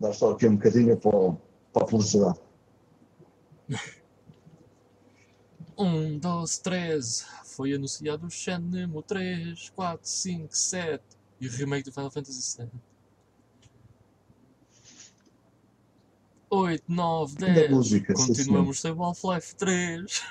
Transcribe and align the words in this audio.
Dá 0.00 0.12
só 0.12 0.32
aqui 0.32 0.48
um 0.48 0.56
bocadinho 0.56 0.96
para, 0.96 1.32
para 1.72 1.82
a 1.82 1.86
publicidade. 1.86 2.40
Um, 5.76 6.18
dois, 6.18 6.58
três. 6.58 7.26
Foi 7.44 7.74
anunciado 7.74 8.26
o 8.26 8.30
Shenmue 8.30 9.02
3, 9.02 9.70
4, 9.70 10.08
5, 10.08 10.56
7 10.56 11.04
e 11.40 11.46
o 11.46 11.50
remake 11.50 11.84
do 11.84 11.92
Final 11.92 12.10
Fantasy 12.10 12.58
VII. 12.58 12.70
8, 16.48 16.84
9, 16.88 17.44
Ainda 17.44 17.60
10. 17.60 17.70
música, 17.70 18.14
Continuamos 18.14 18.80
sem 18.80 18.90
Half-Life 18.92 19.54
3. 19.56 20.22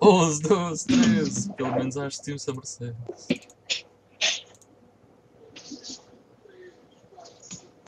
11, 0.00 0.42
12, 0.42 0.86
13. 0.86 1.52
Pelo 1.54 1.74
menos 1.74 1.96
acho 1.96 2.18
que 2.18 2.24
tínhamos 2.24 2.48
a 2.48 2.52
merecer. 2.54 2.96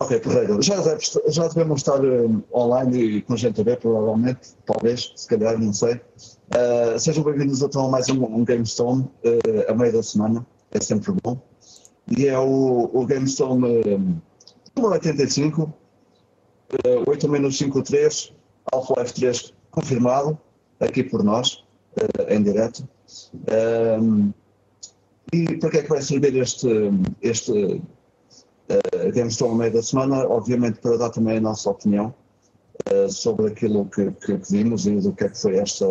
Ok, 0.01 0.21
Correio. 0.21 0.63
Já, 0.63 0.81
deve- 0.81 1.01
já 1.29 1.49
devemos 1.49 1.81
estar 1.81 2.05
eh, 2.05 2.29
online 2.53 2.99
e 3.17 3.23
com 3.23 3.37
gente 3.37 3.61
a 3.61 3.65
ver, 3.65 3.79
provavelmente, 3.79 4.51
talvez, 4.65 5.13
se 5.17 5.27
calhar, 5.27 5.59
não 5.59 5.73
sei. 5.73 6.01
Eh, 6.51 6.99
sejam 6.99 7.25
bem-vindos 7.25 7.61
então 7.63 7.87
a 7.87 7.89
mais 7.91 8.09
um, 8.09 8.25
um 8.25 8.45
GameStone, 8.45 9.09
eh, 9.25 9.67
a 9.69 9.75
meio 9.75 9.93
da 9.93 10.03
semana, 10.03 10.47
é 10.71 10.81
sempre 10.81 11.13
bom. 11.23 11.41
E 12.17 12.27
é 12.29 12.39
o, 12.39 12.91
o 12.93 13.07
GameStone 13.07 13.61
número 14.77 14.95
85, 14.95 15.75
eh, 16.85 17.03
8 17.07 17.29
menos 17.29 17.59
53, 17.59 18.33
Half-Life 18.73 19.15
3 19.15 19.55
confirmado, 19.73 20.39
aqui 20.79 21.03
por 21.03 21.25
nós, 21.25 21.65
eh, 21.97 22.37
em 22.37 22.43
direto. 22.43 22.89
Eh, 23.49 23.99
e 25.33 25.57
para 25.59 25.71
que 25.71 25.77
é 25.79 25.83
que 25.83 25.89
vai 25.89 26.01
servir 26.03 26.37
este, 26.37 26.69
este 27.21 27.83
uh, 28.69 29.13
GameStone 29.13 29.51
ao 29.51 29.57
meio 29.57 29.73
da 29.73 29.83
semana, 29.83 30.27
obviamente 30.29 30.81
para 30.81 30.97
dar 30.97 31.11
também 31.11 31.39
a 31.39 31.41
nossa 31.41 31.71
opinião 31.71 32.15
uh, 32.93 33.11
sobre 33.11 33.49
aquilo 33.49 33.87
que, 33.87 34.11
que, 34.13 34.39
que 34.39 34.53
vimos 34.53 34.87
e 34.87 34.97
do 35.01 35.13
que 35.13 35.25
é 35.25 35.29
que 35.29 35.39
foi 35.39 35.57
esta 35.59 35.87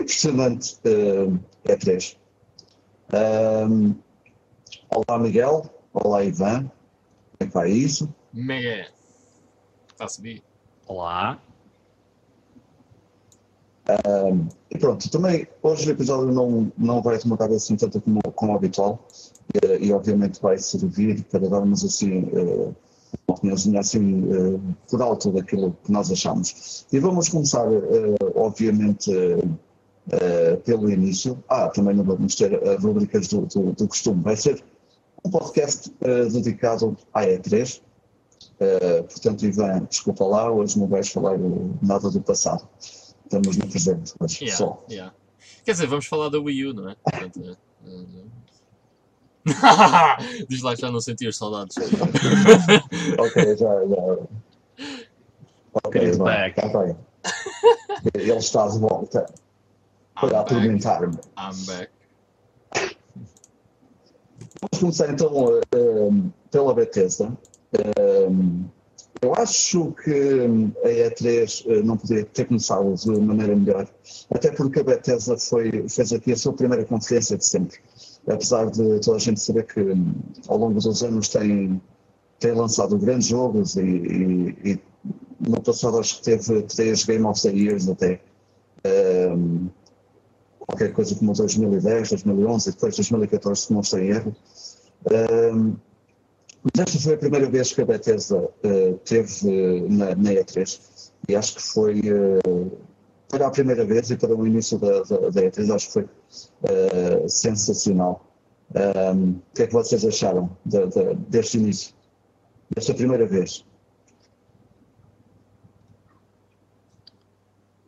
impressionante 0.00 0.76
uh, 0.84 1.38
E3. 1.66 2.16
Um, 3.12 3.94
olá 4.90 5.18
Miguel, 5.18 5.70
olá 5.92 6.24
Ivan, 6.24 6.60
como 6.60 7.40
é 7.40 7.46
que 7.46 7.52
vai 7.52 7.70
isso? 7.70 8.12
Mega. 8.32 8.88
Está 9.92 10.06
a 10.06 10.08
subir. 10.08 10.42
Olá. 10.86 11.40
Um, 13.86 14.48
e 14.70 14.78
pronto, 14.78 15.10
também 15.10 15.46
hoje 15.62 15.88
o 15.88 15.92
episódio 15.92 16.32
não, 16.32 16.72
não 16.76 17.02
vai 17.02 17.18
demorar 17.18 17.50
assim 17.52 17.76
tanto 17.76 18.00
como, 18.00 18.20
como 18.34 18.56
habitual 18.56 19.06
e, 19.62 19.86
e 19.86 19.92
obviamente 19.92 20.40
vai 20.40 20.58
servir 20.58 21.24
para 21.24 21.48
darmos 21.48 21.84
assim 21.84 22.24
uh, 22.24 22.74
uma 23.26 23.36
opiniãozinha 23.36 23.80
assim 23.80 24.22
uh, 24.24 24.60
por 24.90 25.00
alto 25.00 25.30
daquilo 25.30 25.76
que 25.84 25.92
nós 25.92 26.10
achamos. 26.10 26.86
E 26.92 26.98
vamos 26.98 27.28
começar, 27.28 27.66
obviamente, 28.34 29.10
pelo 30.64 30.90
início. 30.90 31.42
Ah, 31.48 31.68
também 31.68 31.94
não 31.94 32.04
vamos 32.04 32.34
ter 32.34 32.54
as 32.68 32.82
rubricas 32.82 33.28
do, 33.28 33.46
do, 33.46 33.72
do 33.72 33.88
costume. 33.88 34.22
Vai 34.22 34.36
ser 34.36 34.62
um 35.24 35.30
podcast 35.30 35.90
dedicado 36.32 36.96
à 37.12 37.22
E3. 37.24 37.80
portanto, 39.08 39.46
Ivan, 39.46 39.86
desculpa 39.88 40.24
lá, 40.24 40.52
hoje 40.52 40.78
não 40.78 40.86
vais 40.86 41.08
falar 41.08 41.38
nada 41.80 42.10
do 42.10 42.20
passado 42.20 42.68
estamos 43.24 43.56
no 43.56 43.66
presente, 43.68 44.14
mas 44.20 44.40
Yeah, 44.40 44.56
só. 44.56 44.84
yeah. 44.90 45.14
Quer 45.64 45.72
dizer, 45.72 45.86
vamos 45.86 46.06
falar 46.06 46.28
da 46.28 46.38
Wii 46.38 46.66
U, 46.66 46.74
não 46.74 46.90
é? 46.90 46.96
Portanto, 46.96 47.56
Diz 50.48 50.62
lá 50.62 50.74
que 50.74 50.80
já 50.80 50.90
não 50.90 51.00
sentias 51.00 51.36
saudades. 51.36 51.76
Ok, 53.18 53.56
já, 53.56 53.86
já. 53.86 54.18
Ok, 55.84 56.12
vai, 56.12 56.52
back. 56.52 56.60
tá 56.60 56.78
bem. 56.78 56.96
Ele 58.14 58.32
está 58.32 58.68
de 58.68 58.78
volta 58.78 59.26
para 60.14 60.28
I'm 60.28 60.30
back. 60.30 60.54
atormentar-me. 60.54 61.18
I'm 61.38 61.66
back. 61.66 61.90
Vamos 64.60 64.80
começar 64.80 65.10
então 65.10 65.60
eh, 65.74 66.30
pela 66.50 66.74
Bethesda. 66.74 67.36
Eh, 67.72 68.28
eu 69.22 69.34
acho 69.34 69.92
que 70.04 70.10
a 70.84 70.88
E3 70.88 71.64
eh, 71.66 71.82
não 71.82 71.96
podia 71.96 72.24
ter 72.24 72.46
começado 72.46 72.94
de 72.94 73.10
maneira 73.20 73.56
melhor, 73.56 73.88
até 74.30 74.50
porque 74.52 74.80
a 74.80 74.84
Bethesda 74.84 75.36
foi, 75.38 75.88
fez 75.88 76.12
aqui 76.12 76.32
a 76.32 76.36
sua 76.36 76.52
primeira 76.52 76.84
conferência 76.84 77.36
de 77.36 77.46
sempre. 77.46 77.78
Apesar 78.26 78.70
de 78.70 79.00
toda 79.00 79.16
a 79.16 79.20
gente 79.20 79.40
saber 79.40 79.64
que 79.66 79.80
hum, 79.80 80.14
ao 80.48 80.56
longo 80.56 80.80
dos 80.80 81.02
anos 81.02 81.28
tem, 81.28 81.80
tem 82.38 82.52
lançado 82.52 82.96
grandes 82.98 83.28
jogos 83.28 83.76
e, 83.76 83.82
e- 83.82 84.72
e 84.72 84.80
no 85.40 85.60
passado 85.60 85.98
acho 85.98 86.16
que 86.18 86.22
teve 86.24 86.62
três 86.62 87.04
Game 87.04 87.24
of 87.26 87.40
the 87.42 87.50
Years 87.50 87.88
até. 87.88 88.20
Hum, 88.86 89.68
qualquer 90.58 90.92
coisa 90.92 91.14
como 91.14 91.32
2010, 91.34 92.10
2011 92.10 92.68
e 92.70 92.72
depois 92.72 92.96
2014, 92.96 93.60
se 93.60 93.72
não 93.72 93.80
estou 93.80 93.98
em 93.98 94.08
erro. 94.08 94.34
Hum, 95.54 95.76
mas 96.62 96.86
esta 96.86 96.98
foi 96.98 97.14
a 97.14 97.18
primeira 97.18 97.50
vez 97.50 97.72
que 97.72 97.82
a 97.82 97.84
Bethesda 97.84 98.48
eh, 98.62 98.94
teve 99.04 99.30
eh, 99.50 99.80
na, 99.88 100.14
na 100.14 100.30
E3 100.32 100.80
e 101.28 101.36
acho 101.36 101.56
que 101.56 101.62
foi 101.62 102.00
eh, 102.00 102.70
para 103.28 103.46
a 103.46 103.50
primeira 103.50 103.84
vez 103.84 104.10
e 104.10 104.16
para 104.16 104.34
o 104.34 104.46
início 104.46 104.78
da, 104.78 105.02
da, 105.02 105.30
da 105.30 105.42
E3 105.42 105.74
acho 105.74 105.86
que 105.88 105.92
foi 105.92 106.08
eh, 106.64 107.28
sensacional. 107.28 108.24
Um, 108.74 109.30
o 109.32 109.42
que 109.54 109.62
é 109.62 109.66
que 109.66 109.72
vocês 109.72 110.04
acharam 110.04 110.50
de- 110.64 110.86
de- 110.86 111.14
deste 111.28 111.58
início, 111.58 111.94
desta 112.74 112.94
primeira 112.94 113.26
vez? 113.26 113.64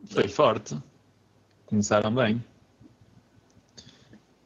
Foi 0.05 0.27
forte. 0.27 0.77
Começaram 1.65 2.13
bem. 2.13 2.43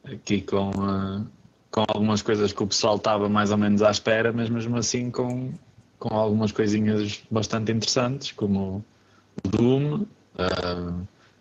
Aqui 0.04 0.40
com, 0.42 0.70
ah, 0.80 1.24
com 1.70 1.84
algumas 1.88 2.22
coisas 2.22 2.52
que 2.52 2.62
o 2.62 2.66
pessoal 2.66 2.96
estava 2.96 3.28
mais 3.28 3.50
ou 3.52 3.56
menos 3.58 3.82
à 3.82 3.90
espera, 3.90 4.32
mas 4.32 4.50
mesmo 4.50 4.76
assim 4.76 5.10
com, 5.10 5.52
com 5.98 6.14
algumas 6.14 6.50
coisinhas 6.50 7.22
bastante 7.30 7.70
interessantes, 7.70 8.32
como 8.32 8.84
o 9.44 9.48
Doom. 9.48 10.04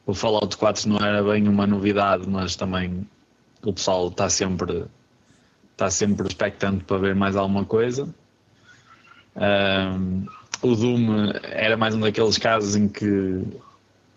O 0.06 0.13
Fallout 0.13 0.57
4 0.57 0.90
não 0.90 0.97
era 0.97 1.24
bem 1.24 1.47
uma 1.47 1.66
novidade, 1.66 2.28
mas 2.28 2.56
também 2.56 3.07
o 3.63 3.74
pessoal 3.74 4.07
está 4.07 4.29
sempre, 4.29 4.85
está 5.72 5.90
sempre 5.90 6.28
expectante 6.28 6.84
para 6.84 6.97
ver 6.97 7.16
mais 7.16 7.35
alguma 7.35 7.66
coisa. 7.66 8.07
O 10.62 10.75
Doom 10.75 11.31
era 11.44 11.78
mais 11.78 11.96
um 11.96 12.00
daqueles 12.00 12.38
casos 12.38 12.75
em 12.75 12.88
que 12.88 13.44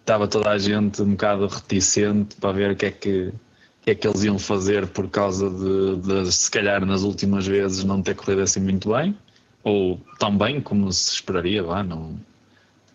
estava 0.00 0.28
toda 0.28 0.50
a 0.50 0.58
gente 0.58 1.00
um 1.00 1.12
bocado 1.12 1.46
reticente 1.46 2.36
para 2.36 2.52
ver 2.52 2.72
o 2.72 2.76
que 2.76 2.86
é 2.86 2.90
que, 2.90 3.32
que, 3.80 3.90
é 3.90 3.94
que 3.94 4.06
eles 4.06 4.22
iam 4.24 4.38
fazer 4.38 4.86
por 4.88 5.08
causa 5.08 5.48
de, 5.48 5.96
de, 5.96 6.32
se 6.32 6.50
calhar, 6.50 6.84
nas 6.84 7.02
últimas 7.02 7.46
vezes 7.46 7.84
não 7.84 8.02
ter 8.02 8.14
corrido 8.14 8.42
assim 8.42 8.60
muito 8.60 8.92
bem, 8.92 9.16
ou 9.62 9.98
tão 10.18 10.36
bem 10.36 10.60
como 10.60 10.92
se 10.92 11.14
esperaria. 11.14 11.62
Vá, 11.62 11.82
não, 11.82 12.20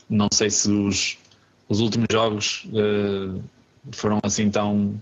não 0.08 0.28
sei 0.32 0.52
se 0.52 0.70
os, 0.72 1.18
os 1.70 1.80
últimos 1.80 2.08
jogos 2.12 2.68
eh, 2.74 3.40
foram 3.92 4.20
assim 4.24 4.50
tão, 4.50 4.96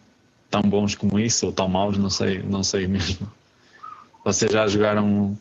tão 0.52 0.62
bons 0.62 0.94
como 0.96 1.18
isso, 1.18 1.46
ou 1.48 1.52
tão 1.54 1.68
maus, 1.68 1.98
não 1.98 2.10
sei, 2.10 2.44
não 2.44 2.62
sei 2.62 2.86
mesmo. 2.88 3.26
Vocês 4.24 4.52
já 4.52 4.68
jogaram 4.68 5.38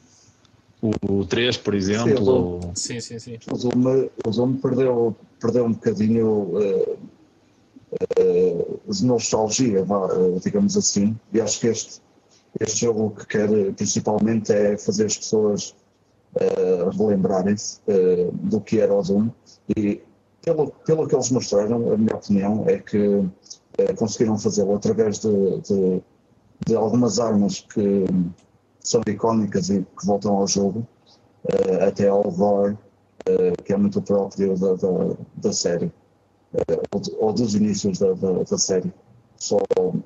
o, 0.81 0.91
o 1.21 1.27
3, 1.27 1.57
por 1.57 1.75
exemplo? 1.75 2.17
Sim, 2.17 2.31
ou- 2.31 2.73
Sim, 2.75 3.01
sim, 3.01 3.19
sim. 3.19 3.39
O 3.51 3.57
Zoom, 3.57 4.09
o 4.25 4.33
Zoom 4.33 4.55
perdeu, 4.59 5.17
perdeu 5.41 5.65
um 5.65 5.73
bocadinho 5.73 6.53
eh, 6.63 6.97
eh, 8.19 8.67
de 8.89 9.05
nostalgia, 9.05 9.85
digamos 10.45 10.77
assim, 10.77 11.19
e 11.33 11.41
acho 11.41 11.59
que 11.61 11.67
este, 11.67 12.01
este 12.61 12.81
jogo 12.83 13.11
que 13.17 13.27
quer 13.27 13.49
principalmente 13.73 14.53
é 14.53 14.77
fazer 14.79 15.07
as 15.07 15.17
pessoas 15.17 15.75
eh, 16.39 16.89
relembrarem-se 16.97 17.81
eh, 17.89 18.29
do 18.33 18.61
que 18.61 18.79
era 18.79 18.95
o 18.95 19.03
Zoom 19.03 19.31
e 19.77 20.01
pelo, 20.47 20.71
pelo 20.87 21.09
que 21.09 21.15
eles 21.15 21.31
mostraram, 21.33 21.93
a 21.93 21.97
minha 21.97 22.15
opinião 22.15 22.65
é 22.69 22.79
que 22.79 23.29
eh, 23.79 23.93
conseguiram 23.95 24.39
fazê-lo 24.39 24.77
através 24.77 25.19
de, 25.19 25.61
de, 25.63 26.03
de 26.65 26.77
algumas 26.77 27.19
armas 27.19 27.61
que 27.61 28.05
são 28.79 29.03
icónicas 29.09 29.71
e 29.71 29.83
que 29.83 30.07
voltam 30.07 30.37
ao 30.37 30.47
jogo, 30.47 30.87
eh, 31.49 31.85
até 31.85 32.07
ao 32.07 32.31
lore 32.31 32.79
eh, 33.27 33.53
que 33.65 33.73
é 33.73 33.77
muito 33.77 34.01
próprio 34.01 34.57
da, 34.57 34.75
da, 34.75 35.17
da 35.37 35.53
série, 35.53 35.93
ou, 36.93 37.27
ou 37.27 37.33
dos 37.33 37.57
inícios 37.57 37.99
da, 37.99 38.13
da, 38.13 38.45
da 38.45 38.57
série. 38.57 38.95
Só, 39.37 39.59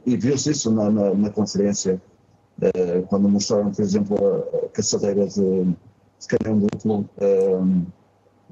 e 0.06 0.16
viu-se 0.16 0.52
isso 0.52 0.70
na, 0.70 0.90
na, 0.90 1.14
na 1.14 1.31
conferência, 1.31 2.00
quando 3.08 3.28
mostraram, 3.28 3.70
por 3.70 3.82
exemplo, 3.82 4.16
a, 4.16 4.69
caçadeira 4.70 5.26
de, 5.26 5.64
de 5.64 6.26
canhão 6.28 6.58
duplo 6.58 7.08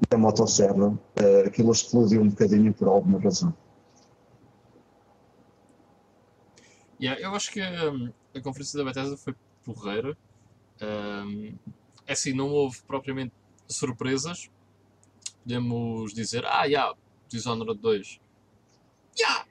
da 0.07 0.17
motosserra, 0.17 0.97
eh, 1.15 1.43
aquilo 1.47 1.71
explodiu 1.71 2.21
um 2.21 2.29
bocadinho 2.29 2.73
por 2.73 2.87
alguma 2.87 3.19
razão. 3.19 3.53
Yeah, 7.01 7.19
eu 7.21 7.33
acho 7.33 7.51
que 7.51 7.61
hum, 7.61 8.11
a 8.35 8.41
conferência 8.41 8.77
da 8.77 8.85
Bethesda 8.85 9.17
foi 9.17 9.33
porreira. 9.63 10.17
Hum, 10.81 11.55
é 12.05 12.13
assim, 12.13 12.33
não 12.33 12.49
houve 12.49 12.81
propriamente 12.83 13.33
surpresas. 13.67 14.49
Podemos 15.43 16.13
dizer, 16.13 16.45
ah, 16.45 16.63
já, 16.63 16.65
yeah, 16.65 16.97
Dishonored 17.29 17.79
2. 17.79 18.19
Já! 19.17 19.25
Yeah. 19.27 19.45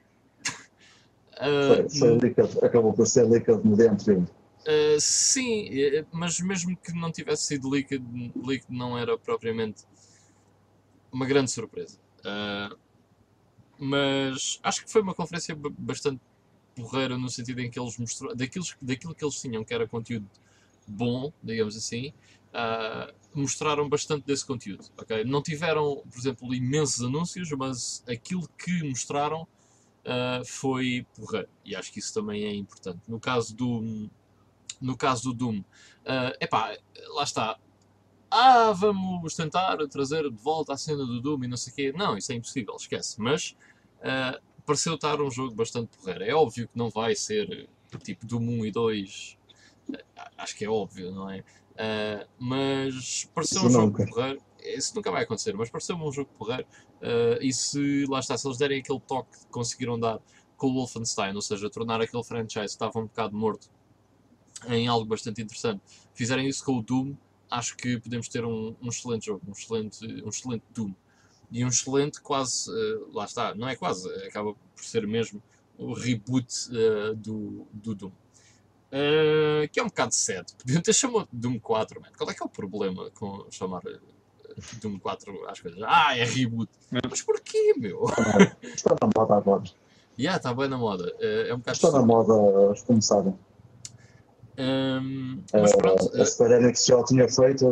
Uh, 1.39 1.89
foi, 1.97 2.33
foi 2.33 2.67
acabou 2.67 2.93
por 2.93 3.07
ser 3.07 3.23
leaked 3.23 3.65
no 3.65 3.75
dia 3.75 3.91
anterior. 3.91 4.27
Uh, 4.61 4.99
sim, 4.99 5.69
mas 6.11 6.39
mesmo 6.41 6.75
que 6.77 6.91
não 6.93 7.11
tivesse 7.11 7.43
sido 7.43 7.69
leaked, 7.69 8.03
leaked 8.35 8.67
não 8.69 8.97
era 8.97 9.17
propriamente 9.17 9.85
uma 11.11 11.25
grande 11.25 11.51
surpresa. 11.51 11.99
Uh, 12.19 12.77
mas 13.77 14.59
acho 14.61 14.83
que 14.83 14.91
foi 14.91 15.01
uma 15.01 15.13
conferência 15.13 15.55
bastante 15.77 16.19
porreira 16.75 17.17
no 17.17 17.29
sentido 17.29 17.61
em 17.61 17.69
que 17.69 17.79
eles 17.79 17.97
mostraram 17.97 18.35
daquilo, 18.35 18.65
daquilo 18.81 19.15
que 19.15 19.23
eles 19.23 19.39
tinham 19.39 19.63
que 19.63 19.73
era 19.73 19.87
conteúdo 19.87 20.27
bom, 20.87 21.31
digamos 21.43 21.77
assim, 21.77 22.13
uh, 22.49 23.13
mostraram 23.33 23.87
bastante 23.87 24.25
desse 24.25 24.45
conteúdo. 24.45 24.85
Okay? 24.97 25.23
Não 25.23 25.41
tiveram, 25.41 26.03
por 26.09 26.19
exemplo, 26.19 26.53
imensos 26.53 27.05
anúncios, 27.05 27.49
mas 27.51 28.03
aquilo 28.07 28.47
que 28.57 28.83
mostraram 28.83 29.43
uh, 29.43 30.45
foi 30.45 31.05
porreiro. 31.15 31.49
E 31.63 31.75
acho 31.75 31.91
que 31.91 31.99
isso 31.99 32.13
também 32.13 32.43
é 32.43 32.53
importante. 32.53 32.99
No 33.07 33.19
caso 33.19 33.55
do, 33.55 34.09
no 34.81 34.97
caso 34.97 35.23
do 35.25 35.33
Doom, 35.33 35.59
uh, 35.59 36.35
epá, 36.39 36.77
lá 37.09 37.23
está. 37.23 37.57
Ah, 38.31 38.71
vamos 38.71 39.35
tentar 39.35 39.77
trazer 39.87 40.29
de 40.29 40.37
volta 40.37 40.73
a 40.73 40.77
cena 40.77 41.05
do 41.05 41.19
Doom 41.19 41.45
e 41.45 41.47
não 41.47 41.57
sei 41.57 41.73
o 41.73 41.75
quê. 41.75 41.93
Não, 41.95 42.17
isso 42.17 42.31
é 42.31 42.35
impossível, 42.35 42.75
esquece. 42.75 43.19
Mas 43.19 43.55
uh, 43.99 44.39
pareceu 44.65 44.95
estar 44.95 45.19
um 45.19 45.31
jogo 45.31 45.55
bastante 45.55 45.97
porreiro. 45.97 46.23
É 46.23 46.33
óbvio 46.33 46.67
que 46.67 46.77
não 46.77 46.89
vai 46.89 47.15
ser 47.15 47.67
tipo 48.03 48.25
Doom 48.25 48.61
1 48.61 48.65
e 48.65 48.71
2. 48.71 49.37
Uh, 49.89 49.95
acho 50.37 50.55
que 50.55 50.65
é 50.65 50.69
óbvio, 50.69 51.11
não 51.11 51.29
é? 51.29 51.39
Uh, 51.39 52.29
mas 52.37 53.27
pareceu 53.33 53.63
um 53.63 53.69
jogo 53.69 54.05
porreiro. 54.05 54.41
Isso 54.61 54.93
nunca 54.95 55.09
vai 55.09 55.23
acontecer, 55.23 55.55
mas 55.55 55.69
pareceu-me 55.69 56.03
um 56.03 56.11
jogo 56.11 56.29
porreiro. 56.37 56.67
Uh, 57.01 57.41
e 57.41 57.51
se 57.51 58.05
lá 58.07 58.19
está, 58.19 58.37
se 58.37 58.47
eles 58.47 58.57
derem 58.57 58.79
aquele 58.79 58.99
toque 58.99 59.39
que 59.39 59.47
conseguiram 59.47 59.99
dar 59.99 60.19
com 60.55 60.67
o 60.67 60.73
Wolfenstein, 60.73 61.33
ou 61.33 61.41
seja, 61.41 61.69
tornar 61.69 62.01
aquele 62.01 62.23
franchise 62.23 62.65
que 62.65 62.71
estava 62.71 62.99
um 62.99 63.07
bocado 63.07 63.35
morto 63.35 63.71
em 64.67 64.87
algo 64.87 65.05
bastante 65.05 65.41
interessante, 65.41 65.81
fizerem 66.13 66.47
isso 66.47 66.63
com 66.65 66.77
o 66.77 66.83
Doom, 66.83 67.15
acho 67.49 67.75
que 67.75 67.99
podemos 67.99 68.27
ter 68.27 68.45
um, 68.45 68.75
um 68.81 68.89
excelente 68.89 69.25
jogo, 69.27 69.41
um 69.47 69.51
excelente, 69.51 70.05
um 70.23 70.29
excelente 70.29 70.63
Doom. 70.73 70.93
E 71.51 71.65
um 71.65 71.67
excelente, 71.67 72.21
quase, 72.21 72.69
uh, 72.69 73.11
lá 73.11 73.25
está, 73.25 73.55
não 73.55 73.67
é 73.67 73.75
quase, 73.75 74.07
acaba 74.25 74.53
por 74.53 74.83
ser 74.83 75.07
mesmo 75.07 75.41
o 75.77 75.93
reboot 75.93 76.47
uh, 76.69 77.15
do, 77.15 77.65
do 77.73 77.95
Doom. 77.95 78.11
Uh, 78.91 79.67
que 79.71 79.79
é 79.79 79.83
um 79.83 79.87
bocado 79.87 80.13
sad. 80.13 80.45
Podiam 80.57 80.81
ter 80.81 80.93
chamado 80.93 81.27
Doom 81.31 81.59
4, 81.59 82.01
man. 82.01 82.09
Qual 82.17 82.29
é 82.29 82.33
que 82.33 82.43
é 82.43 82.45
o 82.45 82.49
problema 82.49 83.09
com 83.11 83.45
chamar 83.49 83.81
Doom 84.81 84.99
4 84.99 85.47
às 85.47 85.59
coisas? 85.59 85.79
Ah, 85.83 86.17
é 86.17 86.23
reboot. 86.23 86.69
Mas 87.09 87.21
porquê, 87.21 87.73
meu? 87.77 88.05
Está 88.61 88.95
na 89.01 89.09
moda 89.15 89.35
agora. 89.35 89.63
Yeah, 90.17 90.37
está 90.37 90.53
bem 90.53 90.67
na 90.67 90.77
moda. 90.77 91.15
é 91.19 91.53
um 91.53 91.59
bocado 91.59 91.77
Está 91.77 91.91
na 91.91 92.01
moda, 92.01 92.33
como 92.85 93.01
sabem. 93.01 93.33
Um, 94.59 95.41
mas 95.53 95.73
pronto. 95.73 96.21
a 96.21 96.25
Square 96.25 96.53
Enix 96.55 96.85
já 96.85 97.01
tinha 97.05 97.27
feito. 97.29 97.71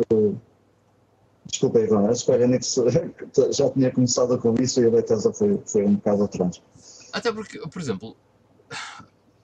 Desculpa, 1.44 1.80
Ivan, 1.80 2.08
a 2.08 2.14
Square 2.14 2.44
Enix 2.44 2.76
já 3.52 3.70
tinha 3.70 3.90
começado 3.90 4.38
com 4.38 4.54
isso 4.60 4.82
e 4.82 4.86
a 4.86 4.90
Bethesda 4.90 5.32
foi, 5.32 5.60
foi 5.66 5.84
um 5.84 5.96
bocado 5.96 6.24
atrás. 6.24 6.62
Até 7.12 7.30
porque, 7.30 7.58
por 7.58 7.80
exemplo, 7.80 8.16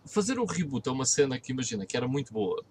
fazer 0.06 0.38
um 0.38 0.46
reboot 0.46 0.88
é 0.88 0.92
uma 0.92 1.04
cena 1.04 1.38
que 1.38 1.52
imagina 1.52 1.84
que 1.84 1.96
era 1.96 2.08
muito 2.08 2.32
boa 2.32 2.64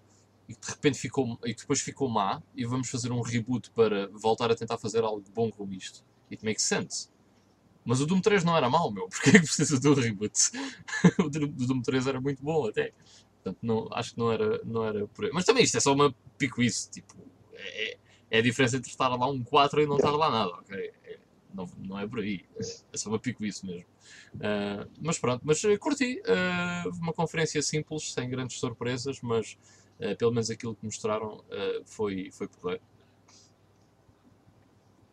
e 0.48 0.54
que 0.54 0.66
de 0.66 0.72
repente 0.72 0.98
ficou 0.98 1.38
e 1.44 1.54
depois 1.54 1.80
ficou 1.80 2.08
má 2.08 2.42
e 2.54 2.66
vamos 2.66 2.90
fazer 2.90 3.12
um 3.12 3.20
reboot 3.20 3.70
para 3.70 4.08
voltar 4.08 4.50
a 4.50 4.56
tentar 4.56 4.78
fazer 4.78 5.04
algo 5.04 5.24
bom 5.32 5.50
com 5.50 5.72
isto. 5.72 6.04
It 6.30 6.44
makes 6.44 6.64
sense. 6.64 7.08
Mas 7.84 8.00
o 8.00 8.06
Doom 8.06 8.20
3 8.20 8.44
não 8.44 8.56
era 8.56 8.70
mau, 8.70 8.90
meu. 8.90 9.08
Porquê 9.10 9.30
é 9.30 9.32
que 9.32 9.40
precisa 9.40 9.78
do 9.78 9.94
reboot? 9.94 10.32
o 11.18 11.28
Doom 11.28 11.82
3 11.82 12.06
era 12.06 12.20
muito 12.20 12.42
bom 12.42 12.66
até. 12.66 12.92
Portanto, 13.44 13.58
não, 13.60 13.88
acho 13.92 14.14
que 14.14 14.18
não 14.18 14.32
era, 14.32 14.60
não 14.64 14.84
era 14.84 15.06
por 15.08 15.26
aí. 15.26 15.30
Mas 15.32 15.44
também 15.44 15.62
isto 15.62 15.76
é 15.76 15.80
só 15.80 15.92
uma 15.92 16.14
picuice. 16.38 16.90
Tipo, 16.90 17.14
é, 17.52 17.98
é 18.30 18.38
a 18.38 18.42
diferença 18.42 18.78
entre 18.78 18.90
estar 18.90 19.08
lá 19.08 19.26
um 19.28 19.44
4 19.44 19.82
e 19.82 19.86
não 19.86 19.96
estar 19.96 20.10
lá 20.12 20.30
nada, 20.30 20.50
ok? 20.52 20.92
É, 21.04 21.18
não, 21.52 21.68
não 21.78 21.98
é 21.98 22.06
por 22.06 22.20
aí. 22.20 22.46
É, 22.56 22.60
é 22.94 22.96
só 22.96 23.10
uma 23.10 23.18
picuice 23.18 23.66
mesmo. 23.66 23.84
Uh, 24.36 24.90
mas 25.02 25.18
pronto, 25.18 25.42
mas 25.44 25.62
uh, 25.62 25.78
curti. 25.78 26.22
Uh, 26.22 26.88
uma 27.02 27.12
conferência 27.12 27.60
simples, 27.60 28.14
sem 28.14 28.30
grandes 28.30 28.58
surpresas, 28.58 29.20
mas 29.22 29.58
pelo 30.18 30.32
menos 30.32 30.50
aquilo 30.50 30.74
que 30.74 30.84
mostraram 30.84 31.44
foi, 31.86 32.28
foi 32.32 32.48
porreiro. 32.48 32.82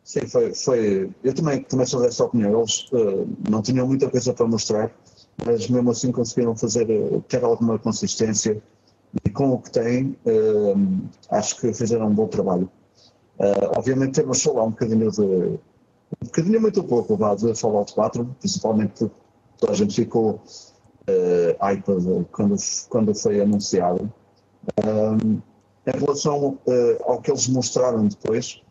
Sim, 0.03 0.27
foi, 0.27 0.55
foi. 0.55 1.11
Eu 1.23 1.35
também, 1.35 1.63
também 1.63 1.85
sou 1.85 2.01
dessa 2.01 2.25
opinião. 2.25 2.59
Eles 2.59 2.89
não 3.47 3.61
tinham 3.61 3.87
muita 3.87 4.09
coisa 4.09 4.33
para 4.33 4.47
mostrar 4.47 4.91
mas 5.45 5.67
mesmo 5.69 5.91
assim 5.91 6.11
conseguiram 6.11 6.55
fazer, 6.55 6.89
eh, 6.89 7.21
ter 7.27 7.43
alguma 7.43 7.79
consistência 7.79 8.61
e 9.25 9.29
com 9.29 9.51
o 9.51 9.59
que 9.59 9.71
têm, 9.71 10.17
uh, 10.25 11.09
acho 11.29 11.59
que 11.59 11.73
fizeram 11.73 12.07
um 12.07 12.13
bom 12.13 12.27
trabalho. 12.27 12.69
Uh, 13.39 13.77
obviamente 13.77 14.13
temos 14.13 14.41
só 14.41 14.53
lá 14.53 14.63
um 14.63 14.69
bocadinho 14.69 15.11
de, 15.11 15.21
um 15.21 16.25
bocadinho 16.25 16.61
muito 16.61 16.83
pouco 16.83 17.15
vá, 17.15 17.35
de 17.35 17.53
Fallout 17.55 17.93
4, 17.93 18.25
principalmente 18.39 18.93
porque 18.93 19.15
toda 19.57 19.71
a 19.73 19.75
gente 19.75 19.95
ficou 19.95 20.41
uh, 21.09 21.71
iPad 21.71 22.25
quando, 22.31 22.55
quando 22.89 23.15
foi 23.15 23.41
anunciado. 23.41 24.11
Um, 24.85 25.41
em 25.87 25.99
relação 25.99 26.59
uh, 26.67 27.03
ao 27.05 27.21
que 27.21 27.31
eles 27.31 27.47
mostraram 27.47 28.07
depois, 28.07 28.61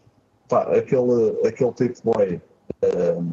pá, 0.49 0.63
aquele, 0.77 1.47
aquele 1.47 1.73
tipo 1.73 2.13
boy, 2.13 2.41
uh, 2.85 3.31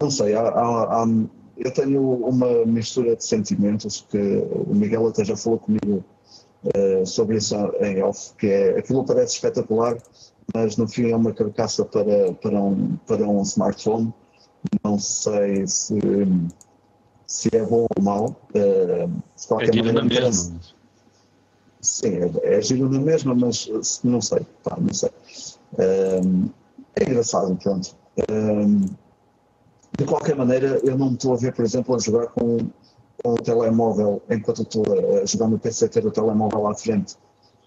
não 0.00 0.10
sei, 0.10 0.34
há, 0.34 0.42
há, 0.42 1.02
há, 1.02 1.06
eu 1.58 1.70
tenho 1.72 2.00
uma 2.24 2.64
mistura 2.64 3.16
de 3.16 3.24
sentimentos 3.24 4.06
que 4.08 4.18
o 4.18 4.74
Miguel 4.74 5.08
até 5.08 5.24
já 5.24 5.36
falou 5.36 5.58
comigo 5.58 6.04
uh, 6.64 7.04
sobre 7.04 7.36
isso 7.36 7.54
em 7.80 8.02
off, 8.02 8.32
que 8.38 8.46
é 8.46 8.78
aquilo 8.78 9.04
parece 9.04 9.34
espetacular, 9.34 9.98
mas 10.54 10.76
no 10.76 10.86
fim 10.86 11.10
é 11.10 11.16
uma 11.16 11.32
carcaça 11.32 11.84
para, 11.84 12.32
para, 12.34 12.60
um, 12.60 12.96
para 13.06 13.26
um 13.26 13.42
smartphone. 13.42 14.14
Não 14.84 14.98
sei 14.98 15.66
se, 15.66 15.98
se 17.26 17.48
é 17.52 17.64
bom 17.64 17.86
ou 17.96 18.02
mau. 18.02 18.36
Uh, 18.54 19.08
de 19.36 19.46
qualquer 19.46 19.74
é 19.74 19.82
maneira, 19.82 19.92
na 19.92 20.04
mesma. 20.04 20.60
Sim, 21.80 22.18
é, 22.42 22.56
é 22.56 22.62
giro 22.62 22.88
na 22.88 23.00
mesma, 23.00 23.34
mas 23.34 23.68
não 24.04 24.20
sei. 24.20 24.46
Pá, 24.62 24.76
não 24.80 24.94
sei. 24.94 25.10
Uh, 25.72 26.50
é 26.94 27.04
engraçado, 27.04 27.56
pronto. 27.56 27.96
Uh, 28.16 28.88
de 29.98 30.04
qualquer 30.04 30.36
maneira, 30.36 30.80
eu 30.84 30.96
não 30.96 31.08
me 31.08 31.14
estou 31.14 31.34
a 31.34 31.36
ver, 31.36 31.52
por 31.52 31.64
exemplo, 31.64 31.94
a 31.96 31.98
jogar 31.98 32.28
com, 32.28 32.58
com 33.22 33.32
o 33.32 33.34
telemóvel, 33.34 34.22
enquanto 34.30 34.62
estou 34.62 34.84
a 34.86 35.26
jogar 35.26 35.48
no 35.48 35.58
PC, 35.58 35.88
ter 35.88 36.06
o 36.06 36.10
telemóvel 36.12 36.68
à 36.68 36.74
frente 36.74 37.16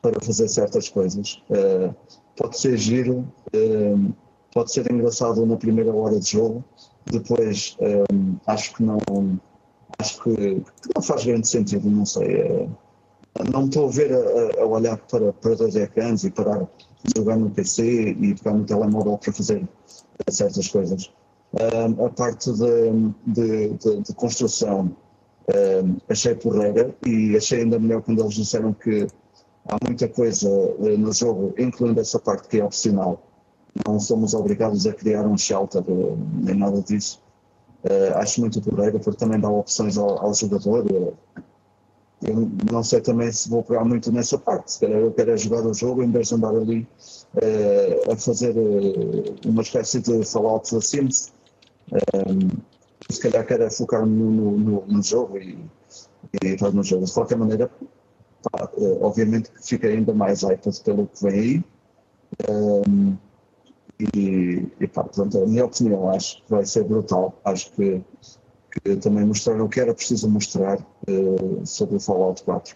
para 0.01 0.17
fazer 0.21 0.47
certas 0.47 0.87
coisas. 0.87 1.43
Uh, 1.49 1.93
pode 2.37 2.57
ser 2.57 2.77
giro, 2.77 3.27
uh, 3.53 4.13
pode 4.53 4.71
ser 4.71 4.89
engraçado 4.89 5.45
na 5.45 5.57
primeira 5.57 5.93
hora 5.93 6.17
de 6.17 6.31
jogo, 6.31 6.63
depois 7.05 7.77
uh, 7.81 8.39
acho 8.47 8.75
que 8.75 8.83
não 8.83 8.97
acho 9.99 10.23
que, 10.23 10.33
que, 10.33 10.89
não 10.95 11.01
faz 11.01 11.25
grande 11.25 11.49
sentido, 11.49 11.89
não 11.89 12.05
sei. 12.05 12.69
não 13.51 13.63
me 13.63 13.67
estou 13.67 13.89
a 13.89 13.91
ver 13.91 14.13
a, 14.13 14.61
a, 14.61 14.65
olhar 14.65 14.97
para, 14.97 15.33
para 15.33 15.55
dois 15.55 15.75
ecrãs 15.75 16.23
e 16.23 16.31
parar 16.31 16.65
de 17.03 17.13
jogar 17.13 17.35
no 17.35 17.49
PC 17.49 18.11
e 18.11 18.35
pegar 18.35 18.53
no 18.53 18.63
telemóvel 18.63 19.17
para 19.17 19.33
fazer 19.33 19.67
certas 20.29 20.69
coisas 20.69 21.11
a 21.53 22.09
parte 22.09 22.51
de, 22.53 22.91
de, 23.27 23.69
de, 23.73 24.01
de 24.01 24.13
construção 24.15 24.95
achei 26.09 26.35
porreira 26.35 26.95
e 27.05 27.35
achei 27.35 27.61
ainda 27.61 27.79
melhor 27.79 28.01
quando 28.01 28.21
eles 28.21 28.35
disseram 28.35 28.73
que 28.73 29.07
há 29.67 29.77
muita 29.85 30.07
coisa 30.07 30.49
eh, 30.79 30.97
no 30.97 31.13
jogo, 31.13 31.53
incluindo 31.57 31.99
essa 31.99 32.19
parte 32.19 32.47
que 32.47 32.59
é 32.59 32.63
opcional. 32.63 33.21
Não 33.85 33.99
somos 33.99 34.33
obrigados 34.33 34.85
a 34.85 34.93
criar 34.93 35.25
um 35.25 35.37
shelter 35.37 35.83
eh, 35.87 36.15
nem 36.43 36.55
nada 36.55 36.81
disso. 36.81 37.21
Uh, 37.83 38.15
acho 38.17 38.41
muito 38.41 38.61
porreiro 38.61 38.99
porque 38.99 39.17
também 39.17 39.39
dá 39.39 39.49
opções 39.49 39.97
ao, 39.97 40.23
ao 40.23 40.33
jogador. 40.35 41.15
Eu 42.21 42.51
não 42.71 42.83
sei 42.83 43.01
também 43.01 43.31
se 43.31 43.49
vou 43.49 43.63
pegar 43.63 43.83
muito 43.83 44.11
nessa 44.11 44.37
parte. 44.37 44.73
Se 44.73 44.79
calhar 44.79 44.99
eu 44.99 45.11
quero 45.11 45.31
é 45.31 45.37
jogar 45.37 45.65
o 45.65 45.73
jogo 45.73 46.03
em 46.03 46.11
vez 46.11 46.27
de 46.27 46.35
andar 46.35 46.55
ali 46.55 46.87
a 48.11 48.15
fazer 48.15 48.53
uma 49.43 49.63
espécie 49.63 49.99
de 49.99 50.23
Fallout 50.23 50.67
Sims 50.85 51.33
um, 51.91 52.61
se 53.09 53.21
calhar 53.21 53.45
quero 53.45 53.69
focar 53.71 54.05
no, 54.05 54.31
no, 54.31 54.85
no 54.85 55.03
jogo 55.03 55.37
e, 55.37 55.57
e 56.41 56.47
entrar 56.47 56.71
no 56.71 56.83
jogo. 56.83 57.05
De 57.05 57.13
qualquer 57.13 57.37
maneira, 57.37 57.69
pá, 58.51 58.69
eh, 58.77 58.97
obviamente 59.01 59.51
que 59.51 59.67
fica 59.67 59.87
ainda 59.87 60.13
mais 60.13 60.43
iPad 60.43 60.77
pelo 60.83 61.07
que 61.07 61.23
vem 61.23 61.39
aí. 61.39 61.63
Um, 62.49 63.17
e, 64.15 64.67
e 64.79 64.87
pá, 64.87 65.03
portanto, 65.03 65.43
a 65.43 65.45
minha 65.45 65.65
opinião 65.65 66.09
acho 66.09 66.41
que 66.43 66.49
vai 66.49 66.65
ser 66.65 66.83
brutal. 66.83 67.39
Acho 67.43 67.71
que, 67.73 68.01
que 68.71 68.95
também 68.97 69.25
mostraram 69.25 69.65
o 69.65 69.69
que 69.69 69.79
era 69.79 69.93
preciso 69.93 70.29
mostrar 70.29 70.79
uh, 70.79 71.65
sobre 71.65 71.97
o 71.97 71.99
Fallout 71.99 72.43
4. 72.43 72.75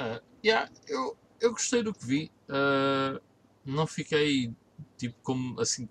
Uh, 0.00 0.20
yeah, 0.44 0.70
eu, 0.88 1.16
eu 1.40 1.50
gostei 1.50 1.82
do 1.82 1.92
que 1.92 2.06
vi. 2.06 2.32
Uh, 2.48 3.20
não 3.64 3.86
fiquei 3.86 4.52
tipo 4.96 5.16
como 5.22 5.60
assim 5.60 5.88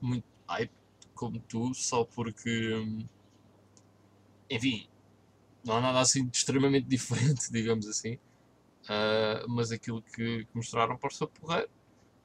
muito 0.00 0.37
hype 0.48 0.72
como 1.14 1.40
tu, 1.40 1.74
só 1.74 2.04
porque 2.04 2.82
enfim, 4.50 4.88
não 5.64 5.76
há 5.76 5.80
nada 5.80 6.00
assim 6.00 6.26
de 6.26 6.36
extremamente 6.36 6.86
diferente, 6.88 7.50
digamos 7.52 7.86
assim. 7.86 8.14
Uh, 8.84 9.48
mas 9.48 9.70
aquilo 9.70 10.02
que, 10.02 10.44
que 10.44 10.48
mostraram 10.54 10.96
pareceu 10.96 11.28
porreiro. 11.28 11.68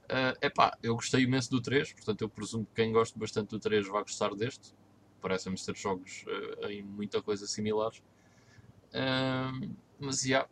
Uh, 0.04 0.38
epá, 0.42 0.78
eu 0.82 0.96
gostei 0.96 1.24
imenso 1.24 1.50
do 1.50 1.62
3, 1.62 1.94
portanto 1.94 2.22
eu 2.22 2.30
presumo 2.30 2.66
que 2.66 2.74
quem 2.76 2.92
gosta 2.92 3.18
bastante 3.18 3.50
do 3.50 3.60
3 3.60 3.88
vai 3.88 4.02
gostar 4.02 4.34
deste. 4.36 4.74
Parecem-me 5.22 5.58
ser 5.58 5.76
jogos 5.76 6.26
uh, 6.28 6.68
em 6.68 6.84
muita 6.84 7.22
coisa 7.22 7.48
similares. 7.48 8.02
Mas 10.00 10.22
já, 10.22 10.28
yeah, 10.28 10.50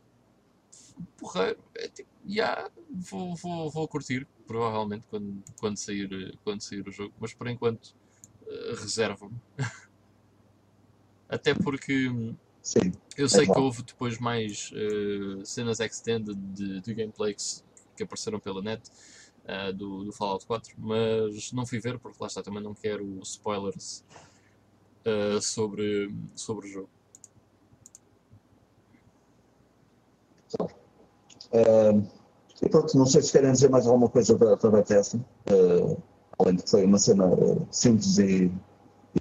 porreiro, 1.17 1.59
é 1.75 1.87
tipo, 1.87 2.09
yeah, 2.27 2.69
vou, 2.89 3.35
vou, 3.35 3.69
vou 3.69 3.87
curtir, 3.87 4.27
provavelmente, 4.45 5.05
quando, 5.09 5.43
quando, 5.59 5.77
sair, 5.77 6.37
quando 6.43 6.61
sair 6.61 6.87
o 6.87 6.91
jogo, 6.91 7.13
mas 7.19 7.33
por 7.33 7.47
enquanto 7.47 7.95
uh, 8.43 8.75
reservo-me. 8.75 9.37
Até 11.29 11.53
porque 11.53 12.11
Sim, 12.61 12.91
eu 13.17 13.29
sei 13.29 13.43
é 13.43 13.53
que 13.53 13.59
houve 13.59 13.83
depois 13.83 14.19
mais 14.19 14.71
uh, 14.71 15.45
cenas 15.45 15.79
extended 15.79 16.35
de, 16.35 16.81
de 16.81 16.93
gameplay 16.93 17.33
que, 17.33 17.43
que 17.95 18.03
apareceram 18.03 18.39
pela 18.39 18.61
net 18.61 18.81
uh, 19.45 19.71
do, 19.73 20.03
do, 20.03 20.11
Fallout 20.11 20.45
4, 20.45 20.75
mas 20.77 21.51
não 21.53 21.65
fui 21.65 21.79
ver 21.79 21.97
porque 21.99 22.17
lá 22.19 22.27
está, 22.27 22.43
também 22.43 22.61
não 22.61 22.73
quero 22.73 23.05
spoilers 23.23 24.03
sobre, 25.41 26.13
sobre 26.35 26.67
o 26.67 26.71
jogo. 26.71 26.89
Uh, 31.53 32.03
e 32.61 32.69
pronto, 32.69 32.97
não 32.97 33.05
sei 33.05 33.21
se 33.21 33.31
querem 33.31 33.51
dizer 33.51 33.69
mais 33.69 33.87
alguma 33.87 34.07
coisa 34.07 34.37
da, 34.37 34.55
da 34.55 34.69
Bethesda, 34.69 35.17
uh, 35.51 35.97
além 36.39 36.55
de 36.55 36.63
que 36.63 36.69
foi 36.69 36.85
uma 36.85 36.99
cena 36.99 37.27
uh, 37.27 37.67
simples 37.71 38.17
e, 38.17 38.51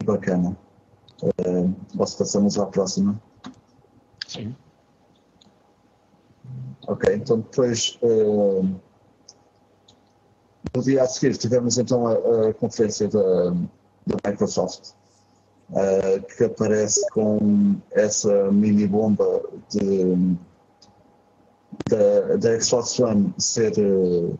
e 0.00 0.04
bacana. 0.04 0.56
Uh, 1.22 1.74
posso 1.96 2.18
passamos 2.18 2.58
à 2.58 2.66
próxima? 2.66 3.20
Sim. 4.26 4.54
Ok, 6.86 7.14
então 7.14 7.40
depois 7.40 7.98
uh, 8.02 8.62
no 10.74 10.82
dia 10.82 11.02
a 11.02 11.06
seguir 11.06 11.36
tivemos 11.36 11.78
então 11.78 12.06
a, 12.06 12.48
a 12.48 12.54
conferência 12.54 13.08
da, 13.08 13.50
da 14.06 14.30
Microsoft 14.30 14.92
uh, 15.70 16.22
que 16.36 16.44
aparece 16.44 17.06
com 17.10 17.76
essa 17.92 18.50
mini 18.50 18.86
bomba 18.86 19.42
de 19.68 20.36
da, 21.88 22.36
da 22.36 22.60
Xbox 22.60 22.98
One 22.98 23.32
ser 23.38 23.72
uh, 23.78 24.38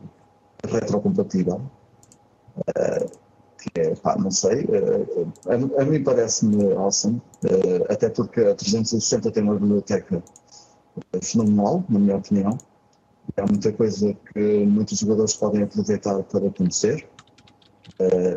retrocompatível. 0.67 1.61
Uh, 2.57 3.21
que 3.61 3.79
é, 3.79 3.95
pá, 3.95 4.17
não 4.17 4.31
sei, 4.31 4.63
uh, 4.63 5.31
a, 5.47 5.81
a, 5.81 5.85
mim 5.85 6.03
parece-me 6.03 6.73
awesome, 6.73 7.21
até 7.89 8.09
porque 8.09 8.39
a 8.39 8.55
360 8.55 9.31
tem 9.31 9.43
uma 9.43 9.53
biblioteca 9.53 10.23
fenomenal, 11.21 11.83
na 11.87 11.99
minha 11.99 12.17
opinião. 12.17 12.57
Há 13.37 13.45
muita 13.45 13.71
coisa 13.71 14.15
que 14.33 14.65
muitos 14.65 14.97
jogadores 14.97 15.35
podem 15.35 15.63
aproveitar 15.63 16.21
para 16.23 16.49
conhecer. 16.49 17.07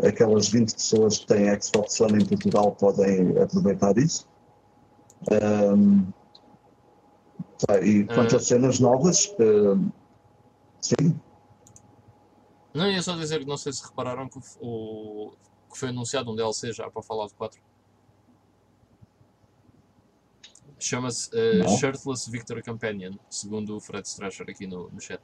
aquelas 0.06 0.48
20 0.48 0.74
pessoas 0.74 1.18
que 1.18 1.26
têm 1.26 1.60
Xbox 1.60 1.98
One 2.02 2.22
em 2.22 2.26
Portugal 2.26 2.72
podem 2.72 3.36
aproveitar 3.38 3.96
isso. 3.96 4.28
E 7.82 8.04
quanto 8.04 8.36
uh, 8.36 8.40
cenas 8.40 8.80
novas, 8.80 9.26
uh, 9.38 9.92
sim. 10.80 11.18
Não, 12.72 12.90
ia 12.90 13.02
só 13.02 13.16
dizer 13.16 13.40
que 13.40 13.46
não 13.46 13.56
sei 13.56 13.72
se 13.72 13.84
repararam 13.84 14.28
que, 14.28 14.38
o, 14.60 15.32
que 15.72 15.78
foi 15.78 15.90
anunciado 15.90 16.30
um 16.30 16.36
DLC 16.36 16.72
já 16.72 16.90
para 16.90 17.02
Fallout 17.02 17.34
4. 17.34 17.60
Chama-se 20.78 21.30
uh, 21.30 21.68
Shirtless 21.78 22.30
Victor 22.30 22.62
Companion, 22.62 23.14
segundo 23.30 23.76
o 23.76 23.80
Fred 23.80 24.06
Strasher 24.06 24.46
aqui 24.50 24.66
no, 24.66 24.90
no 24.90 25.00
chat. 25.00 25.20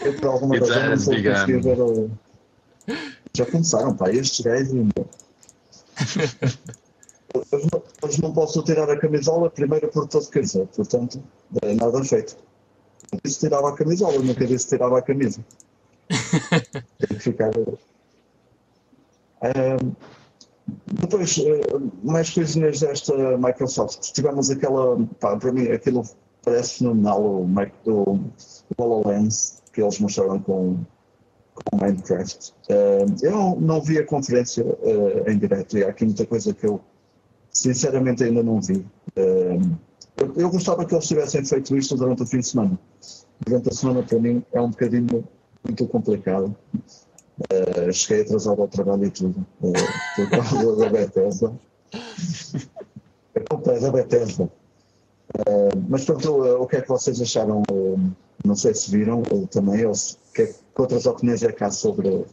Eu 0.00 0.14
por 0.16 0.28
alguma 0.28 0.58
razão 0.58 0.90
não 0.90 1.62
ver 1.62 1.80
o... 1.80 2.10
Já 3.34 3.46
começaram, 3.46 3.96
pá, 3.96 4.10
estes 4.10 4.40
gajos 4.40 4.72
Hoje 8.02 8.22
não 8.22 8.32
posso 8.32 8.62
tirar 8.62 8.88
a 8.88 8.98
camisola, 8.98 9.50
primeiro 9.50 9.88
por 9.88 10.06
todo 10.06 10.28
quer 10.30 10.40
dizer, 10.40 10.66
portanto, 10.68 11.22
nada 11.76 12.04
feito. 12.04 12.36
Eu 13.12 13.18
disse 13.24 13.40
tirava 13.40 13.70
a 13.70 13.76
camisola, 13.76 14.18
nunca 14.18 14.46
disse 14.46 14.68
tirava 14.68 14.98
a 14.98 15.02
camisa. 15.02 15.44
Tem 16.98 17.08
que 17.08 17.18
ficar. 17.18 17.50
Um, 19.42 19.94
depois, 20.86 21.36
mais 22.02 22.30
coisinhas 22.30 22.80
desta 22.80 23.36
Microsoft. 23.36 24.12
Tivemos 24.12 24.50
aquela, 24.50 24.96
pá, 25.20 25.36
para 25.36 25.52
mim, 25.52 25.68
aquilo 25.68 26.04
parece 26.42 26.78
fenomenal, 26.78 27.22
o, 27.22 27.46
o, 27.86 28.14
o 28.76 28.82
HoloLens 28.82 29.62
que 29.72 29.82
eles 29.82 29.98
mostraram 29.98 30.40
com, 30.40 30.78
com 31.54 31.76
Minecraft. 31.76 32.52
Eu 33.22 33.56
não 33.60 33.80
vi 33.80 33.98
a 33.98 34.06
conferência 34.06 34.64
uh, 34.64 35.30
em 35.30 35.38
direto 35.38 35.78
e 35.78 35.84
há 35.84 35.88
aqui 35.88 36.04
muita 36.04 36.26
coisa 36.26 36.52
que 36.52 36.66
eu 36.66 36.80
sinceramente 37.50 38.24
ainda 38.24 38.42
não 38.42 38.60
vi. 38.60 38.84
Eu, 40.36 40.50
gostava 40.50 40.84
que 40.84 40.94
eles 40.94 41.06
tivessem 41.06 41.44
feito 41.44 41.76
isto 41.76 41.96
durante 41.96 42.22
o 42.22 42.26
fim 42.26 42.38
de 42.38 42.46
semana. 42.46 42.78
Durante 43.44 43.68
a 43.68 43.72
semana, 43.72 44.02
para 44.02 44.18
mim, 44.18 44.44
é 44.52 44.60
um 44.60 44.70
bocadinho 44.70 45.24
muito 45.64 45.86
complicado. 45.88 46.54
Uh, 47.38 47.92
cheguei 47.92 48.22
atrasado 48.22 48.62
ao 48.62 48.68
trabalho 48.68 49.04
e 49.04 49.10
tudo, 49.10 49.44
por 49.60 50.30
causa 50.30 50.76
da 50.76 50.88
Bethesda. 50.88 51.52
A 53.34 53.40
culpa 53.48 53.72
é 53.72 53.80
da 53.80 53.90
Bethesda. 53.90 54.50
Mas 55.88 56.04
pronto, 56.04 56.62
o 56.62 56.66
que 56.66 56.76
é 56.76 56.80
que 56.80 56.88
vocês 56.88 57.20
acharam? 57.20 57.62
Não 58.44 58.56
sei 58.56 58.74
se 58.74 58.90
viram 58.90 59.22
também, 59.50 59.84
ou 59.84 59.94
se, 59.94 60.16
que, 60.34 60.46
que 60.46 60.80
outras 60.80 61.06
opiniões 61.06 61.42
é 61.42 61.52
que 61.52 61.62
há 61.62 61.70
sobre 61.70 62.26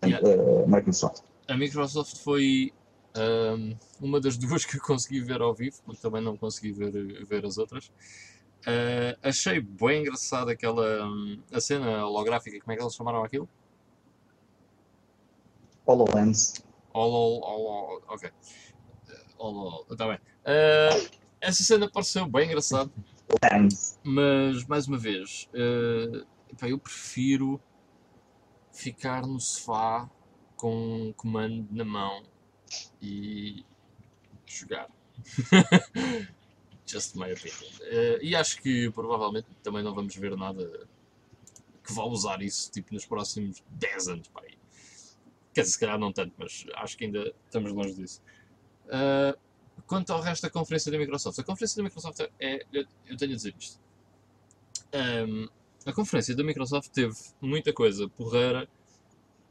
a 0.00 0.06
yeah. 0.06 0.66
Microsoft? 0.66 1.22
A 1.48 1.56
Microsoft 1.56 2.18
foi 2.18 2.72
um, 3.16 3.76
uma 4.00 4.20
das 4.20 4.36
duas 4.38 4.64
que 4.64 4.76
eu 4.76 4.80
consegui 4.80 5.20
ver 5.20 5.40
ao 5.40 5.54
vivo, 5.54 5.76
porque 5.84 6.00
também 6.00 6.22
não 6.22 6.36
consegui 6.36 6.72
ver, 6.72 7.24
ver 7.24 7.44
as 7.44 7.58
outras. 7.58 7.90
Uh, 8.62 9.18
achei 9.22 9.60
bem 9.60 10.02
engraçada 10.02 10.52
aquela 10.52 11.04
um, 11.04 11.42
a 11.52 11.60
cena 11.60 12.06
holográfica, 12.06 12.60
como 12.60 12.72
é 12.72 12.76
que 12.76 12.82
eles 12.82 12.94
chamaram 12.94 13.24
aquilo? 13.24 13.48
HoloLens. 15.84 16.62
Holo, 16.94 17.40
holo, 17.44 18.02
ok. 18.06 18.30
Holo, 19.36 19.86
está 19.90 20.06
bem. 20.06 20.16
Uh, 20.16 21.10
essa 21.40 21.62
cena 21.64 21.90
pareceu 21.90 22.26
bem 22.26 22.46
engraçada. 22.46 22.90
Mas, 24.04 24.66
mais 24.66 24.86
uma 24.86 24.98
vez, 24.98 25.48
uh, 25.54 26.26
eu 26.62 26.78
prefiro 26.78 27.60
ficar 28.72 29.26
no 29.26 29.40
sofá 29.40 30.08
com 30.56 31.08
um 31.08 31.12
comando 31.12 31.66
na 31.70 31.84
mão 31.84 32.22
e 33.00 33.64
jogar. 34.46 34.88
Just 36.86 37.16
my 37.16 37.32
opinion. 37.32 37.70
Uh, 37.80 38.18
e 38.22 38.34
acho 38.36 38.60
que 38.60 38.90
provavelmente 38.90 39.46
também 39.62 39.82
não 39.82 39.94
vamos 39.94 40.14
ver 40.14 40.36
nada 40.36 40.86
que 41.84 41.92
vá 41.92 42.04
usar 42.04 42.42
isso 42.42 42.70
tipo, 42.70 42.92
nos 42.94 43.04
próximos 43.04 43.62
10 43.70 44.08
anos. 44.08 44.28
Pá. 44.28 44.42
Quer 45.54 45.62
dizer, 45.62 45.72
se 45.72 45.78
calhar 45.78 45.98
não 45.98 46.12
tanto, 46.12 46.32
mas 46.38 46.64
acho 46.76 46.96
que 46.96 47.04
ainda 47.04 47.34
estamos 47.46 47.72
longe 47.72 47.94
disso. 47.94 48.22
Uh, 48.86 49.38
Quanto 49.86 50.12
ao 50.12 50.20
resto 50.20 50.42
da 50.42 50.50
conferência 50.50 50.90
da 50.90 50.98
Microsoft, 50.98 51.38
a 51.38 51.44
conferência 51.44 51.76
da 51.76 51.82
Microsoft 51.82 52.20
é. 52.38 52.64
Eu, 52.72 52.86
eu 53.06 53.16
tenho 53.16 53.32
a 53.32 53.36
dizer 53.36 53.54
isto. 53.58 53.80
Um, 54.94 55.48
a 55.84 55.92
conferência 55.92 56.34
da 56.34 56.44
Microsoft 56.44 56.90
teve 56.90 57.14
muita 57.40 57.72
coisa 57.72 58.08
porreira 58.08 58.68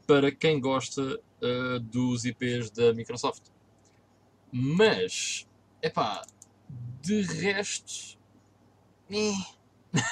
para 0.06 0.32
quem 0.32 0.60
gosta 0.60 1.20
uh, 1.42 1.80
dos 1.80 2.24
IPs 2.24 2.70
da 2.70 2.92
Microsoft. 2.92 3.42
Mas, 4.50 5.46
é 5.80 5.88
pá, 5.88 6.24
de 7.00 7.22
resto, 7.22 8.18
eh, 9.10 9.32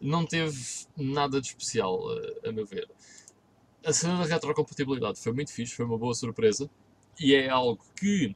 não 0.00 0.26
teve 0.26 0.86
nada 0.96 1.40
de 1.40 1.48
especial, 1.48 2.00
uh, 2.06 2.48
a 2.48 2.52
meu 2.52 2.66
ver. 2.66 2.88
A 3.84 3.92
cena 3.92 4.18
da 4.18 4.34
retrocompatibilidade 4.34 5.20
foi 5.20 5.32
muito 5.32 5.52
fixe, 5.52 5.74
foi 5.74 5.84
uma 5.84 5.98
boa 5.98 6.14
surpresa 6.14 6.68
e 7.18 7.34
é 7.34 7.48
algo 7.48 7.84
que 7.98 8.34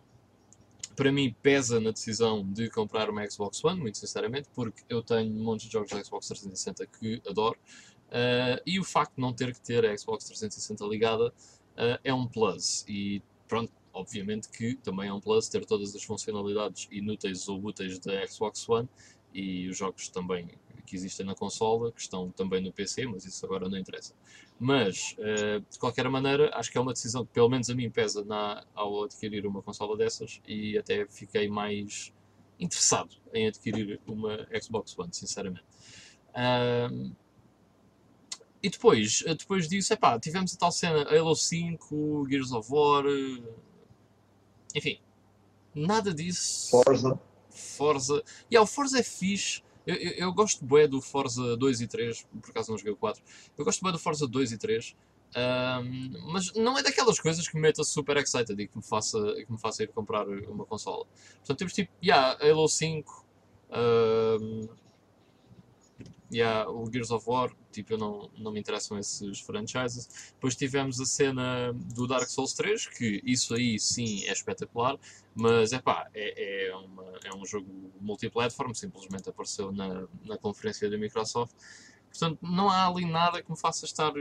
para 1.01 1.11
mim 1.11 1.35
pesa 1.41 1.81
na 1.81 1.93
decisão 1.93 2.47
de 2.47 2.69
comprar 2.69 3.09
uma 3.09 3.27
Xbox 3.27 3.65
One, 3.65 3.81
muito 3.81 3.97
sinceramente, 3.97 4.51
porque 4.55 4.83
eu 4.87 5.03
tenho 5.03 5.33
um 5.33 5.43
monte 5.45 5.67
de 5.67 5.73
jogos 5.73 5.91
da 5.91 6.05
Xbox 6.05 6.29
360 6.29 6.87
que 6.89 7.23
adoro. 7.27 7.59
Uh, 8.09 8.61
e 8.67 8.79
o 8.79 8.85
facto 8.85 9.15
de 9.15 9.23
não 9.23 9.33
ter 9.33 9.55
que 9.55 9.63
ter 9.63 9.83
a 9.87 9.97
Xbox 9.97 10.27
360 10.27 10.85
ligada 10.85 11.29
uh, 11.29 11.99
é 12.05 12.13
um 12.13 12.27
plus. 12.27 12.85
E 12.87 13.23
pronto, 13.49 13.73
obviamente 13.95 14.51
que 14.51 14.75
também 14.75 15.09
é 15.09 15.13
um 15.13 15.21
plus 15.21 15.49
ter 15.49 15.65
todas 15.65 15.97
as 15.97 16.03
funcionalidades 16.03 16.87
inúteis 16.91 17.49
ou 17.49 17.65
úteis 17.65 17.99
da 17.99 18.27
Xbox 18.27 18.69
One 18.69 18.87
e 19.33 19.69
os 19.71 19.79
jogos 19.79 20.11
também 20.11 20.51
que 20.91 20.97
existem 20.97 21.25
na 21.25 21.37
consola, 21.37 21.93
que 21.93 22.01
estão 22.01 22.31
também 22.33 22.61
no 22.61 22.73
PC, 22.73 23.07
mas 23.07 23.25
isso 23.25 23.47
agora 23.47 23.69
não 23.69 23.79
interessa. 23.79 24.13
Mas, 24.59 25.15
uh, 25.19 25.61
de 25.71 25.79
qualquer 25.79 26.09
maneira, 26.09 26.51
acho 26.53 26.71
que 26.71 26.77
é 26.77 26.81
uma 26.81 26.93
decisão 26.93 27.25
que 27.25 27.33
pelo 27.33 27.49
menos 27.49 27.71
a 27.71 27.75
mim 27.75 27.89
pesa 27.89 28.25
na, 28.25 28.65
ao 28.75 29.05
adquirir 29.05 29.47
uma 29.47 29.63
consola 29.63 29.97
dessas 29.97 30.41
e 30.47 30.77
até 30.77 31.07
fiquei 31.07 31.49
mais 31.49 32.13
interessado 32.59 33.17
em 33.33 33.47
adquirir 33.47 34.01
uma 34.05 34.47
Xbox 34.61 34.99
One, 34.99 35.15
sinceramente. 35.15 35.65
Uh, 36.31 37.15
e 38.61 38.69
depois, 38.69 39.23
depois 39.39 39.69
disso, 39.69 39.93
epá, 39.95 40.19
tivemos 40.19 40.55
a 40.55 40.59
tal 40.59 40.73
cena 40.73 41.05
Halo 41.05 41.35
5, 41.35 42.27
Gears 42.29 42.53
of 42.53 42.71
War, 42.71 43.05
enfim, 44.75 44.99
nada 45.75 46.13
disso. 46.13 46.71
Forza. 46.71 47.19
Forza. 47.49 48.23
E 48.51 48.55
yeah, 48.55 48.63
o 48.63 48.67
Forza 48.67 48.99
é 48.99 49.03
fixe. 49.03 49.63
Eu, 49.87 49.97
eu, 49.97 50.13
eu 50.13 50.33
gosto 50.33 50.65
bem 50.65 50.89
do 50.89 51.01
Forza 51.01 51.57
2 51.57 51.81
e 51.81 51.87
3, 51.87 52.27
por 52.41 52.51
acaso 52.51 52.71
não 52.71 52.79
joguei 52.79 52.93
o 52.93 52.97
4. 52.97 53.23
Eu 53.57 53.65
gosto 53.65 53.83
bem 53.83 53.93
do 53.93 53.99
Forza 53.99 54.27
2 54.27 54.53
e 54.53 54.59
3. 54.59 54.97
Um, 55.31 56.33
mas 56.33 56.53
não 56.55 56.77
é 56.77 56.83
daquelas 56.83 57.21
coisas 57.21 57.47
que 57.47 57.55
me 57.55 57.63
meta 57.63 57.85
super 57.85 58.17
excited 58.17 58.61
e 58.61 58.67
que 58.67 58.77
me 58.77 58.83
faça, 58.83 59.19
que 59.35 59.53
me 59.53 59.59
faça 59.59 59.85
ir 59.85 59.89
comprar 59.89 60.27
uma 60.27 60.67
consola. 60.67 61.07
Portanto, 61.37 61.59
temos 61.59 61.73
tipo, 61.73 61.93
yeah, 62.03 62.37
Halo 62.43 62.69
5, 62.69 63.27
um, 63.71 64.69
yeah, 66.33 66.69
o 66.71 66.91
Gears 66.91 67.11
of 67.11 67.29
War, 67.29 67.51
tipo, 67.73 67.95
eu 67.95 67.99
não, 67.99 68.31
não 68.39 68.53
me 68.53 68.61
interessam 68.61 68.99
esses 68.99 69.41
franchises. 69.41 70.33
Depois 70.33 70.55
tivemos 70.55 71.01
a 71.01 71.05
cena 71.05 71.73
do 71.95 72.07
Dark 72.07 72.29
Souls 72.29 72.53
3, 72.55 72.87
que 72.87 73.21
isso 73.25 73.55
aí 73.55 73.79
sim 73.79 74.25
é 74.27 74.33
espetacular, 74.33 74.99
mas 75.35 75.73
epá, 75.73 76.09
é, 76.15 76.69
é, 76.69 77.29
é 77.29 77.37
um 77.37 77.45
jogo 77.45 77.93
multiplatform, 78.01 78.73
simplesmente 78.75 79.29
apareceu 79.29 79.73
na, 79.73 80.07
na 80.25 80.39
conferência 80.39 80.89
da 80.89 80.97
Microsoft. 80.97 81.55
Portanto, 82.09 82.39
não 82.43 82.69
há 82.69 82.87
ali 82.87 83.05
nada 83.05 83.43
que 83.43 83.51
me 83.51 83.59
faça 83.59 83.85
estar 83.85 84.13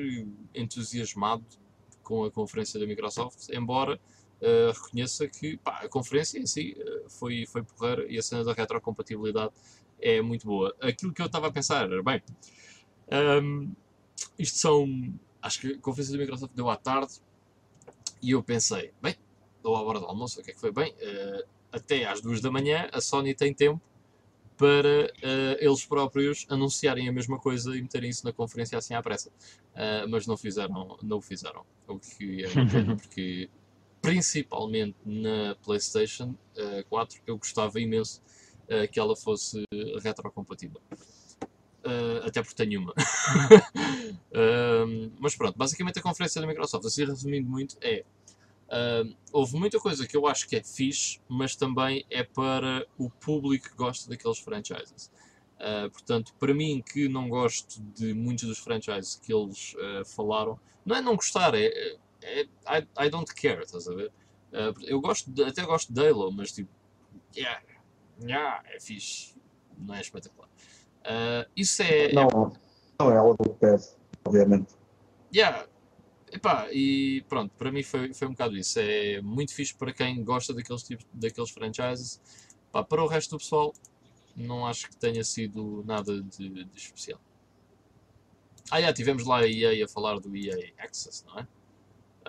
entusiasmado 0.53 1.45
com 2.03 2.23
a 2.23 2.31
conferência 2.31 2.79
da 2.79 2.85
Microsoft, 2.85 3.49
embora 3.51 3.99
uh, 4.41 4.71
reconheça 4.83 5.27
que 5.27 5.57
pá, 5.57 5.81
a 5.83 5.89
conferência 5.89 6.39
em 6.39 6.45
si 6.45 6.75
uh, 6.77 7.09
foi, 7.09 7.45
foi 7.45 7.63
porreira 7.63 8.05
e 8.11 8.17
a 8.17 8.21
cena 8.21 8.43
da 8.43 8.53
retrocompatibilidade 8.53 9.53
é 10.01 10.21
muito 10.21 10.45
boa. 10.45 10.75
Aquilo 10.81 11.13
que 11.13 11.21
eu 11.21 11.25
estava 11.25 11.47
a 11.47 11.51
pensar 11.51 11.91
era, 11.91 12.03
bem, 12.03 12.21
um, 13.43 13.71
isto 14.37 14.57
são. 14.57 15.13
Acho 15.41 15.61
que 15.61 15.67
a 15.73 15.77
conferência 15.79 16.13
da 16.13 16.19
Microsoft 16.19 16.53
deu 16.53 16.69
à 16.69 16.75
tarde 16.75 17.13
e 18.21 18.31
eu 18.31 18.43
pensei, 18.43 18.91
bem, 19.01 19.15
dou 19.63 19.75
à 19.75 19.81
hora 19.81 19.99
do 19.99 20.05
almoço, 20.05 20.39
o 20.39 20.43
que 20.43 20.51
é 20.51 20.53
que 20.53 20.59
foi? 20.59 20.71
Bem, 20.71 20.91
uh, 20.93 21.47
até 21.71 22.05
às 22.05 22.21
duas 22.21 22.41
da 22.41 22.51
manhã 22.51 22.89
a 22.91 22.99
Sony 22.99 23.33
tem 23.33 23.53
tempo 23.53 23.81
para 24.57 25.05
uh, 25.05 25.57
eles 25.57 25.85
próprios 25.85 26.45
anunciarem 26.49 27.07
a 27.07 27.13
mesma 27.13 27.39
coisa 27.39 27.77
e 27.77 27.81
meterem 27.81 28.09
isso 28.09 28.25
na 28.25 28.33
conferência 28.33 28.77
assim 28.77 28.93
à 28.93 29.01
pressa. 29.01 29.29
Uh, 29.29 30.09
mas 30.09 30.27
não 30.27 30.35
fizeram, 30.35 30.97
não 31.01 31.17
o 31.17 31.21
fizeram. 31.21 31.65
O 31.87 31.97
que 31.97 32.43
é 32.43 32.47
uma 32.49 32.69
pena, 32.69 32.95
porque 32.99 33.49
principalmente 34.01 34.97
na 35.05 35.55
PlayStation 35.63 36.35
uh, 36.57 36.83
4 36.89 37.21
eu 37.25 37.37
gostava 37.37 37.79
imenso 37.79 38.21
que 38.91 38.99
ela 38.99 39.15
fosse 39.15 39.63
retrocompatível. 40.03 40.81
Uh, 41.79 42.27
até 42.27 42.41
porque 42.41 42.55
tenho 42.55 42.81
uma. 42.81 42.91
uh, 44.31 45.11
mas 45.17 45.35
pronto, 45.35 45.57
basicamente 45.57 45.97
a 45.97 46.01
conferência 46.01 46.41
da 46.41 46.47
Microsoft, 46.47 46.85
assim 46.85 47.05
resumindo 47.05 47.49
muito, 47.49 47.77
é. 47.81 48.03
Uh, 48.67 49.15
houve 49.31 49.57
muita 49.57 49.79
coisa 49.79 50.05
que 50.05 50.15
eu 50.15 50.27
acho 50.27 50.47
que 50.47 50.57
é 50.57 50.63
fixe, 50.63 51.21
mas 51.27 51.55
também 51.55 52.05
é 52.09 52.23
para 52.23 52.85
o 52.97 53.09
público 53.09 53.69
que 53.69 53.75
gosta 53.75 54.09
daqueles 54.09 54.39
franchises. 54.39 55.09
portanto, 55.91 56.33
para 56.37 56.53
mim, 56.53 56.83
que 56.85 57.07
não 57.07 57.29
gosto 57.29 57.81
de 57.95 58.13
muitos 58.13 58.47
dos 58.47 58.59
franchises 58.59 59.15
que 59.15 59.33
eles 59.33 59.75
falaram, 60.15 60.59
não 60.85 60.95
é 60.95 61.01
não 61.01 61.15
gostar, 61.15 61.55
é, 61.55 61.97
é, 62.21 62.41
I, 62.43 62.87
I 63.05 63.09
don't 63.09 63.33
care, 63.33 63.63
estás 63.63 63.87
a 63.87 63.95
ver? 63.95 64.11
eu 64.83 64.99
gosto 65.01 65.31
de, 65.31 65.43
até 65.43 65.63
gosto 65.63 65.91
de 65.91 66.07
Halo, 66.07 66.31
mas 66.31 66.51
tipo, 66.51 66.69
yeah, 67.35 67.61
yeah, 68.21 68.63
é 68.67 68.79
fixe, 68.79 69.35
não 69.77 69.95
é 69.95 70.01
espetacular. 70.01 70.49
Uh, 71.01 71.49
isso 71.55 71.81
é. 71.81 72.11
Não, 72.13 72.53
não 72.99 73.11
é 73.11 73.17
algo 73.17 73.37
que 73.43 73.49
pede, 73.55 73.83
obviamente. 74.25 74.75
Yeah. 75.33 75.67
Epá, 76.31 76.67
e 76.71 77.23
pronto, 77.27 77.51
para 77.57 77.71
mim 77.71 77.81
foi, 77.81 78.13
foi 78.13 78.27
um 78.27 78.31
bocado 78.31 78.55
isso. 78.55 78.79
É 78.79 79.19
muito 79.21 79.53
fixe 79.53 79.73
para 79.73 79.91
quem 79.91 80.23
gosta 80.23 80.53
daqueles 80.53 80.83
tipos 80.83 81.05
daqueles 81.13 81.49
franchises. 81.49 82.21
Pá, 82.71 82.83
para 82.83 83.03
o 83.03 83.07
resto 83.07 83.31
do 83.31 83.39
pessoal, 83.39 83.73
não 84.35 84.67
acho 84.67 84.89
que 84.89 84.95
tenha 84.95 85.23
sido 85.23 85.83
nada 85.85 86.21
de, 86.21 86.65
de 86.65 86.77
especial. 86.77 87.19
Ah, 88.69 88.79
já 88.79 88.93
tivemos 88.93 89.25
lá 89.25 89.39
a 89.39 89.47
EA 89.47 89.85
a 89.85 89.87
falar 89.87 90.19
do 90.19 90.35
EA 90.35 90.71
Access, 90.77 91.25
não 91.25 91.39
é? 91.39 91.47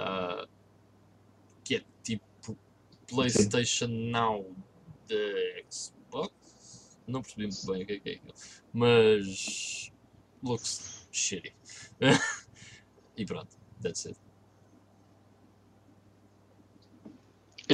Uh, 0.01 0.49
que 1.63 1.77
é 1.77 1.83
tipo 2.03 2.57
PlayStation 3.07 3.89
Now 3.89 4.47
Xbox. 5.71 6.31
Não 7.07 7.23
percebi 7.23 7.47
muito 7.47 7.67
bem 7.67 7.83
o 7.83 7.87
que 7.87 7.93
é, 7.93 7.99
que 7.99 8.09
é 8.09 8.13
aquilo. 8.13 8.35
Mas. 8.73 9.93
Looks 10.43 11.09
shitty. 11.13 11.53
e 13.17 13.27
pronto, 13.27 13.57
that's 13.83 14.07
it. 14.07 14.19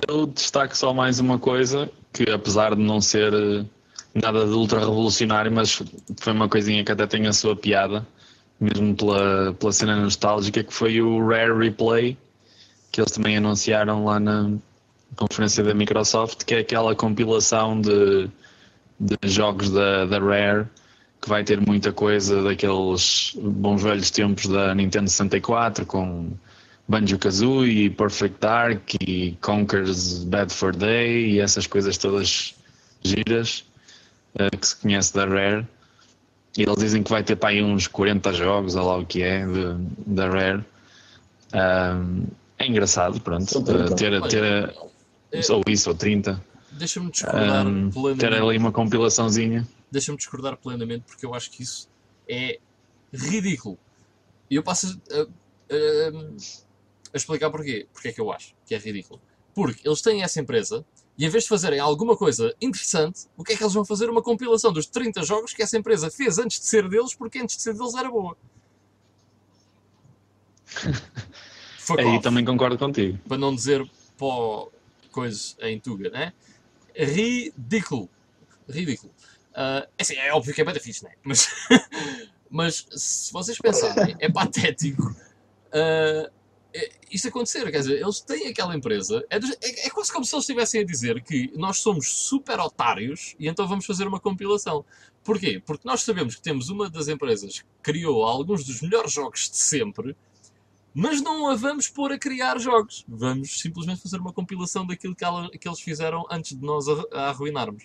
Eu 0.08 0.26
destaco 0.26 0.76
só 0.76 0.92
mais 0.92 1.20
uma 1.20 1.38
coisa 1.38 1.90
que, 2.12 2.30
apesar 2.30 2.74
de 2.74 2.82
não 2.82 3.00
ser 3.00 3.32
eh, 3.32 3.64
nada 4.14 4.44
de 4.44 4.52
ultra 4.52 4.80
revolucionário, 4.80 5.50
mas 5.50 5.82
foi 6.18 6.32
uma 6.32 6.48
coisinha 6.48 6.84
que 6.84 6.92
até 6.92 7.06
tem 7.06 7.26
a 7.26 7.32
sua 7.32 7.56
piada, 7.56 8.06
mesmo 8.60 8.94
pela, 8.94 9.54
pela 9.54 9.72
cena 9.72 9.96
nostálgica, 9.96 10.62
que 10.62 10.72
foi 10.72 11.00
o 11.00 11.26
Rare 11.26 11.56
Replay, 11.56 12.16
que 12.90 13.00
eles 13.00 13.12
também 13.12 13.36
anunciaram 13.36 14.04
lá 14.04 14.20
na 14.20 14.50
conferência 15.14 15.62
da 15.62 15.74
Microsoft, 15.74 16.44
que 16.44 16.54
é 16.54 16.58
aquela 16.58 16.94
compilação 16.94 17.80
de 17.80 18.28
de 18.98 19.16
jogos 19.24 19.70
da, 19.70 20.06
da 20.06 20.18
Rare 20.18 20.66
que 21.20 21.28
vai 21.28 21.44
ter 21.44 21.60
muita 21.60 21.92
coisa 21.92 22.42
daqueles 22.42 23.36
bons 23.40 23.82
velhos 23.82 24.10
tempos 24.10 24.46
da 24.46 24.74
Nintendo 24.74 25.08
64 25.08 25.84
com 25.86 26.30
Banjo-Kazooie, 26.88 27.90
Perfect 27.90 28.38
Dark 28.40 28.94
e 29.00 29.36
Conker's 29.40 30.24
Bad 30.24 30.52
for 30.52 30.74
Day 30.74 31.32
e 31.32 31.40
essas 31.40 31.66
coisas 31.66 31.98
todas 31.98 32.54
giras 33.02 33.64
uh, 34.34 34.56
que 34.56 34.66
se 34.66 34.76
conhece 34.76 35.14
da 35.14 35.24
Rare. 35.24 35.66
E 36.56 36.62
eles 36.62 36.76
dizem 36.76 37.02
que 37.02 37.10
vai 37.10 37.22
ter 37.22 37.36
para 37.36 37.50
aí 37.50 37.62
uns 37.62 37.86
40 37.86 38.32
jogos, 38.32 38.76
ou 38.76 38.86
lá 38.86 38.96
o 38.96 39.04
que 39.04 39.22
é, 39.22 39.44
de, 39.44 39.74
da 40.06 40.28
Rare. 40.28 40.64
Um, 41.52 42.26
é 42.58 42.66
engraçado, 42.66 43.20
pronto, 43.20 43.58
uh, 43.58 43.94
ter, 43.94 44.22
ter, 44.28 44.74
ou 45.50 45.62
isso, 45.66 45.90
ou 45.90 45.96
30. 45.96 46.42
Deixa-me 46.72 47.10
discordar 47.10 47.66
um, 47.66 47.90
plenamente. 47.90 48.20
Ter 48.20 48.32
ali 48.34 48.58
uma 48.58 48.72
compilaçãozinha. 48.72 49.66
Deixa-me 49.90 50.18
discordar 50.18 50.56
plenamente 50.56 51.04
porque 51.06 51.24
eu 51.24 51.34
acho 51.34 51.50
que 51.50 51.62
isso 51.62 51.88
é 52.28 52.58
ridículo. 53.12 53.78
E 54.50 54.56
eu 54.56 54.62
passo 54.62 55.00
a, 55.10 55.20
a, 55.20 55.24
a, 57.14 57.16
explicar 57.16 57.50
porquê. 57.50 57.86
Porque 57.92 58.08
é 58.08 58.12
que 58.12 58.20
eu 58.20 58.30
acho 58.30 58.54
que 58.66 58.74
é 58.74 58.78
ridículo. 58.78 59.20
Porque 59.54 59.88
eles 59.88 60.02
têm 60.02 60.22
essa 60.22 60.40
empresa 60.40 60.84
e 61.18 61.24
em 61.24 61.28
vez 61.30 61.44
de 61.44 61.48
fazerem 61.48 61.80
alguma 61.80 62.14
coisa 62.16 62.54
interessante, 62.60 63.26
o 63.36 63.42
que 63.42 63.54
é 63.54 63.56
que 63.56 63.62
eles 63.62 63.72
vão 63.72 63.84
fazer? 63.84 64.10
Uma 64.10 64.22
compilação 64.22 64.70
dos 64.70 64.86
30 64.86 65.22
jogos 65.22 65.54
que 65.54 65.62
essa 65.62 65.78
empresa 65.78 66.10
fez 66.10 66.38
antes 66.38 66.60
de 66.60 66.66
ser 66.66 66.86
deles, 66.88 67.14
porque 67.14 67.38
antes 67.38 67.56
de 67.56 67.62
ser 67.62 67.72
deles 67.72 67.94
era 67.94 68.10
boa. 68.10 68.36
Aí 71.98 72.20
também 72.20 72.44
concordo 72.44 72.76
contigo. 72.76 73.18
Para 73.26 73.38
não 73.38 73.54
dizer 73.54 73.88
pó 74.18 74.68
coisas 75.16 75.56
em 75.62 75.80
Tuga, 75.80 76.10
né? 76.10 76.32
ridículo. 76.94 78.08
Ridículo. 78.68 79.12
Uh, 79.52 79.88
assim, 79.98 80.14
é 80.16 80.32
óbvio 80.32 80.54
que 80.54 80.60
é 80.60 80.64
bem 80.64 80.74
fixe, 80.78 81.04
né? 81.04 81.12
Mas, 81.22 81.48
mas 82.50 82.86
se 82.90 83.32
vocês 83.32 83.58
pensarem, 83.58 84.14
é 84.18 84.30
patético 84.30 85.02
uh, 85.02 86.30
isso 87.10 87.28
acontecer. 87.28 87.70
Quer 87.70 87.78
dizer, 87.78 88.00
eles 88.00 88.20
têm 88.20 88.48
aquela 88.48 88.76
empresa. 88.76 89.24
É, 89.30 89.36
é, 89.36 89.86
é, 89.86 89.90
quase 89.90 90.12
como 90.12 90.24
se 90.24 90.34
eles 90.34 90.42
estivessem 90.42 90.82
a 90.82 90.84
dizer 90.84 91.22
que 91.22 91.50
nós 91.56 91.78
somos 91.78 92.08
super 92.08 92.60
otários 92.60 93.34
e 93.38 93.48
então 93.48 93.66
vamos 93.66 93.86
fazer 93.86 94.06
uma 94.06 94.20
compilação. 94.20 94.84
Porquê? 95.24 95.62
Porque 95.64 95.86
nós 95.86 96.02
sabemos 96.02 96.34
que 96.34 96.42
temos 96.42 96.68
uma 96.68 96.90
das 96.90 97.08
empresas 97.08 97.60
que 97.60 97.66
criou 97.82 98.22
alguns 98.24 98.64
dos 98.64 98.82
melhores 98.82 99.12
jogos 99.12 99.48
de 99.50 99.56
sempre 99.56 100.14
mas 100.98 101.20
não 101.20 101.46
a 101.46 101.54
vamos 101.54 101.88
pôr 101.88 102.10
a 102.10 102.18
criar 102.18 102.58
jogos. 102.58 103.04
Vamos 103.06 103.60
simplesmente 103.60 104.00
fazer 104.00 104.16
uma 104.18 104.32
compilação 104.32 104.86
daquilo 104.86 105.14
que, 105.14 105.22
ela, 105.22 105.50
que 105.50 105.68
eles 105.68 105.78
fizeram 105.78 106.24
antes 106.30 106.58
de 106.58 106.64
nós 106.64 106.88
a, 106.88 107.04
a 107.12 107.28
arruinarmos. 107.28 107.84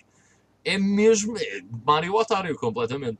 É 0.64 0.78
mesmo 0.78 1.36
é 1.36 1.60
Mario 1.84 2.14
Otário, 2.14 2.56
completamente. 2.56 3.18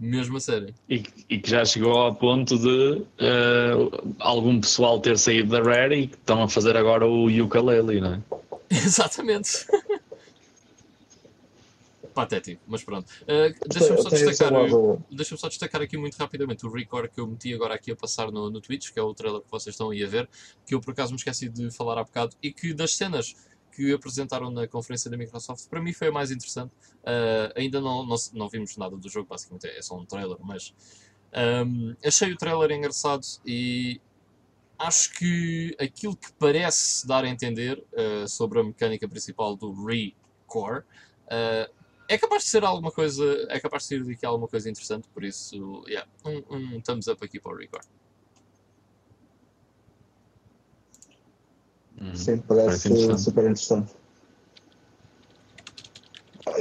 Mesmo 0.00 0.38
a 0.38 0.40
sério. 0.40 0.74
E, 0.88 1.02
e 1.28 1.38
que 1.38 1.50
já 1.50 1.66
chegou 1.66 1.92
ao 1.92 2.14
ponto 2.14 2.58
de 2.58 3.02
uh, 3.02 4.14
algum 4.20 4.58
pessoal 4.58 4.98
ter 5.00 5.18
saído 5.18 5.50
da 5.50 5.62
Rare 5.62 5.94
e 5.94 6.06
que 6.06 6.14
estão 6.14 6.42
a 6.42 6.48
fazer 6.48 6.74
agora 6.74 7.06
o 7.06 7.26
ukulele, 7.26 8.00
não 8.00 8.14
é? 8.14 8.22
Exatamente. 8.70 9.66
Patético, 12.18 12.60
mas 12.66 12.82
pronto. 12.82 13.08
Uh, 13.22 13.54
Deixa-me 13.68 14.02
só, 14.02 14.08
destacar, 14.08 14.52
deixa 15.08 15.36
só 15.36 15.48
destacar 15.48 15.82
aqui 15.82 15.96
muito 15.96 16.16
rapidamente 16.16 16.66
o 16.66 16.68
record 16.68 17.12
que 17.12 17.20
eu 17.20 17.28
meti 17.28 17.54
agora 17.54 17.74
aqui 17.74 17.92
a 17.92 17.96
passar 17.96 18.32
no, 18.32 18.50
no 18.50 18.60
Twitch, 18.60 18.90
que 18.90 18.98
é 18.98 19.02
o 19.04 19.14
trailer 19.14 19.40
que 19.40 19.48
vocês 19.48 19.74
estão 19.74 19.90
aí 19.90 20.02
a 20.02 20.08
ver, 20.08 20.28
que 20.66 20.74
eu 20.74 20.80
por 20.80 20.90
acaso 20.90 21.12
me 21.12 21.16
esqueci 21.16 21.48
de 21.48 21.70
falar 21.70 21.96
há 21.96 22.02
bocado, 22.02 22.34
e 22.42 22.52
que 22.52 22.74
das 22.74 22.96
cenas 22.96 23.36
que 23.70 23.92
apresentaram 23.92 24.50
na 24.50 24.66
conferência 24.66 25.08
da 25.08 25.16
Microsoft, 25.16 25.68
para 25.68 25.80
mim 25.80 25.92
foi 25.92 26.08
a 26.08 26.10
mais 26.10 26.32
interessante. 26.32 26.72
Uh, 27.04 27.54
ainda 27.54 27.80
não, 27.80 28.04
não, 28.04 28.16
não, 28.32 28.48
vimos 28.48 28.76
nada 28.76 28.96
do 28.96 29.08
jogo, 29.08 29.28
basicamente 29.28 29.68
é 29.68 29.80
só 29.80 29.96
um 29.96 30.04
trailer, 30.04 30.38
mas 30.40 30.74
um, 31.64 31.94
achei 32.04 32.32
o 32.32 32.36
trailer 32.36 32.72
engraçado 32.72 33.24
e 33.46 34.00
acho 34.76 35.12
que 35.12 35.76
aquilo 35.78 36.16
que 36.16 36.32
parece 36.32 37.06
dar 37.06 37.22
a 37.22 37.28
entender 37.28 37.78
uh, 37.92 38.26
sobre 38.26 38.58
a 38.58 38.64
mecânica 38.64 39.08
principal 39.08 39.54
do 39.54 39.72
Re-Core 39.86 40.80
uh, 40.80 41.77
é 42.08 42.16
capaz 42.16 42.44
de 42.44 42.48
ser 42.48 42.64
alguma 42.64 42.90
coisa, 42.90 43.22
é 43.50 43.60
capaz 43.60 43.82
de 43.82 43.88
ser 43.90 44.04
daqui 44.04 44.24
alguma 44.24 44.48
coisa 44.48 44.70
interessante, 44.70 45.06
por 45.12 45.22
isso, 45.22 45.84
yeah, 45.86 46.08
um, 46.24 46.76
um 46.76 46.80
thumbs 46.80 47.06
up 47.06 47.22
aqui 47.22 47.38
para 47.38 47.52
o 47.52 47.56
Re-Core. 47.56 47.84
Uhum. 52.00 52.16
Sim, 52.16 52.38
parece, 52.38 52.88
parece 52.88 53.24
super 53.24 53.44
interessante. 53.44 53.92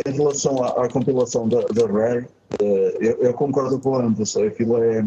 Em 0.06 0.12
relação 0.12 0.64
à, 0.64 0.86
à 0.86 0.90
compilação 0.90 1.48
da, 1.48 1.62
da 1.62 1.86
Rare, 1.88 2.28
uh, 2.62 2.66
eu, 3.00 3.24
eu, 3.24 3.34
concordo 3.34 3.80
com 3.80 3.96
ambos. 3.96 4.36
Aquilo 4.36 4.84
é, 4.84 5.06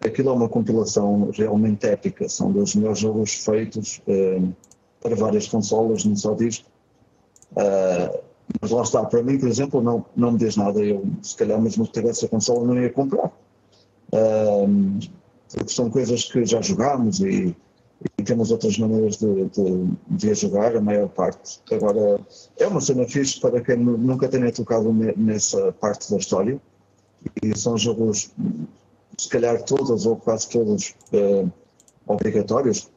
aquilo 0.00 0.30
é 0.30 0.32
uma 0.32 0.48
compilação 0.48 1.30
realmente 1.30 1.86
épica. 1.86 2.28
São 2.28 2.50
dos 2.50 2.74
melhores 2.74 3.00
jogos 3.00 3.34
feitos 3.34 4.00
uh, 4.06 4.54
para 5.00 5.14
várias 5.14 5.46
consolas, 5.46 6.04
não 6.04 6.16
só 6.16 6.34
disto. 6.34 6.64
Uh, 7.52 8.31
mas 8.60 8.70
lá 8.70 8.82
está, 8.82 9.04
para 9.04 9.22
mim, 9.22 9.38
por 9.38 9.48
exemplo, 9.48 9.82
não, 9.82 10.04
não 10.16 10.32
me 10.32 10.38
diz 10.38 10.56
nada. 10.56 10.80
Eu, 10.80 11.04
se 11.22 11.36
calhar, 11.36 11.60
mesmo 11.60 11.86
que 11.86 11.92
tivesse 11.92 12.24
a 12.24 12.28
consola, 12.28 12.66
não 12.66 12.80
ia 12.80 12.90
comprar. 12.90 13.30
porque 15.50 15.72
são 15.72 15.90
coisas 15.90 16.24
que 16.24 16.44
já 16.44 16.60
jogámos 16.60 17.20
e 17.20 17.56
e 18.18 18.22
temos 18.22 18.50
outras 18.50 18.78
maneiras 18.78 19.16
de, 19.16 19.44
de, 19.46 19.88
de 20.10 20.34
jogar, 20.34 20.76
a 20.76 20.80
maior 20.80 21.08
parte. 21.08 21.60
Agora, 21.70 22.20
é 22.58 22.66
uma 22.66 22.80
cena 22.80 23.06
fixe 23.06 23.40
para 23.40 23.60
quem 23.60 23.76
nunca 23.76 24.28
tenha 24.28 24.50
tocado 24.52 24.92
nessa 24.92 25.72
parte 25.72 26.10
da 26.10 26.16
história. 26.16 26.60
E 27.42 27.56
são 27.56 27.78
jogos, 27.78 28.32
se 29.16 29.28
calhar 29.28 29.62
todos 29.62 30.06
ou 30.06 30.16
quase 30.16 30.48
todos, 30.48 30.94
eh, 31.12 31.46
obrigatórios. 32.06 32.90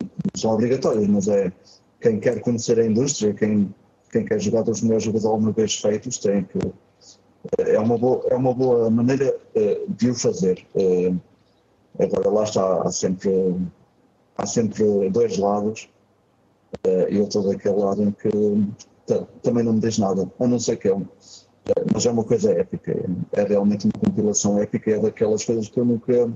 Não 0.00 0.40
são 0.40 0.52
obrigatórios, 0.52 1.08
mas 1.08 1.26
é 1.28 1.52
quem 2.00 2.20
quer 2.20 2.40
conhecer 2.40 2.78
a 2.78 2.86
indústria, 2.86 3.34
quem, 3.34 3.74
quem 4.16 4.24
quer 4.24 4.40
jogar 4.40 4.62
dos 4.62 4.80
melhores 4.80 5.04
jogos 5.04 5.24
alguma 5.24 5.52
vez 5.52 5.76
feitos, 5.76 6.18
tem 6.18 6.44
que. 6.44 6.58
Eh, 7.58 7.74
é 7.74 7.80
uma 7.80 7.98
boa, 7.98 8.24
é 8.30 8.34
uma 8.34 8.54
boa 8.54 8.90
maneira 8.90 9.36
eh, 9.54 9.82
de 9.88 10.10
o 10.10 10.14
fazer. 10.14 10.66
agora, 11.98 12.30
lá 12.30 12.44
está, 12.44 12.82
há 12.82 12.90
sempre 12.90 13.30
há 14.36 14.46
sempre 14.46 15.10
dois 15.10 15.38
lados 15.38 15.88
eu 17.08 17.24
estou 17.24 17.42
daquele 17.42 17.76
lado 17.76 18.02
em 18.02 18.10
que 18.10 18.28
também 19.42 19.64
não 19.64 19.72
me 19.72 19.80
diz 19.80 19.98
nada, 19.98 20.30
a 20.38 20.46
não 20.46 20.58
ser 20.58 20.76
que 20.76 20.88
é 20.88 20.94
um. 20.94 21.06
Mas 21.92 22.04
é 22.04 22.10
uma 22.10 22.24
coisa 22.24 22.52
épica, 22.52 22.92
é, 23.32 23.42
realmente 23.44 23.86
uma 23.86 23.92
compilação 23.92 24.58
épica, 24.58 24.90
é 24.90 24.98
daquelas 24.98 25.44
coisas 25.44 25.68
que 25.68 25.80
eu 25.80 25.84
nunca, 25.84 26.30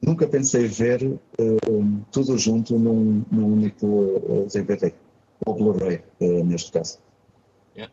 nunca 0.00 0.26
pensei 0.26 0.66
ver 0.66 1.18
tudo 2.10 2.38
junto 2.38 2.78
num, 2.78 3.22
num 3.30 3.52
único 3.52 4.48
DVD, 4.52 4.92
ou 5.46 5.54
Blu-ray, 5.54 6.02
neste 6.20 6.72
caso. 6.72 6.98
Yeah. 7.76 7.92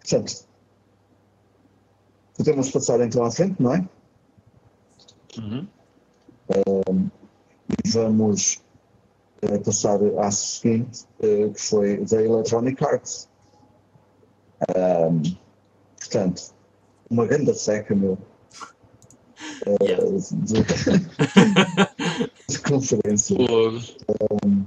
Portanto, 0.00 0.46
podemos 2.36 2.70
passar 2.70 3.00
então 3.00 3.24
à 3.24 3.30
frente, 3.30 3.62
não 3.62 3.74
é? 3.74 3.88
Uhum 5.38 5.66
e 7.84 7.88
vamos 7.90 8.62
uh, 9.42 9.60
passar 9.60 9.98
à 10.18 10.30
seguinte, 10.30 11.04
uh, 11.20 11.52
que 11.52 11.60
foi 11.60 12.04
da 12.04 12.22
Electronic 12.22 12.84
Arts. 12.84 13.28
Um, 14.76 15.22
portanto, 15.98 16.54
uma 17.10 17.26
grande 17.26 17.54
seca, 17.54 17.94
meu. 17.94 18.18
Uh, 19.66 19.84
yeah. 19.84 20.04
de, 20.04 20.62
de, 22.48 22.58
conferência. 22.60 23.36
Um, 23.38 24.64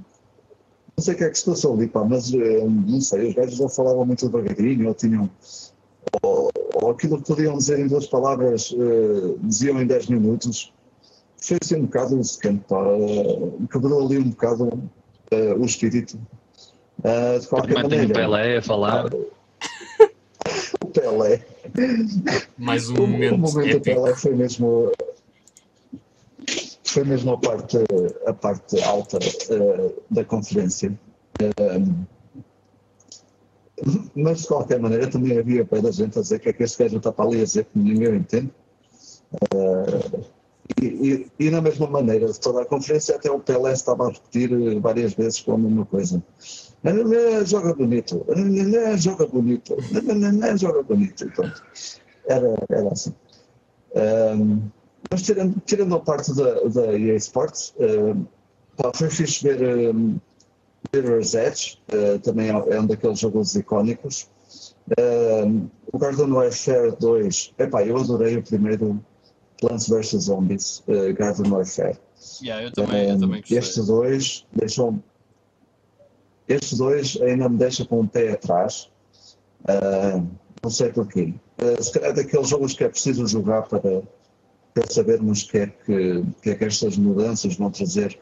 não 0.98 1.04
sei 1.04 1.14
o 1.14 1.18
que 1.18 1.24
é 1.24 1.30
que 1.30 1.38
se 1.38 1.46
passou 1.46 1.74
ali, 1.76 1.88
pá, 1.88 2.04
mas 2.04 2.32
não 2.32 3.00
sei, 3.00 3.30
os 3.30 3.36
gajos 3.36 3.56
já 3.56 3.70
falavam 3.70 4.06
muito 4.06 4.28
devagarinho, 4.28 4.88
ou 4.88 4.94
tinham. 4.94 5.30
Ou, 6.24 6.50
ou 6.76 6.92
aquilo 6.92 7.22
que 7.22 7.28
podiam 7.28 7.58
dizer 7.58 7.80
em 7.80 7.88
duas 7.88 8.08
palavras, 8.08 8.74
diziam 9.44 9.82
em 9.82 9.86
10 9.86 10.08
minutos 10.08 10.74
foi 11.40 11.58
assim 11.62 11.76
um 11.78 11.86
bocado 11.86 12.24
secante, 12.24 12.64
pá. 12.68 12.84
Quebrou 13.72 14.06
ali 14.06 14.18
um 14.18 14.30
bocado 14.30 14.66
uh, 14.68 15.60
o 15.60 15.66
espírito. 15.66 16.20
Uh, 17.00 17.40
de 17.40 17.48
qualquer 17.48 17.76
Também 17.76 17.84
maneira. 17.84 18.06
Tem 18.06 18.12
o 18.12 18.14
Pelé 18.14 18.58
a 18.58 18.62
falar. 18.62 19.06
o 20.84 20.88
Pelé. 20.88 21.46
Mais 22.58 22.90
um 22.90 22.96
momento. 22.96 23.36
O, 23.36 23.38
momento 23.38 23.78
do 23.78 23.82
Pelé 23.82 24.16
foi 24.16 24.36
mesmo. 24.36 24.92
Foi 26.88 27.04
mesmo 27.04 27.34
a 27.34 27.38
parte, 27.38 27.78
a 28.26 28.34
parte 28.34 28.82
alta 28.84 29.18
uh, 29.18 30.04
da 30.10 30.24
conferência. 30.24 30.98
mas 34.16 34.42
de 34.42 34.48
qualquer 34.48 34.80
maneira 34.80 35.08
também 35.08 35.38
havia 35.38 35.66
para 35.66 35.88
a 35.88 35.92
gente 35.92 36.18
a 36.18 36.22
dizer 36.22 36.40
que 36.40 36.50
é 36.50 36.54
que 36.54 36.64
este 36.64 36.82
gajo 36.84 36.98
está 36.98 37.12
para 37.12 37.26
ali 37.26 37.42
a 37.42 37.44
dizer 37.44 37.66
que 37.66 37.78
ninguém 37.78 38.16
entende. 38.16 38.52
Uh, 39.54 40.26
e, 40.82 40.86
e, 40.86 41.32
e, 41.40 41.50
na 41.50 41.62
mesma 41.62 41.88
maneira, 41.88 42.32
toda 42.34 42.62
a 42.62 42.66
conferência, 42.66 43.16
até 43.16 43.32
o 43.32 43.40
Pelé 43.40 43.72
estava 43.72 44.08
a 44.08 44.12
repetir 44.12 44.52
eh, 44.52 44.80
várias 44.80 45.14
vezes 45.14 45.40
com 45.40 45.54
a 45.54 45.58
mesma 45.58 45.86
coisa. 45.86 46.22
Joga 47.46 47.74
bonito, 47.74 48.26
joga 48.98 49.26
bonito, 49.28 49.76
joga 50.58 50.84
bonito. 50.84 51.26
Era, 52.28 52.54
era 52.70 52.92
assim. 52.92 53.14
Um, 53.96 54.70
mas 55.10 55.22
tirando, 55.22 55.62
tirando 55.66 55.96
a 55.96 56.00
parte 56.00 56.34
da, 56.36 56.62
da 56.62 56.98
EA 56.98 57.16
Sports, 57.16 57.74
um, 57.80 58.26
pá, 58.76 58.92
foi 58.94 59.10
fixe 59.10 59.44
ver 59.44 59.94
um, 59.94 60.20
Mirror's 60.94 61.34
Edge, 61.34 61.80
uh, 61.94 62.20
também 62.20 62.50
é, 62.50 62.76
é 62.76 62.80
um 62.80 62.86
daqueles 62.86 63.20
jogos 63.20 63.56
icónicos. 63.56 64.30
Um, 64.98 65.70
o 65.92 65.98
Garden 65.98 66.32
Warfare 66.32 66.96
2, 66.98 67.54
epá, 67.58 67.86
eu 67.86 67.98
adorei 67.98 68.38
o 68.38 68.44
primeiro 68.44 69.04
Plants 69.60 69.88
vs 69.88 70.24
Zombies, 70.24 70.84
uh, 70.88 71.14
Garden 71.14 71.52
Warfare. 71.52 71.98
Yeah, 72.42 72.64
eu 72.64 72.72
também, 72.72 73.08
um, 73.08 73.14
eu 73.14 73.20
também 73.20 73.44
Estes 73.50 73.86
dois 73.86 74.46
deixam. 74.54 75.04
Estes 76.48 76.78
dois 76.78 77.20
ainda 77.22 77.50
me 77.50 77.58
deixam 77.58 77.86
com 77.86 78.02
um 78.02 78.08
pé 78.08 78.32
atrás. 78.32 78.90
Uh, 79.64 80.26
não 80.64 80.70
sei 80.70 80.92
porquê. 80.92 81.34
Uh, 81.62 81.84
se 81.84 81.92
calhar 81.92 82.14
daqueles 82.14 82.48
jogos 82.48 82.74
que 82.74 82.84
é 82.84 82.90
preciso 82.90 83.28
jogar 83.28 83.64
para, 83.64 84.04
para 84.78 84.94
sabermos 84.94 85.44
o 85.44 85.48
que, 85.48 85.58
é 85.58 85.68
que, 85.68 86.24
que, 86.44 86.50
é 86.52 86.56
que 86.56 86.66
estas 86.66 86.98
mudanças 86.98 87.56
vão 87.56 87.72
trazer 87.72 88.20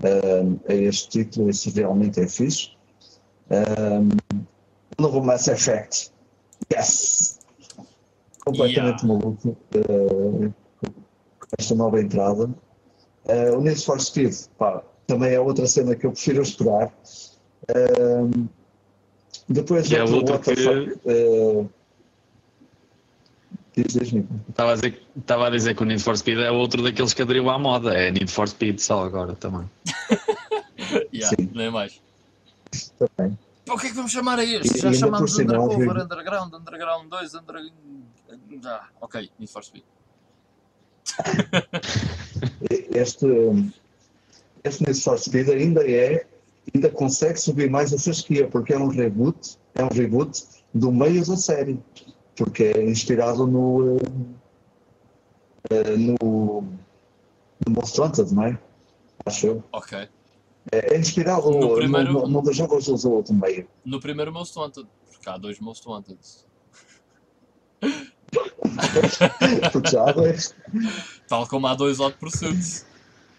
uh, 0.00 0.60
a 0.68 0.74
este 0.74 1.24
título 1.24 1.50
e 1.50 1.54
se 1.54 1.70
realmente 1.70 2.20
é 2.20 2.28
fixe. 2.28 2.70
Um, 3.50 4.08
novo 4.96 5.20
Mass 5.24 5.48
Effect. 5.48 6.12
Yes! 6.72 7.40
Completamente 8.44 9.04
yeah. 9.04 9.06
maluco. 9.06 9.56
Uh, 9.74 10.54
esta 11.58 11.74
nova 11.74 12.00
entrada. 12.00 12.44
Uh, 13.24 13.58
o 13.58 13.60
Need 13.60 13.84
for 13.84 14.00
Speed, 14.00 14.34
pá, 14.56 14.82
também 15.06 15.32
é 15.32 15.40
outra 15.40 15.66
cena 15.66 15.96
que 15.96 16.06
eu 16.06 16.12
prefiro 16.12 16.42
esperar. 16.42 16.92
Uh, 17.68 18.48
depois, 19.48 19.90
é 19.90 20.04
que... 20.38 20.92
Uh, 21.04 21.68
Estava 23.80 24.72
a, 24.72 24.74
dizer, 24.74 25.02
estava 25.16 25.46
a 25.46 25.50
dizer 25.50 25.74
que 25.76 25.82
o 25.82 25.86
Need 25.86 26.02
for 26.02 26.16
Speed 26.16 26.38
é 26.38 26.50
outro 26.50 26.82
daqueles 26.82 27.14
que 27.14 27.22
aderiu 27.22 27.48
à 27.48 27.58
moda. 27.58 27.94
É 27.94 28.10
Need 28.10 28.30
for 28.30 28.48
Speed 28.48 28.78
só 28.80 29.04
agora 29.04 29.34
também. 29.34 29.68
yeah, 31.14 31.36
Sim. 31.36 31.50
Nem 31.54 31.70
mais. 31.70 32.00
Também. 32.98 33.38
O 33.68 33.76
que 33.76 33.86
é 33.86 33.90
que 33.90 33.96
vamos 33.96 34.12
chamar 34.12 34.38
a 34.38 34.44
este? 34.44 34.78
E, 34.78 34.80
Já 34.80 34.92
chamamos 34.92 35.38
Undercover, 35.38 36.02
Underground, 36.02 36.54
Underground 36.54 37.08
2, 37.08 37.34
Underground. 37.34 37.72
Ah, 38.64 38.88
ok, 39.00 39.30
Need 39.38 39.52
for 39.52 39.62
Speed. 39.62 39.84
este, 42.94 43.26
este 44.64 44.84
Need 44.84 45.00
for 45.00 45.18
Speed 45.18 45.50
ainda 45.50 45.88
é, 45.88 46.26
ainda 46.74 46.90
consegue 46.90 47.38
subir 47.38 47.70
mais 47.70 47.92
a 47.92 47.98
fasquia, 47.98 48.48
porque 48.48 48.72
é 48.72 48.78
um 48.78 48.88
reboot, 48.88 49.58
é 49.74 49.84
um 49.84 49.88
reboot 49.88 50.42
do 50.74 50.90
meio 50.90 51.24
da 51.24 51.36
série. 51.36 51.78
Porque 52.38 52.64
é 52.64 52.84
inspirado 52.88 53.46
no, 53.46 53.96
uh, 53.96 53.98
no, 55.98 56.62
no 57.66 57.72
Most 57.74 58.00
Wanted, 58.00 58.32
não 58.32 58.44
é? 58.44 58.58
Acho 59.26 59.46
eu. 59.48 59.64
Ok. 59.72 60.08
É, 60.70 60.94
é 60.94 60.98
inspirado 60.98 61.50
No 61.50 61.60
no, 61.60 61.74
primeiro- 61.74 62.12
no, 62.12 62.26
no 62.28 62.42
dos 62.42 62.56
jogos 62.56 62.86
do 62.86 63.12
outro 63.12 63.34
meio. 63.34 63.68
No 63.84 64.00
primeiro 64.00 64.32
Most 64.32 64.56
Wanted, 64.58 64.86
porque 65.10 65.28
há 65.28 65.36
dois 65.36 65.58
Most 65.60 65.86
Wanted. 65.88 66.18
Porque 69.72 69.90
já 69.90 70.08
há 70.08 70.12
dois. 70.12 70.54
Tal 71.28 71.46
como 71.46 71.66
há 71.66 71.74
dois 71.74 71.98
Hot 72.00 72.16
Pursuits. 72.18 72.84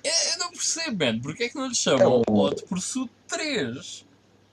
Eu 0.03 0.39
não 0.39 0.49
percebo, 0.51 1.05
man. 1.05 1.19
Porquê 1.21 1.43
é 1.45 1.49
que 1.49 1.55
não 1.55 1.67
lhe 1.67 1.75
chamam 1.75 2.23
É 2.27 2.31
um- 2.31 2.35
Hot 2.35 2.63
Pursuit 2.65 3.12
3? 3.27 4.05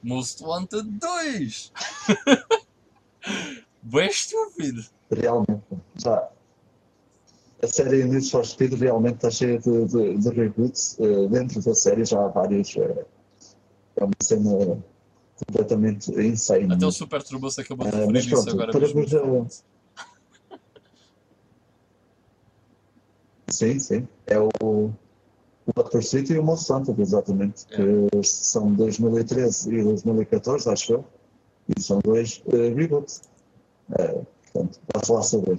Most 0.02 0.42
Wanted 0.42 0.82
2? 0.88 1.72
Bem 3.87 4.09
estúpido. 4.09 4.85
Realmente. 5.11 5.62
Já. 5.96 6.29
A 7.62 7.66
série 7.68 8.05
Need 8.05 8.29
for 8.31 8.44
Speed 8.44 8.75
realmente 8.75 9.16
está 9.16 9.31
cheia 9.31 9.59
de, 9.59 9.85
de, 9.87 10.18
de 10.18 10.29
reboots. 10.31 10.99
eh, 11.01 11.29
dentro 11.29 11.62
da 11.62 11.75
série 11.75 12.05
já 12.05 12.25
há 12.25 12.29
vários. 12.29 12.77
eh, 12.77 13.05
é 13.96 14.05
uma 14.05 14.12
cena 14.20 14.83
completamente 15.46 16.11
insane. 16.20 16.72
Até 16.72 16.85
o 16.85 16.90
Super 16.90 17.22
Turbo 17.22 17.51
se 17.51 17.61
acabou 17.61 17.87
de 17.87 17.92
referir 17.92 18.12
mas 18.12 18.25
isso 18.27 18.35
pronto, 18.35 18.51
agora 18.51 18.72
para 18.72 18.88
vos, 18.88 19.14
ah, 19.14 20.59
Sim, 23.49 23.79
sim. 23.79 24.09
É 24.27 24.38
o, 24.38 24.49
o 24.61 24.92
Hot 25.77 25.90
Pursuit 25.90 26.33
e 26.33 26.38
o 26.38 26.42
Most 26.42 26.70
Wanted, 26.70 27.01
exatamente. 27.01 27.66
Que 27.66 28.09
são 28.25 28.72
2013 28.75 29.72
e 29.72 29.83
2014, 29.83 30.68
acho 30.68 30.92
eu. 30.94 31.05
E 31.77 31.81
são 31.81 32.01
dois 32.01 32.42
eh, 32.53 32.75
reboots. 32.75 33.22
Eh, 33.92 34.20
portanto, 34.53 34.81
posso 34.92 35.14
lá 35.14 35.22
saber. 35.22 35.59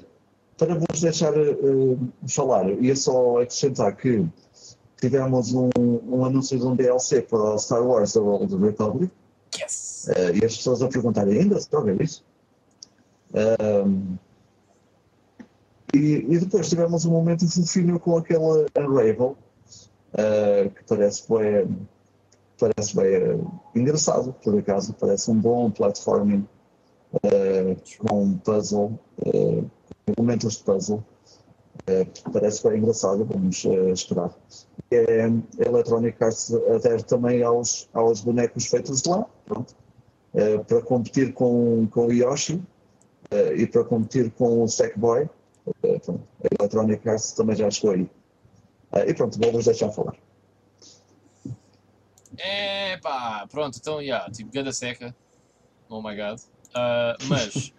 Para 0.58 0.76
vos 0.76 1.02
deixar 1.02 1.38
eh, 1.38 1.98
falar, 2.28 2.70
ia 2.70 2.96
só 2.96 3.42
acrescentar 3.42 3.96
que 3.96 4.26
tivemos 5.00 5.54
um, 5.54 5.70
um 5.78 6.26
anúncio 6.26 6.58
de 6.58 6.66
um 6.66 6.76
DLC 6.76 7.22
para 7.22 7.38
o 7.38 7.58
Star 7.58 7.86
Wars 7.86 8.14
The 8.14 8.20
Old 8.20 8.56
Republic. 8.58 9.12
Yes! 9.56 10.10
Eh, 10.10 10.38
e 10.38 10.46
as 10.46 10.58
pessoas 10.58 10.82
a 10.82 10.88
perguntarem 10.88 11.40
ainda 11.40 11.60
se 11.60 11.70
joga 11.72 12.04
isso? 12.04 12.24
Ahm, 13.34 14.18
e, 15.94 16.26
e 16.30 16.40
depois 16.40 16.70
tivemos 16.70 17.06
um 17.06 17.12
momento 17.12 17.48
fofinho 17.50 18.00
com 18.00 18.18
aquele 18.18 18.68
Unravel, 18.78 19.38
eh, 20.14 20.70
que 20.76 20.84
parece 20.84 21.24
bem, 21.30 21.88
parece 22.60 22.96
bem 22.96 23.06
eh, 23.06 23.40
engraçado, 23.76 24.34
por 24.44 24.58
acaso, 24.58 24.94
parece 24.94 25.32
um 25.32 25.40
bom 25.40 25.72
platforming 25.72 26.48
eh, 27.24 27.76
com 28.00 28.24
um 28.24 28.38
puzzle, 28.38 29.00
eh, 29.26 29.64
elementos 30.18 30.58
de 30.58 30.64
puzzle. 30.64 31.04
Eh, 31.88 32.06
parece 32.34 32.68
bem 32.68 32.80
engraçado, 32.80 33.26
vamos 33.26 33.64
esperar. 33.94 34.34
É, 34.92 35.26
a 35.26 35.68
Electronic 35.68 36.22
Arts 36.24 36.54
adere 36.54 37.04
também 37.04 37.44
aos, 37.44 37.90
aos 37.94 38.22
bonecos 38.22 38.68
feitos 38.68 39.04
lá, 39.04 39.26
pronto. 39.46 39.76
Para 40.68 40.82
competir 40.84 41.34
com, 41.34 41.88
com 41.88 42.08
o 42.08 42.14
Yoshi 42.14 42.62
e 43.56 43.66
para 43.66 43.84
competir 43.84 44.30
com 44.32 44.62
o 44.62 44.68
Sackboy. 44.68 45.28
Pronto, 45.82 46.22
a 46.44 46.48
Electronic 46.60 47.10
Arts 47.10 47.32
também 47.32 47.56
já 47.56 47.72
chegou 47.72 47.96
aí. 47.96 48.10
E 49.08 49.14
pronto, 49.16 49.40
vou-vos 49.40 49.66
deixar 49.66 49.92
falar. 49.92 50.16
É 52.38 52.98
pá, 52.98 53.48
pronto, 53.50 53.80
então, 53.80 54.00
yeah, 54.00 54.30
tipo, 54.32 54.52
ganda 54.52 54.72
seca. 54.72 55.16
Oh 55.90 56.02
my 56.02 56.16
god. 56.16 56.40
Ah, 56.74 57.16
mas, 57.28 57.74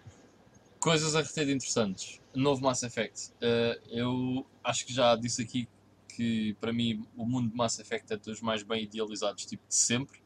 coisas 0.79 1.15
a 1.15 1.21
reter 1.21 1.45
de 1.45 1.53
interessantes. 1.53 2.19
Novo 2.33 2.61
Mass 2.61 2.83
Effect. 2.83 3.31
Ah, 3.41 3.79
eu 3.89 4.45
acho 4.63 4.85
que 4.85 4.93
já 4.93 5.15
disse 5.15 5.41
aqui 5.41 5.67
que, 6.07 6.53
para 6.59 6.73
mim, 6.73 7.05
o 7.15 7.25
mundo 7.25 7.49
de 7.49 7.55
Mass 7.55 7.79
Effect 7.79 8.13
é 8.13 8.17
dos 8.17 8.41
mais 8.41 8.63
bem 8.63 8.83
idealizados, 8.83 9.45
tipo, 9.45 9.63
de 9.67 9.75
sempre. 9.75 10.19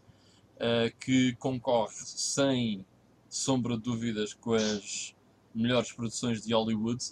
ah, 0.59 0.91
que 0.99 1.35
concorre 1.35 1.93
sem 1.95 2.85
sombra 3.29 3.75
de 3.77 3.83
dúvidas 3.83 4.33
com 4.33 4.53
as 4.53 5.15
melhores 5.53 5.91
produções 5.91 6.41
de 6.41 6.53
Hollywood. 6.53 7.03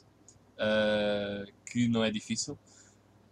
ah, 0.58 1.46
que 1.66 1.88
não 1.88 2.04
é 2.04 2.12
difícil. 2.12 2.58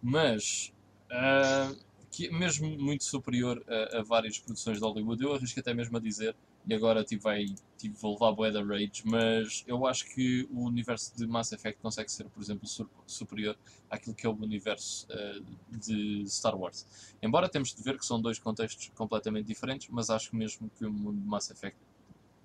Mas. 0.02 0.72
ah, 1.10 1.74
que 2.10 2.26
é 2.26 2.32
mesmo 2.32 2.68
muito 2.78 3.04
superior 3.04 3.64
a, 3.68 3.98
a 3.98 4.02
várias 4.02 4.38
produções 4.38 4.78
de 4.78 4.84
Hollywood. 4.84 5.22
Eu 5.22 5.32
arrisco 5.34 5.60
até 5.60 5.72
mesmo 5.72 5.96
a 5.96 6.00
dizer, 6.00 6.34
e 6.66 6.74
agora 6.74 7.02
tipo, 7.02 7.22
vai, 7.22 7.46
tipo, 7.78 7.96
vou 7.98 8.12
levar 8.12 8.32
bué 8.32 8.50
da 8.50 8.62
rage, 8.62 9.02
mas 9.04 9.64
eu 9.66 9.86
acho 9.86 10.04
que 10.14 10.46
o 10.52 10.64
universo 10.66 11.16
de 11.16 11.26
Mass 11.26 11.52
Effect 11.52 11.80
consegue 11.80 12.10
ser, 12.12 12.24
por 12.28 12.42
exemplo, 12.42 12.68
superior 13.06 13.56
àquilo 13.88 14.14
que 14.14 14.26
é 14.26 14.28
o 14.28 14.34
universo 14.34 15.06
eh, 15.10 15.40
de 15.70 16.24
Star 16.26 16.56
Wars. 16.56 16.86
Embora 17.22 17.48
temos 17.48 17.74
de 17.74 17.82
ver 17.82 17.98
que 17.98 18.04
são 18.04 18.20
dois 18.20 18.38
contextos 18.38 18.90
completamente 18.94 19.46
diferentes, 19.46 19.88
mas 19.90 20.10
acho 20.10 20.36
mesmo 20.36 20.70
que 20.78 20.84
o 20.84 20.92
mundo 20.92 21.20
de 21.20 21.26
Mass 21.26 21.50
Effect 21.50 21.78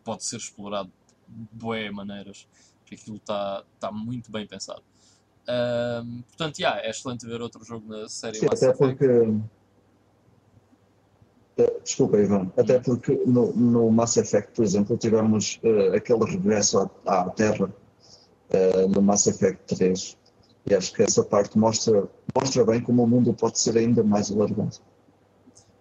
pode 0.04 0.24
ser 0.24 0.38
explorado 0.38 0.92
de 1.28 1.48
bué 1.52 1.92
maneiras, 1.92 2.48
que 2.86 2.96
aquilo 2.96 3.18
está 3.18 3.64
tá 3.80 3.92
muito 3.92 4.32
bem 4.32 4.48
pensado. 4.48 4.84
Portanto, 6.28 6.60
yeah, 6.60 6.82
é 6.82 6.90
excelente 6.90 7.26
ver 7.26 7.42
outro 7.42 7.64
jogo 7.64 7.88
na 7.88 8.08
série 8.10 8.40
Sim, 8.40 8.46
Mass 8.46 8.64
até 8.64 8.72
Effect. 8.72 8.98
porque. 8.98 9.56
Eh, 11.58 11.80
Desculpa, 11.84 12.18
Ivan. 12.18 12.52
Até 12.58 12.80
porque 12.80 13.14
no, 13.26 13.54
no 13.54 13.92
Mass 13.92 14.18
Effect, 14.18 14.52
por 14.54 14.64
exemplo, 14.64 14.98
tivemos 14.98 15.60
eh, 15.64 15.96
aquele 15.96 16.26
regresso 16.26 16.80
à, 17.06 17.22
à 17.22 17.30
Terra 17.30 17.74
eh, 18.50 18.88
no 18.88 19.02
Mass 19.02 19.28
Effect 19.28 19.76
3. 19.76 20.18
E 20.68 20.74
acho 20.74 20.94
que 20.94 21.04
essa 21.04 21.24
parte 21.24 21.58
mostra, 21.58 22.10
mostra 22.36 22.66
bem 22.66 22.82
como 22.82 23.04
o 23.04 23.08
mundo 23.08 23.34
pode 23.34 23.60
ser 23.60 23.78
ainda 23.78 24.04
mais 24.04 24.32
alargado. 24.32 24.78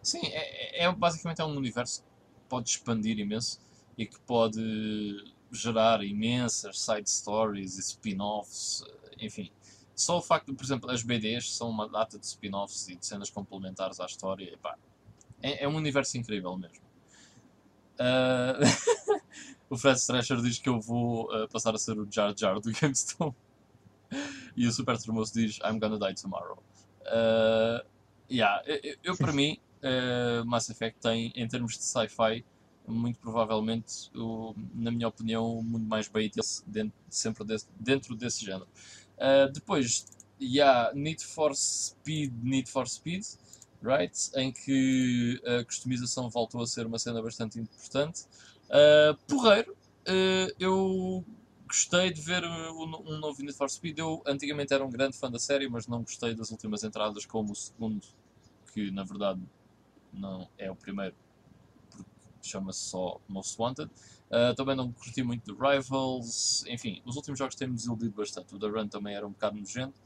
Sim, 0.02 0.20
é, 0.26 0.82
é- 0.82 0.84
é- 0.84 0.92
basicamente 0.92 1.40
é 1.40 1.44
um 1.44 1.56
universo 1.56 2.02
que 2.02 2.48
pode 2.48 2.68
expandir 2.68 3.18
imenso 3.18 3.58
e 3.96 4.04
que 4.04 4.20
pode 4.20 4.60
gerar 5.50 6.04
imensas 6.04 6.80
side 6.80 7.08
stories 7.08 7.78
e 7.78 7.80
spin-offs, 7.80 8.84
enfim. 9.18 9.50
Só 9.94 10.18
o 10.18 10.22
facto 10.22 10.48
de, 10.48 10.54
por 10.54 10.64
exemplo, 10.64 10.90
as 10.90 11.02
BDs 11.02 11.56
são 11.56 11.70
uma 11.70 11.88
data 11.88 12.18
de 12.18 12.26
spin-offs 12.26 12.88
e 12.88 12.96
de 12.96 13.06
cenas 13.06 13.30
complementares 13.30 14.00
à 14.00 14.04
história, 14.06 14.52
epá, 14.52 14.76
é, 15.42 15.64
é 15.64 15.68
um 15.68 15.76
universo 15.76 16.16
incrível 16.18 16.56
mesmo. 16.56 16.84
Ah, 17.98 18.58
o 19.70 19.76
Fred 19.76 19.98
Strescher 19.98 20.40
diz 20.40 20.58
que 20.58 20.68
eu 20.68 20.80
vou 20.80 21.30
ah, 21.32 21.48
passar 21.48 21.74
a 21.74 21.78
ser 21.78 21.98
o 21.98 22.06
Jar 22.10 22.34
Jar 22.36 22.60
do 22.60 22.72
GameStone. 22.80 23.34
E 24.56 24.66
o 24.66 24.72
Super 24.72 24.98
Tremoso 24.98 25.32
diz 25.34 25.58
I'm 25.64 25.78
gonna 25.78 25.98
die 25.98 26.14
tomorrow. 26.14 26.62
Ah, 27.06 27.84
yeah, 28.30 28.62
eu, 28.66 28.80
eu- 28.82 28.96
eu, 29.04 29.16
para 29.16 29.32
mim, 29.32 29.58
uh, 29.82 30.44
Mass 30.46 30.70
Effect 30.70 30.98
tem, 31.00 31.32
em 31.34 31.46
termos 31.46 31.76
de 31.76 31.84
sci-fi, 31.84 32.44
muito 32.86 33.18
provavelmente, 33.18 34.10
o, 34.14 34.54
na 34.74 34.90
minha 34.90 35.08
opinião, 35.08 35.58
o 35.58 35.62
mundo 35.62 35.86
mais 35.86 36.08
bait 36.08 36.32
dentro, 36.66 36.92
sempre 37.08 37.44
desse, 37.44 37.66
dentro 37.78 38.14
desse 38.14 38.44
género. 38.44 38.68
Uh, 39.16 39.50
depois, 39.52 40.06
yeah, 40.40 40.92
Need 40.94 41.22
for 41.24 41.54
Speed, 41.54 42.32
Need 42.42 42.68
for 42.70 42.86
Speed, 42.88 43.22
right? 43.84 44.30
Em 44.34 44.52
que 44.52 45.40
a 45.44 45.64
customização 45.64 46.28
voltou 46.30 46.62
a 46.62 46.66
ser 46.66 46.86
uma 46.86 46.98
cena 46.98 47.22
bastante 47.22 47.58
importante. 47.58 48.24
Uh, 48.68 49.16
porreiro, 49.28 49.72
uh, 49.72 50.54
eu 50.58 51.24
gostei 51.66 52.12
de 52.12 52.20
ver 52.20 52.44
um 52.44 53.18
novo 53.18 53.42
Need 53.42 53.56
for 53.56 53.68
Speed. 53.68 53.98
Eu 53.98 54.22
antigamente 54.26 54.72
era 54.72 54.84
um 54.84 54.90
grande 54.90 55.16
fã 55.16 55.30
da 55.30 55.38
série, 55.38 55.68
mas 55.68 55.86
não 55.86 56.02
gostei 56.02 56.34
das 56.34 56.50
últimas 56.50 56.84
entradas, 56.84 57.26
como 57.26 57.52
o 57.52 57.54
segundo, 57.54 58.06
que 58.72 58.90
na 58.90 59.04
verdade 59.04 59.40
não 60.12 60.48
é 60.56 60.70
o 60.70 60.76
primeiro, 60.76 61.14
porque 61.90 62.08
chama-se 62.42 62.80
só 62.80 63.20
Most 63.28 63.60
Wanted. 63.60 63.90
Uh, 64.30 64.54
também 64.54 64.74
não 64.74 64.90
curti 64.92 65.22
muito 65.22 65.52
de 65.52 65.60
Rivals, 65.60 66.64
enfim, 66.66 67.02
os 67.04 67.16
últimos 67.16 67.38
jogos 67.38 67.54
têm-me 67.54 67.74
desiludido 67.74 68.12
bastante. 68.12 68.54
O 68.54 68.58
The 68.58 68.66
Run 68.66 68.88
também 68.88 69.14
era 69.14 69.26
um 69.26 69.30
bocado 69.30 69.58
nojento, 69.58 70.00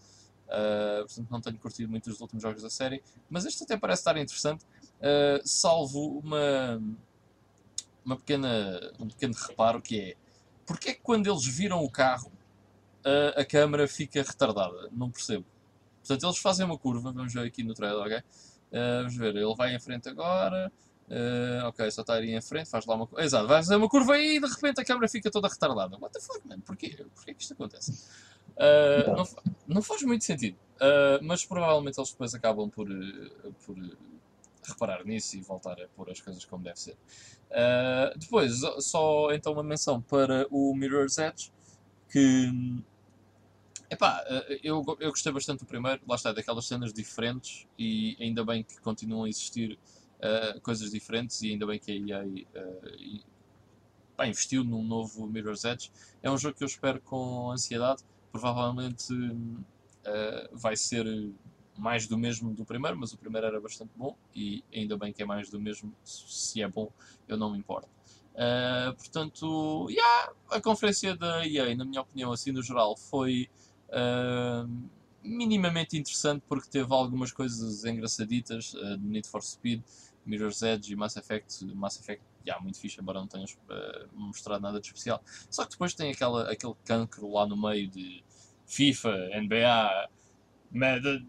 uh, 0.48 1.06
portanto 1.06 1.30
não 1.30 1.40
tenho 1.40 1.58
curtido 1.58 1.90
muito 1.90 2.10
os 2.10 2.20
últimos 2.20 2.42
jogos 2.42 2.62
da 2.62 2.70
série, 2.70 3.02
mas 3.30 3.44
este 3.44 3.62
até 3.64 3.76
parece 3.76 4.00
estar 4.00 4.16
interessante, 4.16 4.64
uh, 4.64 5.40
salvo 5.44 6.18
uma, 6.18 6.82
uma 8.04 8.16
pequena, 8.16 8.92
um 8.98 9.08
pequeno 9.08 9.34
reparo 9.34 9.80
que 9.80 10.00
é 10.00 10.16
porque 10.66 10.90
é 10.90 10.94
que 10.94 11.00
quando 11.00 11.26
eles 11.26 11.46
viram 11.46 11.82
o 11.82 11.90
carro 11.90 12.30
a, 13.04 13.40
a 13.40 13.44
câmera 13.44 13.88
fica 13.88 14.22
retardada? 14.22 14.90
Não 14.92 15.10
percebo. 15.10 15.46
Portanto, 16.00 16.24
eles 16.24 16.38
fazem 16.38 16.66
uma 16.66 16.78
curva, 16.78 17.10
vamos 17.12 17.32
ver 17.32 17.46
aqui 17.46 17.62
no 17.62 17.72
trailer, 17.74 18.00
ok? 18.00 18.18
Uh, 18.18 18.22
vamos 18.98 19.16
ver, 19.16 19.34
ele 19.34 19.54
vai 19.54 19.74
em 19.74 19.80
frente 19.80 20.08
agora. 20.08 20.70
Uh, 21.08 21.66
ok, 21.66 21.90
só 21.90 22.02
está 22.02 22.14
a 22.14 22.20
ir 22.20 22.34
em 22.34 22.40
frente, 22.42 22.68
faz 22.68 22.84
lá 22.84 22.94
uma 22.94 23.06
curva. 23.06 23.24
Exato, 23.24 23.46
vai 23.46 23.58
fazer 23.58 23.76
uma 23.76 23.88
curva 23.88 24.18
e 24.18 24.38
de 24.38 24.46
repente 24.46 24.80
a 24.80 24.84
câmera 24.84 25.08
fica 25.08 25.30
toda 25.30 25.48
retardada. 25.48 25.96
What 25.96 26.12
the 26.12 26.20
fuck, 26.20 26.46
man? 26.46 26.60
Porquê? 26.60 27.04
Porquê 27.14 27.34
que 27.34 27.42
isto 27.42 27.54
acontece? 27.54 28.06
Uh, 28.56 29.16
não, 29.16 29.24
fa- 29.24 29.42
não 29.66 29.82
faz 29.82 30.02
muito 30.02 30.24
sentido. 30.24 30.56
Uh, 30.76 31.22
mas 31.22 31.44
provavelmente 31.44 31.98
eles 31.98 32.10
depois 32.10 32.34
acabam 32.34 32.70
por, 32.70 32.88
uh, 32.88 33.52
por 33.66 33.76
reparar 34.64 35.04
nisso 35.04 35.36
e 35.36 35.40
voltar 35.40 35.80
a 35.80 35.88
pôr 35.88 36.10
as 36.10 36.20
coisas 36.20 36.44
como 36.44 36.62
deve 36.62 36.78
ser. 36.78 36.96
Uh, 37.50 38.16
depois, 38.18 38.60
só 38.80 39.32
então 39.32 39.52
uma 39.52 39.62
menção 39.62 40.00
para 40.00 40.46
o 40.50 40.74
Mirror's 40.74 41.18
Edge, 41.18 41.52
que 42.10 42.82
epá, 43.90 44.22
eu, 44.62 44.84
eu 45.00 45.10
gostei 45.10 45.32
bastante 45.32 45.60
do 45.60 45.66
primeiro, 45.66 46.00
lá 46.06 46.14
está, 46.14 46.32
daquelas 46.32 46.66
cenas 46.66 46.92
diferentes 46.92 47.66
e 47.78 48.16
ainda 48.20 48.44
bem 48.44 48.62
que 48.62 48.78
continuam 48.80 49.24
a 49.24 49.28
existir 49.28 49.78
uh, 50.18 50.60
coisas 50.60 50.90
diferentes 50.90 51.40
e 51.42 51.52
ainda 51.52 51.66
bem 51.66 51.78
que 51.78 51.90
a 51.90 51.94
EA 51.94 52.24
uh, 52.24 53.20
pá, 54.16 54.26
investiu 54.26 54.62
num 54.62 54.82
novo 54.82 55.26
Mirror's 55.26 55.64
Edge. 55.64 55.90
É 56.22 56.30
um 56.30 56.36
jogo 56.36 56.56
que 56.56 56.64
eu 56.64 56.68
espero 56.68 57.00
com 57.00 57.50
ansiedade, 57.50 58.02
provavelmente 58.30 59.12
uh, 59.12 60.48
vai 60.52 60.76
ser 60.76 61.06
mais 61.76 62.06
do 62.06 62.18
mesmo 62.18 62.52
do 62.52 62.64
primeiro, 62.64 62.98
mas 62.98 63.12
o 63.12 63.18
primeiro 63.18 63.46
era 63.46 63.60
bastante 63.60 63.90
bom 63.96 64.16
e 64.34 64.64
ainda 64.74 64.96
bem 64.96 65.12
que 65.12 65.22
é 65.22 65.26
mais 65.26 65.48
do 65.48 65.60
mesmo, 65.60 65.94
se 66.04 66.60
é 66.60 66.68
bom, 66.68 66.90
eu 67.28 67.36
não 67.36 67.52
me 67.52 67.58
importo. 67.58 67.88
Uh, 68.34 68.94
portanto, 68.94 69.88
yeah, 69.90 70.32
a 70.50 70.60
conferência 70.60 71.16
da 71.16 71.46
EA, 71.46 71.74
na 71.74 71.84
minha 71.84 72.00
opinião, 72.00 72.32
assim 72.32 72.52
no 72.52 72.62
geral, 72.62 72.96
foi 72.96 73.48
uh, 73.88 74.68
minimamente 75.22 75.96
interessante 75.98 76.42
porque 76.48 76.68
teve 76.68 76.92
algumas 76.92 77.32
coisas 77.32 77.84
engraçaditas 77.84 78.74
uh, 78.74 78.96
de 78.96 79.06
Need 79.06 79.28
for 79.28 79.42
Speed, 79.42 79.82
Mirror's 80.28 80.62
Edge 80.62 80.92
e 80.92 80.96
Mass 80.96 81.16
Effect. 81.16 81.64
Mass 81.74 81.98
Effect, 81.98 82.22
yeah, 82.46 82.62
muito 82.62 82.78
fixe, 82.78 83.00
embora 83.00 83.18
não 83.18 83.26
tenhas 83.26 83.52
uh, 83.52 84.08
mostrado 84.12 84.62
nada 84.62 84.80
de 84.80 84.86
especial. 84.86 85.22
Só 85.50 85.64
que 85.64 85.70
depois 85.70 85.94
tem 85.94 86.10
aquela, 86.10 86.50
aquele 86.50 86.74
cancro 86.84 87.32
lá 87.32 87.46
no 87.46 87.56
meio 87.56 87.88
de 87.88 88.22
FIFA, 88.66 89.10
NBA, 89.40 90.10
Madden, 90.70 91.26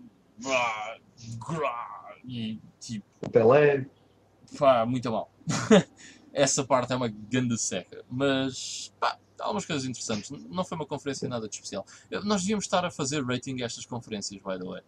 e 2.26 2.60
tipo. 2.80 3.30
Pelé. 3.30 3.86
Pá, 4.58 4.86
muito 4.86 5.12
mal. 5.12 5.32
essa 6.34 6.64
parte 6.64 6.94
é 6.94 6.96
uma 6.96 7.08
grande 7.08 7.58
seca. 7.58 8.04
Mas, 8.10 8.94
pá, 9.00 9.18
há 9.40 9.44
algumas 9.44 9.66
coisas 9.66 9.86
interessantes. 9.86 10.30
Não 10.30 10.64
foi 10.64 10.78
uma 10.78 10.86
conferência 10.86 11.28
nada 11.28 11.48
de 11.48 11.56
especial. 11.56 11.86
Nós 12.24 12.42
devíamos 12.42 12.66
estar 12.66 12.86
a 12.86 12.92
fazer 12.92 13.24
rating 13.26 13.62
a 13.62 13.66
estas 13.66 13.86
conferências, 13.86 14.42
by 14.42 14.58
the 14.58 14.66
way. 14.66 14.82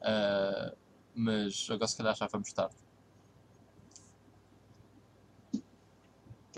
Uh, 0.00 0.76
mas 1.14 1.66
agora 1.70 1.86
se 1.86 1.96
calhar 1.96 2.14
já 2.16 2.26
vamos 2.26 2.52
tarde. 2.52 2.74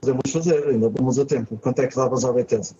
Podemos 0.00 0.30
fazer, 0.30 0.68
ainda 0.68 0.88
vamos 0.88 1.18
a 1.18 1.24
tempo. 1.24 1.56
Quanto 1.58 1.80
é 1.80 1.86
que 1.86 1.96
davas 1.96 2.24
à 2.24 2.32
Bethesda? 2.32 2.76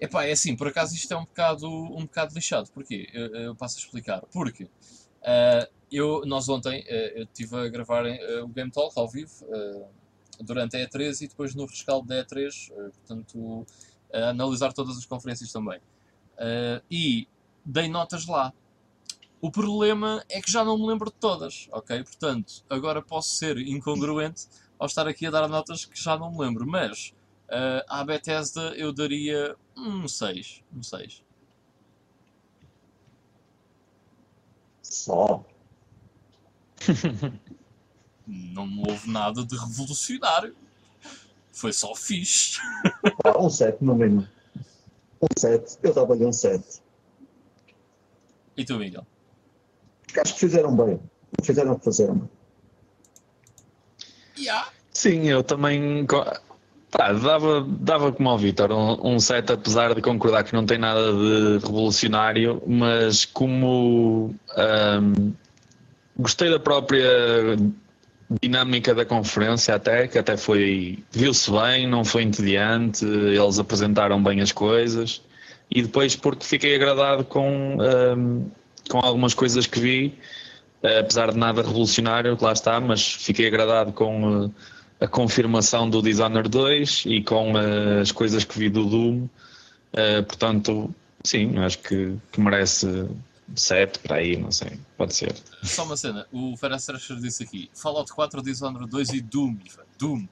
Epá, 0.00 0.24
é 0.24 0.32
assim, 0.32 0.54
por 0.54 0.68
acaso 0.68 0.94
isto 0.94 1.12
é 1.12 1.16
um 1.16 1.24
bocado, 1.24 1.68
um 1.68 2.02
bocado 2.02 2.34
lixado. 2.34 2.70
Porquê? 2.72 3.08
Eu, 3.12 3.26
eu 3.34 3.54
passo 3.54 3.78
a 3.78 3.80
explicar. 3.80 4.22
Porque 4.32 4.64
uh, 4.64 5.72
eu, 5.90 6.22
nós 6.26 6.48
ontem 6.48 6.82
uh, 6.82 7.18
eu 7.18 7.24
estive 7.24 7.56
a 7.56 7.68
gravar 7.68 8.04
uh, 8.04 8.44
o 8.44 8.48
Game 8.48 8.70
Talk 8.70 8.92
ao 8.98 9.08
vivo 9.08 9.46
durante 10.40 10.76
a 10.76 10.86
E3 10.86 11.22
e 11.22 11.28
depois 11.28 11.54
no 11.54 11.64
rescaldo 11.64 12.06
da 12.06 12.22
E3, 12.22 12.70
portanto, 12.92 13.66
a 14.12 14.28
analisar 14.28 14.70
todas 14.74 14.98
as 14.98 15.06
conferências 15.06 15.50
também. 15.50 15.80
e 16.90 17.26
dei 17.64 17.88
notas 17.88 18.26
lá. 18.26 18.52
O 19.40 19.50
problema 19.50 20.22
é 20.28 20.42
que 20.42 20.50
já 20.50 20.62
não 20.62 20.76
me 20.76 20.86
lembro 20.86 21.10
de 21.10 21.16
todas, 21.16 21.68
ok? 21.72 22.02
Portanto, 22.04 22.64
agora 22.68 23.00
posso 23.00 23.30
ser 23.36 23.56
incongruente 23.58 24.46
ao 24.78 24.86
estar 24.86 25.06
aqui 25.06 25.26
a 25.26 25.30
dar 25.30 25.48
notas 25.48 25.84
que 25.84 26.00
já 26.00 26.18
não 26.18 26.30
me 26.30 26.38
lembro, 26.38 26.66
mas 26.66 27.14
Uh, 27.46 27.78
à 27.88 28.02
Bethesda 28.04 28.74
eu 28.76 28.92
daria 28.92 29.56
um 29.76 30.08
6. 30.08 30.64
Um 30.76 30.82
6. 30.82 31.22
Só. 34.82 35.44
Não 38.26 38.82
houve 38.82 39.08
nada 39.08 39.44
de 39.44 39.56
revolucionário. 39.56 40.56
Foi 41.52 41.72
só 41.72 41.94
fixe. 41.94 42.58
Ah, 43.24 43.38
um 43.38 43.48
7 43.48 43.82
no 43.84 43.94
mínimo. 43.94 44.28
Um 45.22 45.28
7. 45.38 45.78
Eu 45.82 45.94
dava-lhe 45.94 46.26
um 46.26 46.32
7. 46.32 46.82
E 48.56 48.64
tu, 48.64 48.76
Miguel? 48.76 49.06
Acho 50.20 50.34
que 50.34 50.40
fizeram 50.40 50.76
bem. 50.76 51.00
Fizeram 51.42 51.72
o 51.72 51.78
que 51.78 51.84
fizeram. 51.84 52.28
Yeah. 54.36 54.65
Sim, 54.96 55.28
eu 55.28 55.42
também 55.44 56.06
dava, 57.22 57.66
dava 57.68 58.10
como 58.12 58.30
ao 58.30 58.38
Vitor 58.38 58.72
um, 58.72 59.14
um 59.14 59.20
set, 59.20 59.52
apesar 59.52 59.94
de 59.94 60.00
concordar 60.00 60.42
que 60.42 60.54
não 60.54 60.64
tem 60.64 60.78
nada 60.78 61.12
de 61.12 61.66
revolucionário, 61.66 62.62
mas 62.66 63.26
como 63.26 64.34
um, 64.56 65.32
gostei 66.16 66.48
da 66.48 66.58
própria 66.58 67.10
dinâmica 68.40 68.94
da 68.94 69.04
conferência 69.04 69.74
até, 69.74 70.08
que 70.08 70.16
até 70.16 70.34
foi, 70.34 70.98
viu-se 71.12 71.50
bem, 71.50 71.86
não 71.86 72.02
foi 72.02 72.22
entediante, 72.22 73.04
eles 73.04 73.58
apresentaram 73.58 74.22
bem 74.22 74.40
as 74.40 74.50
coisas. 74.50 75.20
E 75.70 75.82
depois 75.82 76.16
porque 76.16 76.46
fiquei 76.46 76.74
agradado 76.74 77.22
com, 77.22 77.76
um, 78.16 78.50
com 78.88 78.98
algumas 79.00 79.34
coisas 79.34 79.66
que 79.66 79.78
vi, 79.78 80.18
apesar 80.82 81.32
de 81.32 81.36
nada 81.36 81.60
revolucionário, 81.60 82.38
lá 82.40 82.52
está, 82.52 82.80
mas 82.80 83.12
fiquei 83.12 83.46
agradado 83.46 83.92
com 83.92 84.50
a 85.00 85.06
confirmação 85.06 85.88
do 85.88 86.00
Dishonored 86.00 86.48
2 86.48 87.04
e 87.06 87.22
com 87.22 87.52
uh, 87.52 88.00
as 88.00 88.12
coisas 88.12 88.44
que 88.44 88.58
vi 88.58 88.70
do 88.70 88.84
Doom. 88.84 89.24
Uh, 89.92 90.24
portanto, 90.26 90.94
sim, 91.22 91.56
acho 91.58 91.78
que, 91.78 92.16
que 92.32 92.40
merece 92.40 93.08
7 93.54 93.98
para 94.00 94.16
aí, 94.16 94.36
não 94.36 94.50
sei, 94.50 94.78
pode 94.96 95.14
ser. 95.14 95.34
Só 95.62 95.84
uma 95.84 95.96
cena, 95.96 96.26
o 96.32 96.56
Ferenc 96.56 96.80
disse 97.20 97.44
aqui: 97.44 97.70
Fallout 97.74 98.12
4, 98.12 98.42
Dishonored 98.42 98.90
2 98.90 99.10
e 99.10 99.20
Doom. 99.20 99.56
Doom. 99.98 100.26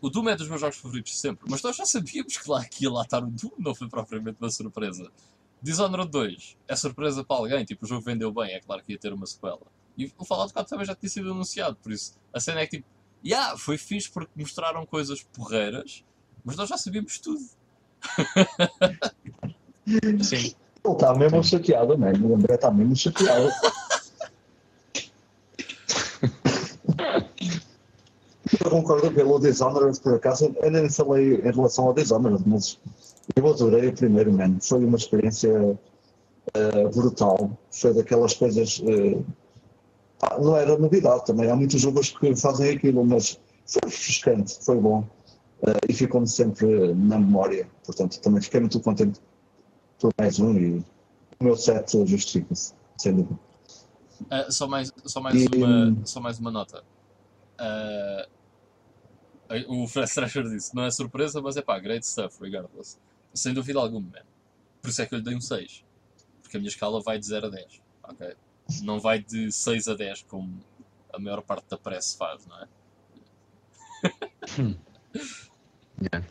O 0.00 0.08
Doom 0.08 0.28
é 0.28 0.36
dos 0.36 0.48
meus 0.48 0.60
jogos 0.60 0.76
favoritos 0.76 1.18
sempre, 1.18 1.44
mas 1.50 1.60
nós 1.60 1.76
já 1.76 1.84
sabíamos 1.84 2.36
que 2.36 2.48
lá 2.48 2.64
que 2.64 2.84
ia 2.84 2.90
lá 2.90 3.02
estar 3.02 3.22
o 3.22 3.30
Doom, 3.30 3.50
não 3.58 3.74
foi 3.74 3.88
propriamente 3.88 4.38
uma 4.40 4.50
surpresa. 4.50 5.10
Dishonored 5.60 6.08
2 6.08 6.56
é 6.68 6.76
surpresa 6.76 7.24
para 7.24 7.36
alguém, 7.36 7.64
tipo, 7.64 7.84
o 7.84 7.88
jogo 7.88 8.02
vendeu 8.02 8.32
bem, 8.32 8.52
é 8.52 8.60
claro 8.60 8.80
que 8.84 8.92
ia 8.92 8.98
ter 8.98 9.12
uma 9.12 9.26
sequela. 9.26 9.66
E 9.96 10.12
o 10.16 10.24
Fallout 10.24 10.52
4 10.52 10.70
também 10.70 10.86
já 10.86 10.94
tinha 10.94 11.10
sido 11.10 11.32
anunciado, 11.32 11.76
por 11.82 11.90
isso 11.90 12.16
a 12.32 12.38
cena 12.38 12.60
é 12.60 12.66
que 12.66 12.76
tipo, 12.76 12.88
yeah, 13.24 13.56
foi 13.56 13.78
fixe 13.78 14.10
porque 14.10 14.30
mostraram 14.36 14.84
coisas 14.86 15.22
porreiras, 15.22 16.04
mas 16.44 16.56
nós 16.56 16.68
já 16.68 16.76
sabíamos 16.76 17.18
tudo. 17.18 17.40
Sim. 20.22 20.54
Ele 20.84 20.94
está 20.94 21.14
mesmo 21.14 21.42
chateado, 21.42 21.96
né? 21.96 22.12
O 22.22 22.34
André 22.34 22.54
está 22.54 22.70
mesmo 22.70 22.94
chateado. 22.96 23.50
eu 28.64 28.70
concordo 28.70 29.10
pelo 29.12 29.38
Dishonored, 29.38 30.00
por 30.00 30.14
acaso, 30.14 30.54
eu 30.62 30.70
nem 30.70 30.88
falei 30.88 31.34
em 31.36 31.52
relação 31.52 31.86
ao 31.86 31.94
Dishonored, 31.94 32.42
mas 32.46 32.78
eu 33.36 33.46
adorei 33.46 33.88
o 33.88 33.92
primeiro, 33.92 34.32
man. 34.32 34.58
Foi 34.60 34.84
uma 34.84 34.96
experiência 34.96 35.52
uh, 35.52 36.88
brutal. 36.94 37.50
Foi 37.70 37.92
daquelas 37.92 38.34
coisas. 38.34 38.78
Uh, 38.78 39.24
não 40.40 40.56
era 40.56 40.76
novidade 40.76 41.24
também. 41.26 41.50
Há 41.50 41.56
muitos 41.56 41.80
jogos 41.80 42.10
que 42.10 42.34
fazem 42.36 42.70
aquilo, 42.70 43.04
mas 43.04 43.38
foi 43.66 43.82
refrescante, 43.84 44.58
foi 44.64 44.76
bom 44.76 45.00
uh, 45.62 45.78
e 45.88 45.92
ficou-me 45.92 46.26
sempre 46.26 46.94
na 46.94 47.18
memória. 47.18 47.68
Portanto, 47.84 48.20
também 48.20 48.40
fiquei 48.40 48.60
muito 48.60 48.80
contente 48.80 49.20
por 50.00 50.12
mais 50.18 50.38
um 50.38 50.56
e 50.56 50.84
o 51.40 51.44
meu 51.44 51.56
set 51.56 51.92
justifica-se, 52.06 52.72
sem 52.96 53.14
dúvida. 53.14 53.38
Uh, 54.22 54.50
só, 54.50 54.66
mais, 54.66 54.92
só, 55.04 55.20
mais 55.20 55.40
e, 55.40 55.48
uma, 55.56 55.96
só 56.04 56.20
mais 56.20 56.38
uma 56.38 56.50
nota. 56.50 56.82
Uh, 57.60 58.26
o 59.68 59.86
Fred 59.86 60.12
Thrasher 60.12 60.42
disse: 60.44 60.74
não 60.74 60.84
é 60.84 60.90
surpresa, 60.90 61.40
mas 61.40 61.56
é 61.56 61.62
pá, 61.62 61.78
great 61.78 62.04
stuff, 62.04 62.36
regardless. 62.40 62.98
Sem 63.32 63.54
dúvida 63.54 63.78
alguma, 63.78 64.08
man. 64.08 64.24
Por 64.82 64.90
isso 64.90 65.02
é 65.02 65.06
que 65.06 65.14
eu 65.14 65.18
lhe 65.18 65.24
dei 65.24 65.36
um 65.36 65.40
6. 65.40 65.84
Porque 66.42 66.56
a 66.56 66.60
minha 66.60 66.68
escala 66.68 67.00
vai 67.00 67.18
de 67.18 67.26
0 67.26 67.46
a 67.46 67.50
10. 67.50 67.80
Ok? 68.04 68.36
Não 68.82 69.00
vai 69.00 69.18
de 69.18 69.50
6 69.50 69.88
a 69.88 69.94
10 69.94 70.22
como 70.22 70.58
a 71.12 71.18
maior 71.18 71.42
parte 71.42 71.68
da 71.68 71.76
press 71.76 72.14
faz, 72.14 72.46
não 72.46 72.58
é? 72.60 72.68
yeah. 76.02 76.26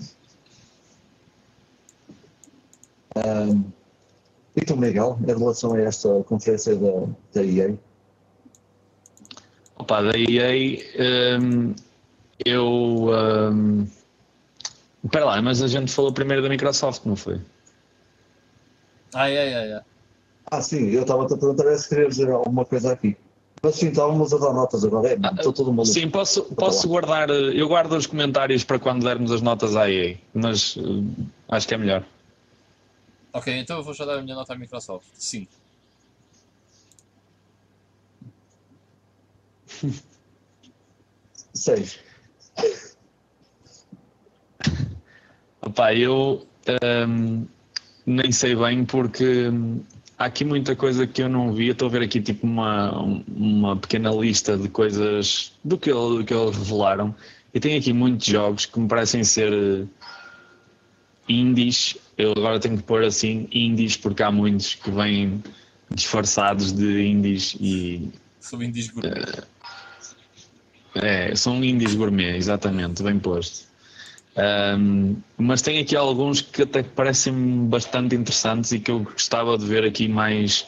um, 3.16 3.72
e 4.56 4.66
tu, 4.66 4.76
Miguel, 4.76 5.20
em 5.22 5.38
relação 5.38 5.74
a 5.74 5.82
esta 5.82 6.24
conferência 6.24 6.76
da, 6.76 7.08
da 7.34 7.44
EA? 7.44 7.78
Opa, 9.78 10.02
da 10.02 10.18
EA, 10.18 11.40
um, 11.40 11.76
eu. 12.44 13.10
Um, 13.54 13.88
espera 15.04 15.26
lá, 15.26 15.42
mas 15.42 15.62
a 15.62 15.68
gente 15.68 15.92
falou 15.92 16.12
primeiro 16.12 16.42
da 16.42 16.50
Microsoft, 16.50 17.06
não 17.06 17.16
foi? 17.16 17.40
Ah, 19.14 19.30
é, 19.30 19.36
é, 19.36 19.72
é. 19.72 19.82
Ah, 20.50 20.62
sim, 20.62 20.90
eu 20.92 21.02
estava 21.02 21.26
a 21.26 21.28
perguntar 21.28 21.78
se 21.78 21.90
queria 21.90 22.08
dizer 22.08 22.30
alguma 22.30 22.64
coisa 22.64 22.94
aqui. 22.94 23.18
Mas 23.62 23.76
sim, 23.76 23.90
estávamos 23.90 24.34
a 24.34 24.38
dar 24.38 24.54
notas 24.54 24.86
agora. 24.86 25.10
É, 25.10 25.16
estou 25.16 25.52
todo 25.52 25.74
mundo. 25.74 25.86
Sim, 25.86 26.10
posso, 26.10 26.44
posso 26.56 26.88
guardar. 26.88 27.30
Eu 27.30 27.68
guardo 27.68 27.94
os 27.94 28.06
comentários 28.06 28.64
para 28.64 28.80
quando 28.80 29.04
dermos 29.04 29.32
as 29.32 29.42
notas 29.42 29.76
à 29.76 29.90
EA, 29.90 30.18
mas 30.34 30.78
uh, 30.78 31.04
acho 31.50 31.68
que 31.68 31.74
é 31.74 31.78
melhor. 31.78 32.06
Ok, 33.34 33.54
então 33.58 33.78
eu 33.78 33.84
vou 33.84 33.94
já 33.94 34.06
dar 34.06 34.20
a 34.20 34.22
minha 34.22 34.36
nota 34.36 34.54
à 34.54 34.58
Microsoft. 34.58 35.08
Sim. 35.14 35.48
Seis. 41.54 42.00
Opa, 45.62 45.94
eu 45.94 46.48
um, 47.08 47.46
nem 48.06 48.32
sei 48.32 48.56
bem 48.56 48.86
porque 48.86 49.52
há 50.18 50.26
aqui 50.26 50.44
muita 50.44 50.76
coisa 50.76 51.06
que 51.06 51.22
eu 51.22 51.30
não 51.30 51.54
vi. 51.54 51.70
Estou 51.70 51.88
a 51.88 51.92
ver 51.92 52.02
aqui 52.02 52.22
tipo 52.22 52.46
uma, 52.46 52.92
uma 53.28 53.78
pequena 53.78 54.12
lista 54.12 54.58
de 54.58 54.68
coisas 54.68 55.54
do 55.64 55.78
que, 55.78 55.92
do 55.92 56.24
que 56.24 56.34
eles 56.34 56.58
revelaram. 56.58 57.16
E 57.54 57.60
tem 57.60 57.78
aqui 57.78 57.94
muitos 57.94 58.26
jogos 58.26 58.66
que 58.66 58.80
me 58.80 58.88
parecem 58.88 59.24
ser 59.24 59.54
eh, 59.54 59.86
indies. 61.30 61.98
Eu 62.18 62.32
agora 62.32 62.60
tenho 62.60 62.78
que 62.78 62.84
pôr 62.84 63.04
assim 63.04 63.48
indies 63.52 63.96
porque 63.96 64.24
há 64.24 64.32
muitos 64.32 64.76
que 64.76 64.92
vêm 64.92 65.44
disfarçados 65.90 66.72
de 66.72 67.08
indies 67.08 67.56
e. 67.60 68.12
São 68.40 68.62
indies 68.62 68.90
gourmet. 68.90 69.44
É, 70.96 71.36
são 71.36 71.64
indies 71.64 71.94
gourmet, 71.94 72.36
exatamente, 72.36 73.04
bem 73.04 73.20
posto. 73.20 73.67
Um, 74.38 75.16
mas 75.36 75.64
tem 75.64 75.80
aqui 75.80 75.96
alguns 75.96 76.42
que 76.42 76.62
até 76.62 76.84
parecem 76.84 77.68
bastante 77.68 78.16
interessantes 78.16 78.72
e 78.72 78.80
que 78.80 78.92
eu 78.92 79.00
gostava 79.00 79.58
de 79.58 79.66
ver 79.66 79.84
aqui 79.84 80.08
mais 80.08 80.66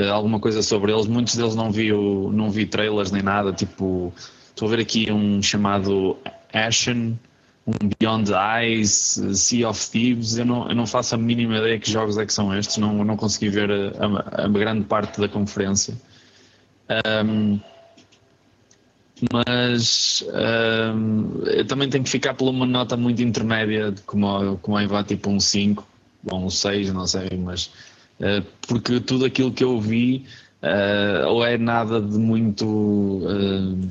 uh, 0.00 0.12
alguma 0.12 0.38
coisa 0.38 0.62
sobre 0.62 0.92
eles. 0.92 1.06
Muitos 1.06 1.34
deles 1.34 1.56
não 1.56 1.72
vi, 1.72 1.90
não 1.92 2.50
vi 2.50 2.66
trailers 2.66 3.10
nem 3.10 3.22
nada. 3.22 3.52
Tipo, 3.52 4.12
estou 4.48 4.68
a 4.68 4.70
ver 4.70 4.80
aqui 4.80 5.10
um 5.10 5.42
chamado 5.42 6.16
Ashen, 6.52 7.18
um 7.66 7.88
Beyond 7.98 8.30
Eyes, 8.32 9.20
Sea 9.34 9.68
of 9.68 9.90
Thieves. 9.90 10.38
Eu 10.38 10.44
não, 10.44 10.68
eu 10.68 10.74
não 10.76 10.86
faço 10.86 11.16
a 11.16 11.18
mínima 11.18 11.58
ideia 11.58 11.80
que 11.80 11.90
jogos 11.90 12.16
é 12.16 12.24
que 12.24 12.32
são 12.32 12.56
estes, 12.56 12.76
não, 12.76 13.04
não 13.04 13.16
consegui 13.16 13.48
ver 13.48 13.70
a, 13.72 14.42
a, 14.42 14.44
a 14.44 14.48
grande 14.48 14.84
parte 14.84 15.20
da 15.20 15.28
conferência. 15.28 15.94
Um, 17.24 17.58
mas 19.32 20.24
um, 20.94 21.42
eu 21.44 21.66
também 21.66 21.88
tenho 21.88 22.04
que 22.04 22.10
ficar 22.10 22.34
por 22.34 22.48
uma 22.48 22.66
nota 22.66 22.96
muito 22.96 23.22
intermédia, 23.22 23.94
como, 24.06 24.56
como 24.58 24.76
aí 24.76 24.86
vai 24.86 25.04
tipo 25.04 25.30
um 25.30 25.40
5 25.40 25.86
ou 26.30 26.46
um 26.46 26.50
6, 26.50 26.92
não 26.92 27.06
sei, 27.06 27.30
mas 27.38 27.66
uh, 28.20 28.44
porque 28.66 29.00
tudo 29.00 29.24
aquilo 29.24 29.52
que 29.52 29.64
eu 29.64 29.80
vi 29.80 30.24
uh, 30.62 31.28
ou 31.28 31.44
é 31.44 31.58
nada 31.58 32.00
de 32.00 32.18
muito 32.18 32.66
uh, 32.66 33.88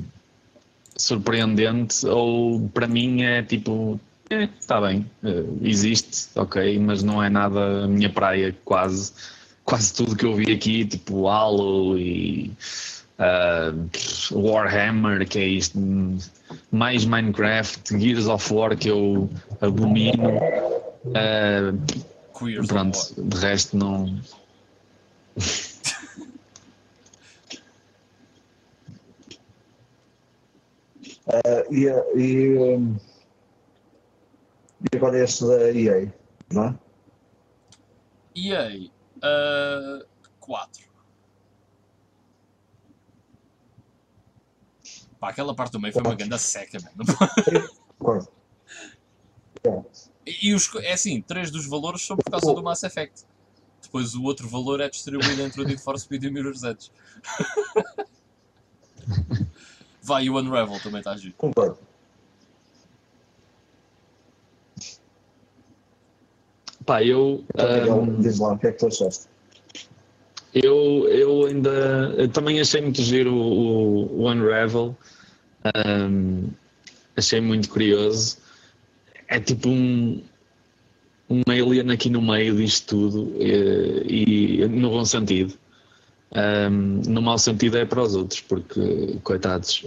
surpreendente, 0.96 2.06
ou 2.06 2.68
para 2.68 2.86
mim 2.86 3.22
é 3.22 3.42
tipo 3.42 4.00
está 4.30 4.80
bem, 4.80 5.10
existe, 5.60 6.28
ok, 6.36 6.78
mas 6.78 7.02
não 7.02 7.20
é 7.20 7.28
nada 7.28 7.84
a 7.84 7.88
minha 7.88 8.08
praia, 8.08 8.56
quase. 8.64 9.12
Quase 9.64 9.92
tudo 9.92 10.16
que 10.16 10.24
eu 10.24 10.34
vi 10.34 10.52
aqui, 10.52 10.84
tipo 10.84 11.28
Halo 11.28 11.98
e 11.98 12.50
uh, 13.20 13.88
Warhammer, 14.32 15.28
que 15.28 15.38
é 15.38 15.46
isto, 15.46 15.78
mais 16.72 17.04
Minecraft, 17.04 17.98
Gears 17.98 18.26
of 18.26 18.52
War, 18.52 18.76
que 18.76 18.88
eu 18.88 19.30
abomino. 19.60 20.38
Uh, 21.06 22.66
pronto, 22.66 22.98
de 23.16 23.36
resto 23.36 23.76
não. 23.76 24.20
Uh, 31.26 31.70
e, 31.70 31.86
e, 32.16 32.58
um, 32.58 32.96
e 34.92 34.96
agora 34.96 35.22
este 35.22 35.46
da 35.46 35.70
EA, 35.70 36.12
não 36.50 36.64
é? 36.64 36.74
EA 38.34 38.90
uh, 39.18 40.04
4. 40.40 40.89
Pá, 45.20 45.28
aquela 45.28 45.54
parte 45.54 45.72
do 45.72 45.80
meio 45.80 45.92
foi 45.92 46.02
uma 46.02 46.14
grande 46.14 46.38
seca, 46.38 46.78
mano. 46.80 48.26
E, 50.42 50.54
os, 50.54 50.74
é 50.76 50.92
assim, 50.92 51.20
três 51.20 51.50
dos 51.50 51.66
valores 51.66 52.06
são 52.06 52.16
por 52.16 52.30
causa 52.30 52.54
do 52.54 52.62
Mass 52.62 52.82
Effect. 52.82 53.24
Depois 53.82 54.14
o 54.14 54.22
outro 54.22 54.48
valor 54.48 54.80
é 54.80 54.88
distribuído 54.88 55.42
entre 55.42 55.60
o 55.60 55.64
Need 55.64 55.82
for 55.82 55.98
Speed 55.98 56.22
e 56.24 56.28
o 56.28 56.32
Mirror's 56.32 56.62
Edge. 56.62 56.90
Vai, 60.02 60.24
e 60.24 60.30
o 60.30 60.38
Unravel 60.38 60.80
também 60.80 61.00
está 61.00 61.10
a 61.10 61.14
agir. 61.14 61.32
Concordo. 61.32 61.78
Pá, 66.86 67.02
eu. 67.02 67.44
Um, 67.56 68.20
diz 68.20 68.38
lá, 68.38 68.52
o 68.52 68.58
que 68.58 68.68
é 68.68 68.72
que 68.72 68.78
tu 68.78 68.86
achaste? 68.86 69.28
Eu, 70.54 71.08
eu 71.08 71.46
ainda 71.46 72.14
eu 72.16 72.28
também 72.28 72.60
achei 72.60 72.80
muito 72.80 73.00
giro 73.02 73.34
o, 73.34 74.22
o 74.22 74.30
Unravel. 74.30 74.96
Um, 75.64 76.48
achei 77.16 77.40
muito 77.40 77.68
curioso. 77.68 78.38
É 79.28 79.38
tipo 79.38 79.68
um, 79.68 80.22
um 81.28 81.42
alien 81.48 81.90
aqui 81.92 82.10
no 82.10 82.20
meio 82.20 82.56
disto 82.56 82.88
tudo 82.88 83.36
e, 83.40 84.62
e 84.62 84.68
no 84.68 84.90
bom 84.90 85.04
sentido. 85.04 85.54
Um, 86.32 87.02
no 87.08 87.20
mau 87.20 87.38
sentido 87.38 87.76
é 87.76 87.84
para 87.84 88.02
os 88.02 88.14
outros, 88.14 88.40
porque, 88.40 89.18
coitados, 89.24 89.84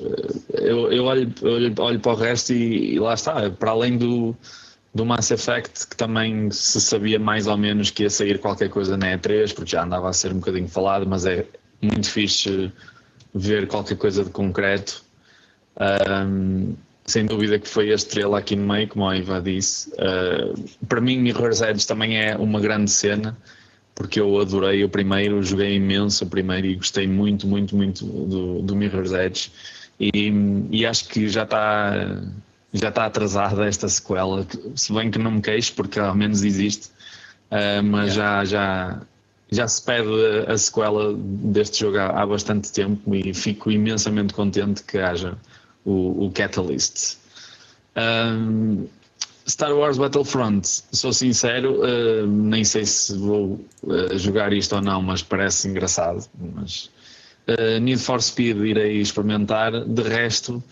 eu, 0.54 0.92
eu, 0.92 1.06
olho, 1.06 1.34
olho, 1.42 1.74
olho 1.78 2.00
para 2.02 2.12
o 2.12 2.16
resto 2.16 2.52
e, 2.52 2.96
e 2.96 3.00
lá 3.00 3.14
está, 3.14 3.50
para 3.50 3.72
além 3.72 3.98
do, 3.98 4.36
do 4.94 5.06
Mass 5.06 5.32
Effect, 5.32 5.88
que 5.88 5.96
também 5.96 6.52
se 6.52 6.80
sabia 6.80 7.18
mais 7.18 7.48
ou 7.48 7.58
menos 7.58 7.90
que 7.90 8.04
ia 8.04 8.10
sair 8.10 8.40
qualquer 8.40 8.70
coisa 8.70 8.96
na 8.96 9.18
E3, 9.18 9.54
porque 9.54 9.72
já 9.72 9.84
andava 9.84 10.10
a 10.10 10.14
ser 10.14 10.32
um 10.32 10.36
bocadinho 10.40 10.68
falado, 10.68 11.08
mas 11.08 11.26
é 11.26 11.46
muito 11.82 12.10
fixe 12.10 12.72
ver 13.34 13.68
qualquer 13.68 13.98
coisa 13.98 14.24
de 14.24 14.30
concreto. 14.30 15.04
Um, 15.80 16.76
sem 17.06 17.26
dúvida 17.26 17.58
que 17.60 17.68
foi 17.68 17.92
a 17.92 17.96
estrela 17.96 18.38
aqui 18.38 18.56
no 18.56 18.72
meio, 18.72 18.88
como 18.88 19.08
a 19.10 19.18
Iva 19.18 19.42
disse. 19.42 19.90
Uh, 19.94 20.86
para 20.88 21.02
mim, 21.02 21.18
Mirror's 21.18 21.62
Edge 21.62 21.86
também 21.88 22.18
é 22.18 22.38
uma 22.38 22.62
grande 22.62 22.92
cena, 22.92 23.36
porque 23.96 24.20
eu 24.20 24.40
adorei 24.40 24.84
o 24.84 24.90
primeiro, 24.90 25.42
joguei 25.44 25.76
imenso 25.76 26.24
o 26.24 26.30
primeiro 26.30 26.68
e 26.68 26.76
gostei 26.76 27.08
muito, 27.08 27.48
muito, 27.48 27.76
muito 27.76 28.06
do, 28.06 28.62
do 28.62 28.76
Mirror's 28.76 29.12
Edge. 29.12 29.52
E, 30.00 30.32
e 30.72 30.86
acho 30.86 31.08
que 31.10 31.28
já 31.28 31.44
está 31.44 32.22
já 32.74 32.90
está 32.90 33.06
atrasada 33.06 33.66
esta 33.68 33.88
sequela, 33.88 34.46
se 34.76 34.92
bem 34.92 35.12
que 35.12 35.20
não 35.20 35.32
me 35.32 35.42
queixo, 35.42 35.74
porque 35.76 36.00
ao 36.00 36.16
menos 36.16 36.44
existe, 36.44 36.88
uh, 37.52 37.84
mas 37.84 38.16
yeah. 38.16 38.44
já, 38.44 38.46
já, 38.46 39.02
já 39.52 39.68
se 39.68 39.82
pede 39.84 40.10
a 40.48 40.58
sequela 40.58 41.14
deste 41.16 41.82
jogo 41.82 42.00
há, 42.00 42.08
há, 42.22 42.26
bastante 42.26 42.72
tempo 42.72 43.14
e 43.14 43.32
fico 43.34 43.70
imensamente 43.70 44.34
contente 44.34 44.84
que 44.84 44.98
haja 44.98 45.38
o, 45.86 46.26
o 46.26 46.32
Catalyst. 46.32 47.18
Um, 47.96 48.88
Star 49.48 49.76
Wars 49.76 49.98
Battlefront, 49.98 50.66
sou 50.92 51.14
sincero, 51.14 51.82
uh, 51.82 52.26
nem 52.26 52.64
sei 52.64 52.86
se 52.86 53.16
vou 53.16 53.64
uh, 53.84 54.18
jogar 54.18 54.52
isto 54.52 54.76
ou 54.76 54.82
não, 54.82 55.00
mas 55.02 55.22
parece 55.22 55.68
engraçado. 55.68 56.26
Mas, 56.56 56.90
Need 57.82 58.02
for 58.02 58.22
Speed 58.22 58.56
irei 58.60 59.02
experimentar, 59.02 59.84
de 59.84 60.02
resto 60.02 60.64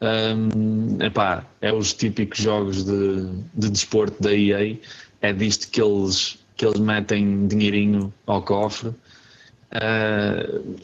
um, 0.00 1.02
epá, 1.02 1.44
é 1.60 1.72
os 1.72 1.92
típicos 1.92 2.38
jogos 2.38 2.84
de, 2.84 3.28
de 3.54 3.70
desporto 3.70 4.22
da 4.22 4.34
EA, 4.34 4.76
é 5.20 5.32
disto 5.32 5.70
que 5.70 5.80
eles, 5.80 6.38
que 6.56 6.64
eles 6.64 6.80
metem 6.80 7.46
dinheirinho 7.46 8.12
ao 8.26 8.42
cofre. 8.42 8.88
Uh, 8.88 10.76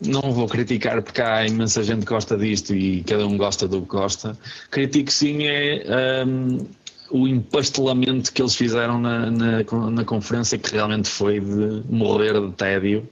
não 0.00 0.32
vou 0.32 0.46
criticar 0.46 1.02
porque 1.02 1.20
há 1.20 1.44
imensa 1.46 1.82
gente 1.82 2.00
que 2.00 2.12
gosta 2.12 2.36
disto 2.36 2.74
e 2.74 3.02
cada 3.02 3.26
um 3.26 3.36
gosta 3.36 3.66
do 3.66 3.82
que 3.82 3.88
gosta. 3.88 4.38
Critico 4.70 5.10
sim 5.10 5.44
é 5.44 6.24
um, 6.24 6.66
o 7.10 7.26
empastelamento 7.26 8.32
que 8.32 8.40
eles 8.40 8.54
fizeram 8.54 9.00
na, 9.00 9.30
na, 9.30 9.62
na, 9.90 10.04
conferência, 10.04 10.56
que 10.56 10.72
realmente 10.72 11.08
foi 11.08 11.40
de 11.40 11.82
morrer 11.88 12.40
de 12.40 12.52
tédio 12.52 13.08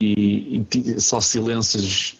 e, 0.00 0.64
e 0.74 1.00
só 1.00 1.20
silêncios 1.20 2.19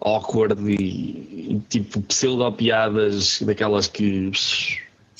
awkward 0.00 0.60
e, 0.70 1.54
e 1.54 1.62
tipo 1.68 2.00
pseudo-piadas 2.02 3.40
daquelas 3.42 3.88
que 3.88 4.30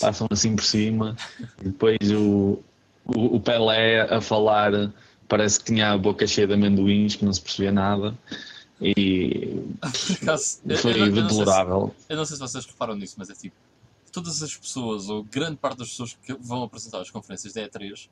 passam 0.00 0.28
assim 0.30 0.54
por 0.54 0.64
cima. 0.64 1.16
E 1.60 1.64
depois 1.64 1.98
o, 2.12 2.60
o, 3.04 3.36
o, 3.36 3.40
Pelé 3.40 4.02
a 4.02 4.20
falar 4.20 4.92
parece 5.28 5.58
que 5.58 5.66
tinha 5.66 5.92
a 5.92 5.98
boca 5.98 6.26
cheia 6.26 6.46
de 6.46 6.54
amendoins, 6.54 7.16
que 7.16 7.24
não 7.24 7.32
se 7.32 7.40
percebia 7.40 7.72
nada. 7.72 8.16
E 8.80 9.62
foi 10.78 10.92
eu, 10.92 11.06
eu 11.06 11.12
deplorável. 11.12 11.94
eu 12.08 12.16
não 12.16 12.24
sei 12.24 12.36
se 12.36 12.42
vocês 12.42 12.66
reparam 12.66 12.94
nisso, 12.94 13.14
mas 13.18 13.30
é 13.30 13.34
tipo 13.34 13.56
todas 14.12 14.42
as 14.42 14.56
pessoas, 14.56 15.10
ou 15.10 15.22
grande 15.22 15.56
parte 15.56 15.78
das 15.78 15.90
pessoas 15.90 16.16
que 16.22 16.32
vão 16.34 16.62
apresentar 16.62 17.00
as 17.00 17.10
conferências 17.10 17.52
da 17.52 17.68
E3 17.68 18.08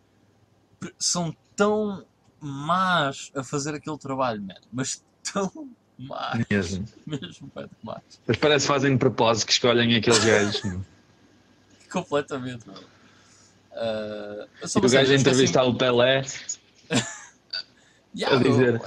são 0.99 1.35
tão 1.57 2.05
más 2.39 3.33
a 3.35 3.43
fazer 3.43 3.75
aquele 3.75 3.97
trabalho, 3.97 4.43
man, 4.43 4.55
mas 4.71 5.03
tão 5.33 5.51
mais. 5.99 6.45
Mesmo. 6.51 6.85
Mesmo, 7.07 7.49
pá, 7.49 7.69
demais. 7.81 8.03
Mas 8.27 8.37
parece 8.37 8.67
que 8.67 8.73
fazem 8.73 8.93
de 8.93 8.99
propósito 8.99 9.47
que 9.47 9.53
escolhem 9.53 9.97
aqueles 9.97 10.19
gajos. 10.25 10.63
Completamente, 11.91 12.67
mano. 12.67 12.95
Uh, 13.73 14.47
e 14.63 14.87
o 14.87 14.89
gajo 14.89 15.13
a 15.13 15.17
entrevistar 15.17 15.63
assim... 15.63 15.71
o 15.71 15.75
Pelé 15.75 16.25
yeah, 18.17 18.37
a 18.37 18.43
dizer. 18.43 18.81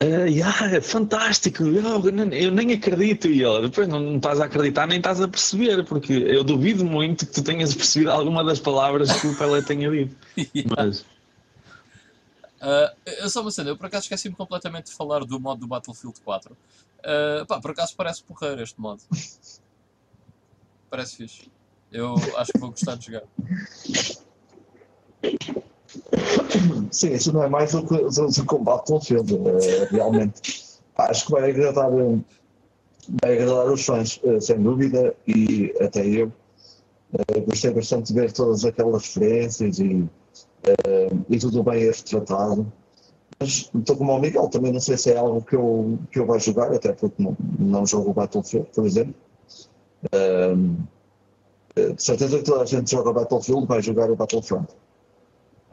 Uh, 0.00 0.26
yeah, 0.28 0.76
é 0.76 0.80
fantástico, 0.80 1.64
eu, 1.64 2.04
eu, 2.32 2.52
nem 2.52 2.72
acredito. 2.72 3.26
E 3.26 3.42
ele, 3.42 3.62
depois 3.62 3.88
não, 3.88 3.98
não, 3.98 4.16
estás 4.16 4.40
a 4.40 4.44
acreditar 4.44 4.86
nem 4.86 4.98
estás 4.98 5.20
a 5.20 5.26
perceber, 5.26 5.84
porque 5.84 6.12
eu 6.12 6.44
duvido 6.44 6.84
muito 6.84 7.26
que 7.26 7.32
tu 7.32 7.42
tenhas 7.42 7.74
percebido 7.74 8.12
alguma 8.12 8.44
das 8.44 8.60
palavras 8.60 9.12
que 9.20 9.26
o 9.26 9.36
Pelé 9.36 9.60
tenha 9.62 9.90
dito. 9.90 10.16
yeah. 10.54 10.74
Mas... 10.76 11.04
Uh, 12.60 12.96
eu 13.06 13.30
só 13.30 13.40
uma 13.40 13.50
cena, 13.50 13.70
eu 13.70 13.76
por 13.76 13.86
acaso 13.86 14.04
esqueci-me 14.04 14.34
completamente 14.34 14.86
de 14.86 14.92
falar 14.92 15.24
do 15.24 15.38
modo 15.38 15.60
do 15.60 15.68
Battlefield 15.68 16.20
4. 16.20 16.52
Uh, 16.52 17.46
pá, 17.46 17.60
por 17.60 17.70
acaso 17.70 17.94
parece 17.96 18.22
porreiro 18.22 18.62
este 18.62 18.80
modo. 18.80 19.00
Parece 20.90 21.16
fixe. 21.16 21.50
Eu 21.92 22.14
acho 22.36 22.52
que 22.52 22.58
vou 22.58 22.70
gostar 22.70 22.96
de 22.96 23.06
jogar. 23.06 23.22
Sim, 26.90 27.12
isso 27.12 27.32
não 27.32 27.42
é 27.42 27.48
mais 27.48 27.72
do 27.72 27.86
que 27.86 28.54
o 28.54 28.58
Battlefield, 28.58 29.34
uh, 29.34 29.48
realmente. 29.90 30.80
Acho 30.96 31.26
que 31.26 31.32
vai 31.32 31.50
agradar, 31.50 31.90
vai 31.90 33.32
agradar 33.34 33.70
os 33.70 33.84
fãs, 33.84 34.20
uh, 34.24 34.40
sem 34.40 34.60
dúvida, 34.60 35.14
e 35.26 35.72
até 35.80 36.06
eu. 36.06 36.32
Gostei 37.46 37.70
bastante 37.70 38.12
de 38.12 38.20
ver 38.20 38.32
todas 38.32 38.64
aquelas 38.64 39.02
referências 39.02 39.78
e, 39.78 40.06
e 41.28 41.38
tudo 41.38 41.62
bem 41.62 41.84
retratado. 41.84 42.70
Mas 43.40 43.70
estou 43.74 43.96
como 43.96 44.12
o 44.12 44.18
Miguel, 44.20 44.48
também 44.48 44.72
não 44.72 44.80
sei 44.80 44.96
se 44.96 45.12
é 45.12 45.16
algo 45.16 45.42
que 45.42 45.54
eu, 45.54 45.98
que 46.10 46.18
eu 46.18 46.26
vou 46.26 46.38
jogar, 46.40 46.72
até 46.72 46.92
porque 46.92 47.22
não, 47.22 47.36
não 47.58 47.86
jogo 47.86 48.12
Battlefield, 48.12 48.68
por 48.74 48.84
exemplo. 48.84 49.14
de 51.74 52.02
certeza 52.02 52.38
que 52.38 52.44
toda 52.44 52.62
a 52.62 52.66
gente 52.66 52.90
joga 52.90 53.12
Battlefield 53.12 53.66
vai 53.66 53.80
jogar 53.80 54.10
o 54.10 54.16
Battlefront. 54.16 54.68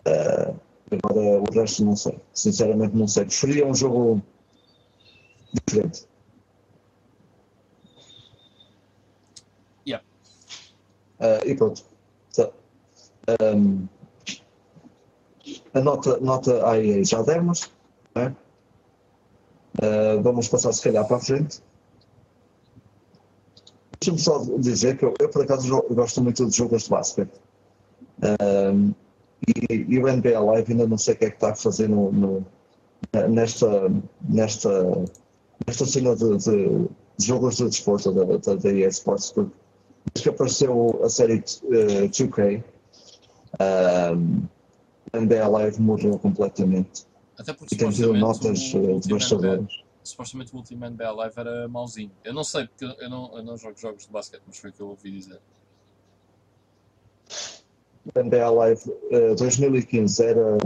Uh, 0.05 0.55
agora 0.91 1.41
o 1.41 1.51
resto 1.51 1.83
não 1.83 1.95
sei. 1.95 2.19
Sinceramente 2.33 2.95
não 2.95 3.07
sei. 3.07 3.25
Preferia 3.25 3.65
um 3.65 3.73
jogo 3.73 4.21
diferente. 5.53 6.07
Yeah. 9.87 10.05
Uh, 11.19 11.47
e 11.47 11.55
pronto. 11.55 11.83
So, 12.31 12.53
um, 13.41 13.87
a 15.75 15.81
nota, 15.81 16.17
nota 16.19 16.67
aí 16.67 17.03
já 17.03 17.21
demos. 17.21 17.69
Uh, 18.15 18.33
vamos 20.23 20.47
passar 20.47 20.71
se 20.71 20.81
calhar 20.81 21.05
para 21.05 21.17
a 21.17 21.19
frente. 21.19 21.61
Deixa-me 23.99 24.19
só 24.19 24.39
dizer 24.57 24.97
que 24.97 25.03
eu, 25.03 25.13
eu, 25.19 25.29
por 25.29 25.43
acaso 25.43 25.83
gosto 25.89 26.23
muito 26.23 26.45
de 26.45 26.55
jogos 26.55 26.83
de 26.83 26.89
basquete. 26.89 27.33
Um, 28.71 28.93
e, 29.69 29.85
e, 29.89 29.99
o 29.99 30.07
NBA 30.07 30.39
Live 30.39 30.71
ainda 30.71 30.87
não 30.87 30.97
sei 30.97 31.13
o 31.13 31.17
que 31.17 31.25
é 31.25 31.29
que 31.29 31.35
está 31.35 31.51
a 31.51 31.55
fazer 31.55 31.89
no, 31.89 32.09
no 32.11 32.45
nesta, 33.29 33.91
nesta, 34.21 35.05
nesta 35.67 35.85
cena 35.85 36.15
de, 36.15 36.37
de, 36.37 36.87
jogos 37.19 37.57
de 37.57 37.65
desporto 37.65 38.13
da, 38.13 38.23
da, 38.23 38.55
da 38.55 38.71
EA 38.71 38.87
Sports, 38.87 39.33
porque 39.33 39.51
desde 40.13 40.23
que 40.23 40.29
apareceu 40.29 41.01
a 41.03 41.09
série 41.09 41.35
uh, 41.35 42.09
2K, 42.09 42.63
um, 44.15 44.47
Live 45.47 45.81
morreu 45.81 46.17
completamente. 46.19 47.05
Até 47.37 47.53
porque 47.53 47.75
e 47.75 47.77
tem 47.77 47.89
tido 47.89 48.13
notas 48.13 48.73
uh, 48.73 48.99
devastadoras. 48.99 49.83
Supostamente 50.03 50.53
o 50.53 50.57
último 50.57 50.87
NBA 50.87 51.11
Live 51.11 51.33
era 51.37 51.67
mauzinho. 51.67 52.11
Eu 52.23 52.33
não 52.33 52.43
sei, 52.43 52.67
porque 52.67 52.85
eu 52.85 53.09
não, 53.09 53.35
eu 53.35 53.43
não 53.43 53.57
jogo 53.57 53.77
jogos 53.77 54.05
de 54.05 54.11
basquete, 54.11 54.41
mas 54.45 54.57
foi 54.57 54.69
o 54.69 54.73
que 54.73 54.81
eu 54.81 54.89
ouvi 54.89 55.11
dizer. 55.11 55.39
NBA 58.15 58.49
Live 58.51 58.81
uh, 59.11 59.35
2015 59.35 60.23
era, 60.23 60.57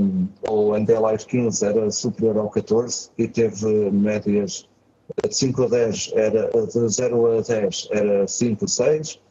ou 0.48 0.78
NBA 0.78 1.00
Live 1.00 1.26
15 1.26 1.66
era 1.66 1.92
superior 1.92 2.38
ao 2.38 2.50
14 2.50 3.12
e 3.18 3.28
teve 3.28 3.90
médias 3.92 4.68
de 5.24 5.36
5 5.36 5.64
a 5.64 5.68
10, 5.70 6.12
era, 6.16 6.50
de 6.50 6.90
0 6.90 7.40
a 7.40 7.42
10 7.42 7.88
era 7.92 8.28
5 8.28 8.66
a 8.66 8.68
6, 8.68 9.22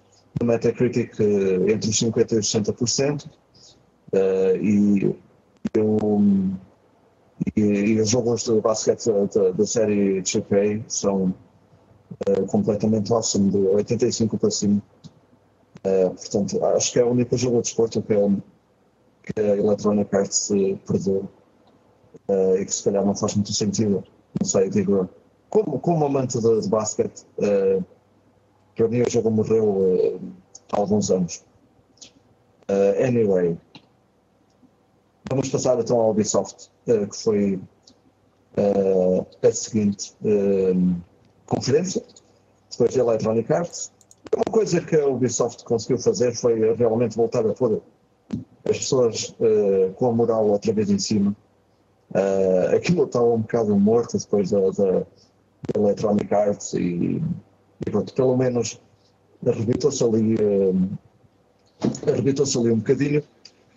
no 0.41 0.47
Metacritic 0.47 1.21
entre 1.21 1.91
os 1.91 2.01
50% 2.01 2.33
e 2.33 2.37
os 2.37 2.47
60%, 2.47 3.31
uh, 4.13 4.57
e, 4.61 5.17
e, 7.57 7.61
e, 7.61 8.01
os 8.01 8.09
jogos 8.09 8.45
de 8.45 8.61
basquete 8.61 9.07
da, 9.07 9.51
da 9.51 9.67
série 9.67 10.23
2K 10.23 10.85
são 10.89 11.35
uh, 12.29 12.47
completamente 12.47 13.13
awesome, 13.13 13.51
de 13.51 13.59
85 13.59 14.39
para 14.39 14.51
cima. 14.51 14.83
Uh, 15.85 16.11
portanto, 16.11 16.65
acho 16.65 16.93
que 16.93 16.99
é 16.99 17.05
o 17.05 17.11
único 17.11 17.37
jogo 17.37 17.57
de 17.57 17.63
desporto 17.63 18.03
que, 18.03 18.15
que 18.15 19.41
a 19.41 19.57
Electronic 19.57 20.15
Arts 20.15 20.49
perdeu 20.87 21.29
e 22.59 22.65
que 22.65 22.75
se 22.75 22.85
calhar 22.85 23.05
não 23.05 23.15
faz 23.15 23.35
muito 23.35 23.53
sentido. 23.53 24.05
Não 24.39 24.47
sei, 24.47 24.69
digo, 24.69 25.09
como, 25.49 25.79
como 25.79 26.05
amante 26.05 26.39
de, 26.39 26.61
de 26.61 26.69
basquete, 26.69 27.25
para 28.75 28.89
mim 28.89 29.03
o 29.03 29.11
jogo 29.11 29.31
morreu 29.31 30.21
há 30.73 30.81
alguns 30.81 31.11
anos. 31.11 31.43
anyway, 33.03 33.57
vamos 35.29 35.49
passar 35.49 35.79
então 35.79 35.99
ao 35.99 36.11
Ubisoft, 36.11 36.71
que 36.85 37.17
foi 37.17 37.61
a 39.43 39.53
seguinte 39.53 40.15
conferência, 41.47 42.03
depois 42.71 42.95
da 42.95 43.01
Electronic 43.01 43.53
Arts 43.53 43.93
uma 44.35 44.45
coisa 44.45 44.81
que 44.81 44.97
a 44.97 45.07
Ubisoft 45.07 45.65
conseguiu 45.65 45.99
fazer 45.99 46.35
foi 46.35 46.75
realmente 46.75 47.17
voltar 47.17 47.47
a 47.47 47.55
pôr 47.55 47.81
as 48.69 48.79
pessoas 48.79 49.35
com 49.97 50.07
a 50.07 50.13
moral 50.13 50.49
outra 50.49 50.73
vez 50.73 50.91
em 50.91 50.99
cima. 50.99 51.35
Aquilo 52.75 53.05
estava 53.05 53.27
um 53.27 53.41
bocado 53.41 53.77
morto 53.79 54.19
depois 54.19 54.51
da, 54.51 54.61
da, 54.71 55.07
Electronic 55.75 56.33
Arts 56.33 56.75
e, 56.75 57.23
e 57.87 57.91
pronto, 57.91 58.15
pelo 58.15 58.37
menos 58.37 58.81
arrebitou-se 59.47 60.03
ali, 60.03 60.35
uh, 60.35 60.99
arrebitou-se 62.11 62.57
ali 62.59 62.71
um 62.71 62.79
bocadinho, 62.79 63.23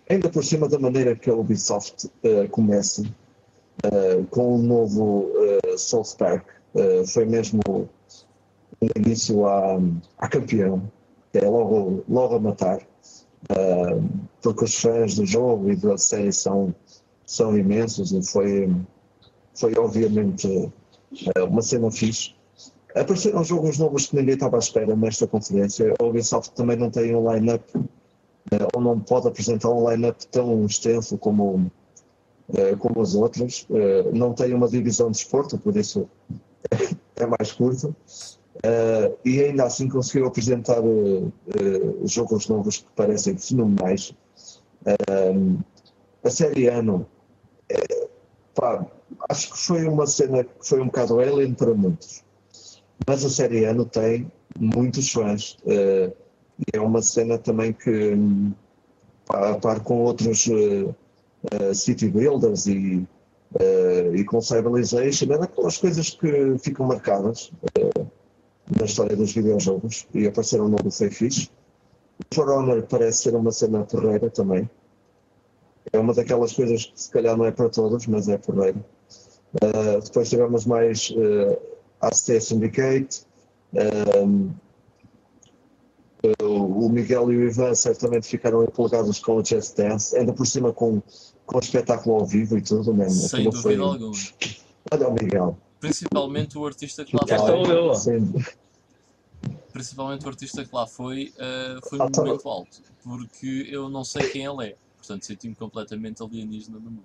ainda 0.09 0.29
por 0.29 0.43
cima 0.43 0.67
da 0.67 0.79
maneira 0.79 1.15
que 1.15 1.29
a 1.29 1.35
Ubisoft 1.35 2.07
uh, 2.07 2.47
começa 2.49 3.03
uh, 3.03 4.25
com 4.29 4.53
o 4.53 4.55
um 4.55 4.61
novo 4.61 5.31
uh, 5.31 6.17
Park. 6.17 6.45
foi 7.07 7.25
mesmo 7.25 7.61
no 8.81 8.89
início 8.95 9.45
à 9.45 10.27
campeão, 10.27 10.81
é 11.33 11.47
logo, 11.47 12.03
logo 12.09 12.35
a 12.35 12.39
matar, 12.39 12.77
uh, 12.77 14.09
porque 14.41 14.65
os 14.65 14.75
fãs 14.75 15.15
do 15.15 15.25
jogo 15.25 15.71
e 15.71 15.75
da 15.75 15.97
série 15.97 16.31
são, 16.31 16.73
são 17.25 17.57
imensos 17.57 18.11
e 18.11 18.21
foi, 18.23 18.73
foi 19.53 19.73
obviamente 19.77 20.47
uh, 20.47 21.45
uma 21.47 21.61
cena 21.61 21.91
fixe. 21.91 22.33
Apareceram 22.95 23.43
jogos 23.43 23.77
novos 23.77 24.07
que 24.07 24.15
ninguém 24.17 24.33
estava 24.33 24.57
à 24.57 24.59
espera 24.59 24.95
nesta 24.95 25.25
conferência. 25.25 25.93
A 25.97 26.03
Ubisoft 26.03 26.53
também 26.55 26.75
não 26.75 26.89
tem 26.89 27.15
um 27.15 27.31
line-up, 27.31 27.63
uh, 27.77 27.87
ou 28.73 28.81
não 28.81 28.99
pode 28.99 29.27
apresentar 29.27 29.69
um 29.69 29.89
line-up 29.89 30.25
tão 30.27 30.65
extenso 30.65 31.17
como, 31.17 31.71
como 32.79 33.01
os 33.01 33.15
outros. 33.15 33.67
não 34.13 34.33
tem 34.33 34.53
uma 34.53 34.67
divisão 34.67 35.11
de 35.11 35.17
esporte, 35.17 35.57
por 35.57 35.75
isso 35.75 36.09
é 37.15 37.25
mais 37.25 37.51
curto. 37.51 37.95
Uh, 38.57 39.17
e 39.25 39.41
ainda 39.41 39.63
assim 39.63 39.87
conseguiu 39.87 40.27
apresentar 40.27 40.81
uh, 40.81 41.27
uh, 41.27 42.07
jogos 42.07 42.47
novos 42.47 42.77
que 42.79 42.87
parecem 42.95 43.37
fenomenais. 43.37 44.13
a 46.23 46.29
série 46.29 46.67
Ano, 46.67 47.07
pá, 48.53 48.85
acho 49.29 49.51
que 49.51 49.57
foi 49.57 49.87
uma 49.87 50.05
cena 50.05 50.43
que 50.43 50.67
foi 50.67 50.81
um 50.81 50.87
bocado 50.87 51.19
alien 51.19 51.53
para 51.53 51.73
muitos, 51.73 52.23
mas 53.07 53.23
a 53.25 53.29
série 53.29 53.65
Ano 53.65 53.85
tem 53.85 54.31
muitos 54.59 55.11
fãs 55.11 55.57
e 56.61 56.77
é 56.77 56.81
uma 56.81 57.01
cena 57.01 57.37
também 57.37 57.73
que, 57.73 58.13
a 59.29 59.55
par 59.55 59.81
com 59.81 60.01
outros 60.03 60.47
city 61.73 62.07
builders 62.07 62.67
e, 62.67 63.05
e 64.13 64.23
com 64.25 64.41
Civilization, 64.41 65.33
é 65.33 65.37
daquelas 65.39 65.77
coisas 65.77 66.11
que 66.11 66.57
ficam 66.59 66.85
marcadas 66.85 67.51
na 68.77 68.85
história 68.85 69.15
dos 69.15 69.33
videojogos 69.33 70.07
e 70.13 70.27
apareceram 70.27 70.67
no 70.69 70.91
foi 70.91 71.09
fixe. 71.09 71.49
For 72.33 72.49
Honor 72.49 72.83
parece 72.83 73.23
ser 73.23 73.35
uma 73.35 73.51
cena 73.51 73.83
porreira 73.83 74.29
também. 74.29 74.69
É 75.91 75.99
uma 75.99 76.13
daquelas 76.13 76.53
coisas 76.53 76.85
que 76.85 77.01
se 77.01 77.09
calhar 77.09 77.35
não 77.35 77.45
é 77.45 77.51
para 77.51 77.69
todos, 77.69 78.05
mas 78.07 78.29
é 78.29 78.37
porreira. 78.37 78.77
Uh, 79.55 80.01
depois 80.01 80.29
tivemos 80.29 80.65
mais 80.65 81.09
uh, 81.09 81.57
ACT 81.99 82.39
Syndicate. 82.39 83.25
Uh, 83.73 84.49
o 86.41 86.89
Miguel 86.89 87.31
e 87.31 87.37
o 87.37 87.43
Ivan 87.43 87.73
certamente 87.73 88.27
ficaram 88.27 88.63
empolgados 88.63 89.19
com 89.19 89.37
o 89.37 89.45
Just 89.45 89.75
Dance, 89.75 90.15
ainda 90.15 90.33
por 90.33 90.45
cima 90.45 90.71
com, 90.71 91.01
com 91.45 91.57
o 91.57 91.59
espetáculo 91.59 92.15
ao 92.15 92.25
vivo 92.25 92.57
e 92.57 92.61
tudo, 92.61 92.93
mesmo. 92.93 93.27
Sem 93.27 93.47
Aquilo 93.47 93.53
dúvida 93.53 93.83
foi... 93.83 93.93
alguma. 93.93 94.11
Olha 94.91 95.07
o 95.07 95.13
Miguel. 95.13 95.57
Principalmente 95.79 96.57
o 96.57 96.65
artista 96.65 97.03
que 97.03 97.15
lá 97.15 97.25
foi. 97.25 98.31
Principalmente 99.73 100.25
o 100.25 100.29
artista 100.29 100.63
que 100.63 100.75
lá 100.75 100.85
foi, 100.85 101.33
uh, 101.37 101.89
foi 101.89 101.99
um 101.99 102.09
momento 102.15 102.49
alto. 102.49 102.81
Porque 103.03 103.67
eu 103.69 103.89
não 103.89 104.03
sei 104.03 104.29
quem 104.29 104.45
ele 104.45 104.67
é. 104.69 104.75
Portanto, 104.97 105.25
senti-me 105.25 105.55
completamente 105.55 106.21
alienígena 106.21 106.77
no 106.77 106.91
mundo. 106.91 107.03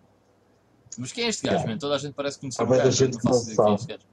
Mas 0.99 1.13
quem 1.13 1.25
é 1.25 1.29
este 1.29 1.47
gajo, 1.47 1.59
Yeah. 1.59 1.79
Toda 1.79 1.95
a 1.95 1.99
gente 1.99 2.15
parece 2.15 2.39
conhecer 2.39 2.63
o 2.63 2.67
da 2.67 2.77
gajo. 2.77 2.91
gente 2.91 3.15
não 3.15 3.21
faço 3.23 3.51
ideia 3.51 3.57
quem 3.57 3.73
é 3.73 3.75
este 3.75 3.87
gajo. 3.87 4.07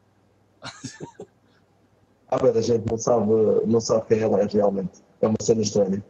Há 2.33 2.41
muita 2.41 2.61
gente 2.63 2.83
não 2.89 2.97
sabe, 2.97 3.31
não 3.67 3.79
sabe 3.79 4.07
quem 4.07 4.17
ele 4.17 4.41
é 4.41 4.45
realmente. 4.45 5.03
É 5.21 5.27
uma 5.27 5.37
cena 5.39 5.61
estranha. 5.61 6.03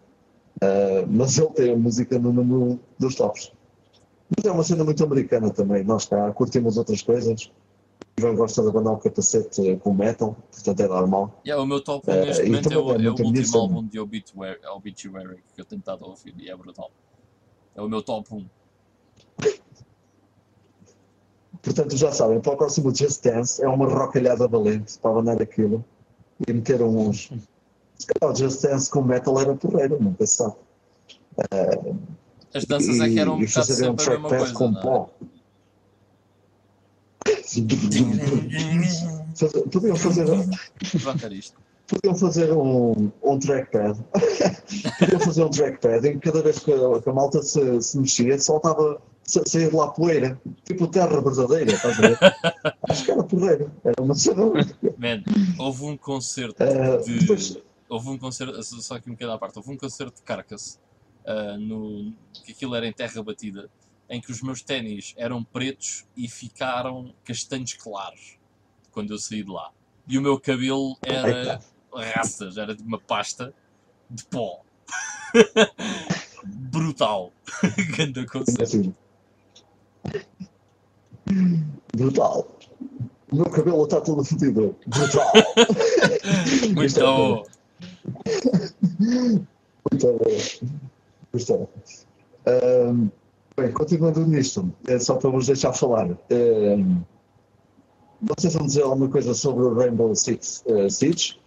Ah, 0.62 1.06
mas 1.10 1.38
ele 1.38 1.50
tem 1.50 1.74
a 1.74 1.78
música 1.78 2.18
no 2.18 2.32
número 2.32 2.80
dos 2.98 3.16
tops. 3.16 3.52
Mas 4.36 4.46
é 4.46 4.52
uma 4.52 4.64
cena 4.64 4.86
muito 4.86 5.04
americana 5.04 5.50
também. 5.50 5.84
Nós 5.84 6.06
cá 6.06 6.32
curtimos 6.32 6.78
outras 6.78 7.02
coisas. 7.02 7.52
O 8.18 8.22
João 8.22 8.36
gosta 8.36 8.62
de 8.62 8.70
abanar 8.70 8.94
o 8.94 8.98
capacete 8.98 9.76
com 9.84 9.94
metal, 9.94 10.38
portanto 10.52 10.80
é 10.80 10.88
normal. 10.88 11.42
Yeah, 11.46 11.62
o 11.62 11.66
meu 11.66 11.84
top 11.84 12.10
1 12.10 12.14
Eh, 12.14 12.26
neste 12.26 12.44
e 12.44 12.46
momento 12.46 12.72
é 12.72 12.78
o, 12.78 12.92
é 12.92 13.06
é 13.06 13.10
o 13.10 13.26
último 13.26 13.58
álbum 13.58 13.88
de 13.88 14.00
Obituary, 14.00 14.60
Obituary 14.68 15.44
que 15.54 15.60
eu 15.60 15.66
tenho 15.66 15.80
estado 15.80 16.06
a 16.06 16.08
ouvir 16.08 16.34
e 16.38 16.50
é 16.50 16.56
brutal. 16.56 16.92
É 17.76 17.82
o 17.82 17.90
meu 17.90 18.02
top 18.02 18.34
1. 18.34 18.46
Portanto, 21.62 21.98
já 21.98 22.12
sabem, 22.12 22.40
para 22.40 22.54
o 22.54 22.58
próximo 22.58 22.94
Just 22.96 23.24
Dance 23.24 23.64
é 23.64 23.68
uma 23.68 23.88
rocalhada 23.88 24.48
valente 24.48 25.00
para 25.00 25.12
abanar 25.12 25.42
aquilo 25.42 25.84
e 26.48 26.54
meter 26.54 26.82
uns. 26.82 27.30
Se 27.98 28.08
calhar 28.08 28.34
o 28.34 28.36
Just 28.36 28.62
Dance 28.62 28.90
com 28.90 29.02
metal 29.02 29.40
era 29.40 29.56
porreiro, 29.56 30.02
nunca 30.02 30.26
se 30.26 30.38
sabe. 30.38 30.56
As 32.54 32.66
danças 32.66 33.00
é 33.00 33.10
que 33.10 33.20
eram 33.20 33.36
um 33.36 33.42
e 33.42 33.48
bocado 33.48 33.68
fazer 33.68 33.90
um 33.90 33.98
sempre 33.98 34.14
a 34.14 34.20
mesma 34.20 34.30
coisa. 34.30 34.54
com 34.54 34.70
não 34.70 34.80
é? 34.80 34.84
pó. 34.84 35.10
Podiam 39.72 39.96
fazer, 39.96 40.26
podiam 41.88 42.16
fazer 42.16 42.52
um, 42.52 43.12
um 43.24 43.40
trackpad. 43.40 44.00
podiam 45.00 45.20
fazer 45.20 45.44
um 45.44 45.50
trackpad 45.50 46.08
em 46.08 46.20
que 46.20 46.32
cada 46.32 46.42
vez 46.42 46.60
que 46.60 46.72
a, 46.72 47.02
que 47.02 47.10
a 47.10 47.14
malta 47.14 47.42
se, 47.42 47.82
se 47.82 47.98
mexia, 47.98 48.40
soltava, 48.40 49.02
sa- 49.24 49.44
saía 49.46 49.70
de 49.70 49.76
lá 49.76 49.90
poeira. 49.92 50.40
Tipo 50.64 50.88
terra 50.88 51.20
verdadeira, 51.22 51.72
estás 51.74 51.98
a 51.98 52.02
ver? 52.02 52.18
Acho 52.90 53.06
que 53.06 53.12
era 53.12 53.24
porreiro. 53.24 53.72
Era 53.84 54.02
uma 54.02 54.16
cena. 54.16 54.46
Man, 54.98 55.24
houve 55.60 55.84
um 55.86 55.98
concerto 55.98 56.62
Eh, 56.64 56.98
de. 56.98 57.20
depois- 57.20 57.58
Houve 57.90 58.10
um 58.10 58.18
concerto, 58.18 58.64
só 58.64 58.96
aqui 58.96 59.08
um 59.10 59.14
bocadinho 59.14 59.36
à 59.36 59.38
parte, 59.38 59.56
houve 59.58 59.70
um 59.72 59.78
concerto 59.78 60.16
de 60.16 60.22
Carcass, 60.24 60.80
ah, 61.28 61.58
no, 61.60 62.12
que 62.44 62.52
aquilo 62.54 62.74
era 62.76 62.88
em 62.88 62.92
terra 62.94 63.22
batida, 63.22 63.70
em 64.10 64.20
que 64.20 64.32
os 64.32 64.42
meus 64.42 64.64
ténis 64.64 65.14
eram 65.16 65.44
pretos 65.44 66.04
e 66.18 66.28
ficaram 66.28 67.14
castanhos 67.24 67.74
claros 67.74 68.38
quando 68.92 69.12
eu 69.14 69.20
saí 69.20 69.44
de 69.44 69.52
lá. 69.52 69.70
E 70.08 70.18
o 70.18 70.22
meu 70.24 70.40
cabelo 70.40 70.98
era 71.04 71.62
raças, 72.16 72.58
era 72.58 72.74
de 72.76 72.82
uma 72.82 73.00
pasta 73.00 73.54
de 74.10 74.24
pó. 74.26 74.62
Brutal. 76.46 77.32
Ganda 77.98 78.26
concerto. 78.26 78.96
Brutal. 81.96 82.48
O 83.32 83.36
meu 83.36 83.50
cabelo 83.50 83.84
está 83.84 84.02
todo 84.02 84.24
fodido. 84.24 84.76
Brutal. 84.88 85.32
Muito 86.76 87.00
bom. 87.00 87.44
Muito 89.92 90.08
bom. 90.08 90.20
Gostei. 91.34 91.68
Ahm, 92.46 93.10
bem, 93.58 93.72
continuando 93.72 94.26
nisto, 94.28 94.72
é 94.88 95.00
só 95.00 95.16
para 95.16 95.30
vos 95.30 95.48
deixar 95.48 95.74
falar. 95.74 96.10
ahm, 96.32 97.02
vocês 98.22 98.54
vão 98.54 98.66
dizer 98.68 98.84
alguma 98.84 99.10
coisa 99.10 99.34
sobre 99.34 99.64
o 99.64 99.74
Rainbow 99.74 100.14
Six 100.16 100.64
eh, 100.68 100.90
Siege? 100.90 101.40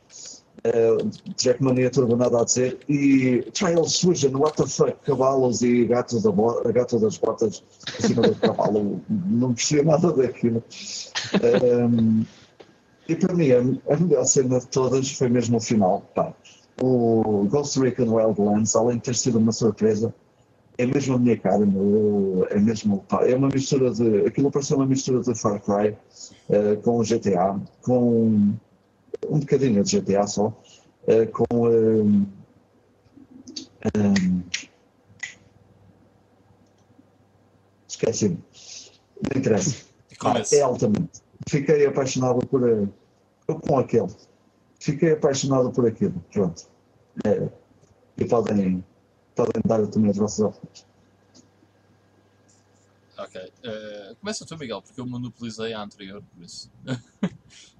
Uh, 0.66 1.10
Trackmania 1.36 1.90
Turbo 1.90 2.16
nada 2.16 2.40
a 2.40 2.44
dizer. 2.44 2.78
E 2.88 3.42
Trial 3.52 3.84
Fusion, 3.84 4.36
what 4.36 4.56
the 4.56 4.66
fuck? 4.66 4.96
Cavalos 5.04 5.62
e 5.62 5.84
gatos 5.84 6.22
da 6.22 6.32
gato 6.72 6.98
das 6.98 7.18
botas 7.18 7.62
em 7.98 8.08
cima 8.08 8.22
do 8.22 8.34
cavalo. 8.34 9.00
Não 9.08 9.54
percebi 9.54 9.82
nada 9.84 10.12
daquilo. 10.12 10.62
Ahm, 11.34 12.24
e 13.08 13.14
para 13.14 13.34
mim, 13.34 13.50
a, 13.52 13.96
melhor 13.96 14.24
cena 14.24 14.58
de 14.58 14.66
todas 14.68 15.10
foi 15.12 15.28
mesmo 15.28 15.58
o 15.58 15.60
final. 15.60 16.02
Pá. 16.14 16.34
O 16.82 17.46
Ghost 17.48 17.78
Recon 17.78 18.12
Wildlands, 18.14 18.74
além 18.74 18.96
de 18.96 19.04
ter 19.04 19.14
sido 19.14 19.38
uma 19.38 19.52
surpresa, 19.52 20.12
é 20.78 20.84
mesmo 20.84 21.14
a 21.14 21.18
minha 21.18 21.38
cara, 21.38 21.62
é 22.50 22.58
mesmo, 22.58 23.04
pá, 23.08 23.26
é 23.26 23.34
uma 23.34 23.48
mistura 23.48 23.90
de, 23.90 24.26
aquilo 24.26 24.50
parece 24.50 24.74
uma 24.74 24.84
mistura 24.84 25.20
de 25.22 25.34
Far 25.34 25.60
Cry 25.62 25.96
eh, 26.50 26.76
com 26.82 26.98
o 26.98 27.02
GTA, 27.02 27.58
com 27.80 28.54
um 29.28 29.40
bocadinho 29.40 29.82
de 29.82 30.00
GTA 30.00 30.26
só, 30.26 30.60
eh, 31.06 31.26
com 31.26 31.68
ehm, 31.68 32.26
ehm, 33.94 34.42
esqueci-me, 37.88 38.38
não 39.22 39.40
interessa. 39.40 39.84
Pá, 40.18 40.32
começa. 40.32 40.56
é 40.56 40.62
altamente. 40.62 41.20
Fiquei 41.48 41.86
apaixonado 41.86 42.46
por 42.46 42.68
eh, 42.68 42.88
com 43.46 43.78
aquele. 43.78 44.12
Fiquei 44.80 45.12
apaixonado 45.12 45.70
por 45.70 45.86
aquilo. 45.86 46.24
Pronto. 46.32 46.68
É, 47.24 47.48
e 48.18 48.24
podem, 48.24 48.84
podem 49.34 49.62
dar 49.64 49.86
também 49.86 50.10
as 50.10 50.16
vossas 50.16 50.40
opiniões. 50.40 50.86
Ok. 53.18 53.52
Eh, 53.62 54.14
começa 54.20 54.44
tu, 54.44 54.58
Miguel, 54.58 54.82
porque 54.82 55.00
eu 55.00 55.06
monopolizei 55.06 55.72
a 55.72 55.82
anterior, 55.82 56.22
por 56.22 56.42
isso. 56.42 56.70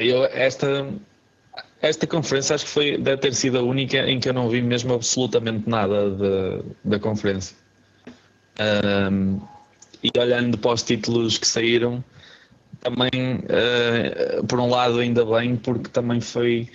Eu, 0.00 0.24
esta, 0.24 0.86
esta 1.80 2.06
conferência 2.06 2.54
acho 2.54 2.64
que 2.64 2.70
foi, 2.70 2.98
deve 2.98 3.18
ter 3.20 3.34
sido 3.34 3.58
a 3.58 3.62
única 3.62 3.98
em 4.08 4.18
que 4.20 4.28
eu 4.28 4.32
não 4.32 4.48
vi 4.48 4.62
mesmo 4.62 4.94
absolutamente 4.94 5.68
nada 5.68 6.10
de- 6.10 6.62
da 6.84 6.98
conferência. 6.98 7.56
Ahm, 8.58 9.38
e 10.02 10.10
olhando 10.18 10.58
para 10.58 10.72
os 10.72 10.82
títulos 10.82 11.38
que 11.38 11.46
saíram, 11.46 12.02
também, 12.80 13.10
eh, 13.48 14.42
por 14.48 14.58
um 14.58 14.68
lado, 14.68 14.98
ainda 14.98 15.24
bem, 15.24 15.56
porque 15.56 15.88
também 15.88 16.20
foi 16.20 16.68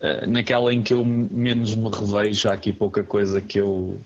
eh, 0.00 0.26
naquela 0.26 0.72
em 0.72 0.82
que 0.82 0.92
eu 0.94 1.04
menos 1.04 1.74
me 1.74 1.90
revejo, 1.90 2.48
há 2.48 2.52
aqui 2.52 2.72
pouca 2.72 3.02
coisa 3.02 3.40
que 3.40 3.58
eu, 3.58 3.98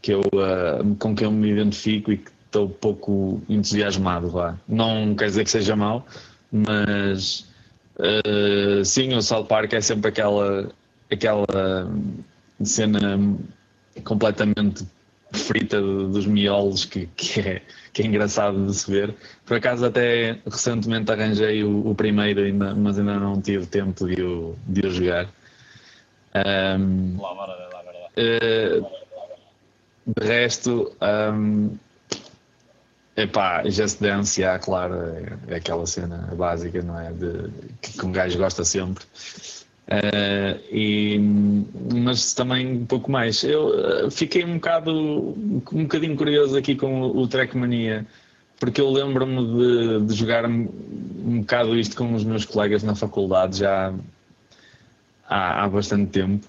que 0.00 0.12
eu, 0.12 0.22
eh, 0.22 0.82
com 0.98 1.14
que 1.14 1.24
eu 1.24 1.30
me 1.30 1.50
identifico 1.50 2.10
e 2.12 2.18
que 2.18 2.30
estou 2.46 2.68
pouco 2.68 3.40
entusiasmado. 3.48 4.28
Vá. 4.30 4.58
Não 4.68 5.14
quer 5.14 5.26
dizer 5.26 5.44
que 5.44 5.50
seja 5.50 5.76
mau, 5.76 6.06
mas 6.52 7.46
eh, 8.00 8.84
sim, 8.84 9.14
o 9.14 9.22
South 9.22 9.46
Park 9.46 9.72
é 9.74 9.80
sempre 9.80 10.10
aquela, 10.10 10.70
aquela 11.10 11.46
cena 12.64 13.18
completamente 14.04 14.86
frita 15.32 15.80
do- 15.80 16.08
dos 16.10 16.26
miolos 16.26 16.84
que, 16.84 17.06
que, 17.16 17.40
é, 17.40 17.62
que 17.92 18.02
é 18.02 18.06
engraçado 18.06 18.66
de 18.66 18.74
se 18.74 18.90
ver. 18.90 19.14
Por 19.46 19.56
acaso 19.56 19.86
até 19.86 20.38
recentemente 20.46 21.10
arranjei 21.10 21.64
o, 21.64 21.88
o 21.88 21.94
primeiro, 21.94 22.42
ainda, 22.42 22.74
mas 22.74 22.98
ainda 22.98 23.18
não 23.18 23.40
tive 23.40 23.66
tempo 23.66 24.06
de 24.06 24.22
o, 24.22 24.56
de 24.66 24.86
o 24.86 24.90
jogar. 24.90 25.28
Ahm, 26.34 27.16
Lá, 27.20 27.32
lá, 27.32 27.46
lá. 27.46 27.56
eh, 28.16 28.80
de 30.06 30.26
resto, 30.26 30.96
um, 31.00 31.76
epá, 33.16 33.62
Just 33.68 34.00
Dance, 34.00 34.40
já, 34.40 34.58
claro, 34.58 34.94
é, 35.48 35.56
aquela 35.56 35.86
cena 35.86 36.32
básica, 36.36 36.82
não 36.82 36.98
é? 36.98 37.12
De, 37.12 37.50
que, 37.80 38.04
um 38.04 38.12
gajo 38.12 38.38
gosta 38.38 38.64
sempre. 38.64 39.04
Eh, 39.86 40.60
e, 40.70 41.18
mas 41.94 42.34
também 42.34 42.66
um 42.82 42.86
pouco 42.86 43.10
mais. 43.10 43.42
Eu 43.44 44.06
eh, 44.06 44.10
fiquei 44.10 44.44
um 44.44 44.54
bocado 44.54 44.90
um 44.90 45.82
bocadinho 45.82 46.16
curioso 46.16 46.56
aqui 46.56 46.74
com 46.76 47.02
o, 47.02 47.22
o 47.22 47.28
Trackmania, 47.28 48.06
porque 48.58 48.80
eu 48.80 48.90
lembro-me 48.90 50.00
de, 50.00 50.06
de 50.06 50.14
jogar 50.14 50.46
um 50.46 51.40
bocado 51.40 51.78
isto 51.78 51.96
com 51.96 52.14
os 52.14 52.24
meus 52.24 52.44
colegas 52.44 52.82
na 52.82 52.94
faculdade 52.94 53.58
já 53.58 53.92
há, 55.28 55.64
há 55.64 55.68
bastante 55.68 56.10
tempo. 56.10 56.46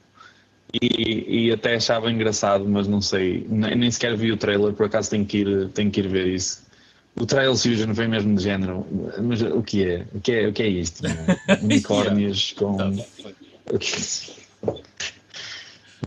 E, 0.74 1.48
e 1.48 1.52
até 1.52 1.76
achava 1.76 2.12
engraçado, 2.12 2.66
mas 2.68 2.88
não 2.88 3.00
sei, 3.00 3.46
nem, 3.48 3.76
nem 3.76 3.92
sequer 3.92 4.16
vi 4.18 4.32
o 4.32 4.38
trailer, 4.38 4.74
por 4.74 4.88
acaso 4.88 5.12
tenho 5.12 5.26
que 5.26 5.40
ir, 5.40 5.70
tenho 5.70 5.92
que 5.92 6.00
ir 6.00 6.08
ver 6.08 6.28
isso. 6.28 6.64
O 7.16 7.28
Trial 7.28 7.56
Fusion 7.56 7.94
foi 7.94 8.08
mesmo 8.08 8.36
de 8.36 8.44
género, 8.44 8.88
mas 9.22 9.42
o 9.44 9.62
que 9.62 9.86
é? 9.86 10.08
O 10.16 10.20
que 10.20 10.32
é, 10.32 10.48
o 10.48 10.54
que 10.54 10.64
é 10.64 10.68
isto? 10.68 11.04
Unicórnios 11.62 12.54
com. 12.54 12.76
Tá, 12.76 12.92
foi. 13.22 13.36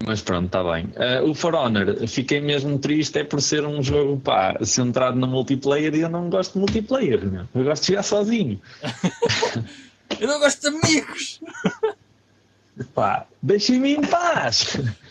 Mas 0.04 0.20
pronto, 0.20 0.46
está 0.46 0.62
bem. 0.62 0.88
Ah, 0.96 1.22
o 1.22 1.34
For 1.34 1.54
Honor, 1.54 2.06
fiquei 2.08 2.40
mesmo 2.40 2.78
triste, 2.78 3.18
é 3.20 3.24
por 3.24 3.40
ser 3.40 3.64
um 3.64 3.82
jogo 3.82 4.20
pá, 4.20 4.56
centrado 4.62 5.16
no 5.16 5.26
multiplayer 5.26 5.94
e 5.94 6.00
eu 6.00 6.08
não 6.08 6.28
gosto 6.28 6.54
de 6.54 6.58
multiplayer, 6.58 7.24
meu. 7.24 7.44
eu 7.54 7.64
gosto 7.64 7.82
de 7.82 7.88
jogar 7.88 8.02
sozinho. 8.02 8.60
Eu 10.20 10.28
não 10.28 10.38
gosto 10.38 10.60
de 10.60 10.68
amigos! 10.68 11.40
Pá, 12.94 13.26
deixem-me 13.42 13.96
em 13.96 14.00
paz! 14.02 14.76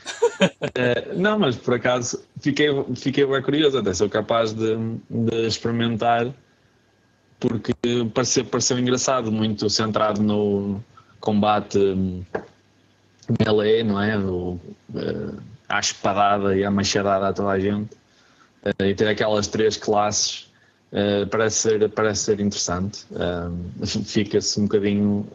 Eh, 0.76 1.14
não, 1.16 1.40
mas 1.40 1.56
por 1.56 1.74
acaso 1.74 2.24
fiquei, 2.40 2.68
fiquei 2.96 3.26
bem 3.26 3.42
curioso, 3.42 3.78
até 3.80 3.94
sou 3.94 4.10
capaz 4.10 4.54
de, 4.54 4.76
de 5.10 5.48
experimentar, 5.48 6.32
porque 7.40 7.74
pareceu, 8.14 8.46
pareceu 8.46 8.78
engraçado, 8.78 9.32
muito 9.32 9.70
centrado 9.70 10.22
no 10.22 10.84
combate 11.20 11.80
hum, 11.80 12.24
melee, 13.40 13.84
não 13.84 14.00
é? 14.02 14.18
O, 14.18 14.60
eh, 14.94 15.40
à 15.68 15.80
espadada 15.80 16.56
e 16.56 16.64
à 16.64 16.72
machadada 16.72 17.30
a 17.30 17.34
toda 17.34 17.50
a 17.50 17.60
gente. 17.60 17.94
uh, 18.64 18.84
e 18.84 18.94
ter 18.94 19.08
aquelas 19.08 19.48
três 19.48 19.78
classes 19.78 20.52
uh, 20.92 21.28
parece, 21.30 21.58
ser, 21.58 21.90
parece 21.90 22.24
ser 22.24 22.40
interessante. 22.40 23.06
Uh, 23.12 23.86
Fica-se 23.86 24.60
um 24.60 24.64
bocadinho, 24.64 25.28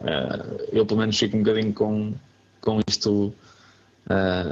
eu 0.71 0.85
pelo 0.85 0.99
menos 0.99 1.17
fico 1.17 1.37
um 1.37 1.43
bocadinho 1.43 1.73
com, 1.73 2.13
com 2.61 2.79
isto 2.87 3.33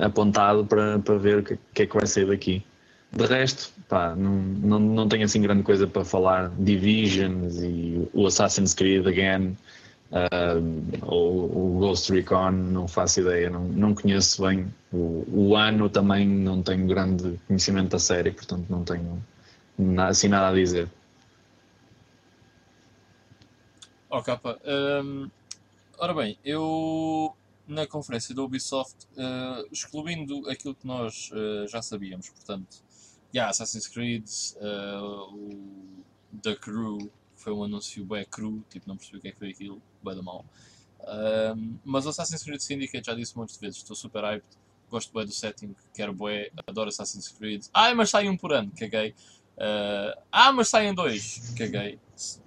apontado 0.02 0.66
para, 0.66 1.00
para 1.00 1.18
ver 1.18 1.40
o 1.40 1.44
que, 1.44 1.60
que 1.74 1.82
é 1.84 1.86
que 1.86 1.96
vai 1.96 2.08
sair 2.08 2.28
daqui. 2.28 2.64
De 3.12 3.26
resto, 3.26 3.72
pá, 3.88 4.16
não, 4.16 4.36
não, 4.36 4.80
não 4.80 5.08
tenho 5.08 5.26
assim 5.26 5.42
grande 5.42 5.64
coisa 5.64 5.88
para 5.88 6.06
falar. 6.06 6.52
Divisions 6.60 7.58
e 7.58 8.08
o 8.14 8.28
Assassin's 8.28 8.76
Creed 8.76 9.06
Again, 9.08 9.58
uh, 10.12 11.06
ou 11.08 11.76
o 11.76 11.80
Ghost 11.80 12.12
Recon, 12.14 12.52
não 12.52 12.88
faço 12.88 13.22
ideia, 13.22 13.50
não, 13.50 13.64
não 13.64 13.96
conheço 13.96 14.46
bem. 14.46 14.68
O, 14.94 15.26
o 15.28 15.56
ano 15.56 15.90
também 15.90 16.28
não 16.28 16.62
tenho 16.62 16.86
grande 16.86 17.40
conhecimento 17.48 17.90
da 17.90 18.00
série, 18.00 18.32
portanto 18.32 18.66
não 18.70 18.84
tenho 18.84 19.20
assim 20.08 20.28
nada 20.28 20.50
a 20.50 20.54
dizer. 20.54 20.90
Oh, 24.10 24.24
capa, 24.24 24.60
um, 25.04 25.30
ora 26.00 26.14
bem, 26.14 26.38
eu 26.44 27.36
na 27.68 27.86
conferência 27.86 28.34
da 28.34 28.42
Ubisoft, 28.42 29.06
uh, 29.14 29.68
excluindo 29.72 30.50
aquilo 30.50 30.74
que 30.74 30.88
nós 30.88 31.30
uh, 31.32 31.68
já 31.68 31.84
sabíamos, 31.84 32.30
portanto, 32.30 32.84
yeah, 33.34 33.52
Assassin's 33.52 33.88
Creed, 33.88 34.26
uh, 34.56 35.32
o 35.32 36.04
The 36.42 36.56
Crew, 36.56 37.12
foi 37.36 37.54
um 37.54 37.64
anúncio 37.64 38.04
bem 38.04 38.26
cru, 38.26 38.64
tipo, 38.70 38.88
não 38.88 38.98
percebi 38.98 39.20
o 39.20 39.22
que 39.22 39.28
é 39.28 39.32
que 39.32 39.38
foi 39.38 39.50
aquilo, 39.52 39.80
bem 40.04 40.16
da 40.16 40.24
mal. 40.24 40.44
Um, 41.56 41.78
mas 41.86 42.08
o 42.08 42.10
Assassin's 42.10 42.44
Creed 42.44 42.60
Syndicate 42.60 43.06
já 43.06 43.14
disse 43.14 43.38
muitas 43.38 43.58
vezes, 43.58 43.78
estou 43.78 43.96
super 43.96 44.24
hyped, 44.24 44.48
gosto 44.90 45.14
bem 45.14 45.26
do 45.26 45.32
setting, 45.32 45.76
quero 45.94 46.12
bué, 46.12 46.50
adoro 46.66 46.90
Assassin's 46.90 47.28
Creed. 47.30 47.66
Ah, 47.72 47.94
mas 47.94 48.10
sai 48.10 48.28
um 48.28 48.36
por 48.36 48.52
ano, 48.52 48.72
caguei. 48.76 49.14
Uh, 49.60 50.18
ah, 50.32 50.54
mas 50.54 50.70
saem 50.70 50.94
dois, 50.94 51.54
caguei. 51.58 52.00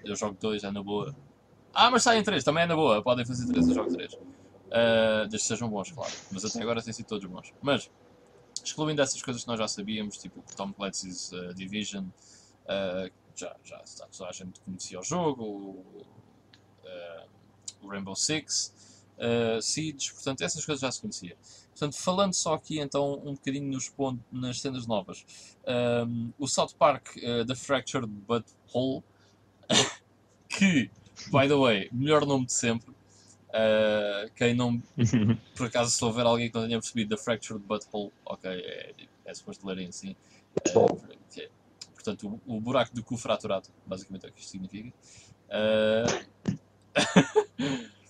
Eu 0.02 0.16
jogo 0.16 0.36
dois, 0.40 0.64
é 0.64 0.70
na 0.70 0.82
boa. 0.82 1.14
Ah, 1.74 1.90
mas 1.90 2.02
saem 2.02 2.22
três, 2.22 2.42
também 2.42 2.64
é 2.64 2.66
na 2.66 2.74
boa, 2.74 3.02
podem 3.02 3.24
fazer 3.24 3.46
três, 3.46 3.68
eu 3.68 3.74
jogo 3.74 3.92
três. 3.92 4.14
Uh, 4.14 5.28
desde 5.28 5.38
que 5.38 5.44
sejam 5.44 5.68
bons, 5.68 5.92
claro. 5.92 6.12
Mas 6.30 6.44
até 6.44 6.62
agora 6.62 6.82
têm 6.82 6.92
sido 6.92 7.06
todos 7.06 7.28
bons. 7.28 7.52
Mas, 7.60 7.90
excluindo 8.64 9.02
essas 9.02 9.22
coisas 9.22 9.42
que 9.42 9.48
nós 9.48 9.58
já 9.58 9.68
sabíamos, 9.68 10.16
tipo 10.16 10.42
Tom 10.56 10.72
Clancy's 10.72 11.30
uh, 11.32 11.52
Division, 11.54 12.04
uh, 12.04 13.12
já, 13.36 13.54
já 13.62 13.78
toda 14.16 14.30
a 14.30 14.32
gente 14.32 14.60
conhecia 14.60 14.98
o 14.98 15.02
jogo, 15.02 15.44
o, 15.44 16.02
Rainbow 17.92 18.16
Six, 18.16 18.72
uh, 19.22 19.62
Siege, 19.62 20.12
portanto, 20.12 20.42
essas 20.42 20.64
coisas 20.64 20.80
já 20.80 20.90
se 20.90 21.00
conhecia. 21.00 21.36
Portanto, 21.70 21.96
falando 21.96 22.34
só 22.34 22.54
aqui 22.54 22.80
então 22.80 23.14
um 23.24 23.32
bocadinho 23.32 23.70
nos 23.70 23.88
pontos, 23.88 24.22
nas 24.30 24.60
cenas 24.60 24.86
novas, 24.86 25.24
um, 26.06 26.32
o 26.38 26.46
South 26.46 26.74
Park 26.78 27.16
uh, 27.16 27.46
The 27.46 27.54
Fractured 27.54 28.06
But 28.06 28.44
Whole, 28.74 29.02
que, 30.48 30.90
by 31.30 31.48
the 31.48 31.56
way, 31.56 31.88
melhor 31.92 32.26
nome 32.26 32.46
de 32.46 32.52
sempre. 32.52 32.90
Uh, 33.48 34.30
quem 34.34 34.54
não, 34.54 34.82
por 35.54 35.66
acaso, 35.66 35.90
se 35.90 36.02
houver 36.02 36.24
alguém 36.24 36.50
que 36.50 36.54
não 36.54 36.66
tenha 36.66 36.78
percebido 36.78 37.14
The 37.14 37.22
Fractured 37.22 37.64
Butthole, 37.64 38.10
ok, 38.24 38.50
é, 38.50 38.94
é 39.26 39.34
suposto 39.34 39.66
lerem 39.66 39.88
assim. 39.88 40.16
Uh, 40.74 40.98
é, 41.38 41.48
portanto, 41.94 42.40
o, 42.46 42.56
o, 42.56 42.60
buraco 42.60 42.94
do 42.94 43.02
cu 43.02 43.16
fraturado, 43.16 43.68
basicamente 43.86 44.26
é 44.26 44.28
o 44.30 44.32
que 44.32 44.40
isto 44.40 44.50
significa. 44.50 44.92
Uh, 45.48 46.32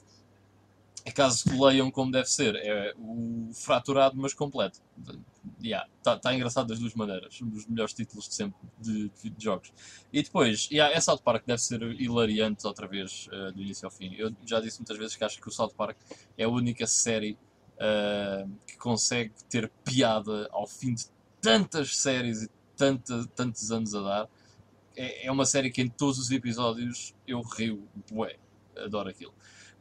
é 1.05 1.11
caso 1.11 1.45
que 1.45 1.51
leiam 1.51 1.91
como 1.91 2.13
deve 2.13 2.29
ser, 2.29 2.55
é 2.57 2.95
o 2.97 3.51
fraturado, 3.53 4.17
mas 4.17 4.35
completo. 4.35 4.81
Yeah, 5.61 5.89
tá, 6.03 6.17
tá 6.17 6.33
engraçado 6.35 6.69
das 6.69 6.79
duas 6.79 6.95
maneiras. 6.95 7.41
Um 7.43 7.49
dos 7.49 7.67
melhores 7.67 7.93
títulos 7.93 8.29
de 8.29 8.35
sempre 8.35 8.61
de, 8.81 9.11
de, 9.23 9.45
jogos. 9.45 9.73
E 10.13 10.23
depois, 10.23 10.69
yeah, 10.71 10.95
é 10.95 11.01
South 11.01 11.19
Park 11.19 11.45
deve 11.45 11.61
ser 11.61 11.83
hilariante 12.01 12.67
outra 12.67 12.87
vez, 12.87 13.29
uh, 13.29 13.53
do 13.53 13.61
início 13.61 13.87
ao 13.87 13.91
fim. 13.91 14.15
Eu 14.15 14.33
já 14.47 14.61
disse 14.61 14.79
muitas 14.79 14.97
vezes 14.97 15.17
que 15.17 15.25
acho 15.25 15.41
que 15.41 15.49
o 15.49 15.51
South 15.51 15.73
Park 15.77 15.97
é 16.39 16.45
a 16.45 16.49
única 16.49 16.87
série 16.87 17.37
uh, 17.77 18.49
que 18.67 18.77
consegue 18.77 19.33
ter 19.49 19.69
piada 19.85 20.49
ao 20.53 20.67
fim 20.67 20.95
de 20.95 21.07
tantas 21.41 21.97
séries 21.97 22.43
e 22.43 22.51
tanta, 22.77 23.27
tantos 23.35 23.73
anos 23.73 23.95
a 23.95 24.01
dar. 24.01 24.29
É, 24.97 25.27
é 25.27 25.33
uma 25.33 25.47
série 25.47 25.71
que 25.71 25.83
em 25.83 25.89
todos 25.89 26.19
os 26.19 26.31
episódios 26.31 27.15
eu 27.27 27.41
rio, 27.43 27.89
bué, 28.11 28.37
adoro 28.77 29.09
aquilo. 29.09 29.35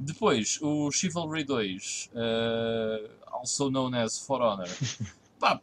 Depois, 0.03 0.57
o 0.63 0.89
Chivalry 0.89 1.43
2, 1.43 2.09
uh, 2.11 2.17
eh, 2.17 3.11
also 3.27 3.69
known 3.69 3.93
as 3.93 4.17
For 4.17 4.41
Honor, 4.41 4.67
pá, 5.39 5.61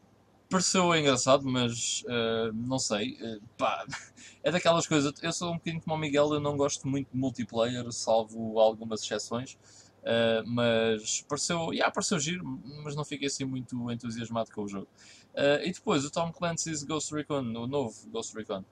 pareceu 0.49 0.95
engraçado, 0.95 1.45
mas 1.45 2.05
uh, 2.05 2.53
não 2.55 2.79
sei, 2.79 3.19
uh, 3.21 3.43
pá, 3.57 3.85
é 4.45 4.53
daquelas 4.53 4.87
coisas, 4.87 5.13
eu 5.23 5.33
sou 5.33 5.51
um 5.51 5.55
bocadinho 5.55 5.83
como 5.83 5.97
o 5.97 5.99
Miguel, 5.99 6.33
eu 6.35 6.41
não 6.41 6.57
gosto 6.57 6.87
muito 6.87 7.11
de 7.13 7.19
multiplayer, 7.19 7.91
salvo 7.91 8.61
algumas 8.61 9.03
exceções, 9.03 9.55
uh, 10.05 10.47
mas 10.47 11.23
pareceu, 11.29 11.73
yeah, 11.73 11.93
pareceu 11.93 12.21
giro, 12.21 12.45
mas 12.85 12.95
não 12.95 13.05
fiquei 13.05 13.27
assim 13.27 13.45
muito 13.45 13.91
entusiasmado 13.91 14.53
com 14.53 14.63
o 14.63 14.69
jogo. 14.69 14.87
e 15.65 15.73
depois, 15.73 16.05
o 16.05 16.13
Tom 16.13 16.31
Clancy's 16.33 16.85
Ghost 16.85 17.13
Recon, 17.13 17.41
o 17.41 17.67
novo 17.67 18.09
Ghost 18.11 18.37
Recon, 18.37 18.65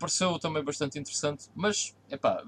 pareceu 0.00 0.36
também 0.40 0.64
bastante 0.64 0.98
interessante, 0.98 1.48
mas, 1.54 1.96
é 2.10 2.16
pá, 2.16 2.44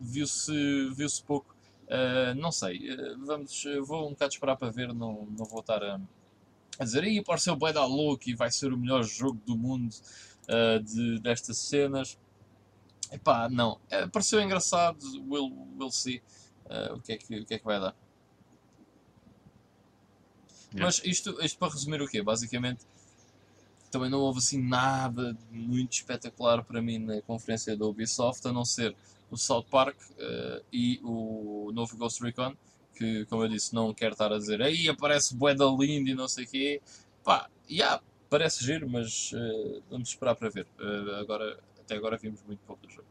viu-se 0.00 0.88
viu 0.94 1.08
-se 1.08 1.22
pouco. 1.22 1.54
Uh, 1.86 2.34
não 2.36 2.52
sei, 2.52 2.94
uh, 2.94 3.18
vamos, 3.26 3.64
vou 3.84 4.06
um 4.06 4.10
bocado 4.10 4.32
esperar 4.32 4.56
para 4.56 4.70
ver, 4.70 4.94
não, 4.94 5.26
não 5.36 5.44
vou 5.44 5.58
estar 5.58 5.82
a, 5.82 6.00
a 6.78 6.84
dizer 6.84 7.02
aí 7.02 7.18
apareceu 7.18 7.52
o 7.54 7.56
Boy 7.56 7.72
da 7.72 7.84
Louco 7.84 8.28
e 8.28 8.34
vai 8.34 8.50
ser 8.50 8.72
o 8.72 8.78
melhor 8.78 9.02
jogo 9.02 9.40
do 9.44 9.56
mundo 9.56 9.92
uh, 10.48 10.80
de, 10.82 11.18
destas 11.18 11.58
cenas. 11.58 12.16
Epá, 13.10 13.48
não, 13.48 13.80
é, 13.90 14.06
pareceu 14.06 14.40
engraçado, 14.40 15.04
we'll, 15.28 15.52
we'll 15.76 15.90
see 15.90 16.22
o, 16.94 17.00
que 17.00 17.12
é 17.12 17.16
que, 17.16 17.40
o 17.40 17.44
que 17.44 17.54
é 17.54 17.58
que 17.58 17.64
vai 17.64 17.80
dar. 17.80 17.96
Yeah. 20.72 20.86
Mas 20.86 21.02
isto, 21.04 21.44
isto 21.44 21.58
para 21.58 21.72
resumir 21.72 22.00
o 22.00 22.06
quê? 22.06 22.22
Basicamente, 22.22 22.86
também 23.90 24.08
não 24.08 24.20
houve 24.20 24.38
assim 24.38 24.62
nada 24.62 25.36
muito 25.50 25.92
espetacular 25.94 26.62
para 26.62 26.80
mim 26.80 26.98
na 26.98 27.20
conferência 27.22 27.76
da 27.76 27.84
Ubisoft, 27.86 28.46
a 28.46 28.52
não 28.52 28.64
ser 28.64 28.94
o 29.30 29.36
South 29.36 29.64
Park 29.70 29.96
uh, 30.10 30.64
e 30.72 31.00
o 31.04 31.70
novo 31.72 31.96
Ghost 31.96 32.22
Recon, 32.22 32.54
que, 32.94 33.24
como 33.26 33.44
eu 33.44 33.48
disse, 33.48 33.74
não 33.74 33.94
quero 33.94 34.12
estar 34.12 34.32
a 34.32 34.38
dizer 34.38 34.60
aí 34.60 34.88
aparece 34.88 35.34
bué 35.34 35.54
da 35.54 35.66
Lindy 35.66 36.10
e 36.10 36.14
não 36.14 36.28
sei 36.28 36.44
o 36.44 36.48
quê. 36.48 36.82
Pá, 37.24 37.48
yeah, 37.70 38.02
parece 38.28 38.64
giro, 38.64 38.88
mas 38.88 39.32
uh, 39.32 39.82
vamos 39.88 40.08
esperar 40.08 40.34
para 40.34 40.50
ver. 40.50 40.66
Uh, 40.78 41.14
agora, 41.20 41.58
até 41.78 41.94
agora 41.94 42.18
vimos 42.18 42.42
muito 42.42 42.60
pouco 42.66 42.86
do 42.86 42.92
jogo. 42.92 43.08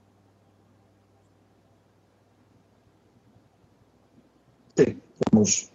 Sim, 4.78 5.02
vamos 5.32 5.72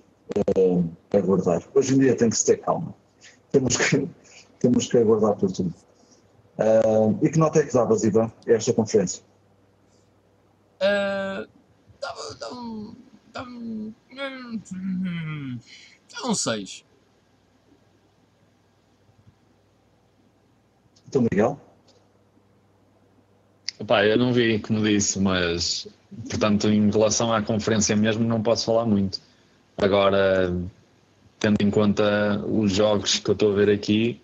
aguardar. 1.12 1.62
Hoje 1.74 1.94
em 1.94 1.98
dia 1.98 2.16
tem 2.16 2.30
que 2.30 2.36
se 2.36 2.46
ter 2.46 2.58
calma. 2.58 2.94
Temos 3.50 3.76
que, 3.76 4.08
temos 4.58 4.86
que 4.86 4.98
aguardar 4.98 5.36
por 5.36 5.52
tudo. 5.52 5.74
E 7.22 7.28
que 7.28 7.38
nota 7.38 7.58
é 7.58 7.66
que 7.66 7.74
davas, 7.74 8.02
Ivan, 8.02 8.32
esta 8.46 8.72
conferência? 8.72 9.22
Uh, 10.84 11.48
dava, 12.00 12.34
dava, 13.32 13.48
um, 13.48 13.94
um, 14.12 14.62
um 16.26 16.34
6. 16.34 16.84
Então, 21.08 21.22
Miguel? 21.22 21.58
Epá, 23.80 24.04
eu 24.04 24.18
não 24.18 24.32
vi, 24.32 24.58
como 24.58 24.82
disse, 24.82 25.18
mas 25.18 25.88
portanto, 26.28 26.68
em 26.68 26.90
relação 26.90 27.32
à 27.32 27.42
conferência 27.42 27.96
mesmo, 27.96 28.24
não 28.24 28.42
posso 28.42 28.66
falar 28.66 28.84
muito. 28.84 29.20
Agora, 29.76 30.54
tendo 31.38 31.60
em 31.60 31.70
conta 31.70 32.38
os 32.46 32.72
jogos 32.72 33.18
que 33.18 33.30
eu 33.30 33.32
estou 33.32 33.52
a 33.52 33.54
ver 33.54 33.70
aqui, 33.70 34.20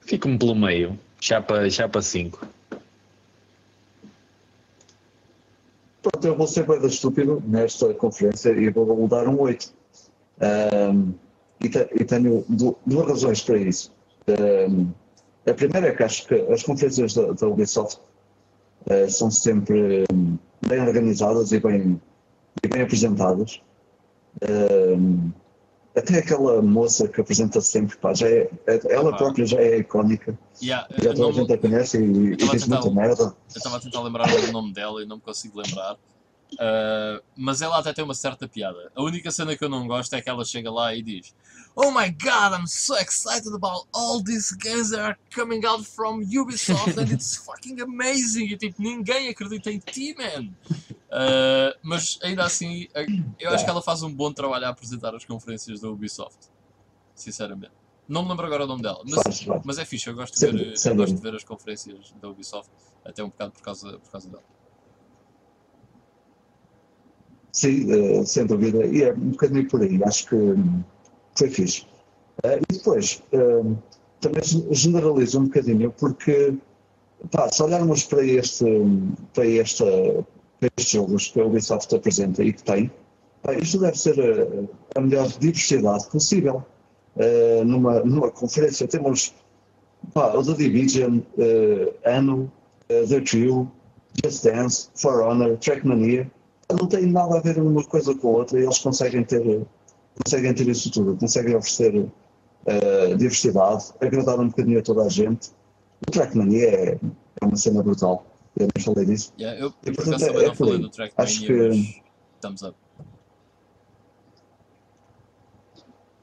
fico-me 0.00 0.38
pelo 0.38 0.54
meio, 0.54 0.98
chapa 1.20 1.68
5. 1.68 1.70
Chapa 1.70 2.00
Pronto, 6.10 6.26
eu 6.26 6.36
vou 6.36 6.46
ser 6.46 6.66
bem 6.66 6.84
estúpido 6.86 7.42
nesta 7.46 7.92
conferência 7.94 8.50
e 8.50 8.70
vou 8.70 9.06
dar 9.08 9.28
um 9.28 9.40
8. 9.40 9.74
Um, 10.40 11.14
e, 11.60 11.68
te, 11.68 11.88
e, 11.92 12.04
tenho 12.04 12.44
duas 12.48 13.08
razões 13.08 13.42
para 13.42 13.58
isso. 13.58 13.92
Um, 14.28 14.90
a 15.46 15.52
primeira 15.52 15.88
é 15.88 15.92
que 15.92 16.02
acho 16.02 16.26
que 16.26 16.34
as 16.34 16.62
conferências 16.62 17.14
da, 17.14 17.32
da 17.32 17.46
Ubisoft 17.46 18.00
uh, 18.86 19.10
são 19.10 19.30
sempre 19.30 20.04
bem 20.66 20.80
organizadas 20.80 21.52
e 21.52 21.60
bem, 21.60 22.00
e 22.62 22.68
bem 22.68 22.82
apresentadas. 22.82 23.60
Um, 24.42 24.77
até 25.98 26.18
aquela 26.18 26.62
moça 26.62 27.08
que 27.08 27.20
apresenta 27.20 27.60
sempre, 27.60 27.96
pá, 27.96 28.14
já 28.14 28.28
é, 28.28 28.50
ela 28.88 29.16
própria 29.16 29.46
já 29.46 29.58
é 29.58 29.78
icónica. 29.78 30.38
Yeah, 30.62 30.88
já 31.02 31.14
toda 31.14 31.28
a 31.28 31.32
gente 31.32 31.52
a 31.52 31.58
conhece 31.58 31.98
e, 31.98 32.32
e 32.32 32.36
diz 32.36 32.66
muita 32.66 32.90
merda. 32.90 33.24
Eu 33.24 33.56
estava 33.56 33.76
a 33.76 33.80
tentar 33.80 34.02
lembrar 34.02 34.28
o 34.28 34.52
nome 34.52 34.72
dela 34.72 35.02
e 35.02 35.06
não 35.06 35.16
me 35.16 35.22
consigo 35.22 35.60
lembrar. 35.60 35.96
Uh, 36.54 37.22
mas 37.36 37.60
ela 37.60 37.78
até 37.78 37.92
tem 37.92 38.02
uma 38.02 38.14
certa 38.14 38.48
piada. 38.48 38.90
A 38.94 39.02
única 39.02 39.30
cena 39.30 39.56
que 39.56 39.62
eu 39.62 39.68
não 39.68 39.86
gosto 39.86 40.14
é 40.14 40.22
que 40.22 40.30
ela 40.30 40.44
chega 40.44 40.70
lá 40.70 40.94
e 40.94 41.02
diz: 41.02 41.34
Oh 41.76 41.90
my 41.90 42.10
god, 42.10 42.58
I'm 42.58 42.66
so 42.66 42.96
excited 42.96 43.52
about 43.54 43.86
all 43.92 44.22
these 44.22 44.56
games 44.56 44.90
that 44.90 45.00
are 45.00 45.18
coming 45.34 45.64
out 45.66 45.84
from 45.84 46.22
Ubisoft 46.22 46.98
and 46.98 47.12
it's 47.12 47.36
fucking 47.44 47.80
amazing. 47.80 48.46
E 48.46 48.56
tipo, 48.56 48.80
ninguém 48.80 49.28
acredita 49.28 49.70
em 49.70 49.78
ti, 49.78 50.14
man. 50.16 50.48
Uh, 51.10 51.76
mas 51.82 52.18
ainda 52.22 52.44
assim, 52.44 52.88
eu 53.38 53.50
acho 53.50 53.64
que 53.64 53.70
ela 53.70 53.82
faz 53.82 54.02
um 54.02 54.12
bom 54.12 54.32
trabalho 54.32 54.66
a 54.66 54.68
apresentar 54.70 55.14
as 55.14 55.24
conferências 55.24 55.80
da 55.80 55.88
Ubisoft. 55.88 56.48
Sinceramente. 57.14 57.72
Não 58.08 58.22
me 58.22 58.30
lembro 58.30 58.46
agora 58.46 58.64
o 58.64 58.66
nome 58.66 58.80
dela, 58.80 59.02
mas, 59.04 59.46
mas 59.64 59.78
é 59.78 59.84
fixe. 59.84 60.08
Eu 60.08 60.14
gosto 60.14 60.34
de, 60.34 60.46
ver, 60.46 60.74
eu 60.82 60.96
gosto 60.96 61.14
de 61.14 61.20
ver 61.20 61.34
as 61.34 61.44
conferências 61.44 62.14
da 62.20 62.28
Ubisoft, 62.28 62.70
até 63.04 63.22
um 63.22 63.28
bocado 63.28 63.52
por 63.52 63.60
causa, 63.60 63.98
por 63.98 64.10
causa 64.10 64.30
dela. 64.30 64.42
Sim, 67.58 67.90
uh, 67.90 68.24
sem 68.24 68.46
dúvida. 68.46 68.86
E 68.86 69.02
é 69.02 69.12
um 69.12 69.30
bocadinho 69.30 69.68
por 69.68 69.82
aí. 69.82 70.00
Acho 70.04 70.28
que 70.28 70.36
foi 71.36 71.50
fixe. 71.50 71.82
Uh, 72.44 72.62
e 72.70 72.72
depois, 72.72 73.20
uh, 73.32 73.76
também 74.20 74.42
generalizo 74.70 75.40
um 75.40 75.46
bocadinho, 75.46 75.92
porque 75.98 76.54
pá, 77.32 77.50
se 77.50 77.60
olharmos 77.60 78.04
para, 78.04 78.24
este, 78.24 78.64
para, 79.34 79.44
esta, 79.48 79.84
para 80.60 80.70
estes 80.76 80.92
jogos 80.92 81.28
que 81.32 81.40
a 81.40 81.46
Ubisoft 81.46 81.92
apresenta 81.92 82.44
e 82.44 82.52
que 82.52 82.62
tem, 82.62 82.92
pá, 83.42 83.54
isto 83.54 83.80
deve 83.80 83.98
ser 83.98 84.20
a, 84.20 84.98
a 84.98 85.02
melhor 85.02 85.26
diversidade 85.26 86.08
possível. 86.10 86.64
Uh, 87.16 87.64
numa, 87.64 88.04
numa 88.04 88.30
conferência 88.30 88.86
temos 88.86 89.34
pá, 90.14 90.32
o 90.32 90.44
The 90.44 90.54
Division, 90.54 91.22
Anno, 92.06 92.52
The 92.86 93.20
Crew, 93.22 93.68
Just 94.22 94.44
Dance, 94.44 94.90
For 94.94 95.22
Honor, 95.22 95.56
Trackmania 95.56 96.30
não 96.76 96.86
tem 96.86 97.06
nada 97.06 97.38
a 97.38 97.40
ver 97.40 97.58
uma 97.58 97.82
coisa 97.84 98.14
com 98.14 98.28
a 98.28 98.30
outra 98.38 98.60
e 98.60 98.64
eles 98.64 98.78
conseguem 98.78 99.24
ter, 99.24 99.66
conseguem 100.22 100.52
ter 100.54 100.68
isso 100.68 100.90
tudo, 100.90 101.16
conseguem 101.16 101.56
oferecer 101.56 101.94
uh, 101.96 103.16
diversidade, 103.16 103.86
agradar 104.00 104.38
um 104.38 104.48
bocadinho 104.48 104.78
a 104.78 104.82
toda 104.82 105.02
a 105.02 105.08
gente. 105.08 105.50
O 106.06 106.10
Trackmania 106.10 106.68
é, 106.68 106.98
é 107.40 107.44
uma 107.44 107.56
cena 107.56 107.82
brutal. 107.82 108.24
Eu 108.56 108.68
nem 108.74 108.84
falei 108.84 109.06
disso. 109.06 109.32
Yeah, 109.38 109.58
eu, 109.58 109.72
e, 109.86 109.92
portanto, 109.92 110.22
é, 110.24 110.46
não 110.46 110.54
falei 110.54 110.78
do 110.78 110.90
Trackmania, 110.90 111.14
Acho 111.16 111.46
que, 111.46 112.02
thumbs 112.40 112.62
up. 112.62 112.76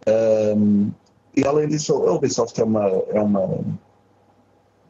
Um, 0.07 0.91
e 1.35 1.43
além 1.43 1.67
disso, 1.67 1.93
a 1.93 2.13
Ubisoft 2.13 2.59
é 2.61 2.63
uma, 2.63 2.87
é 2.87 3.19
uma, 3.19 3.59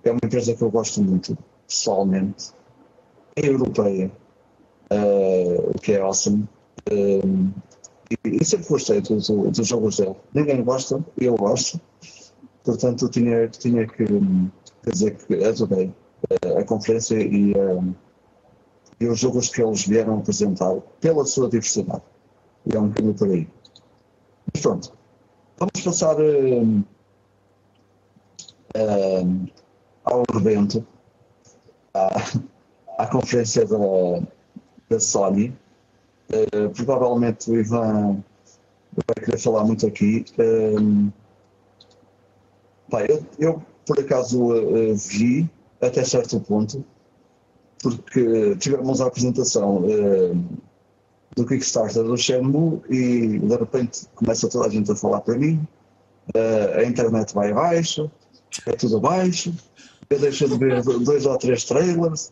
é 0.04 0.12
uma 0.12 0.20
empresa 0.22 0.54
que 0.54 0.62
eu 0.62 0.70
gosto 0.70 1.02
muito, 1.02 1.38
pessoalmente. 1.66 2.52
É 3.38 3.48
europeia 3.48 4.12
uh, 4.92 5.72
o 5.74 5.80
que 5.80 5.94
é 5.94 6.02
awesome. 6.02 6.48
Um, 6.92 7.52
e, 8.26 8.38
e, 8.42 8.46
sempre 8.46 8.68
gostei 8.68 9.02
dos, 9.02 9.28
dos 9.30 9.68
jogos 9.68 9.98
dele. 9.98 10.16
Ninguém 10.34 10.64
gosta, 10.64 11.04
eu 11.18 11.36
gosto. 11.36 11.80
Portanto, 12.64 13.10
tinha, 13.10 13.48
tinha 13.48 13.88
que 13.88 14.06
dizer 14.88 15.16
que 15.16 15.44
adorei 15.44 15.88
uh, 15.88 16.60
a 16.60 16.64
conferência 16.64 17.16
e, 17.16 17.54
um, 17.56 17.94
e 19.00 19.08
os 19.08 19.20
jogos 19.20 19.50
que 19.50 19.62
eles 19.62 19.86
vieram 19.86 20.20
apresentar 20.20 20.76
pela 21.00 21.26
sua 21.26 21.50
diversidade. 21.50 22.04
E 22.66 22.76
é 22.76 22.80
um 22.80 22.88
bocadinho 22.88 23.14
por 23.14 23.30
aí. 23.30 23.48
Mas 24.54 24.62
pronto, 24.62 24.94
vamos 25.58 25.82
passar 25.84 26.18
um, 26.20 26.84
ao 30.04 30.24
evento, 30.36 30.86
à, 31.94 33.04
à 33.04 33.08
conferência 33.08 33.66
da, 33.66 33.78
da 34.90 35.00
Sony. 35.00 35.56
Uh, 36.30 36.70
provavelmente 36.72 37.50
o 37.52 37.60
Ivan 37.60 38.24
vai 38.94 39.26
querer 39.26 39.38
falar 39.38 39.64
muito 39.64 39.86
aqui. 39.86 40.26
Um, 40.40 41.12
pá, 42.90 43.04
eu, 43.06 43.24
eu, 43.38 43.62
por 43.86 44.00
acaso 44.00 44.44
uh, 44.44 44.96
vi 44.96 45.50
até 45.82 46.04
certo 46.04 46.40
ponto, 46.40 46.84
porque 47.82 48.56
tivemos 48.56 49.02
a 49.02 49.08
apresentação 49.08 49.84
uh, 49.84 50.44
do 51.36 51.46
Kickstarter 51.46 52.04
do 52.04 52.18
Shenmue 52.18 52.82
e 52.90 53.40
de 53.40 53.56
repente 53.56 54.08
começa 54.16 54.48
toda 54.48 54.68
a 54.68 54.70
gente 54.70 54.92
a 54.92 54.96
falar 54.96 55.22
para 55.22 55.38
mim, 55.38 55.68
a 56.78 56.84
internet 56.84 57.36
vai 57.36 57.52
abaixo, 57.52 58.10
é 58.66 58.72
tudo 58.72 58.98
abaixo, 58.98 59.54
eu 60.10 60.20
deixo 60.20 60.48
de 60.48 60.58
ver 60.58 60.82
dois 60.82 61.26
ou 61.26 61.38
três 61.38 61.66
trailers, 61.66 62.32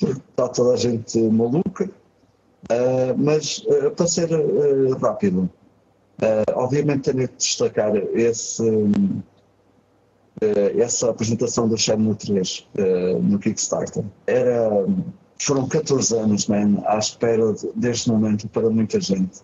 está 0.00 0.48
toda 0.48 0.74
a 0.74 0.76
gente 0.76 1.18
maluca, 1.20 1.84
uh, 1.84 3.18
mas 3.18 3.58
uh, 3.66 3.90
para 3.90 4.06
ser 4.06 4.30
uh, 4.32 4.96
rápido, 4.98 5.50
obviamente 6.54 7.12
tenho 7.12 7.26
que 7.26 7.36
destacar 7.36 7.96
esse, 7.96 8.62
essa 10.78 11.08
apresentação 11.08 11.66
do 11.66 11.78
Shenmue 11.78 12.14
3 12.14 12.68
no 13.22 13.38
Kickstarter. 13.38 14.04
Era, 14.26 14.68
foram 15.38 15.66
14 15.66 16.14
anos, 16.18 16.46
man, 16.46 16.82
à 16.84 16.98
espera 16.98 17.54
deste 17.74 18.10
momento 18.10 18.46
para 18.48 18.68
muita 18.68 19.00
gente. 19.00 19.40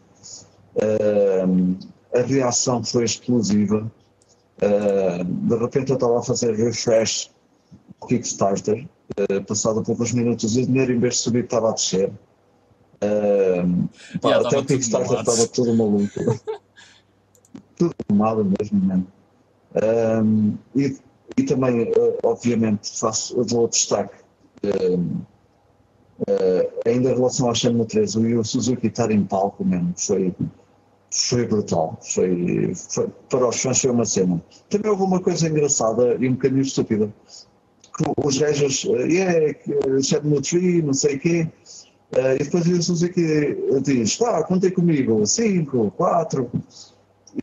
a 2.14 2.20
reação 2.20 2.84
foi 2.84 3.05
explosiva. 3.05 3.91
de 4.61 5.57
repente 5.57 5.93
eu 5.93 5.95
estava 5.95 6.18
a 6.18 6.22
fazer 6.22 6.55
refresh 6.57 7.30
Kickstarter 8.07 8.87
Uh, 9.19 9.43
passado 9.45 9.83
poucos 9.83 10.13
minutos, 10.13 10.57
o 10.57 10.67
dinheiro 10.67 10.93
em 10.93 10.99
vez 10.99 11.15
de 11.15 11.21
subir 11.21 11.45
estava 11.45 11.71
a 11.71 11.73
descer. 11.73 12.11
Uh, 12.97 13.89
pá, 14.21 14.31
yeah, 14.31 14.49
até 14.49 14.59
o 14.59 14.65
Kickstarter 14.65 15.21
estava 15.21 15.47
tudo 15.47 15.75
maluco. 15.75 16.41
tudo 17.77 17.95
mal 18.13 18.43
mesmo, 18.45 18.81
mesmo. 18.81 19.07
Um, 19.77 20.57
e, 20.75 20.97
e 21.37 21.43
também, 21.45 21.83
uh, 21.83 22.19
obviamente, 22.25 22.99
faço, 22.99 23.45
dou 23.45 23.69
destaque. 23.69 24.17
Uh, 24.65 25.27
ainda 26.87 27.11
em 27.11 27.15
relação 27.15 27.49
ao 27.49 27.55
Shenmue 27.55 27.87
3, 27.87 28.17
o 28.17 28.27
Yu 28.27 28.45
Suzuki 28.45 28.87
estar 28.87 29.11
em 29.11 29.23
palco 29.23 29.65
mesmo 29.65 29.93
foi, 29.97 30.35
foi 31.11 31.47
brutal. 31.47 31.99
Foi, 32.01 32.75
foi, 32.75 33.09
para 33.29 33.47
os 33.47 33.61
fãs 33.61 33.81
foi 33.81 33.91
uma 33.91 34.05
cena. 34.05 34.43
Também 34.69 34.91
houve 34.91 35.03
uma 35.03 35.21
coisa 35.21 35.47
engraçada 35.47 36.17
e 36.19 36.29
um 36.29 36.33
bocadinho 36.33 36.63
estúpida 36.63 37.13
os 38.16 38.38
gajos, 38.38 38.84
yeah, 38.84 39.55
Shenmue 40.03 40.40
3, 40.40 40.84
não 40.84 40.92
sei 40.92 41.16
o 41.16 41.20
quê, 41.20 41.49
uh, 42.16 42.34
e 42.34 42.44
depois 42.44 42.66
o 42.66 42.82
Suzuki 42.82 43.57
diz, 43.82 44.16
tá, 44.16 44.42
contei 44.44 44.70
comigo, 44.70 45.26
5, 45.26 45.92
4, 45.92 46.51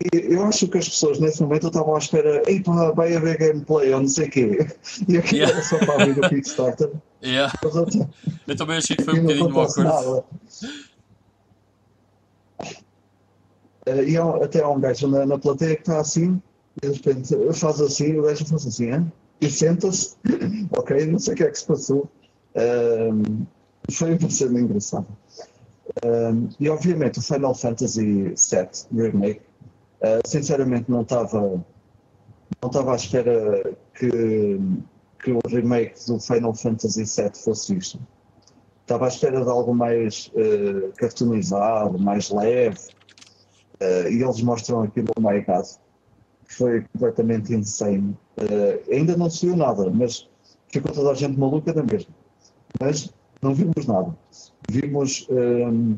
e 0.01 0.33
eu 0.33 0.43
acho 0.45 0.67
que 0.67 0.77
as 0.77 0.89
pessoas 0.89 1.19
nesse 1.19 1.41
momento 1.41 1.67
estavam 1.67 1.95
à 1.95 1.99
espera, 1.99 2.41
ei 2.47 2.61
pá, 2.61 2.91
vai 2.91 3.15
haver 3.15 3.37
gameplay 3.37 3.93
ou 3.93 4.01
não 4.01 4.07
sei 4.07 4.27
o 4.27 4.31
quê, 4.31 4.67
e 5.07 5.17
aquilo 5.17 5.41
yeah. 5.41 5.53
era 5.53 5.63
só 5.63 5.77
para 5.77 6.03
abrir 6.03 6.19
o 6.19 6.29
Kickstarter. 6.29 6.91
Yeah. 7.23 7.53
eu 8.47 8.55
também 8.55 8.77
achei 8.77 8.95
que 8.95 9.03
foi 9.03 9.19
um 9.19 9.23
bocadinho 9.23 9.59
awkward. 9.59 10.25
Uh, 13.85 14.01
e 14.01 14.15
há, 14.15 14.23
até 14.45 14.61
há 14.61 14.69
um 14.69 14.79
gajo 14.79 15.07
na, 15.07 15.25
na 15.25 15.37
plateia 15.37 15.75
que 15.75 15.81
está 15.81 15.99
assim, 15.99 16.41
e 16.81 16.87
de 16.87 16.93
repente 16.93 17.35
faz 17.53 17.81
assim, 17.81 18.17
o 18.17 18.23
gajo 18.23 18.45
faz 18.45 18.65
assim, 18.65 18.93
hein? 18.93 19.11
E 19.43 19.51
senta-se, 19.51 20.15
ok, 20.71 21.05
não 21.05 21.19
sei 21.19 21.33
o 21.33 21.37
que 21.37 21.43
é 21.43 21.49
que 21.49 21.59
se 21.59 21.65
passou. 21.65 22.09
Um, 22.55 23.45
foi 23.91 24.15
uma 24.17 24.29
cena 24.29 24.59
engraçada. 24.59 25.07
Um, 26.05 26.49
e 26.59 26.69
obviamente 26.69 27.19
o 27.19 27.21
Final 27.21 27.53
Fantasy 27.53 28.29
VII 28.29 28.69
Remake, 28.93 29.41
uh, 30.01 30.25
sinceramente 30.25 30.89
não 30.89 31.01
estava 31.01 31.63
não 32.61 32.69
estava 32.69 32.93
à 32.93 32.95
espera 32.95 33.75
que, 33.95 34.59
que 35.21 35.31
o 35.31 35.39
remake 35.49 35.95
do 36.07 36.19
Final 36.19 36.53
Fantasy 36.53 37.03
VII 37.03 37.31
fosse 37.35 37.75
isto. 37.75 37.99
Estava 38.81 39.05
à 39.05 39.07
espera 39.09 39.43
de 39.43 39.49
algo 39.49 39.73
mais 39.73 40.31
uh, 40.35 40.93
cartoonizado, 40.95 41.99
mais 41.99 42.29
leve, 42.29 42.79
uh, 43.81 44.07
e 44.09 44.23
eles 44.23 44.41
mostram 44.41 44.83
aquilo, 44.83 45.07
oh 45.17 45.21
my 45.21 45.43
foi 46.47 46.81
completamente 46.93 47.53
insane. 47.53 48.15
Uh, 48.37 48.91
ainda 48.91 49.15
não 49.15 49.29
se 49.29 49.45
viu 49.45 49.55
nada, 49.55 49.89
mas 49.91 50.27
ficou 50.69 50.91
toda 50.91 51.11
a 51.11 51.13
gente 51.13 51.37
maluca 51.37 51.71
da 51.71 51.83
mesma. 51.83 52.13
Mas 52.79 53.13
não 53.41 53.53
vimos 53.53 53.85
nada. 53.85 54.15
Vimos, 54.69 55.27
um, 55.29 55.37
ehm, 55.37 55.97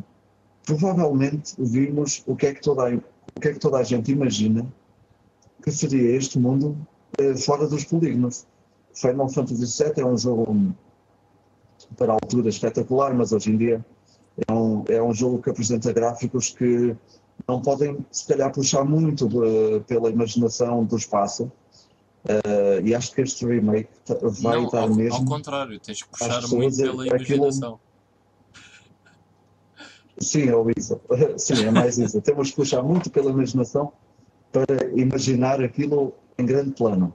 provavelmente, 0.66 1.54
vimos 1.58 2.24
o 2.28 2.36
que, 2.36 2.48
é 2.48 2.54
que 2.54 2.62
toda 2.62 2.90
a, 2.90 2.96
o 2.96 3.40
que 3.40 3.48
é 3.48 3.54
que 3.54 3.60
toda 3.60 3.78
a 3.78 3.84
gente 3.84 4.12
imagina 4.12 4.66
que 5.64 5.72
seria 5.72 6.16
este 6.16 6.38
mundo 6.38 6.78
uh, 7.22 7.38
fora 7.38 7.68
dos 7.68 7.86
polígonos. 7.86 8.46
Final 8.94 9.30
Fantasy 9.30 9.84
VII 9.84 10.02
é 10.02 10.06
um 10.06 10.18
jogo 10.18 10.76
para 11.98 12.14
a 12.14 12.16
altura 12.16 12.50
espetacular, 12.50 13.14
mas 13.14 13.32
hoje 13.32 13.52
em 13.52 13.58
dia 13.58 13.86
é 14.48 14.52
um, 14.52 14.84
é 14.88 15.02
um 15.02 15.14
jogo 15.14 15.42
que 15.42 15.50
apresenta 15.50 15.94
gráficos 15.94 16.50
que 16.50 16.96
não 17.48 17.62
podem, 17.62 18.06
se 18.12 18.28
calhar, 18.28 18.52
puxar 18.52 18.84
muito 18.84 19.30
pela 19.88 20.10
imaginação 20.10 20.84
do 20.84 20.96
espaço 20.96 21.52
Uh, 22.26 22.82
e 22.84 22.96
acho 22.96 23.14
que 23.14 23.22
este 23.22 23.46
remake 23.46 23.88
vai 24.42 24.56
não, 24.56 24.68
dar 24.70 24.82
ao, 24.82 24.96
mesmo. 24.96 25.16
Ao 25.16 25.26
contrário, 25.26 25.80
tens 25.80 26.02
que 26.02 26.10
puxar 26.10 26.42
muito 26.48 26.76
pela 26.76 27.08
imaginação. 27.08 27.80
Sim, 30.18 30.50
é 30.50 30.56
o 30.56 30.66
ISA. 30.76 31.00
Sim, 31.38 31.66
é 31.66 31.72
mais 31.72 32.00
ISA. 32.00 32.20
Temos 32.22 32.50
que 32.50 32.56
puxar 32.56 32.82
muito 32.82 33.12
pela 33.12 33.30
imaginação 33.30 33.94
para 34.52 34.90
imaginar 34.96 35.62
aquilo 35.62 36.14
em 36.38 36.46
grande 36.46 36.72
plano. 36.72 37.14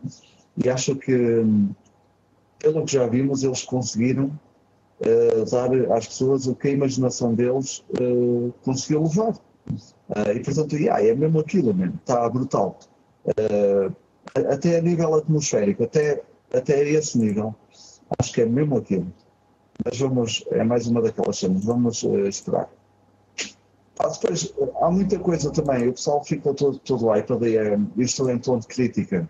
E 0.56 0.68
acho 0.68 0.94
que, 0.94 1.44
pelo 2.60 2.84
que 2.84 2.92
já 2.92 3.08
vimos, 3.08 3.42
eles 3.42 3.64
conseguiram 3.64 4.38
uh, 5.00 5.50
dar 5.50 5.74
às 5.96 6.06
pessoas 6.06 6.46
o 6.46 6.54
que 6.54 6.68
a 6.68 6.70
imaginação 6.70 7.34
deles 7.34 7.82
uh, 8.00 8.54
conseguiu 8.62 9.02
levar. 9.02 9.32
Uh, 9.32 10.30
e 10.36 10.40
portanto, 10.40 10.76
yeah, 10.76 11.04
é 11.04 11.12
mesmo 11.14 11.40
aquilo 11.40 11.74
mesmo, 11.74 11.96
está 11.96 12.28
brutal. 12.28 12.78
Até 14.34 14.78
a 14.78 14.82
nível 14.82 15.14
atmosférico, 15.14 15.84
até, 15.84 16.22
até 16.52 16.88
esse 16.88 17.18
nível, 17.18 17.54
acho 18.18 18.32
que 18.32 18.42
é 18.42 18.46
mesmo 18.46 18.78
aquilo. 18.78 19.12
Mas 19.84 19.98
vamos, 19.98 20.44
é 20.50 20.62
mais 20.62 20.86
uma 20.86 21.00
daquelas 21.00 21.38
cenas, 21.38 21.64
vamos 21.64 22.02
esperar. 22.02 22.68
Ah, 23.98 24.08
depois, 24.08 24.52
há 24.80 24.90
muita 24.90 25.18
coisa 25.18 25.50
também, 25.50 25.88
o 25.88 25.92
pessoal 25.92 26.24
fica 26.24 26.54
todo, 26.54 26.78
todo 26.78 27.14
hypado 27.14 27.46
e 27.46 27.56
é, 27.56 27.78
isto 27.98 28.28
é 28.28 28.32
em 28.32 28.38
tom 28.38 28.58
de 28.58 28.66
crítica. 28.66 29.28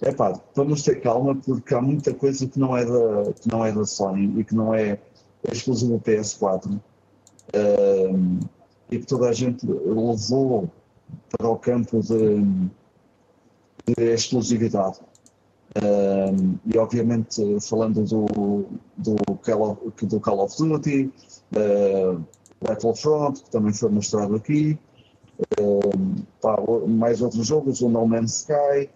É 0.00 0.12
pá, 0.12 0.40
vamos 0.54 0.82
ter 0.82 1.00
calma 1.00 1.34
porque 1.34 1.74
há 1.74 1.80
muita 1.80 2.14
coisa 2.14 2.46
que 2.46 2.58
não 2.58 2.76
é 2.76 2.84
da, 2.84 3.32
que 3.32 3.48
não 3.48 3.64
é 3.64 3.72
da 3.72 3.84
Sony 3.84 4.40
e 4.40 4.44
que 4.44 4.54
não 4.54 4.72
é 4.72 5.00
exclusivo 5.50 6.00
PS4 6.00 6.80
um, 7.54 8.38
e 8.90 8.98
que 8.98 9.06
toda 9.06 9.28
a 9.28 9.32
gente 9.32 9.66
levou 9.66 10.70
para 11.36 11.48
o 11.48 11.56
campo 11.58 12.00
de 12.00 12.70
exclusividade. 13.96 14.98
Um, 15.76 16.58
e 16.66 16.78
obviamente 16.78 17.42
falando 17.60 18.02
do, 18.04 18.66
do, 18.96 19.16
Call 19.36 19.70
of, 19.70 20.06
do 20.06 20.18
Call 20.20 20.40
of 20.40 20.56
Duty, 20.56 21.12
uh, 21.54 22.24
Battlefront, 22.60 23.42
que 23.42 23.50
também 23.50 23.72
foi 23.72 23.90
mostrado 23.90 24.34
aqui, 24.34 24.78
um, 25.60 26.16
pá, 26.40 26.56
mais 26.86 27.20
outros 27.22 27.46
jogos, 27.46 27.80
o 27.80 27.88
No 27.88 28.06
Man's 28.06 28.40
Sky, 28.40 28.90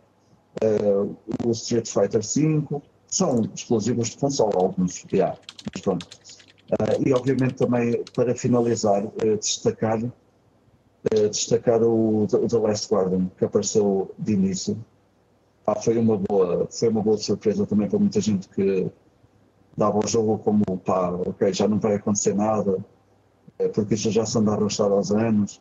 uh, 0.64 1.16
o 1.44 1.50
Street 1.52 1.86
Fighter 1.86 2.22
V, 2.22 2.80
são 3.06 3.42
exclusivos 3.54 4.10
de 4.10 4.16
console, 4.16 4.52
alguns, 4.54 5.04
yeah, 5.12 5.38
mas 5.72 5.82
pronto. 5.82 6.08
Uh, 6.72 7.06
e 7.06 7.12
obviamente 7.12 7.54
também 7.54 8.02
para 8.14 8.34
finalizar, 8.34 9.04
uh, 9.04 9.38
destacar, 11.10 11.28
destacar 11.28 11.82
o 11.82 12.26
The 12.26 12.58
Last 12.58 12.92
Guardian, 12.92 13.30
que 13.36 13.44
apareceu 13.44 14.10
de 14.18 14.32
início. 14.32 14.76
Ah, 15.66 15.76
foi, 15.76 15.96
uma 15.98 16.16
boa, 16.16 16.66
foi 16.70 16.88
uma 16.88 17.02
boa 17.02 17.16
surpresa 17.18 17.66
também 17.66 17.88
para 17.88 17.98
muita 17.98 18.20
gente 18.20 18.48
que 18.48 18.90
dava 19.76 19.98
o 19.98 20.08
jogo 20.08 20.38
como 20.38 20.64
pá, 20.84 21.10
ok, 21.10 21.52
já 21.52 21.68
não 21.68 21.78
vai 21.78 21.94
acontecer 21.94 22.34
nada, 22.34 22.84
porque 23.72 23.94
isto 23.94 24.10
já 24.10 24.26
se 24.26 24.36
anda 24.38 24.52
a 24.52 24.54
arrastar 24.54 24.90
aos 24.90 25.10
anos. 25.12 25.60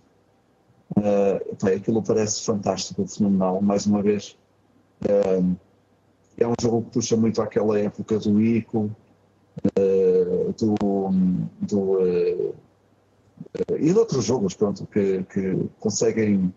Uh, 0.97 1.55
pá, 1.55 1.69
aquilo 1.69 2.01
parece 2.03 2.43
fantástico, 2.43 3.07
fenomenal, 3.07 3.61
mais 3.61 3.85
uma 3.85 4.01
vez 4.01 4.35
é 6.37 6.47
um 6.47 6.53
jogo 6.59 6.83
que 6.83 6.91
puxa 6.91 7.17
muito 7.17 7.41
àquela 7.41 7.79
época 7.79 8.19
do 8.19 8.41
Ico, 8.41 8.91
uh, 9.77 10.53
do, 10.53 11.09
do 11.61 11.79
uh, 11.79 12.55
e 13.77 13.91
de 13.91 13.97
outros 13.97 14.25
jogos 14.25 14.53
pronto, 14.53 14.85
que, 14.87 15.23
que 15.23 15.69
conseguem, 15.79 16.53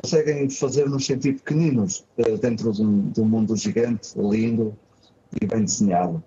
conseguem 0.00 0.48
fazer-nos 0.50 1.06
sentir 1.06 1.34
pequeninos 1.34 2.04
uh, 2.18 2.36
dentro 2.38 2.72
de 2.72 2.82
um, 2.82 3.10
de 3.10 3.20
um, 3.20 3.24
mundo 3.24 3.56
gigante, 3.56 4.18
lindo 4.18 4.76
e 5.40 5.46
bem 5.46 5.64
desenhado. 5.64 6.22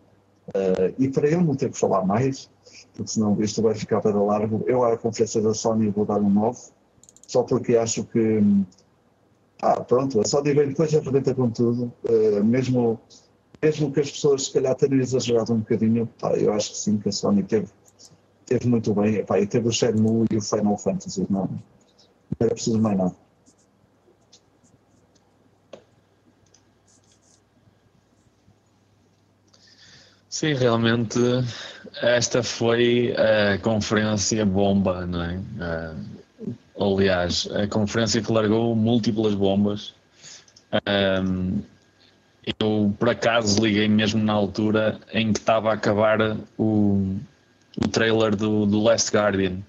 e 0.97 1.09
para 1.09 1.29
eu 1.29 1.41
não 1.41 1.55
ter 1.55 1.69
que 1.71 1.77
falar 1.77 2.05
mais, 2.05 2.49
porque 2.93 3.11
senão 3.11 3.41
isto 3.41 3.61
vai 3.61 3.75
ficar 3.75 4.01
para 4.01 4.21
largo, 4.21 4.63
eu 4.67 4.83
à 4.83 4.97
conferência 4.97 5.41
da 5.41 5.53
Sony 5.53 5.89
vou 5.89 6.05
dar 6.05 6.19
um 6.19 6.29
9, 6.29 6.59
só 7.27 7.43
porque 7.43 7.75
acho 7.75 8.03
que 8.05 8.41
ah, 9.65 9.81
pronto, 9.81 10.19
a 10.19 10.25
Sony 10.25 10.53
vem 10.53 10.67
depois 10.67 10.93
apresenta 10.93 11.33
com 11.33 11.49
tudo, 11.49 11.93
uh, 12.03 12.43
mesmo, 12.43 12.99
mesmo 13.61 13.93
que 13.93 14.01
as 14.01 14.11
pessoas 14.11 14.47
se 14.47 14.51
calhar 14.51 14.75
tenham 14.75 14.99
exagerado 14.99 15.53
um 15.53 15.59
bocadinho, 15.59 16.05
pá, 16.19 16.35
eu 16.35 16.51
acho 16.51 16.71
que 16.71 16.77
sim, 16.77 16.97
que 16.97 17.07
a 17.07 17.11
Sony 17.13 17.43
teve, 17.43 17.67
teve 18.53 18.67
muito 18.67 18.93
bem, 18.93 19.25
pá, 19.25 19.39
e 19.39 19.47
teve 19.47 19.67
o 19.67 19.71
Shenmue 19.71 20.27
e 20.31 20.37
o 20.37 20.41
Final 20.41 20.77
Fantasy, 20.77 21.25
não, 21.29 21.45
não 21.45 21.59
era 22.39 22.53
preciso 22.53 22.79
mais 22.79 22.97
nada. 22.97 23.15
Sim, 30.29 30.53
realmente 30.53 31.19
esta 32.01 32.43
foi 32.43 33.15
a 33.15 33.57
conferência 33.59 34.45
bomba, 34.45 35.05
não 35.05 35.23
é? 35.23 35.37
Uh, 36.77 36.95
aliás, 36.95 37.47
a 37.51 37.67
conferência 37.67 38.21
que 38.21 38.31
largou 38.31 38.75
múltiplas 38.75 39.33
bombas. 39.35 39.95
Eu, 42.59 42.93
por 42.99 43.09
acaso, 43.09 43.63
liguei 43.63 43.87
mesmo 43.87 44.21
na 44.23 44.33
altura 44.33 44.99
em 45.13 45.31
que 45.31 45.39
estava 45.39 45.69
a 45.69 45.75
acabar 45.75 46.35
o, 46.57 47.15
o 47.77 47.87
trailer 47.87 48.35
do, 48.35 48.65
do 48.65 48.81
Last 48.81 49.11
Guardian 49.15 49.59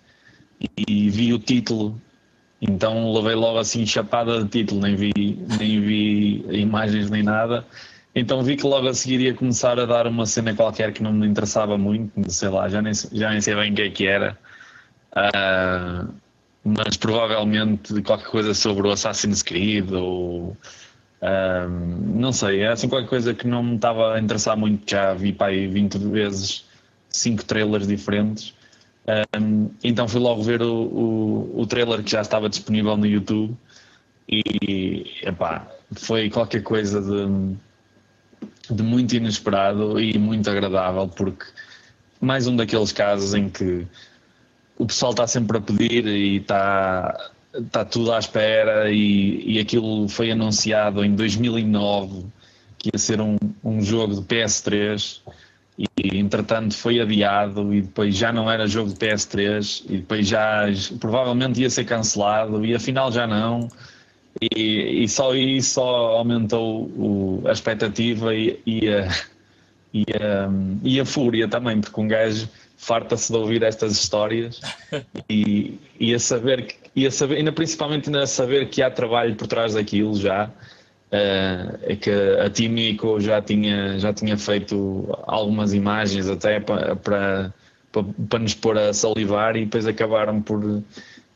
e 0.89 1.11
vi 1.11 1.33
o 1.33 1.39
título. 1.39 2.01
Então 2.61 3.13
levei 3.13 3.35
logo 3.35 3.59
assim 3.59 3.85
chapada 3.85 4.43
de 4.43 4.49
título, 4.49 4.81
nem 4.81 4.97
vi, 4.97 5.13
nem 5.59 5.81
vi 5.81 6.45
imagens 6.51 7.11
nem 7.11 7.23
nada. 7.23 7.65
Então 8.15 8.43
vi 8.43 8.57
que 8.57 8.67
logo 8.67 8.89
a 8.89 8.95
seguir 8.95 9.21
ia 9.21 9.35
começar 9.35 9.79
a 9.79 9.85
dar 9.85 10.07
uma 10.07 10.25
cena 10.25 10.55
qualquer 10.55 10.93
que 10.93 11.03
não 11.03 11.13
me 11.13 11.27
interessava 11.27 11.77
muito, 11.77 12.31
sei 12.31 12.49
lá, 12.49 12.69
já 12.69 12.81
nem, 12.81 12.93
já 12.95 13.31
nem 13.31 13.41
sei 13.41 13.55
bem 13.55 13.73
o 13.73 13.75
que 13.75 13.83
é 13.83 13.91
que 13.91 14.07
era. 14.07 14.39
Uh, 15.13 16.15
mas 16.65 16.97
provavelmente 16.97 18.01
qualquer 18.03 18.29
coisa 18.29 18.55
sobre 18.55 18.87
o 18.87 18.93
Assassin's 18.93 19.43
Creed 19.43 19.93
ou 19.93 20.57
um, 21.23 22.21
não 22.21 22.33
sei, 22.33 22.61
é 22.61 22.69
assim 22.69 22.89
qualquer 22.89 23.09
coisa 23.09 23.35
que 23.35 23.47
não 23.47 23.63
me 23.63 23.77
estava 23.77 24.15
a 24.15 24.21
interessar 24.21 24.57
muito, 24.57 24.91
já 24.91 25.15
vi 25.15 25.33
para 25.33 25.49
aí 25.49 25.67
20 25.67 25.99
vezes 25.99 26.65
cinco 27.15 27.45
trailers 27.45 27.87
diferentes. 27.87 28.55
Um, 29.39 29.71
então 29.83 30.09
fui 30.09 30.21
logo 30.21 30.43
ver 30.43 30.63
o, 30.63 30.75
o, 30.75 31.61
o, 31.61 31.67
trailer 31.67 32.03
que 32.03 32.11
já 32.11 32.23
estava 32.23 32.49
disponível 32.49 32.97
no 32.97 33.07
YouTube 33.07 33.55
e 34.27 35.05
epá, 35.23 35.69
foi 35.93 36.31
qualquer 36.31 36.63
coisa 36.63 37.03
de, 37.03 38.75
de 38.75 38.83
muito 38.83 39.15
inesperado 39.15 40.01
e 40.01 40.19
muito 40.19 40.49
agradável 40.49 41.07
porque 41.07 41.45
mais 42.19 42.47
um 42.47 42.57
daqueles 42.57 42.93
casos 42.93 43.35
em 43.35 43.51
que 43.51 43.87
o 44.79 44.87
pessoal 44.87 45.13
está 45.13 45.27
sempre 45.27 45.59
a 45.59 45.61
pedir 45.61 46.07
e 46.07 46.39
está, 46.39 47.31
está 47.53 47.85
tudo 47.85 48.11
à 48.11 48.19
espera 48.19 48.91
e, 48.91 49.57
e 49.57 49.59
aquilo 49.59 50.09
foi 50.09 50.31
anunciado 50.31 51.05
em 51.05 51.15
2009 51.15 52.25
que 52.79 52.89
ia 52.93 52.99
ser 52.99 53.21
um, 53.21 53.37
um 53.63 53.83
jogo 53.83 54.15
de 54.15 54.23
PS3 54.23 55.21
e 55.79 56.19
entretanto 56.19 56.75
foi 56.75 57.01
adiado 57.01 57.75
e 57.75 57.83
depois 57.83 58.17
já 58.17 58.33
não 58.33 58.51
era 58.51 58.67
jogo 58.67 58.91
de 58.91 58.97
PS3 58.97 59.85
e 59.89 59.97
depois 59.99 60.27
já 60.29 60.67
provavelmente 61.01 61.61
ia 61.61 61.69
ser 61.69 61.85
cancelado 61.85 62.65
e 62.65 62.75
afinal 62.75 63.11
já 63.11 63.27
não. 63.27 63.69
E, 64.41 65.05
e 65.05 65.09
só 65.09 65.35
isso 65.35 65.75
só 65.75 66.17
aumentou 66.19 66.87
o, 66.97 67.43
a 67.47 67.53
expectativa 67.53 68.35
e, 68.35 68.61
e, 68.67 68.89
a, 68.89 69.09
e, 69.93 70.05
a, 70.13 70.51
e 70.83 71.01
a 71.01 71.05
fúria 71.05 71.49
também 71.49 71.81
porque 71.81 72.01
um 72.01 72.09
gajo 72.09 72.49
farta-se 72.77 73.33
de 73.33 73.39
ouvir 73.39 73.63
estas 73.63 73.93
histórias 73.93 74.61
e, 75.29 75.79
e 75.99 76.15
a 76.15 76.19
saber 76.19 76.67
que 76.67 76.85
e 76.97 77.07
a 77.07 77.11
saber, 77.11 77.39
ainda 77.39 77.51
principalmente 77.51 78.09
ainda 78.09 78.23
a 78.23 78.27
saber 78.27 78.69
que 78.69 78.81
há 78.81 78.89
trabalho 78.89 79.35
por 79.35 79.49
trás 79.49 79.75
daquilo 79.75 80.17
já 80.17 80.49
é 81.11 81.97
que 81.97 82.11
a 82.11 82.51
Timico 82.51 83.21
já 83.21 83.41
tinha 83.41 83.99
já 83.99 84.13
tinha 84.13 84.37
feito 84.37 85.07
algumas 85.27 85.73
imagens 85.73 86.29
até 86.29 86.59
para, 86.59 86.97
para, 86.97 87.53
para 88.29 88.39
nos 88.41 88.55
pôr 88.55 88.77
a 88.77 88.93
salivar 88.93 89.57
e 89.57 89.65
depois 89.65 89.87
acabaram 89.87 90.43
por 90.43 90.83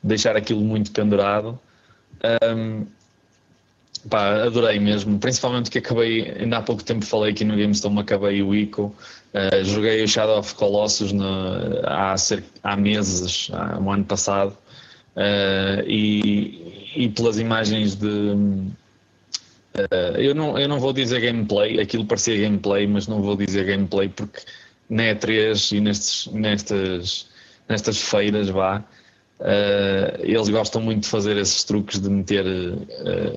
deixar 0.02 0.36
aquilo 0.36 0.60
muito 0.60 0.90
pendurado. 0.90 1.58
Um, 2.54 2.86
pá, 4.08 4.42
adorei 4.44 4.78
mesmo. 4.78 5.18
Principalmente 5.18 5.70
que 5.70 5.78
acabei 5.78 6.30
ainda 6.38 6.58
há 6.58 6.62
pouco 6.62 6.82
tempo 6.82 7.04
falei 7.04 7.32
aqui 7.32 7.44
no 7.44 7.56
GameStone 7.56 8.00
acabei 8.00 8.42
o 8.42 8.54
ICO. 8.54 8.94
Uh, 9.32 9.64
joguei 9.64 10.02
o 10.02 10.08
Shadow 10.08 10.38
of 10.38 10.54
Colossus 10.54 11.12
no, 11.12 11.24
há, 11.84 12.16
cerca, 12.16 12.48
há 12.62 12.76
meses, 12.76 13.50
há 13.52 13.78
um 13.78 13.92
ano 13.92 14.04
passado, 14.04 14.56
uh, 15.14 15.82
e, 15.86 16.92
e, 16.96 17.08
pelas 17.10 17.38
imagens 17.38 17.94
de. 17.94 18.08
Uh, 19.79 20.16
eu, 20.16 20.35
não, 20.35 20.59
eu 20.59 20.68
não 20.68 20.81
vou 20.81 20.93
dizer 20.93 21.20
gameplay, 21.20 21.81
aquilo 21.81 22.05
parecia 22.05 22.37
gameplay, 22.41 22.87
mas 22.87 23.07
não 23.07 23.22
vou 23.22 23.37
dizer 23.37 23.64
gameplay 23.64 24.09
porque 24.09 24.41
na 24.91 25.05
E3 25.05 25.76
e 25.76 25.81
nestes, 25.81 26.26
nestas, 26.33 27.26
nestas 27.68 27.99
feiras 27.99 28.49
vá. 28.49 28.83
eles 30.20 30.49
gostam 30.49 30.81
muito 30.81 31.03
de 31.03 31.09
fazer 31.09 31.37
esses 31.37 31.62
truques 31.62 32.01
de 32.01 32.09
meter 32.09 32.45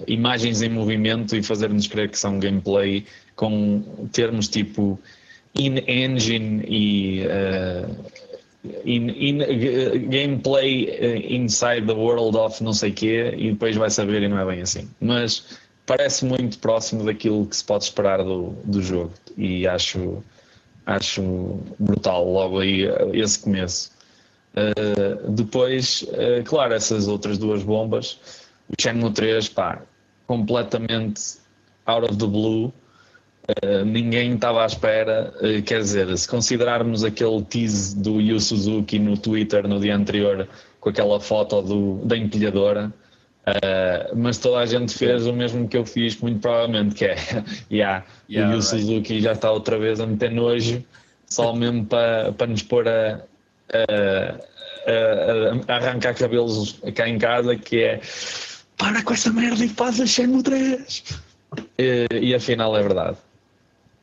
imagens 0.07 0.61
em 0.61 0.69
movimento 0.69 1.35
e 1.35 1.43
fazer-nos 1.43 1.87
crer 1.87 2.09
que 2.09 2.17
são 2.17 2.39
gameplay 2.39 3.05
com 3.35 4.07
termos 4.11 4.47
tipo 4.47 4.97
in-engine 5.55 6.63
e, 6.67 7.25
uh, 7.25 7.95
in, 8.85 9.09
in, 9.09 10.09
gameplay 10.09 10.87
inside 11.29 11.87
the 11.87 11.93
world 11.93 12.37
of 12.37 12.63
não 12.63 12.73
sei 12.73 12.91
quê 12.91 13.33
e 13.37 13.51
depois 13.51 13.75
vai 13.75 13.89
saber 13.89 14.21
e 14.23 14.27
não 14.27 14.39
é 14.39 14.45
bem 14.45 14.61
assim. 14.61 14.89
Mas 14.99 15.59
parece 15.91 16.23
muito 16.23 16.57
próximo 16.59 17.03
daquilo 17.03 17.45
que 17.45 17.53
se 17.53 17.65
pode 17.65 17.83
esperar 17.83 18.23
do, 18.23 18.55
do 18.63 18.81
jogo 18.81 19.11
e 19.37 19.67
acho, 19.67 20.23
acho 20.85 21.59
brutal 21.77 22.31
logo 22.31 22.61
aí 22.61 22.83
esse 23.11 23.39
começo. 23.39 23.91
Uh, 24.55 25.29
depois, 25.31 26.03
uh, 26.03 26.43
claro, 26.45 26.73
essas 26.73 27.09
outras 27.09 27.37
duas 27.37 27.61
bombas, 27.61 28.17
o 28.69 28.81
Shenmue 28.81 29.11
3, 29.11 29.49
pá, 29.49 29.81
completamente 30.27 31.39
out 31.85 32.09
of 32.09 32.17
the 32.17 32.25
blue. 32.25 32.73
Uh, 33.49 33.83
ninguém 33.83 34.35
estava 34.35 34.63
à 34.63 34.67
espera. 34.67 35.33
Quer 35.65 35.79
dizer, 35.79 36.17
se 36.17 36.25
considerarmos 36.25 37.03
aquele 37.03 37.43
tease 37.43 37.97
do 37.97 38.21
Yu 38.21 38.39
Suzuki 38.39 38.97
no 38.97 39.17
Twitter 39.17 39.67
no 39.67 39.77
dia 39.77 39.97
anterior 39.97 40.47
com 40.79 40.89
aquela 40.89 41.19
foto 41.19 41.61
do, 41.61 42.05
da 42.05 42.15
empilhadora, 42.15 42.93
uh, 43.47 44.15
mas 44.15 44.37
toda 44.37 44.59
a 44.59 44.65
gente 44.65 44.93
fez 44.97 45.25
o 45.25 45.33
mesmo 45.33 45.67
que 45.67 45.77
eu 45.77 45.85
fiz, 45.85 46.17
muito 46.17 46.39
provavelmente, 46.39 46.95
que 46.95 47.05
é 47.05 47.15
yeah, 47.71 48.05
yeah, 48.29 48.49
o 48.49 48.55
Yu 48.55 48.61
right. 48.61 48.63
Suzuki 48.63 49.21
já 49.21 49.33
está 49.33 49.51
outra 49.51 49.77
vez 49.77 49.99
a 49.99 50.07
meter 50.07 50.31
nojo, 50.31 50.83
só 51.25 51.53
mesmo 51.53 51.85
para, 51.85 52.31
para 52.33 52.47
nos 52.47 52.63
pôr 52.63 52.87
a, 52.87 53.21
a, 53.73 54.35
a, 55.69 55.73
a 55.73 55.75
arrancar 55.77 56.13
cabelos 56.15 56.79
cá 56.95 57.07
em 57.07 57.17
casa, 57.17 57.55
que 57.55 57.77
é 57.77 58.01
para 58.81 59.03
com 59.03 59.13
essa 59.13 59.31
merda 59.31 59.63
e 59.63 59.69
faz 59.69 60.01
a 60.01 60.07
Shenmue 60.07 60.41
3. 60.41 61.03
E, 61.77 62.07
e 62.11 62.35
afinal 62.35 62.75
é 62.75 62.81
verdade. 62.81 63.17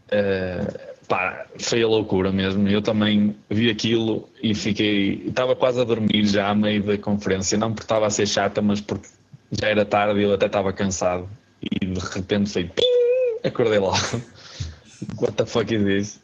Uh, 0.07 1.07
pá, 1.09 1.47
foi 1.59 1.83
a 1.83 1.89
loucura 1.89 2.31
mesmo. 2.31 2.69
Eu 2.69 2.81
também 2.81 3.35
vi 3.51 3.71
aquilo 3.71 4.29
e 4.41 4.55
fiquei. 4.55 5.25
Estava 5.27 5.57
quase 5.57 5.81
a 5.81 5.85
dormir 5.85 6.27
já 6.27 6.49
a 6.49 6.55
meio 6.55 6.83
da 6.85 6.97
conferência. 6.97 7.59
Não 7.59 7.71
porque 7.71 7.85
estava 7.85 8.07
a 8.07 8.11
ser 8.11 8.29
chata, 8.29 8.63
mas 8.63 8.81
porque 8.81 9.09
já 9.53 9.69
era 9.69 9.85
tarde 9.85 10.21
e 10.21 10.25
eu 10.25 10.35
até 10.35 10.47
estava 10.47 10.73
cansado. 10.73 11.29
E 11.63 11.87
de 11.87 12.01
repente 12.01 12.51
foi. 12.51 12.71
Acordei 13.45 13.79
logo. 13.79 13.97
What 15.21 15.35
the 15.35 15.47
fuck 15.47 15.73
is 15.73 15.85
this? 15.85 16.21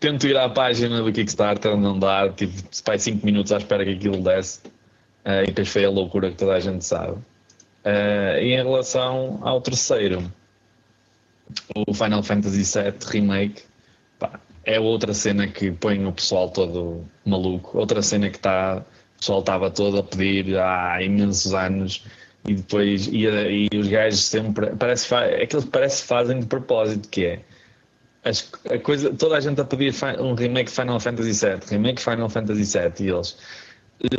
Tento 0.00 0.26
ir 0.26 0.36
à 0.36 0.48
página 0.48 1.02
do 1.02 1.12
Kickstarter, 1.12 1.76
não 1.76 1.98
dá. 1.98 2.28
Tive 2.28 2.62
tipo, 2.62 2.98
5 2.98 3.24
minutos 3.24 3.52
à 3.52 3.58
espera 3.58 3.84
que 3.84 3.92
aquilo 3.92 4.22
desse. 4.22 4.60
Uh, 5.24 5.44
e 5.44 5.46
depois 5.46 5.68
foi 5.68 5.84
a 5.84 5.90
loucura 5.90 6.30
que 6.30 6.36
toda 6.36 6.54
a 6.54 6.60
gente 6.60 6.84
sabe. 6.84 7.12
Uh, 7.84 8.38
e 8.40 8.52
em 8.52 8.62
relação 8.62 9.38
ao 9.42 9.60
terceiro, 9.60 10.32
o 11.76 11.94
Final 11.94 12.22
Fantasy 12.22 12.62
VII 12.62 12.94
Remake, 13.06 13.62
pá, 14.18 14.40
é 14.64 14.80
outra 14.80 15.14
cena 15.14 15.46
que 15.46 15.70
põe 15.70 16.04
o 16.04 16.12
pessoal 16.12 16.50
todo 16.50 17.04
maluco. 17.24 17.78
Outra 17.78 18.02
cena 18.02 18.30
que 18.30 18.36
está, 18.36 18.78
o 18.78 19.18
pessoal 19.18 19.40
estava 19.40 19.70
todo 19.70 19.98
a 19.98 20.02
pedir 20.02 20.58
há 20.58 21.02
imensos 21.02 21.54
anos 21.54 22.04
e 22.46 22.54
depois 22.54 23.06
e, 23.06 23.26
e 23.72 23.78
os 23.78 23.88
gajos 23.88 24.24
sempre 24.24 24.74
parece 24.76 25.14
é 25.14 25.46
que 25.46 25.60
parece 25.66 26.02
que 26.02 26.08
fazem 26.08 26.40
de 26.40 26.46
propósito 26.46 27.08
que 27.08 27.24
é 27.26 27.40
as, 28.24 28.50
a 28.70 28.78
coisa 28.78 29.12
toda 29.14 29.36
a 29.36 29.40
gente 29.40 29.60
a 29.60 29.64
pedir 29.64 29.94
um 30.20 30.34
remake 30.34 30.70
Final 30.70 30.98
Fantasy 31.00 31.32
VII 31.32 31.60
remake 31.70 32.00
Final 32.00 32.28
Fantasy 32.28 32.78
VII 32.78 33.06
e 33.06 33.10
eles 33.10 33.36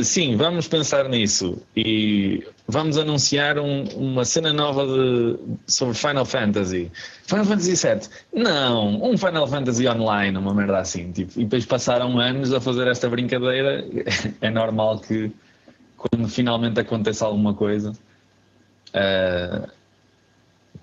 Sim, 0.01 0.38
vamos 0.38 0.65
pensar 0.65 1.09
nisso 1.09 1.61
e 1.76 2.41
vamos 2.65 2.97
anunciar 2.97 3.59
um, 3.59 3.84
uma 3.95 4.24
cena 4.24 4.53
nova 4.53 4.86
de, 4.86 5.38
sobre 5.67 5.93
Final 5.93 6.24
Fantasy. 6.24 6.89
Final 7.26 7.43
Fantasy 7.43 7.74
VII? 7.76 8.07
Não, 8.34 9.03
um 9.03 9.17
Final 9.17 9.45
Fantasy 9.45 9.86
Online, 9.86 10.38
uma 10.38 10.53
merda 10.53 10.78
assim. 10.80 11.11
Tipo, 11.11 11.38
e 11.38 11.43
depois 11.43 11.65
passaram 11.65 12.17
anos 12.17 12.53
a 12.53 12.61
fazer 12.61 12.88
esta 12.88 13.09
brincadeira. 13.09 13.84
É 14.39 14.49
normal 14.49 14.99
que 14.99 15.32
quando 15.97 16.30
finalmente 16.30 16.80
aconteça 16.80 17.26
alguma 17.26 17.53
coisa, 17.53 17.91
uh, 18.94 19.70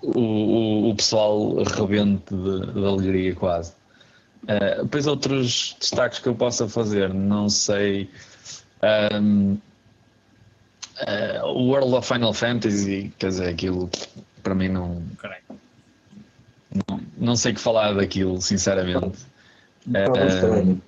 o, 0.01 0.89
o, 0.89 0.95
pessoal 0.95 1.63
rebente 1.63 2.33
de, 2.33 2.73
de 2.73 2.85
alegria 2.85 3.35
quase. 3.35 3.73
Uh, 4.43 4.83
depois 4.83 5.05
outros 5.05 5.75
destaques 5.79 6.19
que 6.19 6.27
eu 6.27 6.35
possa 6.35 6.67
fazer, 6.67 7.13
não 7.13 7.47
sei 7.49 8.09
um, 8.81 9.53
uh, 9.53 11.45
o 11.45 11.67
World 11.67 11.93
of 11.93 12.07
Final 12.07 12.33
Fantasy, 12.33 13.13
quer 13.19 13.27
dizer, 13.27 13.49
aquilo 13.49 13.89
para 14.41 14.55
mim 14.55 14.69
não, 14.69 15.03
não, 16.89 17.01
não 17.17 17.35
sei 17.35 17.51
o 17.51 17.55
que 17.55 17.61
falar 17.61 17.93
daquilo, 17.93 18.41
sinceramente. 18.41 19.19
Uh, 19.87 20.81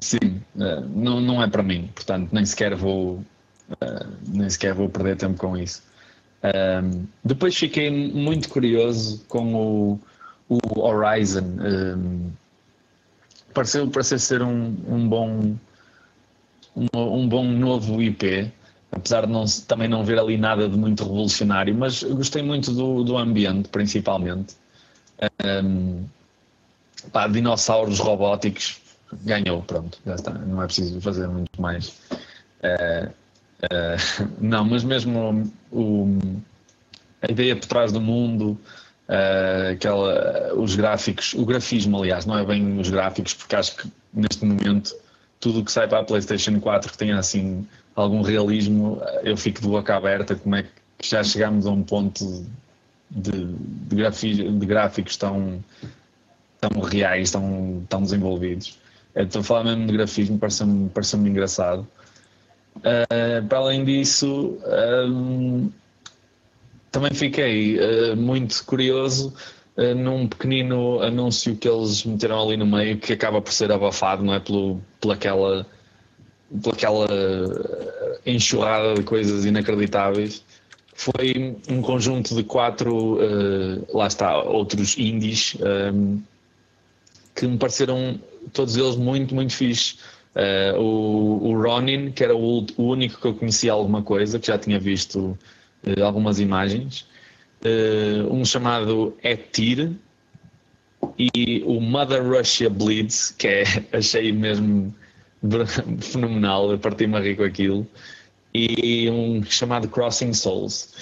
sim, 0.00 0.42
uh, 0.56 0.80
não, 0.88 1.20
não 1.20 1.42
é 1.42 1.48
para 1.48 1.62
mim, 1.62 1.90
portanto 1.94 2.32
nem 2.32 2.44
sequer 2.44 2.74
vou 2.74 3.24
nem 4.26 4.50
sequer 4.50 4.74
vou 4.74 4.88
perder 4.88 5.16
tempo 5.16 5.38
com 5.38 5.56
isso. 5.56 5.82
Um, 6.42 7.06
depois 7.24 7.56
fiquei 7.56 7.90
muito 7.90 8.48
curioso 8.48 9.24
com 9.28 9.54
o, 9.54 10.00
o 10.48 10.80
Horizon. 10.80 11.44
Um, 11.60 12.32
pareceu, 13.54 13.88
pareceu 13.88 14.18
ser 14.18 14.42
um, 14.42 14.76
um 14.88 15.08
bom 15.08 15.56
um, 16.76 16.86
um 16.98 17.28
bom 17.28 17.44
novo 17.44 18.02
IP, 18.02 18.50
apesar 18.90 19.26
de 19.26 19.32
não, 19.32 19.44
também 19.66 19.88
não 19.88 20.04
ver 20.04 20.18
ali 20.18 20.36
nada 20.36 20.68
de 20.68 20.76
muito 20.76 21.04
revolucionário, 21.04 21.74
mas 21.74 22.02
gostei 22.02 22.42
muito 22.42 22.72
do, 22.72 23.04
do 23.04 23.16
ambiente, 23.16 23.68
principalmente. 23.68 24.56
Um, 25.64 26.04
pá, 27.12 27.28
dinossauros 27.28 27.98
robóticos, 27.98 28.80
ganhou, 29.22 29.62
pronto, 29.62 29.98
já 30.04 30.14
está, 30.14 30.32
não 30.32 30.62
é 30.62 30.66
preciso 30.66 31.00
fazer 31.00 31.28
muito 31.28 31.60
mais. 31.60 31.88
Uh, 32.62 33.12
uh, 33.64 34.28
não, 34.40 34.64
mas 34.64 34.84
mesmo 34.84 35.52
o, 35.70 36.18
a 37.20 37.30
ideia 37.30 37.56
por 37.56 37.66
trás 37.66 37.92
do 37.92 38.00
mundo, 38.00 38.58
uh, 39.08 39.72
aquela, 39.72 40.54
os 40.54 40.74
gráficos, 40.74 41.34
o 41.34 41.44
grafismo, 41.44 41.98
aliás, 41.98 42.26
não 42.26 42.38
é 42.38 42.44
bem 42.44 42.78
os 42.78 42.90
gráficos, 42.90 43.34
porque 43.34 43.56
acho 43.56 43.76
que 43.76 43.88
neste 44.12 44.44
momento 44.44 44.94
tudo 45.40 45.60
o 45.60 45.64
que 45.64 45.72
sai 45.72 45.88
para 45.88 45.98
a 45.98 46.04
PlayStation 46.04 46.60
4 46.60 46.92
que 46.92 46.98
tenha 46.98 47.18
assim 47.18 47.66
algum 47.96 48.22
realismo, 48.22 49.02
eu 49.22 49.36
fico 49.36 49.60
de 49.60 49.68
boca 49.68 49.96
aberta 49.96 50.34
como 50.34 50.54
é 50.54 50.62
que 50.62 50.70
já 51.02 51.22
chegamos 51.22 51.66
a 51.66 51.70
um 51.70 51.82
ponto 51.82 52.46
de, 53.10 53.44
de, 53.44 54.52
de 54.52 54.66
gráficos 54.66 55.16
tão, 55.16 55.62
tão 56.60 56.80
reais, 56.80 57.30
tão, 57.30 57.84
tão 57.88 58.02
desenvolvidos. 58.02 58.78
Estou 59.14 59.40
a 59.40 59.44
falar 59.44 59.64
mesmo 59.64 59.86
de 59.86 59.92
grafismo, 59.92 60.38
parece-me 60.38 60.88
parece 60.88 61.16
engraçado. 61.16 61.86
Uh, 62.82 63.46
para 63.46 63.58
além 63.58 63.84
disso, 63.84 64.58
um, 65.08 65.70
também 66.90 67.14
fiquei 67.14 67.78
uh, 67.78 68.16
muito 68.16 68.64
curioso 68.64 69.32
uh, 69.76 69.94
num 69.94 70.26
pequenino 70.26 71.00
anúncio 71.00 71.56
que 71.56 71.68
eles 71.68 72.04
meteram 72.04 72.42
ali 72.42 72.56
no 72.56 72.66
meio 72.66 72.98
que 72.98 73.12
acaba 73.12 73.40
por 73.40 73.52
ser 73.52 73.70
abafado, 73.70 74.24
não 74.24 74.34
é? 74.34 74.40
Pelo, 74.40 74.80
pelaquela, 75.00 75.64
pelaquela 76.60 77.06
enxurrada 78.26 78.94
de 78.94 79.02
coisas 79.04 79.44
inacreditáveis. 79.44 80.44
Foi 80.94 81.56
um 81.68 81.80
conjunto 81.80 82.34
de 82.34 82.44
quatro, 82.44 83.18
lá 83.94 84.06
está, 84.06 84.40
outros 84.42 84.96
indies 84.98 85.56
um, 85.94 86.20
que 87.34 87.46
me 87.46 87.56
pareceram 87.56 88.20
todos 88.52 88.76
eles 88.76 88.96
muito, 88.96 89.34
muito 89.34 89.54
fixe. 89.54 89.96
Uh, 90.34 90.80
o, 90.80 91.50
o, 91.50 91.62
Ronin, 91.62 92.10
que 92.10 92.24
era 92.24 92.34
o, 92.34 92.64
o, 92.78 92.84
único 92.84 93.20
que 93.20 93.26
eu 93.26 93.34
conhecia 93.34 93.72
alguma 93.72 94.02
coisa, 94.02 94.38
que 94.38 94.46
já 94.46 94.56
tinha 94.56 94.78
visto 94.78 95.38
uh, 95.86 96.02
algumas 96.02 96.40
imagens 96.40 97.06
uh, 97.62 98.32
um 98.32 98.42
chamado 98.42 99.14
Etir 99.22 99.92
e 101.18 101.62
o 101.66 101.80
Mother 101.80 102.26
Russia 102.26 102.70
Bleeds, 102.70 103.30
que 103.32 103.46
é, 103.46 103.64
achei 103.92 104.32
mesmo 104.32 104.94
fenomenal, 106.00 106.78
parti-me 106.78 107.16
a 107.16 107.20
rir 107.20 107.36
com 107.36 107.44
aquilo, 107.44 107.86
e 108.54 109.10
um 109.10 109.42
chamado 109.42 109.88
Crossing 109.88 110.32
Souls, 110.32 110.94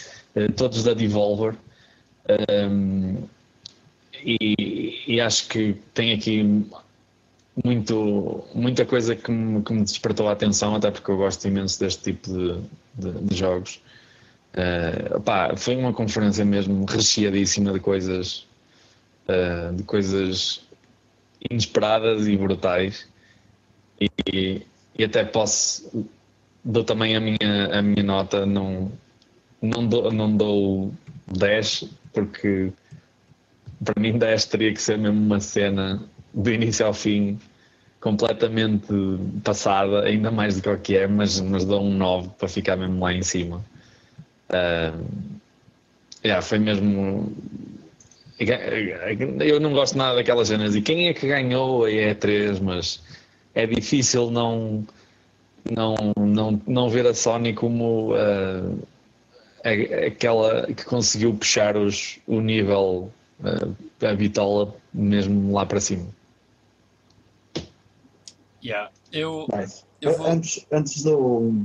todos 0.57 0.83
da 0.83 0.95
Devolver. 0.95 1.55
Um, 2.29 3.17
e, 4.25 5.03
e, 5.07 5.21
acho 5.21 5.49
que 5.49 5.75
tem 5.95 6.13
aqui 6.13 6.65
muito, 7.65 8.45
muita 8.55 8.87
coisa 8.87 9.15
que 9.17 9.31
me, 9.31 9.63
que 9.63 9.73
me, 9.73 9.83
despertou 9.83 10.29
a 10.29 10.33
atenção, 10.33 10.75
até 10.75 10.91
porque 10.91 11.11
eu 11.11 11.17
gosto 11.17 11.47
imenso 11.47 11.79
deste 11.81 12.13
tipo 12.13 12.29
de, 12.33 12.61
de, 12.95 13.25
de 13.25 13.37
jogos. 13.37 13.83
Uh, 14.53 15.21
pá, 15.21 15.57
foi 15.57 15.77
uma 15.77 15.93
conferência 15.93 16.45
mesmo 16.45 16.85
recheadíssima 16.85 17.73
de 17.73 17.81
coisas, 17.81 18.47
uh, 19.29 19.75
de 19.75 19.83
coisas 19.83 20.63
inesperadas 21.51 22.27
e 22.27 22.37
brutais. 22.37 23.09
E, 24.01 24.63
e, 24.99 25.05
até 25.05 25.25
posso 25.25 26.09
dou 26.65 26.85
também 26.85 27.17
a 27.17 27.21
minha, 27.21 27.67
a 27.73 27.83
minha 27.83 28.03
nota, 28.03 28.47
não, 28.47 28.93
não, 29.61 29.87
dou, 29.87 30.13
não 30.13 30.37
dou 30.37 30.95
10, 31.27 31.85
porque 32.13 32.73
para 33.85 34.01
mim 34.01 34.19
10 34.19 34.45
teria 34.47 34.73
que 34.73 34.81
ser 34.81 34.99
mesmo 34.99 35.21
uma 35.21 35.41
cena 35.41 36.03
do 36.33 36.51
início 36.51 36.87
ao 36.87 36.95
fim 36.95 37.39
completamente 38.01 38.93
passada, 39.45 40.05
ainda 40.05 40.31
mais 40.31 40.57
do 40.57 40.63
que 40.63 40.69
o 40.69 40.79
que 40.79 40.97
é, 40.97 41.07
mas, 41.07 41.39
mas 41.41 41.65
dou 41.65 41.83
um 41.83 41.95
9 41.95 42.31
para 42.39 42.49
ficar 42.49 42.77
mesmo 42.77 43.03
lá 43.03 43.13
em 43.13 43.23
cima. 43.23 43.63
Uh, 44.49 45.05
yeah, 46.25 46.43
foi 46.43 46.59
mesmo. 46.59 47.33
Eu 49.39 49.61
não 49.61 49.73
gosto 49.73 49.99
nada 49.99 50.17
daquelas 50.17 50.49
cenas. 50.49 50.75
E 50.75 50.81
quem 50.81 51.09
é 51.09 51.15
que 51.15 51.29
ganhou 51.29 51.85
a 51.85 51.91
E3? 51.91 52.59
Mas 52.61 53.03
é 53.55 53.67
difícil 53.67 54.31
não, 54.31 54.85
não, 55.71 55.95
não, 56.17 56.63
não 56.67 56.89
ver 56.89 57.07
a 57.07 57.15
Sony 57.15 57.53
como 57.53 58.15
uh, 58.15 58.89
aquela 60.07 60.67
que 60.69 60.85
conseguiu 60.87 61.35
puxar 61.35 61.77
os, 61.77 62.19
o 62.27 62.41
nível, 62.41 63.13
uh, 63.41 64.07
a 64.07 64.15
bitola, 64.15 64.75
mesmo 64.93 65.53
lá 65.53 65.67
para 65.67 65.81
cima. 65.81 66.07
Yeah, 68.63 68.91
eu, 69.13 69.47
Nice. 69.53 69.85
eu 70.01 70.17
vou... 70.17 70.27
Antes, 70.27 70.67
antes 70.71 71.03
do. 71.03 71.65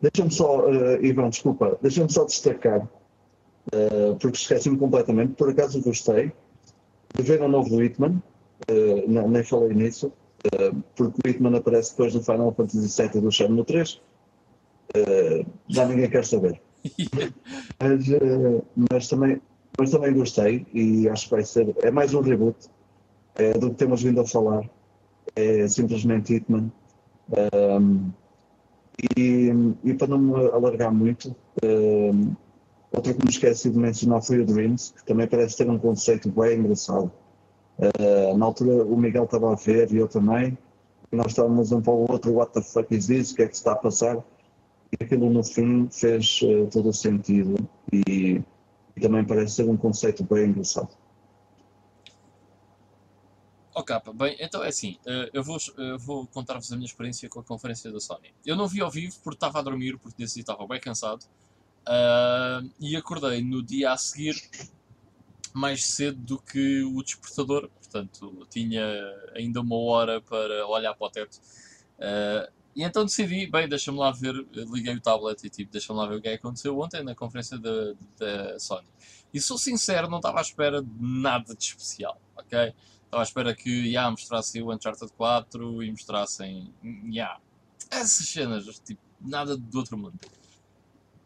Deixa-me 0.00 0.30
só, 0.32 0.68
uh, 0.68 1.04
Ivan, 1.04 1.28
desculpa, 1.28 1.78
deixa-me 1.80 2.12
só 2.12 2.24
destacar, 2.24 2.82
uh, 2.82 4.16
porque 4.20 4.36
esqueci-me 4.36 4.76
completamente, 4.76 5.34
por 5.34 5.50
acaso 5.50 5.80
gostei 5.80 6.32
de 7.14 7.22
ver 7.22 7.40
o 7.40 7.48
novo 7.48 7.76
Whitman, 7.76 8.20
uh, 8.68 9.08
não, 9.08 9.28
nem 9.28 9.44
falei 9.44 9.72
nisso, 9.74 10.12
uh, 10.46 10.82
porque 10.96 11.20
o 11.24 11.28
Whitman 11.28 11.56
aparece 11.56 11.92
depois 11.92 12.14
do 12.14 12.22
Final 12.22 12.52
Fantasy 12.52 13.02
VII 13.02 13.10
e 13.14 13.20
do 13.20 13.30
Shenmue 13.30 13.64
3. 13.64 14.00
Uh, 14.94 15.46
já 15.68 15.86
ninguém 15.86 16.10
quer 16.10 16.24
saber. 16.24 16.60
Mas, 17.80 18.04
mas, 18.90 19.08
também, 19.08 19.40
mas 19.78 19.90
também 19.90 20.12
gostei 20.12 20.66
e 20.74 21.08
acho 21.08 21.26
que 21.26 21.30
vai 21.30 21.44
ser. 21.44 21.74
É 21.80 21.92
mais 21.92 22.12
um 22.12 22.20
reboot 22.20 22.56
é, 23.36 23.52
do 23.52 23.70
que 23.70 23.76
temos 23.76 24.02
vindo 24.02 24.20
a 24.20 24.26
falar. 24.26 24.68
É 25.36 25.66
simplesmente 25.68 26.34
Hitman. 26.34 26.70
Um, 27.30 28.10
e, 29.16 29.50
e 29.84 29.94
para 29.94 30.08
não 30.08 30.18
me 30.18 30.34
alargar 30.50 30.92
muito, 30.92 31.34
um, 31.64 32.34
outro 32.92 33.14
que 33.14 33.24
me 33.24 33.30
esqueci 33.30 33.70
de 33.70 33.78
mencionar 33.78 34.22
foi 34.22 34.40
o 34.40 34.46
Dreams, 34.46 34.92
que 34.92 35.04
também 35.04 35.26
parece 35.26 35.56
ter 35.56 35.68
um 35.68 35.78
conceito 35.78 36.30
bem 36.30 36.58
engraçado. 36.58 37.10
Uh, 37.78 38.36
na 38.36 38.46
altura 38.46 38.84
o 38.84 38.96
Miguel 38.96 39.24
estava 39.24 39.52
a 39.52 39.56
ver 39.56 39.90
e 39.92 39.96
eu 39.96 40.06
também, 40.06 40.56
e 41.10 41.16
nós 41.16 41.28
estávamos 41.28 41.72
um 41.72 41.80
para 41.80 41.92
o 41.92 42.10
outro, 42.10 42.32
what 42.34 42.52
the 42.52 42.60
fuck 42.60 42.94
is 42.94 43.06
this? 43.06 43.32
O 43.32 43.36
que 43.36 43.42
é 43.42 43.48
que 43.48 43.54
está 43.54 43.72
a 43.72 43.76
passar? 43.76 44.18
E 44.92 45.04
aquilo 45.04 45.30
no 45.30 45.42
fim 45.42 45.88
fez 45.90 46.40
uh, 46.42 46.66
todo 46.70 46.90
o 46.90 46.92
sentido 46.92 47.56
e, 47.90 48.42
e 48.94 49.00
também 49.00 49.24
parece 49.24 49.54
ser 49.54 49.68
um 49.68 49.76
conceito 49.76 50.22
bem 50.22 50.50
engraçado. 50.50 50.90
Oh 53.74 54.12
bem, 54.12 54.36
então 54.38 54.62
é 54.62 54.68
assim, 54.68 54.98
uh, 55.06 55.30
eu 55.32 55.42
vou, 55.42 55.56
uh, 55.56 55.98
vou 55.98 56.26
contar-vos 56.26 56.70
a 56.70 56.76
minha 56.76 56.86
experiência 56.86 57.26
com 57.30 57.40
a 57.40 57.42
conferência 57.42 57.90
da 57.90 57.98
Sony. 58.00 58.34
Eu 58.44 58.54
não 58.54 58.68
vi 58.68 58.82
ao 58.82 58.90
vivo 58.90 59.16
porque 59.24 59.36
estava 59.36 59.60
a 59.60 59.62
dormir, 59.62 59.98
porque 59.98 60.20
nesse 60.20 60.34
dia 60.34 60.42
estava 60.42 60.66
bem 60.66 60.78
cansado, 60.78 61.22
uh, 61.22 62.70
e 62.78 62.94
acordei 62.96 63.42
no 63.42 63.62
dia 63.62 63.92
a 63.92 63.96
seguir 63.96 64.34
mais 65.54 65.86
cedo 65.86 66.18
do 66.18 66.38
que 66.38 66.82
o 66.82 67.02
despertador, 67.02 67.70
portanto 67.70 68.46
tinha 68.50 68.84
ainda 69.34 69.62
uma 69.62 69.76
hora 69.76 70.20
para 70.20 70.66
olhar 70.66 70.94
para 70.94 71.06
o 71.06 71.10
teto. 71.10 71.40
e 72.76 72.82
então 72.82 73.06
decidi, 73.06 73.46
bem, 73.46 73.66
deixa-me 73.68 73.98
lá 73.98 74.10
ver, 74.10 74.34
liguei 74.52 74.94
o 74.94 75.00
tablet 75.00 75.44
e 75.44 75.50
tipo, 75.50 75.72
deixa-me 75.72 75.98
lá 75.98 76.06
ver 76.06 76.16
o 76.16 76.18
é 76.18 76.20
que 76.20 76.28
aconteceu 76.28 76.78
ontem 76.78 77.02
na 77.02 77.14
conferência 77.14 77.58
da, 77.58 77.94
da 78.18 78.58
Sony. 78.58 78.86
E 79.32 79.40
sou 79.40 79.56
sincero, 79.56 80.10
não 80.10 80.18
estava 80.18 80.38
à 80.38 80.42
espera 80.42 80.82
de 80.82 80.90
nada 81.00 81.54
de 81.54 81.64
especial, 81.64 82.20
ok? 82.36 82.74
Estava 83.12 83.24
à 83.24 83.24
espera 83.24 83.54
que 83.54 83.68
yeah, 83.68 84.10
mostrassem 84.10 84.62
o 84.62 84.72
Uncharted 84.72 85.12
4 85.12 85.82
e 85.82 85.90
mostrassem 85.90 86.72
yeah, 87.04 87.38
essas 87.90 88.26
cenas, 88.26 88.64
tipo, 88.82 89.02
nada 89.20 89.54
do 89.54 89.78
outro 89.78 89.98
mundo. 89.98 90.18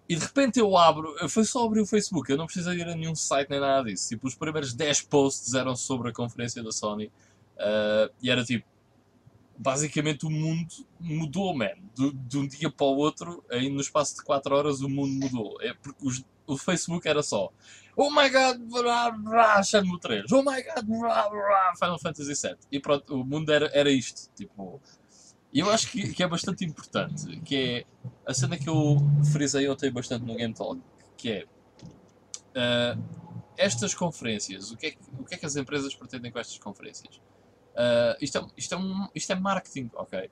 E 0.08 0.16
de 0.16 0.20
repente 0.20 0.58
eu 0.58 0.76
abro, 0.76 1.14
foi 1.28 1.44
só 1.44 1.64
abrir 1.64 1.80
o 1.80 1.86
Facebook, 1.86 2.28
eu 2.28 2.36
não 2.36 2.46
precisei 2.46 2.80
ir 2.80 2.88
a 2.88 2.96
nenhum 2.96 3.14
site 3.14 3.50
nem 3.50 3.60
nada 3.60 3.88
disso. 3.88 4.08
Tipo, 4.08 4.26
os 4.26 4.34
primeiros 4.34 4.74
10 4.74 5.02
posts 5.02 5.54
eram 5.54 5.76
sobre 5.76 6.10
a 6.10 6.12
conferência 6.12 6.60
da 6.60 6.72
Sony 6.72 7.06
uh, 7.06 8.12
e 8.20 8.32
era 8.32 8.42
tipo, 8.44 8.66
basicamente 9.56 10.26
o 10.26 10.30
mundo 10.30 10.74
mudou, 10.98 11.56
man. 11.56 11.70
De, 11.94 12.12
de, 12.12 12.36
um 12.36 12.48
dia 12.48 12.68
para 12.68 12.84
o 12.84 12.96
outro, 12.96 13.44
aí 13.48 13.70
no 13.70 13.80
espaço 13.80 14.16
de 14.16 14.24
4 14.24 14.52
horas, 14.52 14.80
o 14.80 14.88
mundo 14.88 15.12
mudou. 15.12 15.56
É 15.60 15.72
porque 15.72 16.04
os, 16.04 16.24
o 16.48 16.58
Facebook 16.58 17.06
era 17.06 17.22
só 17.22 17.52
Oh 17.98 18.10
my 18.10 18.28
god, 18.28 18.58
blá, 18.58 19.10
blá, 19.10 19.62
Shenmue 19.62 19.98
3. 19.98 20.30
Oh 20.30 20.42
my 20.42 20.62
god, 20.62 20.84
blá, 20.84 21.30
blá, 21.30 21.72
Final 21.78 21.98
Fantasy 21.98 22.34
VII. 22.34 22.58
E 22.70 22.78
pronto, 22.78 23.14
o 23.14 23.24
mundo 23.24 23.50
era, 23.50 23.70
era 23.72 23.90
isto. 23.90 24.30
Tipo, 24.34 24.82
eu 25.52 25.70
acho 25.70 25.90
que, 25.90 26.12
que 26.12 26.22
é 26.22 26.28
bastante 26.28 26.62
importante, 26.62 27.40
que 27.40 27.56
é 27.56 27.84
a 28.26 28.34
cena 28.34 28.58
que 28.58 28.68
eu 28.68 28.98
frisei 29.32 29.66
ontem 29.66 29.90
bastante 29.90 30.26
no 30.26 30.36
Game 30.36 30.52
Talk, 30.52 30.78
que 31.16 31.30
é 31.30 31.44
uh, 32.56 33.02
estas 33.56 33.94
conferências, 33.94 34.70
o 34.70 34.76
que, 34.76 34.88
é 34.88 34.90
que, 34.90 34.98
o 35.18 35.24
que 35.24 35.34
é 35.34 35.38
que 35.38 35.46
as 35.46 35.56
empresas 35.56 35.94
pretendem 35.94 36.30
com 36.30 36.38
estas 36.38 36.58
conferências? 36.58 37.16
Uh, 37.16 38.16
isto, 38.20 38.36
é, 38.36 38.46
isto, 38.58 38.74
é 38.74 38.78
um, 38.78 39.08
isto 39.14 39.32
é 39.32 39.34
marketing, 39.34 39.90
ok? 39.94 40.30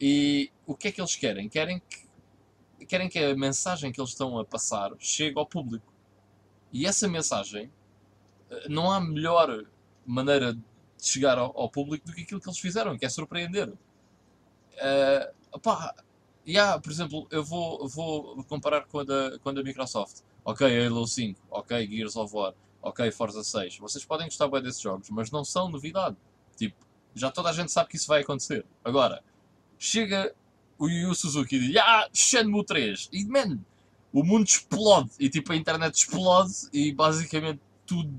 E 0.00 0.50
o 0.66 0.74
que 0.74 0.88
é 0.88 0.92
que 0.92 1.00
eles 1.00 1.14
querem? 1.14 1.48
Querem 1.48 1.80
que, 1.80 2.86
querem 2.86 3.08
que 3.08 3.18
a 3.20 3.36
mensagem 3.36 3.92
que 3.92 4.00
eles 4.00 4.10
estão 4.10 4.36
a 4.38 4.44
passar 4.44 4.90
chegue 4.98 5.38
ao 5.38 5.46
público. 5.46 5.95
E 6.72 6.86
essa 6.86 7.08
mensagem, 7.08 7.70
não 8.68 8.90
há 8.90 9.00
melhor 9.00 9.64
maneira 10.04 10.54
de 10.54 10.62
chegar 11.00 11.38
ao, 11.38 11.58
ao 11.58 11.70
público 11.70 12.06
do 12.06 12.12
que 12.12 12.22
aquilo 12.22 12.40
que 12.40 12.48
eles 12.48 12.58
fizeram, 12.58 12.96
que 12.96 13.04
é 13.04 13.08
surpreender. 13.08 13.68
Uh, 13.68 15.34
opá, 15.52 15.94
yeah, 16.46 16.80
por 16.80 16.90
exemplo, 16.90 17.26
eu 17.30 17.42
vou, 17.42 17.88
vou 17.88 18.44
comparar 18.44 18.86
com 18.86 19.00
a, 19.00 19.04
da, 19.04 19.38
com 19.38 19.48
a 19.48 19.52
da 19.52 19.62
Microsoft. 19.62 20.20
Ok, 20.44 20.86
Halo 20.86 21.06
5, 21.06 21.40
ok, 21.50 21.88
Gears 21.88 22.14
of 22.16 22.34
War, 22.34 22.54
ok, 22.80 23.10
Forza 23.10 23.42
6. 23.42 23.78
Vocês 23.78 24.04
podem 24.04 24.26
gostar 24.26 24.48
bem 24.48 24.62
desses 24.62 24.80
jogos, 24.80 25.10
mas 25.10 25.30
não 25.30 25.44
são 25.44 25.68
novidade. 25.68 26.16
Tipo, 26.56 26.86
já 27.14 27.30
toda 27.30 27.50
a 27.50 27.52
gente 27.52 27.72
sabe 27.72 27.90
que 27.90 27.96
isso 27.96 28.06
vai 28.06 28.22
acontecer. 28.22 28.64
Agora, 28.84 29.24
chega 29.78 30.34
o 30.78 30.88
Yu 30.88 31.14
Suzuki 31.14 31.56
e 31.56 31.60
diz, 31.60 31.76
ah, 31.78 32.08
Shenmue 32.12 32.64
3. 32.64 33.08
E, 33.12 33.24
man, 33.24 33.58
o 34.16 34.24
mundo 34.24 34.46
explode 34.46 35.10
e 35.20 35.28
tipo 35.28 35.52
a 35.52 35.56
internet 35.56 35.94
explode 35.94 36.70
e 36.72 36.90
basicamente 36.90 37.60
tudo 37.84 38.18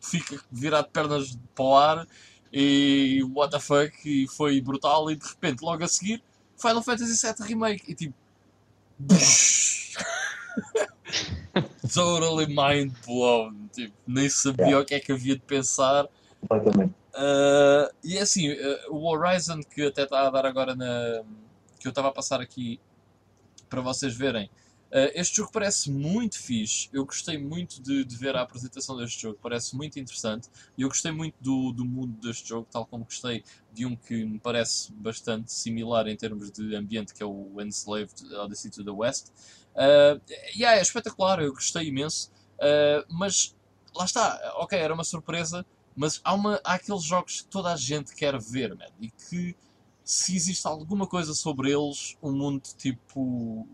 fica 0.00 0.40
virado 0.52 0.86
de 0.86 0.92
pernas 0.92 1.36
para 1.52 1.64
o 1.64 1.76
ar 1.76 2.06
e 2.52 3.24
what 3.34 3.50
the 3.50 3.58
fuck 3.58 3.92
e 4.04 4.28
foi 4.28 4.60
brutal 4.60 5.10
e 5.10 5.16
de 5.16 5.26
repente 5.26 5.64
logo 5.64 5.82
a 5.82 5.88
seguir 5.88 6.22
Final 6.56 6.80
Fantasy 6.80 7.26
VII 7.26 7.44
Remake 7.44 7.90
e 7.90 7.94
tipo 7.96 8.14
totally 11.92 12.46
mind 12.46 12.92
blown 13.04 13.66
tipo, 13.72 13.92
nem 14.06 14.28
sabia 14.28 14.66
yeah. 14.66 14.80
o 14.80 14.84
que 14.84 14.94
é 14.94 15.00
que 15.00 15.10
havia 15.10 15.34
de 15.34 15.42
pensar 15.42 16.04
uh, 16.04 16.08
e 18.04 18.16
assim 18.16 18.52
uh, 18.52 18.94
o 18.94 19.08
Horizon 19.08 19.60
que 19.60 19.82
até 19.82 20.04
está 20.04 20.28
a 20.28 20.30
dar 20.30 20.46
agora 20.46 20.76
na 20.76 21.24
que 21.80 21.88
eu 21.88 21.90
estava 21.90 22.10
a 22.10 22.12
passar 22.12 22.40
aqui 22.40 22.78
para 23.68 23.80
vocês 23.80 24.16
verem 24.16 24.48
Uh, 24.96 25.12
este 25.12 25.36
jogo 25.36 25.52
parece 25.52 25.90
muito 25.90 26.38
fixe. 26.38 26.88
Eu 26.90 27.04
gostei 27.04 27.36
muito 27.36 27.82
de, 27.82 28.02
de, 28.02 28.16
ver 28.16 28.34
a 28.34 28.40
apresentação 28.40 28.96
deste 28.96 29.20
jogo, 29.20 29.38
parece 29.42 29.76
muito 29.76 30.00
interessante. 30.00 30.48
E 30.74 30.80
eu 30.80 30.88
gostei 30.88 31.12
muito 31.12 31.34
do, 31.38 31.70
do 31.70 31.84
mundo 31.84 32.18
deste 32.18 32.48
jogo, 32.48 32.66
tal 32.70 32.86
como 32.86 33.04
gostei 33.04 33.44
de 33.74 33.84
um 33.84 33.94
que 33.94 34.24
me 34.24 34.38
parece 34.38 34.90
bastante 34.94 35.52
similar 35.52 36.08
em 36.08 36.16
termos 36.16 36.50
de 36.50 36.74
ambiente, 36.74 37.12
que 37.12 37.22
é 37.22 37.26
o 37.26 37.60
Enslaved 37.60 38.14
Odyssey 38.36 38.70
to 38.70 38.82
the 38.82 38.90
West. 38.90 39.28
Uh, 39.74 40.18
yeah, 40.56 40.78
é 40.78 40.80
espetacular, 40.80 41.42
eu 41.42 41.52
gostei 41.52 41.88
imenso. 41.88 42.32
Uh, 42.54 43.04
mas 43.10 43.54
lá 43.94 44.06
está, 44.06 44.54
ok, 44.56 44.78
era 44.78 44.94
uma 44.94 45.04
surpresa, 45.04 45.66
mas 45.94 46.22
há, 46.24 46.32
uma, 46.32 46.58
há 46.64 46.72
aqueles 46.72 47.02
jogos 47.02 47.42
que 47.42 47.48
toda 47.48 47.70
a 47.70 47.76
gente 47.76 48.14
quer 48.14 48.40
ver, 48.40 48.74
man, 48.74 48.86
e 48.98 49.10
que 49.10 49.54
se 50.02 50.34
existe 50.34 50.66
alguma 50.66 51.06
coisa 51.06 51.34
sobre 51.34 51.70
eles, 51.70 52.16
o 52.22 52.30
um 52.30 52.32
mundo 52.32 52.62
tipo 52.78 53.68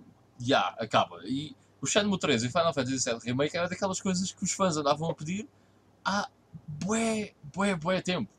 yeah, 0.46 0.74
acaba. 0.78 1.20
E 1.24 1.54
o 1.80 1.86
Shenmue 1.86 2.18
3 2.18 2.44
e 2.44 2.48
Final 2.48 2.72
Fantasy 2.72 3.10
VII 3.10 3.18
Remake 3.24 3.56
era 3.56 3.68
daquelas 3.68 4.00
coisas 4.00 4.30
que 4.30 4.44
os 4.44 4.52
fãs 4.52 4.76
andavam 4.76 5.10
a 5.10 5.14
pedir 5.14 5.48
há 6.04 6.28
bué, 6.66 7.32
bué, 7.54 7.74
bué 7.74 8.00
tempo. 8.00 8.30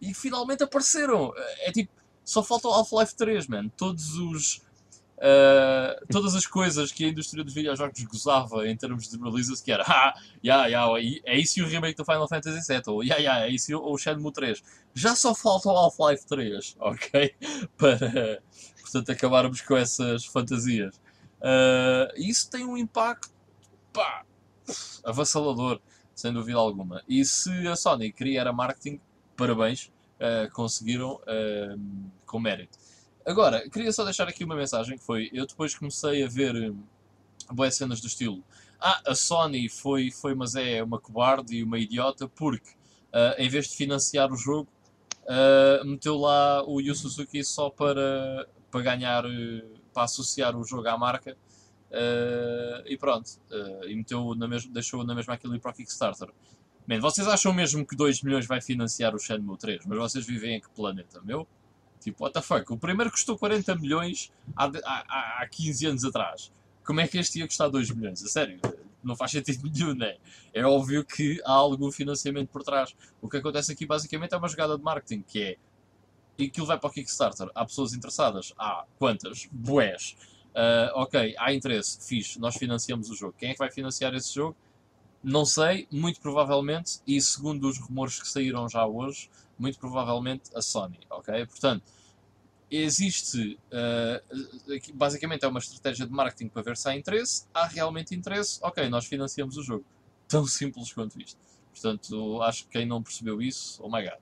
E 0.00 0.12
finalmente 0.12 0.64
apareceram. 0.64 1.32
É 1.60 1.70
tipo, 1.70 1.92
só 2.24 2.42
falta 2.42 2.68
o 2.68 2.72
Half-Life 2.72 3.14
3, 3.14 3.46
man. 3.46 3.68
Todos 3.68 4.16
os. 4.16 4.62
Uh, 5.18 6.04
todas 6.10 6.34
as 6.34 6.48
coisas 6.48 6.90
que 6.90 7.04
a 7.04 7.08
indústria 7.08 7.44
dos 7.44 7.54
videojogos 7.54 8.02
gozava 8.02 8.66
em 8.68 8.76
termos 8.76 9.08
de 9.08 9.16
releases, 9.16 9.60
que 9.60 9.70
era 9.70 9.84
ah, 9.86 10.12
yeah, 10.44 10.66
yeah, 10.66 11.20
é 11.24 11.38
isso 11.38 11.60
e 11.60 11.62
o 11.62 11.68
remake 11.68 11.96
do 11.96 12.04
Final 12.04 12.26
Fantasy 12.26 12.58
VII, 12.66 12.82
ou 12.88 13.04
yeah, 13.04 13.22
yeah, 13.22 13.46
é 13.46 13.48
isso 13.48 13.78
o 13.78 13.96
Shenmue 13.96 14.32
3. 14.32 14.60
Já 14.92 15.14
só 15.14 15.32
falta 15.32 15.68
o 15.68 15.76
Half-Life 15.76 16.26
3, 16.26 16.76
ok? 16.80 17.36
Para, 17.78 18.42
portanto, 18.80 19.12
acabarmos 19.12 19.60
com 19.60 19.76
essas 19.76 20.24
fantasias. 20.24 21.00
Uh, 21.42 22.06
isso 22.16 22.48
tem 22.48 22.64
um 22.64 22.76
impacto 22.76 23.34
pá, 23.92 24.24
avassalador, 25.04 25.80
sem 26.14 26.32
dúvida 26.32 26.56
alguma. 26.56 27.02
E 27.08 27.24
se 27.24 27.66
a 27.66 27.74
Sony 27.74 28.12
queria 28.12 28.40
era 28.40 28.52
marketing, 28.52 29.00
parabéns, 29.36 29.90
uh, 30.20 30.50
conseguiram 30.52 31.14
uh, 31.14 32.10
com 32.24 32.38
mérito. 32.38 32.78
Agora, 33.26 33.68
queria 33.68 33.92
só 33.92 34.04
deixar 34.04 34.28
aqui 34.28 34.44
uma 34.44 34.54
mensagem 34.54 34.96
que 34.96 35.04
foi, 35.04 35.30
eu 35.32 35.46
depois 35.46 35.74
comecei 35.74 36.22
a 36.22 36.28
ver 36.28 36.72
boas 37.50 37.74
cenas 37.74 38.00
do 38.00 38.06
estilo. 38.06 38.42
Ah, 38.80 39.00
a 39.06 39.14
Sony 39.14 39.68
foi, 39.68 40.10
foi 40.10 40.34
mas 40.34 40.54
é 40.54 40.82
uma 40.82 40.98
cobarde 40.98 41.56
e 41.56 41.62
uma 41.62 41.78
idiota 41.78 42.28
porque 42.28 42.70
uh, 42.70 43.34
em 43.38 43.48
vez 43.48 43.68
de 43.68 43.76
financiar 43.76 44.32
o 44.32 44.36
jogo, 44.36 44.68
meteu 45.84 46.16
lá 46.18 46.64
o 46.66 46.80
Yu 46.80 46.94
Suzuki 46.96 47.44
só 47.44 47.70
para, 47.70 48.48
para 48.72 48.80
ganhar, 48.82 49.24
para 49.92 50.04
associar 50.04 50.56
o 50.56 50.64
jogo 50.64 50.88
à 50.88 50.96
marca. 50.96 51.36
Uh, 51.90 52.86
e 52.86 52.96
pronto, 52.96 53.30
e 53.86 53.94
meteu 53.94 54.34
na 54.34 54.48
mesma, 54.48 54.72
deixou 54.72 55.04
na 55.04 55.14
mesma 55.14 55.34
aquilo 55.34 55.58
para 55.60 55.72
o 55.72 55.74
Kickstarter. 55.74 56.28
Man, 56.86 57.00
vocês 57.00 57.28
acham 57.28 57.52
mesmo 57.52 57.86
que 57.86 57.94
2 57.94 58.22
milhões 58.22 58.46
vai 58.46 58.60
financiar 58.60 59.14
o 59.14 59.18
Shenmue 59.18 59.56
3? 59.56 59.86
Mas 59.86 59.98
vocês 59.98 60.26
vivem 60.26 60.56
em 60.56 60.60
que 60.60 60.68
planeta, 60.70 61.20
meu? 61.22 61.46
Tipo, 62.00 62.24
what 62.24 62.34
the 62.34 62.42
fuck? 62.42 62.72
O 62.72 62.76
primeiro 62.76 63.10
custou 63.10 63.38
40 63.38 63.76
milhões 63.76 64.32
há, 64.56 64.66
há, 64.84 65.42
há 65.42 65.48
15 65.48 65.86
anos 65.86 66.04
atrás. 66.04 66.50
Como 66.84 67.00
é 67.00 67.06
que 67.06 67.16
este 67.18 67.38
ia 67.38 67.46
custar 67.46 67.70
2 67.70 67.90
milhões? 67.92 68.22
A 68.24 68.26
sério? 68.26 68.58
Não 69.02 69.14
faz 69.14 69.30
sentido 69.30 69.62
nenhum, 69.70 69.94
né? 69.94 70.16
É 70.52 70.64
óbvio 70.64 71.04
que 71.04 71.40
há 71.44 71.52
algum 71.52 71.92
financiamento 71.92 72.48
por 72.48 72.64
trás. 72.64 72.94
O 73.20 73.28
que 73.28 73.36
acontece 73.36 73.70
aqui 73.70 73.86
basicamente 73.86 74.34
é 74.34 74.36
uma 74.36 74.48
jogada 74.48 74.76
de 74.76 74.82
marketing, 74.82 75.22
que 75.22 75.42
é. 75.42 75.56
E 76.38 76.44
aquilo 76.44 76.66
vai 76.66 76.78
para 76.78 76.88
o 76.88 76.92
Kickstarter. 76.92 77.48
Há 77.54 77.64
pessoas 77.64 77.92
interessadas? 77.92 78.52
Há 78.58 78.84
quantas? 78.98 79.48
Bués. 79.52 80.16
Uh, 80.52 80.92
ok, 80.94 81.34
há 81.38 81.52
interesse, 81.54 82.06
fixe, 82.06 82.38
nós 82.38 82.56
financiamos 82.56 83.08
o 83.08 83.14
jogo. 83.14 83.34
Quem 83.38 83.50
é 83.50 83.52
que 83.54 83.58
vai 83.58 83.70
financiar 83.70 84.14
esse 84.14 84.34
jogo? 84.34 84.54
Não 85.24 85.46
sei, 85.46 85.88
muito 85.90 86.20
provavelmente, 86.20 87.00
e 87.06 87.20
segundo 87.22 87.68
os 87.68 87.78
rumores 87.78 88.20
que 88.20 88.28
saíram 88.28 88.68
já 88.68 88.84
hoje, 88.84 89.30
muito 89.58 89.78
provavelmente 89.78 90.50
a 90.54 90.60
Sony, 90.60 90.98
ok? 91.08 91.46
Portanto, 91.46 91.84
existe, 92.70 93.58
uh, 93.72 94.92
basicamente 94.94 95.44
é 95.44 95.48
uma 95.48 95.58
estratégia 95.58 96.06
de 96.06 96.12
marketing 96.12 96.48
para 96.48 96.62
ver 96.62 96.76
se 96.76 96.88
há 96.88 96.96
interesse, 96.96 97.46
há 97.54 97.66
realmente 97.66 98.14
interesse, 98.14 98.58
ok, 98.62 98.88
nós 98.90 99.06
financiamos 99.06 99.56
o 99.56 99.62
jogo. 99.62 99.84
Tão 100.28 100.46
simples 100.46 100.92
quanto 100.92 101.18
isto. 101.20 101.40
Portanto, 101.70 102.42
acho 102.42 102.64
que 102.64 102.70
quem 102.70 102.86
não 102.86 103.02
percebeu 103.02 103.40
isso, 103.40 103.82
oh 103.82 103.88
my 103.88 104.02
god. 104.02 104.18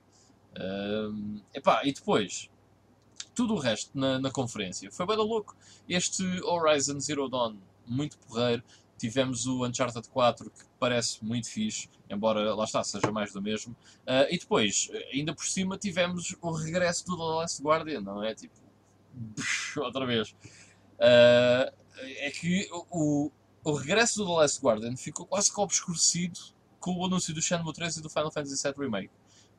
Uh, 0.56 1.40
epá, 1.54 1.82
e 1.84 1.92
depois, 1.92 2.50
tudo 3.34 3.54
o 3.54 3.58
resto 3.58 3.96
na, 3.96 4.18
na 4.18 4.30
conferência 4.30 4.90
foi 4.90 5.06
bem 5.06 5.16
louco. 5.16 5.56
Este 5.88 6.24
Horizon 6.42 6.98
Zero 7.00 7.28
Dawn, 7.28 7.56
muito 7.86 8.18
porreiro, 8.18 8.62
Tivemos 9.00 9.46
o 9.46 9.64
Uncharted 9.64 10.06
4, 10.10 10.50
que 10.50 10.62
parece 10.78 11.24
muito 11.24 11.48
fixe, 11.48 11.88
embora 12.10 12.54
lá 12.54 12.64
está, 12.64 12.84
seja 12.84 13.10
mais 13.10 13.32
do 13.32 13.40
mesmo. 13.40 13.72
Uh, 14.02 14.28
e 14.28 14.38
depois, 14.38 14.90
ainda 15.10 15.34
por 15.34 15.46
cima, 15.46 15.78
tivemos 15.78 16.36
o 16.42 16.50
regresso 16.50 17.06
do 17.06 17.16
The 17.16 17.22
Last 17.22 17.62
Guardian, 17.62 18.02
não 18.02 18.22
é? 18.22 18.34
Tipo, 18.34 18.52
outra 19.80 20.04
vez. 20.04 20.32
Uh, 20.98 21.72
é 21.96 22.30
que 22.30 22.68
o, 22.90 23.30
o 23.64 23.72
regresso 23.72 24.18
do 24.18 24.26
The 24.26 24.32
Last 24.32 24.60
Guardian 24.60 24.94
ficou 24.98 25.24
quase 25.24 25.50
que 25.50 25.58
obscurecido 25.58 26.38
com 26.78 26.94
o 26.98 27.06
anúncio 27.06 27.32
do 27.32 27.40
Shenmue 27.40 27.72
3 27.72 27.96
e 27.96 28.02
do 28.02 28.10
Final 28.10 28.30
Fantasy 28.30 28.62
VII 28.62 28.74
Remake. 28.84 29.10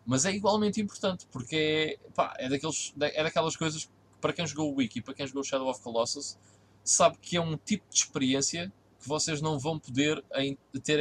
Mas 0.05 0.25
é 0.25 0.31
igualmente 0.31 0.81
importante, 0.81 1.27
porque 1.31 1.99
é, 2.03 2.09
pá, 2.11 2.33
é, 2.37 2.49
daqueles, 2.49 2.93
é 2.99 3.23
daquelas 3.23 3.55
coisas 3.55 3.85
que, 3.85 3.91
para 4.19 4.33
quem 4.33 4.45
jogou 4.45 4.71
o 4.71 4.77
Wiki, 4.77 5.01
para 5.01 5.13
quem 5.13 5.27
jogou 5.27 5.43
Shadow 5.43 5.69
of 5.69 5.81
Colossus, 5.81 6.37
sabe 6.83 7.17
que 7.21 7.37
é 7.37 7.41
um 7.41 7.57
tipo 7.57 7.85
de 7.89 7.99
experiência 7.99 8.71
que 8.99 9.07
vocês 9.07 9.41
não 9.41 9.57
vão 9.59 9.79
poder 9.79 10.23
em, 10.35 10.57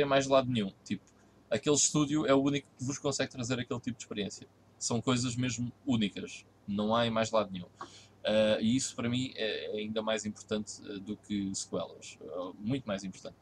mais 0.07 0.27
lado 0.27 0.51
nenhum. 0.51 0.73
Tipo, 0.85 1.05
aquele 1.51 1.77
estúdio 1.77 2.27
é 2.27 2.35
o 2.35 2.43
único 2.43 2.69
que 2.79 2.85
vos 2.85 2.99
consegue 2.99 3.31
trazer 3.31 3.59
aquele 3.59 3.81
tipo 3.81 3.97
de 3.97 4.05
experiência. 4.05 4.47
São 4.79 5.01
coisas 5.01 5.37
mesmo 5.37 5.71
únicas. 5.87 6.47
Não 6.67 6.95
há 6.95 7.07
em 7.07 7.11
mais 7.11 7.31
lado 7.31 7.51
nenhum. 7.51 7.67
Uh, 7.67 8.61
e 8.61 8.77
isso 8.77 8.95
para 8.95 9.09
mim 9.09 9.33
é 9.35 9.79
ainda 9.79 10.03
mais 10.03 10.27
importante 10.27 10.81
uh, 10.83 11.01
do 11.01 11.17
que 11.17 11.55
sequelas. 11.55 12.19
Uh, 12.21 12.55
muito 12.59 12.85
mais 12.85 13.05
importante. 13.05 13.37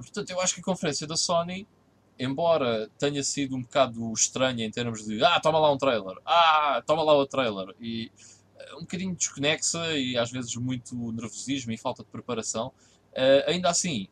portanto, 0.00 0.30
eu 0.30 0.40
acho 0.40 0.54
que 0.54 0.60
a 0.60 0.64
conferência 0.64 1.06
da 1.06 1.16
Sony, 1.16 1.66
embora 2.18 2.90
tenha 2.98 3.22
sido 3.22 3.56
um 3.56 3.62
bocado 3.62 4.12
estranha 4.12 4.64
em 4.64 4.70
termos 4.70 5.04
de 5.04 5.22
ah, 5.24 5.38
toma 5.40 5.58
lá 5.58 5.72
um 5.72 5.78
trailer, 5.78 6.16
ah, 6.24 6.82
toma 6.86 7.02
lá 7.02 7.14
o 7.14 7.26
trailer, 7.26 7.74
e 7.80 8.10
um 8.76 8.80
bocadinho 8.80 9.14
desconexa 9.14 9.96
e 9.96 10.16
às 10.16 10.30
vezes 10.30 10.54
muito 10.56 10.94
nervosismo 11.12 11.72
e 11.72 11.78
falta 11.78 12.02
de 12.02 12.10
preparação, 12.10 12.72
Uh, 13.18 13.42
ainda 13.50 13.68
assim, 13.68 14.08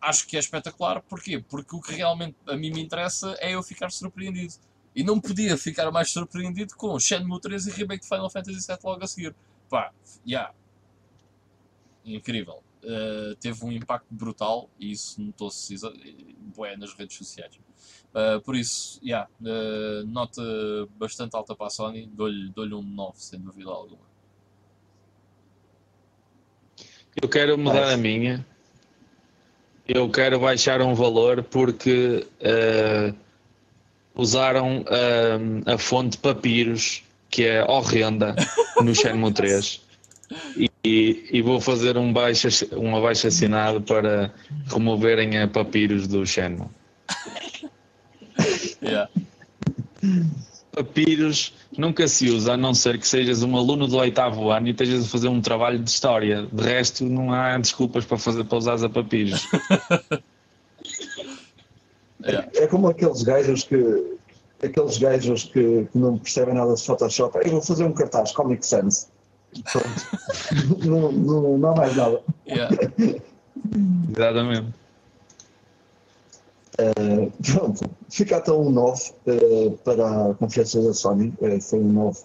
acho 0.00 0.26
que 0.26 0.36
é 0.36 0.40
espetacular. 0.40 1.00
Porquê? 1.02 1.42
Porque 1.48 1.74
o 1.74 1.80
que 1.80 1.94
realmente 1.94 2.36
a 2.46 2.56
mim 2.56 2.70
me 2.70 2.82
interessa 2.82 3.34
é 3.40 3.54
eu 3.54 3.62
ficar 3.62 3.90
surpreendido. 3.90 4.54
E 4.94 5.02
não 5.02 5.18
podia 5.20 5.56
ficar 5.56 5.90
mais 5.90 6.10
surpreendido 6.10 6.76
com 6.76 6.98
Shenmue 7.00 7.40
3 7.40 7.66
e 7.66 7.70
remake 7.70 8.02
de 8.02 8.08
Final 8.08 8.30
Fantasy 8.30 8.66
VII 8.66 8.78
logo 8.84 9.02
a 9.02 9.06
seguir. 9.06 9.34
Pá, 9.68 9.92
yeah. 10.26 10.54
Incrível. 12.04 12.62
Uh, 12.84 13.34
teve 13.36 13.64
um 13.64 13.72
impacto 13.72 14.06
brutal 14.10 14.68
e 14.78 14.92
isso 14.92 15.20
notou-se 15.20 15.74
bué 16.54 16.76
nas 16.76 16.92
redes 16.92 17.16
sociais. 17.16 17.58
Uh, 18.14 18.40
por 18.42 18.54
isso, 18.54 19.00
yeah, 19.02 19.28
uh, 19.40 20.06
nota 20.06 20.42
bastante 20.98 21.34
alta 21.34 21.56
para 21.56 21.66
a 21.66 21.70
Sony, 21.70 22.06
dou-lhe 22.06 22.50
dou 22.50 22.66
um 22.78 22.82
9, 22.82 23.12
sem 23.16 23.40
dúvida 23.40 23.70
alguma. 23.70 24.04
Eu 27.20 27.28
quero 27.28 27.56
mudar 27.56 27.92
a 27.92 27.96
minha. 27.96 28.44
Eu 29.86 30.08
quero 30.10 30.40
baixar 30.40 30.80
um 30.80 30.94
valor 30.94 31.42
porque 31.42 32.26
uh, 32.40 33.14
usaram 34.14 34.80
uh, 34.82 35.70
a 35.72 35.76
fonte 35.76 36.16
Papiros, 36.18 37.02
que 37.28 37.44
é 37.44 37.64
horrenda, 37.64 38.34
no 38.82 38.94
Shenmue 38.94 39.32
3. 39.32 39.82
E, 40.56 40.70
e, 40.84 41.42
vou 41.42 41.60
fazer 41.60 41.96
um 41.96 42.12
baixo, 42.12 42.48
um 42.76 42.96
abaixo 42.96 43.26
assinado 43.26 43.80
para 43.80 44.32
removerem 44.66 45.38
a 45.38 45.48
Papiros 45.48 46.06
do 46.06 46.26
Shenmue. 46.26 46.68
Yeah 48.82 49.08
papiros 50.74 51.54
nunca 51.76 52.08
se 52.08 52.28
usa, 52.30 52.54
a 52.54 52.56
não 52.56 52.74
ser 52.74 52.98
que 52.98 53.06
sejas 53.06 53.42
um 53.42 53.56
aluno 53.56 53.86
do 53.86 53.96
oitavo 53.96 54.50
ano 54.50 54.66
e 54.66 54.70
estejas 54.72 55.04
a 55.04 55.08
fazer 55.08 55.28
um 55.28 55.40
trabalho 55.40 55.78
de 55.78 55.88
história. 55.88 56.48
De 56.52 56.62
resto, 56.62 57.04
não 57.04 57.32
há 57.32 57.56
desculpas 57.56 58.04
para, 58.04 58.18
fazer, 58.18 58.44
para 58.44 58.58
usar 58.58 58.84
a 58.84 58.88
papiros. 58.88 59.46
é. 62.24 62.62
é 62.62 62.66
como 62.66 62.88
aqueles 62.88 63.22
gajos 63.22 63.62
que 63.64 64.14
aqueles 64.62 64.98
gajos 64.98 65.44
que, 65.44 65.86
que, 65.92 65.98
não 65.98 66.18
percebem 66.18 66.54
nada 66.54 66.74
de 66.74 66.82
Photoshop. 66.82 67.38
Eu 67.44 67.52
vou 67.52 67.62
fazer 67.62 67.84
um 67.84 67.92
cartaz 67.92 68.32
Comic 68.32 68.66
Sans. 68.66 69.08
Não, 70.84 71.12
não, 71.12 71.58
não 71.58 71.70
há 71.70 71.74
mais 71.76 71.96
nada. 71.96 72.22
Yeah. 72.46 72.76
Exatamente. 74.10 74.84
Uh, 76.74 77.30
pronto, 77.40 77.88
fica 78.10 78.36
até 78.38 78.50
um 78.50 78.68
9 78.68 79.12
uh, 79.26 79.70
para 79.84 80.30
a 80.30 80.34
conferência 80.34 80.82
da 80.82 80.92
Sony, 80.92 81.32
uh, 81.40 81.60
foi 81.60 81.78
um 81.78 81.92
9 81.92 82.18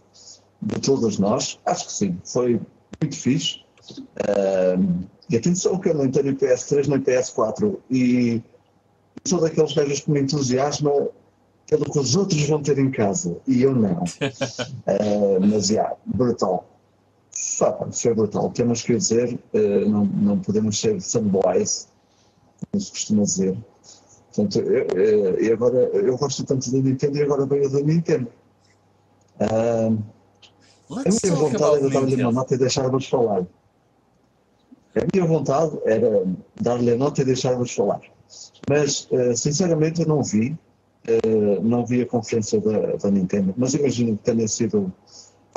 de 0.64 0.80
todos 0.82 1.20
nós, 1.20 1.60
acho 1.66 1.86
que 1.86 1.94
sim, 1.94 2.18
foi 2.26 2.60
muito 3.00 3.16
fixe. 3.16 3.62
e 5.30 5.38
atenção 5.38 5.78
que 5.80 5.90
eu 5.90 5.94
não 5.94 6.10
tenho 6.10 6.36
PS3 6.36 6.88
nem 6.88 7.00
PS4 7.00 7.78
e 7.92 8.42
sou 9.24 9.40
daqueles 9.40 9.74
gajos 9.74 10.00
que 10.02 10.12
me 10.12 10.22
entusiasma 10.22 10.92
pelo 11.68 11.86
que 11.86 12.00
os 12.00 12.16
outros 12.16 12.44
vão 12.48 12.62
ter 12.62 12.80
em 12.80 12.90
casa 12.90 13.38
e 13.48 13.62
eu 13.62 13.76
não. 13.76 14.04
mas, 15.48 15.68
já, 15.68 15.74
yeah, 15.74 15.96
brutal. 16.06 16.68
Foi 17.92 18.14
brutal. 18.14 18.50
Temos 18.52 18.82
que 18.84 18.96
dizer, 18.96 19.40
não, 19.88 20.06
não 20.06 20.40
podemos 20.40 20.80
ser 20.80 21.00
fanboys, 21.02 21.88
como 22.72 22.82
se 22.82 22.92
costuma 22.92 23.24
dizer. 23.24 23.58
Portanto, 24.34 24.60
eu, 24.60 25.42
e 25.42 25.52
agora 25.52 25.78
eu 25.78 26.18
gosto 26.18 26.44
tanto 26.44 26.72
da 26.72 26.78
Nintendo 26.78 27.18
e 27.18 27.24
agora 27.24 27.46
venho 27.46 27.70
da 27.70 27.82
Nintendo. 27.82 28.28
Uh, 29.40 29.98
a 30.90 31.10
minha 31.24 31.36
vontade 31.36 31.78
era 31.78 31.90
dar-lhe 31.90 32.22
uma 32.22 32.32
nota 32.32 32.56
e 32.56 32.58
deixar-vos 32.58 33.08
falar. 33.08 33.46
A 34.96 35.06
minha 35.14 35.26
vontade 35.26 35.78
era 35.86 36.26
dar-lhe 36.60 36.92
a 36.92 36.98
nota 36.98 37.22
e 37.22 37.26
deixar-vos 37.26 37.74
falar. 37.74 38.02
Mas, 38.70 39.08
uh, 39.12 39.36
sinceramente, 39.36 40.02
eu 40.02 40.08
não 40.08 40.24
vi. 40.24 40.58
Uh, 41.08 41.62
não 41.62 41.86
vi 41.86 42.02
a 42.02 42.06
conferência 42.06 42.60
da, 42.60 42.98
da, 42.98 43.10
Nintendo, 43.10 43.54
mas 43.58 43.74
imagino 43.74 44.18
que 44.18 44.24
tenha 44.24 44.48
sido. 44.48 44.92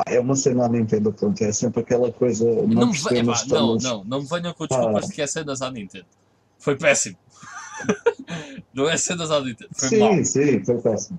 É 0.07 0.19
uma 0.19 0.35
cena 0.35 0.65
à 0.65 0.69
Nintendo, 0.69 1.13
pronto, 1.13 1.41
é 1.43 1.53
sempre 1.53 1.81
aquela 1.81 2.11
coisa. 2.11 2.45
Não, 2.45 2.67
não, 2.67 2.91
estamos... 2.91 3.47
não, 3.47 3.77
não, 3.77 4.05
não 4.05 4.23
me 4.23 4.27
venham 4.27 4.55
com 4.55 4.67
desculpas 4.67 5.07
de 5.07 5.13
que 5.13 5.23
é 5.23 5.27
cenas 5.27 5.61
à 5.61 5.71
Nintendo. 5.71 6.07
Foi 6.59 6.77
péssimo. 6.77 7.17
Não 8.73 8.89
é 8.89 8.97
cenas 8.97 9.31
auditas. 9.31 9.69
Foi 9.75 9.89
sim, 9.89 9.99
mal. 9.99 10.25
sim, 10.25 10.65
foi 10.65 10.79
péssimo. 10.81 11.19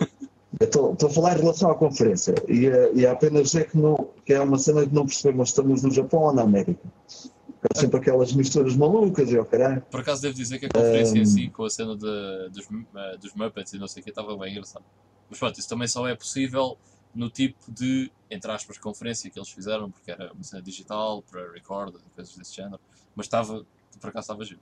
Estou 0.60 0.96
a 1.02 1.10
falar 1.10 1.36
em 1.36 1.40
relação 1.40 1.70
à 1.70 1.74
conferência 1.74 2.34
e, 2.48 2.68
e 2.94 3.06
apenas 3.06 3.50
dizer 3.50 3.68
que, 3.68 3.76
não, 3.76 4.08
que 4.24 4.32
é 4.32 4.40
uma 4.40 4.56
cena 4.56 4.86
que 4.86 4.94
não 4.94 5.04
percebemos 5.04 5.48
estamos 5.48 5.82
no 5.82 5.90
Japão 5.90 6.20
ou 6.20 6.32
na 6.32 6.42
América. 6.42 6.80
Há 7.08 7.80
sempre 7.80 7.98
aquelas 7.98 8.32
misturas 8.32 8.76
malucas 8.76 9.30
e 9.32 9.36
ao 9.36 9.44
caralho. 9.44 9.82
Por 9.90 10.00
acaso 10.00 10.22
devo 10.22 10.34
dizer 10.34 10.60
que 10.60 10.66
a 10.66 10.68
conferência 10.68 11.18
em 11.18 11.26
si, 11.26 11.48
com 11.48 11.64
a 11.64 11.70
cena 11.70 11.96
de, 11.96 12.50
dos, 12.50 12.68
eh, 12.94 13.16
dos 13.20 13.34
Muppets 13.34 13.72
e 13.72 13.78
não 13.78 13.88
sei 13.88 14.00
o 14.00 14.04
que, 14.04 14.10
estava 14.10 14.36
bem 14.36 14.52
engraçado. 14.52 14.84
Mas 15.28 15.38
pronto, 15.38 15.58
isso 15.58 15.68
também 15.68 15.88
só 15.88 16.06
é 16.06 16.14
possível 16.14 16.78
no 17.14 17.30
tipo 17.30 17.70
de, 17.70 18.10
entre 18.30 18.50
aspas, 18.50 18.78
conferência 18.78 19.30
que 19.30 19.38
eles 19.38 19.50
fizeram, 19.50 19.90
porque 19.90 20.10
era 20.10 20.32
uma 20.32 20.42
cena 20.42 20.62
digital, 20.62 21.22
para 21.22 21.52
record, 21.52 21.94
coisas 22.14 22.36
desse 22.36 22.54
género. 22.54 22.80
Mas 23.14 23.26
estava, 23.26 23.64
por 24.00 24.08
acaso 24.08 24.24
estava 24.24 24.44
giro. 24.44 24.60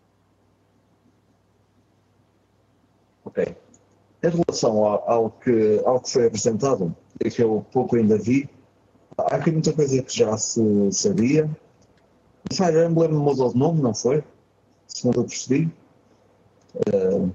Ok. 3.24 3.56
Em 4.22 4.28
relação 4.28 4.84
ao, 4.84 5.10
ao 5.10 5.30
que, 5.30 5.82
ao 5.84 6.00
que 6.00 6.10
foi 6.10 6.26
apresentado, 6.26 6.94
e 7.24 7.30
que 7.30 7.42
eu 7.42 7.64
pouco 7.72 7.96
ainda 7.96 8.18
vi, 8.18 8.48
há 9.16 9.36
aqui 9.36 9.50
muita 9.50 9.72
coisa 9.72 10.02
que 10.02 10.16
já 10.16 10.36
se 10.36 10.60
sabia. 10.92 11.48
O 12.50 12.54
Fire 12.54 12.84
Emblem 12.84 13.10
mudou 13.10 13.52
de 13.52 13.58
nome, 13.58 13.80
não 13.80 13.94
foi? 13.94 14.22
Segundo 14.86 15.20
eu 15.20 15.24
percebi. 15.24 15.72
Uh, 16.74 17.32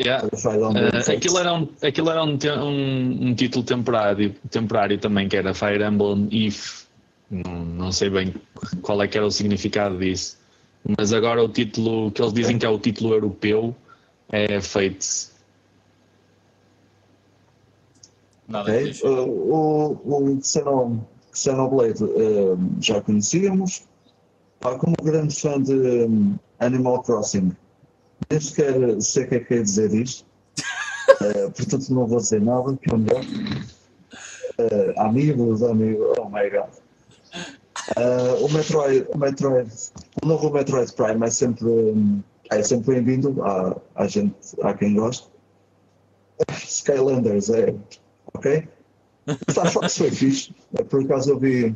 Yeah. 0.00 0.26
Uh, 0.26 1.12
aquilo 1.12 1.38
era, 1.38 1.54
um, 1.54 1.68
aquilo 1.82 2.10
era 2.10 2.24
um, 2.24 2.38
um, 2.62 3.28
um, 3.28 3.34
título 3.34 3.64
temporário, 3.64 4.34
temporário 4.50 4.98
também, 4.98 5.28
que 5.28 5.36
era 5.36 5.52
Fire 5.52 5.84
Emblem 5.84 6.28
If. 6.30 6.86
Não, 7.30 7.64
não 7.64 7.92
sei 7.92 8.08
bem 8.08 8.34
qual 8.82 9.02
é 9.02 9.08
que 9.08 9.18
era 9.18 9.26
o 9.26 9.30
significado 9.30 9.98
disso. 9.98 10.38
Mas 10.98 11.12
agora 11.12 11.42
o 11.44 11.48
título 11.48 12.10
que 12.10 12.22
eles 12.22 12.32
dizem 12.32 12.58
que 12.58 12.64
é 12.64 12.68
o 12.68 12.78
título 12.78 13.12
europeu 13.12 13.76
é 14.30 14.60
Fates. 14.60 15.30
Nada 18.48 18.72
okay. 18.72 18.92
uh, 19.04 19.28
o, 19.28 20.00
o 20.04 20.40
Xenoblade 21.32 22.02
uh, 22.02 22.58
já 22.80 23.00
conhecíamos. 23.00 23.84
Ah, 24.62 24.74
como 24.74 24.94
grande 25.02 25.34
fã 25.34 25.60
de 25.60 25.72
um, 25.72 26.36
Animal 26.58 27.02
Crossing, 27.02 27.52
nem 28.28 28.40
sequer 28.40 29.00
sei 29.00 29.24
o 29.24 29.28
que 29.28 29.34
é 29.34 29.40
que 29.40 29.46
quer 29.46 29.62
dizer 29.62 29.94
isto. 29.94 30.26
uh, 31.20 31.50
portanto, 31.56 31.88
não 31.90 32.06
vou 32.06 32.18
dizer 32.18 32.40
nada, 32.40 32.76
que 32.76 32.92
é 32.92 32.96
melhor. 32.96 33.24
Uh, 34.58 35.00
amigos, 35.00 35.62
amigos, 35.62 36.18
oh 36.18 36.28
my 36.28 36.50
god. 36.50 36.70
Uh, 37.96 38.44
o, 38.44 38.52
Metroid, 38.52 39.06
o 39.12 39.18
Metroid, 39.18 39.70
o 40.22 40.26
novo 40.26 40.50
Metroid 40.50 40.92
Prime 40.92 41.26
é 41.26 41.30
sempre, 41.30 42.22
é 42.50 42.62
sempre 42.62 42.94
bem-vindo 42.94 43.42
a, 43.42 43.76
a 43.94 44.06
gente, 44.06 44.36
a 44.62 44.74
quem 44.74 44.94
gosta. 44.94 45.28
Skylanders 46.48 47.50
é 47.50 47.74
ok. 48.34 48.68
O 49.26 49.52
Star 49.52 49.70
Fox 49.70 49.98
foi 49.98 50.10
fixe. 50.10 50.54
Por 50.88 51.04
acaso 51.04 51.30
eu 51.30 51.38
vi. 51.38 51.74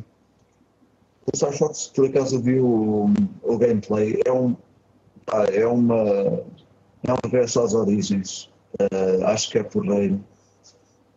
O 1.25 1.35
Star 1.35 1.53
Fox, 1.53 1.87
por 1.87 2.07
acaso 2.07 2.35
eu 2.35 2.41
vi 2.41 2.59
o, 2.59 3.07
o 3.43 3.57
gameplay. 3.57 4.21
É 4.25 4.31
um, 4.31 4.55
é 5.51 5.65
uma. 5.67 6.43
É 7.03 7.13
um 7.13 7.17
regresso 7.23 7.61
às 7.61 7.73
origens. 7.73 8.49
Uh, 8.79 9.25
acho 9.25 9.49
que 9.49 9.57
é 9.57 9.63
porreiro. 9.63 10.23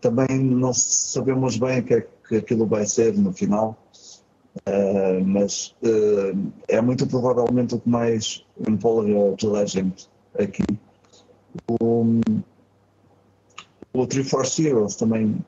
Também 0.00 0.38
não 0.38 0.72
sabemos 0.72 1.56
bem 1.56 1.80
o 1.80 1.84
que 1.84 1.94
é 1.94 2.06
que 2.28 2.36
aquilo 2.36 2.66
vai 2.66 2.86
ser 2.86 3.16
no 3.16 3.32
final, 3.32 3.76
uh, 4.68 5.24
mas 5.24 5.74
uh, 5.82 6.52
é 6.68 6.80
muito 6.80 7.06
provavelmente 7.06 7.74
o 7.74 7.80
que 7.80 7.88
mais 7.88 8.44
empolga 8.66 9.36
toda 9.38 9.60
a 9.60 9.66
gente 9.66 10.08
aqui. 10.38 10.62
O, 11.80 12.20
o 13.92 14.06
Three 14.06 14.22
Force 14.22 14.64
Heroes 14.64 14.94
também, 14.94 15.44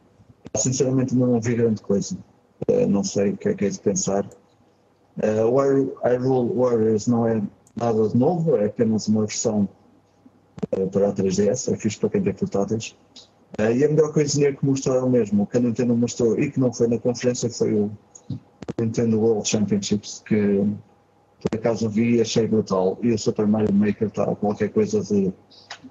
sinceramente, 0.57 1.15
não 1.15 1.41
vi 1.41 1.55
grande 1.55 1.81
coisa. 1.83 2.17
não 2.89 3.05
sei 3.05 3.31
o 3.31 3.37
que 3.37 3.51
é 3.51 3.55
que 3.55 3.67
é 3.67 3.69
de 3.69 3.79
pensar. 3.79 4.27
O 5.49 5.61
Hyrule 5.61 6.55
Warriors 6.55 7.07
não 7.07 7.29
é 7.29 7.41
nada 7.77 8.09
de 8.09 8.17
novo, 8.17 8.57
é 8.57 8.67
apenas 8.67 9.09
uma 9.09 9.23
versão 9.23 9.69
uh, 10.77 10.89
para 10.89 11.09
a 11.09 11.13
3DS, 11.13 11.73
é 11.73 11.77
fixe 11.77 11.99
para 11.99 12.11
quem 12.11 12.23
tem 12.23 12.35
portáteis. 12.35 12.97
Uh, 13.59 13.73
e 13.75 13.85
a 13.85 13.89
melhor 13.89 14.13
coisinha 14.13 14.53
que 14.55 14.65
mostraram 14.65 15.09
mesmo, 15.09 15.47
que 15.47 15.57
a 15.57 15.61
Nintendo 15.61 15.97
mostrou 15.97 16.39
e 16.39 16.51
que 16.51 16.61
não 16.61 16.73
foi 16.73 16.89
na 16.89 16.99
conferência, 16.99 17.51
foi 17.51 17.75
o 17.75 17.91
Nintendo 18.79 19.21
World 19.21 19.49
Championships, 19.49 20.23
que 20.27 20.65
por 21.41 21.59
acaso 21.59 21.89
vi 21.89 22.17
e 22.17 22.21
achei 22.21 22.47
brutal. 22.47 22.99
E 23.03 23.13
o 23.13 23.19
Super 23.19 23.47
Mario 23.47 23.73
Maker 23.73 24.09
está 24.09 24.27
qualquer 24.37 24.71
coisa 24.71 25.01
de 25.01 25.33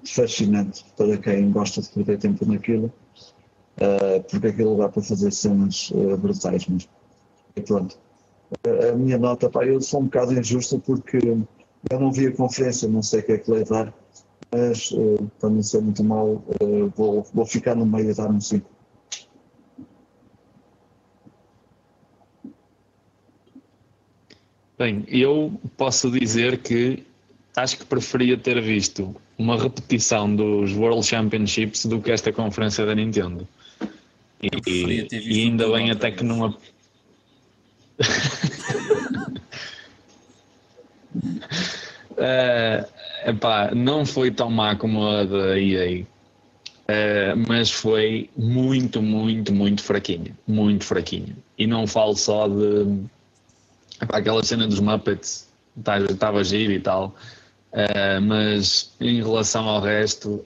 fascinante 0.04 0.84
para 0.96 1.16
quem 1.18 1.50
gosta 1.50 1.82
de 1.82 1.88
perder 1.90 2.18
tempo 2.18 2.46
naquilo, 2.46 2.92
uh, 3.76 4.22
porque 4.30 4.48
aquilo 4.48 4.76
dá 4.76 4.88
para 4.88 5.02
fazer 5.02 5.32
cenas 5.32 5.90
uh, 5.90 6.16
brutais 6.16 6.66
mesmo. 6.66 6.88
E 7.56 7.60
pronto. 7.60 7.98
a 8.64 8.96
minha 8.96 9.18
nota, 9.18 9.50
pá, 9.50 9.64
eu 9.64 9.80
sou 9.80 10.00
um 10.00 10.04
bocado 10.04 10.32
injusta 10.32 10.78
porque 10.78 11.18
eu 11.88 12.00
não 12.00 12.12
vi 12.12 12.26
a 12.26 12.32
conferência, 12.32 12.88
não 12.88 13.02
sei 13.02 13.20
o 13.20 13.22
que 13.22 13.32
é 13.32 13.38
que 13.38 13.50
levar, 13.50 13.94
mas 14.52 14.90
uh, 14.90 15.30
para 15.38 15.48
não 15.48 15.62
ser 15.62 15.80
muito 15.80 16.02
mal, 16.04 16.44
uh, 16.60 16.92
vou, 16.96 17.26
vou 17.32 17.46
ficar 17.46 17.74
no 17.74 17.86
meio 17.86 18.10
e 18.10 18.14
dar 18.14 18.30
um 18.30 18.40
5. 18.40 18.68
Bem, 24.78 25.04
eu 25.08 25.60
posso 25.76 26.10
dizer 26.10 26.58
que 26.58 27.04
acho 27.54 27.78
que 27.78 27.84
preferia 27.84 28.36
ter 28.36 28.60
visto 28.62 29.14
uma 29.36 29.56
repetição 29.60 30.34
dos 30.34 30.72
World 30.72 31.06
Championships 31.06 31.84
do 31.86 32.00
que 32.00 32.10
esta 32.10 32.32
conferência 32.32 32.86
da 32.86 32.94
Nintendo. 32.94 33.46
E, 34.42 35.06
e 35.12 35.42
ainda 35.42 35.70
bem 35.70 35.90
até 35.90 36.10
que 36.10 36.24
não. 36.24 36.56
Uh, 42.20 42.86
epá, 43.24 43.74
não 43.74 44.04
foi 44.04 44.30
tão 44.30 44.50
má 44.50 44.76
como 44.76 45.06
a 45.06 45.24
da 45.24 45.58
EA, 45.58 46.02
uh, 46.02 46.06
eh, 46.86 47.34
mas 47.34 47.70
foi 47.70 48.28
muito, 48.36 49.00
muito, 49.00 49.50
muito 49.54 49.82
fraquinha. 49.82 50.36
Muito 50.46 50.84
fraquinha. 50.84 51.34
E 51.56 51.66
não 51.66 51.86
falo 51.86 52.14
só 52.14 52.46
de 52.46 53.06
epá, 54.02 54.18
aquela 54.18 54.44
cena 54.44 54.68
dos 54.68 54.80
Muppets, 54.80 55.48
estava 55.78 56.06
tá, 56.14 56.42
giro 56.42 56.72
e 56.72 56.80
tal, 56.80 57.14
uh, 57.72 58.20
mas 58.20 58.92
em 59.00 59.22
relação 59.22 59.66
ao 59.66 59.80
resto. 59.80 60.44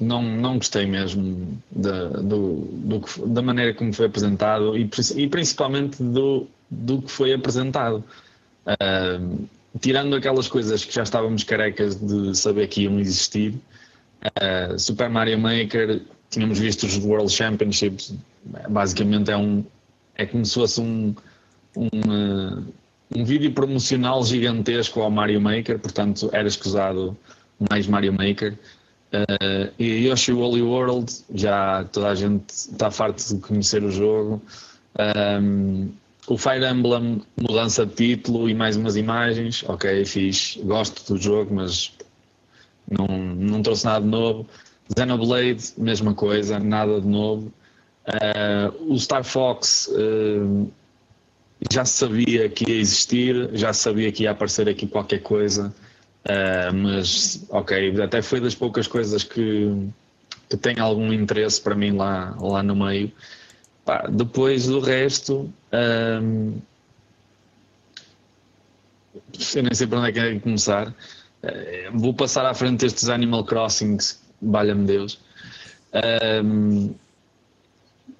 não, 0.00 0.22
não 0.22 0.56
gostei 0.56 0.84
mesmo 0.84 1.62
da, 1.70 2.08
do, 2.08 2.56
do, 2.72 3.26
da 3.26 3.42
maneira 3.42 3.72
como 3.72 3.92
foi 3.92 4.06
apresentado 4.06 4.76
e, 4.76 4.90
e 5.14 5.28
principalmente 5.28 6.02
do, 6.02 6.48
do 6.68 7.02
que 7.02 7.10
foi 7.10 7.32
apresentado. 7.32 8.02
Uh, 8.66 9.48
tirando 9.78 10.16
aquelas 10.16 10.48
coisas 10.48 10.84
que 10.84 10.92
já 10.92 11.02
estávamos 11.02 11.44
carecas 11.44 11.94
de 11.96 12.34
saber 12.34 12.66
que 12.68 12.82
iam 12.82 12.98
existir, 12.98 13.54
uh, 14.24 14.78
Super 14.78 15.08
Mario 15.08 15.38
Maker, 15.38 16.02
tínhamos 16.30 16.58
visto 16.58 16.84
os 16.84 16.96
World 16.96 17.30
Championships, 17.30 18.14
basicamente 18.68 19.30
é 19.30 19.36
um 19.36 19.64
é 20.16 20.26
como 20.26 20.44
se 20.44 20.54
fosse 20.54 20.80
um, 20.80 21.14
um, 21.76 21.86
uh, 21.86 22.64
um 23.14 23.24
vídeo 23.24 23.52
promocional 23.52 24.24
gigantesco 24.24 25.00
ao 25.00 25.10
Mario 25.10 25.40
Maker, 25.40 25.78
portanto 25.78 26.28
era 26.32 26.46
escusado 26.46 27.16
mais 27.70 27.86
Mario 27.86 28.12
Maker. 28.12 28.58
Uh, 29.12 29.72
e 29.76 30.06
Yoshi 30.06 30.32
Woolly 30.32 30.62
World, 30.62 31.12
já 31.34 31.84
toda 31.84 32.10
a 32.10 32.14
gente 32.14 32.48
está 32.48 32.90
farto 32.90 33.26
de 33.26 33.40
conhecer 33.40 33.82
o 33.82 33.90
jogo. 33.90 34.40
Um, 35.40 35.90
o 36.30 36.38
Fire 36.38 36.64
Emblem, 36.64 37.22
mudança 37.36 37.84
de 37.84 37.92
título 37.92 38.48
e 38.48 38.54
mais 38.54 38.76
umas 38.76 38.94
imagens. 38.94 39.64
Ok, 39.66 40.04
fiz, 40.04 40.56
gosto 40.62 41.12
do 41.12 41.20
jogo, 41.20 41.52
mas 41.52 41.92
não, 42.88 43.06
não 43.08 43.60
trouxe 43.62 43.84
nada 43.84 44.04
de 44.04 44.10
novo. 44.10 44.46
Xenoblade, 44.96 45.72
mesma 45.76 46.14
coisa, 46.14 46.60
nada 46.60 47.00
de 47.00 47.06
novo. 47.08 47.52
Uh, 48.06 48.92
o 48.92 48.96
Star 48.96 49.24
Fox 49.24 49.88
uh, 49.88 50.70
já 51.68 51.84
sabia 51.84 52.48
que 52.48 52.70
ia 52.70 52.80
existir, 52.80 53.50
já 53.52 53.72
sabia 53.72 54.12
que 54.12 54.22
ia 54.22 54.30
aparecer 54.30 54.68
aqui 54.68 54.86
qualquer 54.86 55.22
coisa, 55.22 55.74
uh, 56.26 56.72
mas 56.72 57.44
ok, 57.50 58.00
até 58.00 58.22
foi 58.22 58.40
das 58.40 58.54
poucas 58.54 58.86
coisas 58.86 59.24
que, 59.24 59.76
que 60.48 60.56
tem 60.56 60.78
algum 60.78 61.12
interesse 61.12 61.60
para 61.60 61.74
mim 61.74 61.90
lá, 61.90 62.36
lá 62.40 62.62
no 62.62 62.76
meio. 62.76 63.10
Pá, 63.90 64.06
depois 64.08 64.68
do 64.68 64.78
resto, 64.78 65.52
hum, 65.72 66.60
eu 69.56 69.62
nem 69.64 69.74
sei 69.74 69.84
para 69.84 69.98
onde 69.98 70.10
é 70.10 70.12
que 70.12 70.18
é 70.20 70.38
começar. 70.38 70.94
Uh, 71.42 71.98
vou 71.98 72.14
passar 72.14 72.46
à 72.46 72.54
frente 72.54 72.82
destes 72.82 73.08
Animal 73.08 73.44
Crossings, 73.44 74.22
valha-me 74.40 74.86
Deus. 74.86 75.18
Um, 76.44 76.94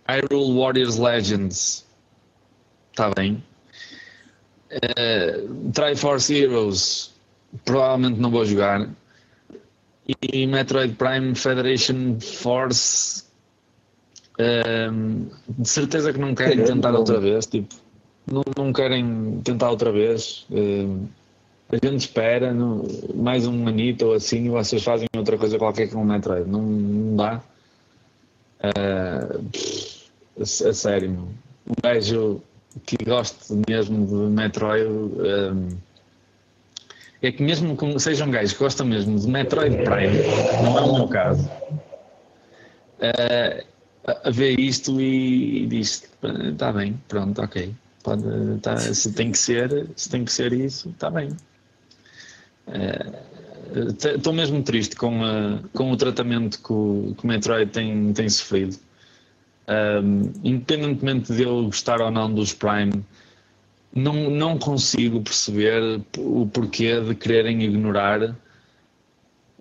Hyrule 0.09 0.59
Warriors 0.59 0.97
Legends, 0.97 1.87
está 2.91 3.13
bem. 3.15 3.41
Uh, 4.73 5.71
Triforce 5.71 6.35
Heroes, 6.35 7.15
provavelmente 7.65 8.19
não 8.19 8.33
vou 8.33 8.45
jogar. 8.45 8.91
E 10.21 10.49
Metroid 10.49 10.97
Prime 10.97 11.37
Federation 11.37 12.19
Force, 12.19 13.30
um, 14.91 15.27
de 15.59 15.69
certeza 15.69 16.13
que 16.13 16.19
não 16.19 16.35
querem 16.35 16.65
tentar 16.65 16.93
outra 16.93 17.21
vez, 17.21 17.47
tipo. 17.47 17.75
não, 18.31 18.43
não 18.57 18.73
querem 18.73 19.41
tentar 19.43 19.71
outra 19.71 19.93
vez. 19.93 20.47
A 21.73 21.87
gente 21.87 22.01
espera 22.01 22.53
mais 23.15 23.47
um 23.47 23.69
anito 23.69 24.07
ou 24.07 24.15
assim 24.15 24.47
e 24.47 24.49
vocês 24.49 24.83
fazem 24.83 25.07
outra 25.17 25.39
coisa 25.39 25.57
qualquer 25.57 25.89
com 25.89 26.03
o 26.03 26.05
Metroid. 26.05 26.49
Não, 26.49 26.63
não 26.63 27.17
dá. 27.17 27.41
Uh, 28.61 29.45
a, 30.37 30.43
a, 30.43 30.75
sério, 30.75 31.29
um 31.67 31.75
gajo 31.81 32.43
que 32.85 32.97
goste 33.05 33.55
mesmo 33.69 34.05
de 34.05 34.15
Metroid. 34.35 34.89
Um, 34.89 35.69
é 37.23 37.31
que 37.31 37.43
mesmo 37.43 37.77
que 37.77 38.01
seja 38.01 38.25
um 38.25 38.31
gajo 38.33 38.53
que 38.53 38.59
gosta 38.59 38.83
mesmo 38.83 39.17
de 39.19 39.29
Metroid 39.29 39.77
Prime, 39.77 40.23
não 40.65 40.79
é 40.79 40.81
o 40.81 40.95
meu 40.95 41.09
caso, 41.09 41.49
uh, 42.99 43.65
a 44.25 44.31
ver 44.31 44.59
isto 44.59 45.01
e, 45.01 45.65
e 45.65 45.67
diz 45.67 46.11
está 46.53 46.73
bem, 46.73 47.01
pronto, 47.09 47.41
ok. 47.43 47.75
Pode, 48.03 48.23
tá, 48.63 48.77
se 48.79 49.13
tem 49.13 49.31
que 49.31 49.39
ser, 49.39 49.89
se 49.95 50.09
tem 50.09 50.25
que 50.25 50.33
ser 50.33 50.53
isso, 50.53 50.89
está 50.89 51.11
bem. 51.11 51.31
Estou 53.99 54.33
uh, 54.33 54.37
mesmo 54.37 54.63
triste 54.63 54.97
com, 54.97 55.21
uh, 55.21 55.69
com 55.75 55.91
o 55.91 55.97
tratamento 55.97 56.63
que 56.63 56.73
o, 56.73 57.15
que 57.17 57.25
o 57.25 57.27
Metroid 57.27 57.71
tem, 57.71 58.13
tem 58.13 58.29
sofrido. 58.29 58.77
Um, 59.69 60.33
independentemente 60.43 61.33
de 61.33 61.43
eu 61.43 61.65
gostar 61.65 62.01
ou 62.01 62.11
não 62.11 62.33
dos 62.33 62.53
Prime, 62.53 63.05
não, 63.95 64.31
não 64.31 64.59
consigo 64.59 65.21
perceber 65.21 66.01
o 66.19 66.47
porquê 66.47 67.01
de 67.01 67.15
quererem 67.15 67.63
ignorar 67.63 68.35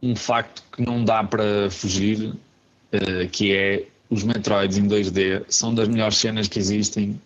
um 0.02 0.16
facto 0.16 0.64
que 0.72 0.84
não 0.84 1.04
dá 1.04 1.24
para 1.24 1.70
fugir, 1.70 2.30
uh, 2.30 3.30
que 3.32 3.54
é 3.54 3.88
os 4.10 4.24
Metroids 4.24 4.78
em 4.78 4.88
2D 4.88 5.44
são 5.48 5.74
das 5.74 5.88
melhores 5.88 6.18
cenas 6.18 6.48
que 6.48 6.60
existem 6.60 7.20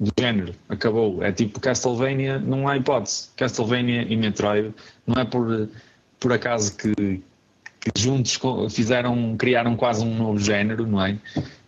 do 0.00 0.12
género. 0.18 0.54
Acabou. 0.68 1.22
É 1.22 1.32
tipo 1.32 1.60
Castlevania, 1.60 2.38
não 2.38 2.68
há 2.68 2.76
hipótese. 2.76 3.28
Castlevania 3.36 4.02
e 4.02 4.16
Metroid 4.16 4.74
não 5.06 5.20
é 5.20 5.24
por, 5.24 5.68
por 6.18 6.32
acaso 6.32 6.76
que, 6.76 6.94
que 6.94 7.90
juntos 7.96 8.38
fizeram, 8.70 9.36
criaram 9.36 9.76
quase 9.76 10.04
um 10.04 10.16
novo 10.16 10.38
género, 10.38 10.86
não 10.86 11.04
é? 11.04 11.18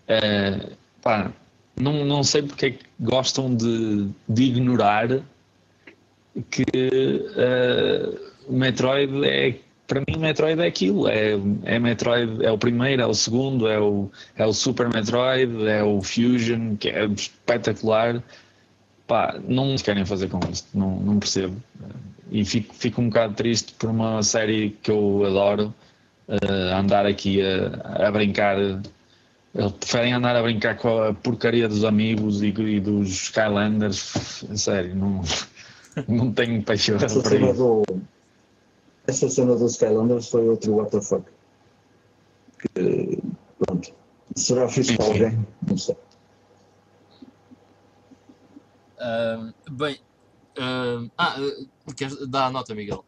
Uh, 0.08 0.72
pá, 1.02 1.30
não, 1.76 2.04
não 2.04 2.22
sei 2.22 2.42
porque 2.42 2.66
é 2.66 2.70
que 2.70 2.84
gostam 2.98 3.54
de, 3.54 4.08
de 4.28 4.42
ignorar 4.44 5.08
que 6.50 6.64
uh, 6.64 8.52
Metroid 8.52 9.24
é 9.24 9.56
para 9.88 10.00
mim 10.00 10.18
Metroid 10.18 10.60
é 10.60 10.66
aquilo, 10.66 11.08
é, 11.08 11.32
é 11.64 11.78
Metroid, 11.78 12.44
é 12.44 12.52
o 12.52 12.58
primeiro, 12.58 13.02
é 13.02 13.06
o 13.06 13.14
segundo, 13.14 13.66
é 13.66 13.80
o, 13.80 14.10
é 14.36 14.44
o 14.44 14.52
Super 14.52 14.88
Metroid, 14.88 15.66
é 15.66 15.82
o 15.82 16.00
Fusion, 16.02 16.76
que 16.76 16.90
é 16.90 17.04
espetacular. 17.06 18.22
Pá, 19.06 19.40
não 19.48 19.74
querem 19.76 20.04
fazer 20.04 20.28
com 20.28 20.38
isto, 20.50 20.68
não, 20.78 21.00
não 21.00 21.18
percebo. 21.18 21.56
E 22.30 22.44
fico, 22.44 22.74
fico 22.74 23.00
um 23.00 23.08
bocado 23.08 23.34
triste 23.34 23.72
por 23.72 23.88
uma 23.88 24.22
série 24.22 24.76
que 24.82 24.90
eu 24.90 25.24
adoro, 25.24 25.74
uh, 26.28 26.74
andar 26.76 27.06
aqui 27.06 27.40
a, 27.40 28.06
a 28.06 28.10
brincar 28.12 28.58
eles 29.54 29.72
preferem 29.72 30.12
andar 30.12 30.36
a 30.36 30.42
brincar 30.42 30.76
com 30.76 31.02
a 31.02 31.14
porcaria 31.14 31.66
dos 31.66 31.82
amigos 31.82 32.42
e, 32.42 32.48
e 32.48 32.80
dos 32.80 33.08
Skylanders. 33.08 34.44
Sério, 34.54 34.94
não, 34.94 35.22
não 36.06 36.30
tenho 36.30 36.62
paixão 36.62 36.98
cena, 36.98 37.54
do, 37.54 37.82
essa 39.08 39.28
cena 39.28 39.56
dos 39.56 39.72
Skylanders 39.72 40.28
foi 40.28 40.46
outro 40.46 40.76
WTF. 40.76 41.22
Que, 42.60 43.18
pronto. 43.58 43.94
Será 44.36 44.68
fixe 44.68 44.96
para 44.96 45.06
alguém? 45.06 45.46
Não 45.66 45.78
sei. 45.78 45.96
Uh, 48.98 49.70
bem, 49.70 49.98
uh, 50.58 51.10
ah, 51.16 51.36
queres 51.96 52.28
dar 52.28 52.46
a 52.46 52.50
nota, 52.50 52.74
Miguel? 52.74 53.04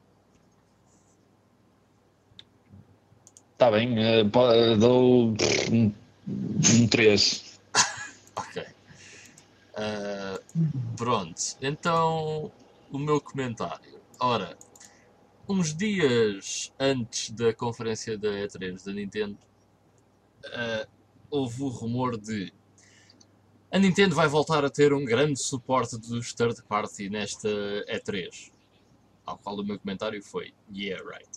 Está 3.53 3.71
bem, 3.71 3.95
uh, 3.99 4.77
dou 4.79 5.35
um 5.71 6.87
3. 6.89 7.61
ok. 8.37 8.65
Uh, 9.75 10.97
pronto. 10.97 11.41
Então, 11.61 12.51
o 12.91 12.99
meu 12.99 13.21
comentário. 13.21 14.01
Ora, 14.19 14.57
uns 15.51 15.75
dias 15.75 16.73
antes 16.79 17.31
da 17.31 17.53
conferência 17.53 18.17
da 18.17 18.29
E3 18.29 18.85
da 18.85 18.93
Nintendo, 18.93 19.39
uh, 20.47 20.91
houve 21.31 21.63
o 21.63 21.69
rumor 21.69 22.17
de 22.19 22.53
a 23.73 23.79
Nintendo 23.79 24.17
vai 24.17 24.27
voltar 24.27 24.65
a 24.65 24.71
ter 24.71 24.93
um 24.93 25.05
grande 25.05 25.41
suporte 25.41 25.97
dos 25.97 26.33
third 26.33 26.61
party 26.65 27.09
nesta 27.09 27.49
E3. 27.89 28.51
Ao 29.25 29.39
qual 29.39 29.57
o 29.57 29.65
meu 29.65 29.79
comentário 29.79 30.21
foi: 30.25 30.53
Yeah, 30.75 31.01
right. 31.09 31.31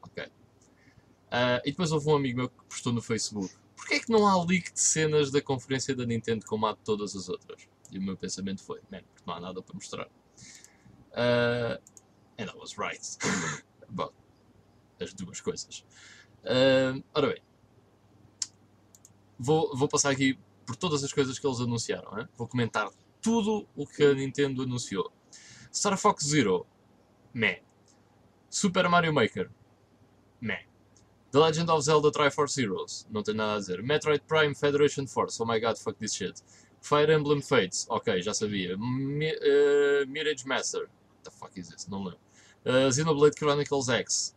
Ok. 0.00 0.24
Uh, 0.24 1.60
e 1.64 1.70
depois 1.72 1.90
houve 1.90 2.08
um 2.08 2.14
amigo 2.14 2.38
meu 2.38 2.48
que 2.48 2.64
postou 2.68 2.92
no 2.92 3.02
Facebook 3.02 3.52
Porquê 3.82 3.94
é 3.94 4.00
que 4.00 4.12
não 4.12 4.28
há 4.28 4.40
leak 4.44 4.72
de 4.72 4.80
cenas 4.80 5.32
da 5.32 5.42
conferência 5.42 5.94
da 5.94 6.06
Nintendo 6.06 6.46
como 6.46 6.66
há 6.66 6.72
de 6.72 6.78
todas 6.84 7.16
as 7.16 7.28
outras? 7.28 7.66
E 7.90 7.98
o 7.98 8.02
meu 8.02 8.16
pensamento 8.16 8.62
foi, 8.62 8.80
man, 8.90 9.02
não 9.26 9.34
há 9.34 9.40
nada 9.40 9.60
para 9.60 9.74
mostrar. 9.74 10.06
Uh, 11.10 11.82
and 12.38 12.50
I 12.50 12.54
was 12.56 12.78
right. 12.78 13.00
about 13.88 14.12
as 15.00 15.12
duas 15.14 15.40
coisas. 15.40 15.84
Uh, 16.44 17.02
ora 17.14 17.28
bem, 17.28 17.42
vou, 19.38 19.76
vou 19.76 19.88
passar 19.88 20.10
aqui 20.10 20.38
por 20.66 20.76
todas 20.76 21.04
as 21.04 21.12
coisas 21.12 21.38
que 21.38 21.46
eles 21.46 21.60
anunciaram. 21.60 22.18
Hein? 22.18 22.28
Vou 22.36 22.46
comentar 22.48 22.88
tudo 23.20 23.66
o 23.76 23.86
que 23.86 24.02
a 24.04 24.14
Nintendo 24.14 24.62
anunciou. 24.62 25.10
Star 25.72 25.96
Fox 25.96 26.24
Zero, 26.24 26.66
meh. 27.32 27.62
Super 28.50 28.88
Mario 28.88 29.12
Maker, 29.12 29.50
meh. 30.40 30.66
The 31.30 31.38
Legend 31.38 31.70
of 31.70 31.82
Zelda 31.82 32.10
Triforce 32.10 32.58
Heroes, 32.58 33.06
não 33.10 33.22
tem 33.22 33.34
nada 33.34 33.54
a 33.54 33.58
dizer. 33.58 33.82
Metroid 33.82 34.22
Prime 34.28 34.54
Federation 34.54 35.06
Force, 35.06 35.42
oh 35.42 35.46
my 35.46 35.58
god, 35.58 35.78
fuck 35.78 35.98
this 35.98 36.12
shit. 36.12 36.42
Fire 36.82 37.10
Emblem 37.10 37.40
Fates, 37.40 37.86
ok, 37.88 38.20
já 38.20 38.34
sabia. 38.34 38.76
Mi 38.76 39.32
uh, 39.32 40.06
Mirage 40.08 40.44
Master, 40.44 40.90
the 41.22 41.30
fuck 41.30 41.52
is 41.56 41.68
this? 41.68 41.86
Não 41.88 42.02
lembro. 42.02 42.18
Uh, 42.64 42.90
Xenoblade 42.90 43.36
Chronicles 43.36 43.88
X, 43.88 44.36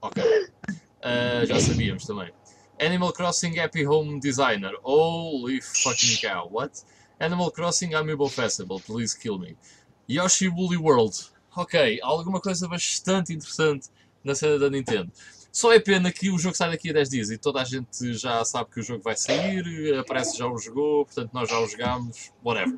ok. 0.00 0.22
Uh, 0.22 1.46
já 1.46 1.60
sabíamos 1.60 2.04
também. 2.04 2.32
Animal 2.80 3.12
Crossing 3.12 3.58
Happy 3.58 3.86
Home 3.86 4.20
Designer, 4.20 4.72
holy 4.82 5.60
fucking 5.60 6.18
cow, 6.20 6.48
what? 6.50 6.84
Animal 7.18 7.50
Crossing 7.50 7.94
Amiibo 7.94 8.28
Festival, 8.28 8.80
please 8.80 9.16
kill 9.16 9.38
me. 9.38 9.56
Yoshi 10.08 10.48
Woolly 10.48 10.76
World, 10.76 11.30
ok, 11.56 11.98
alguma 12.02 12.40
coisa 12.40 12.68
bastante 12.68 13.32
interessante 13.32 13.88
na 14.22 14.34
cena 14.34 14.58
da 14.58 14.68
Nintendo. 14.68 15.10
Só 15.50 15.72
é 15.72 15.80
pena 15.80 16.12
que 16.12 16.30
o 16.30 16.38
jogo 16.38 16.54
sai 16.54 16.70
daqui 16.70 16.90
a 16.90 16.92
10 16.92 17.08
dias 17.08 17.30
e 17.30 17.38
toda 17.38 17.62
a 17.62 17.64
gente 17.64 18.12
já 18.12 18.44
sabe 18.44 18.70
que 18.70 18.80
o 18.80 18.82
jogo 18.82 19.02
vai 19.02 19.16
sair, 19.16 19.96
aparece 19.98 20.36
já 20.36 20.46
o 20.46 20.58
jogou, 20.58 21.06
portanto 21.06 21.30
nós 21.32 21.48
já 21.48 21.58
o 21.58 21.66
jogámos, 21.66 22.30
whatever. 22.44 22.76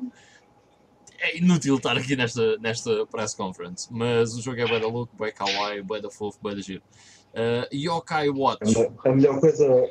É 1.21 1.37
inútil 1.37 1.75
estar 1.75 1.97
aqui 1.97 2.15
nesta, 2.15 2.57
nesta 2.57 3.05
press 3.07 3.33
conference, 3.33 3.87
mas 3.91 4.33
o 4.35 4.41
jogo 4.41 4.61
é 4.61 4.65
bué 4.65 4.79
da 4.79 4.87
louco, 4.87 5.15
bué 5.15 5.31
kawaii, 5.31 5.81
bué 5.81 6.01
da 6.01 6.09
fofo, 6.09 6.39
bué 6.41 6.55
da 6.55 6.61
giro. 6.61 6.81
Uh, 7.33 7.75
Yokai 7.75 8.29
Watch. 8.29 8.61
A 9.05 9.09
melhor 9.11 9.39
coisa... 9.39 9.89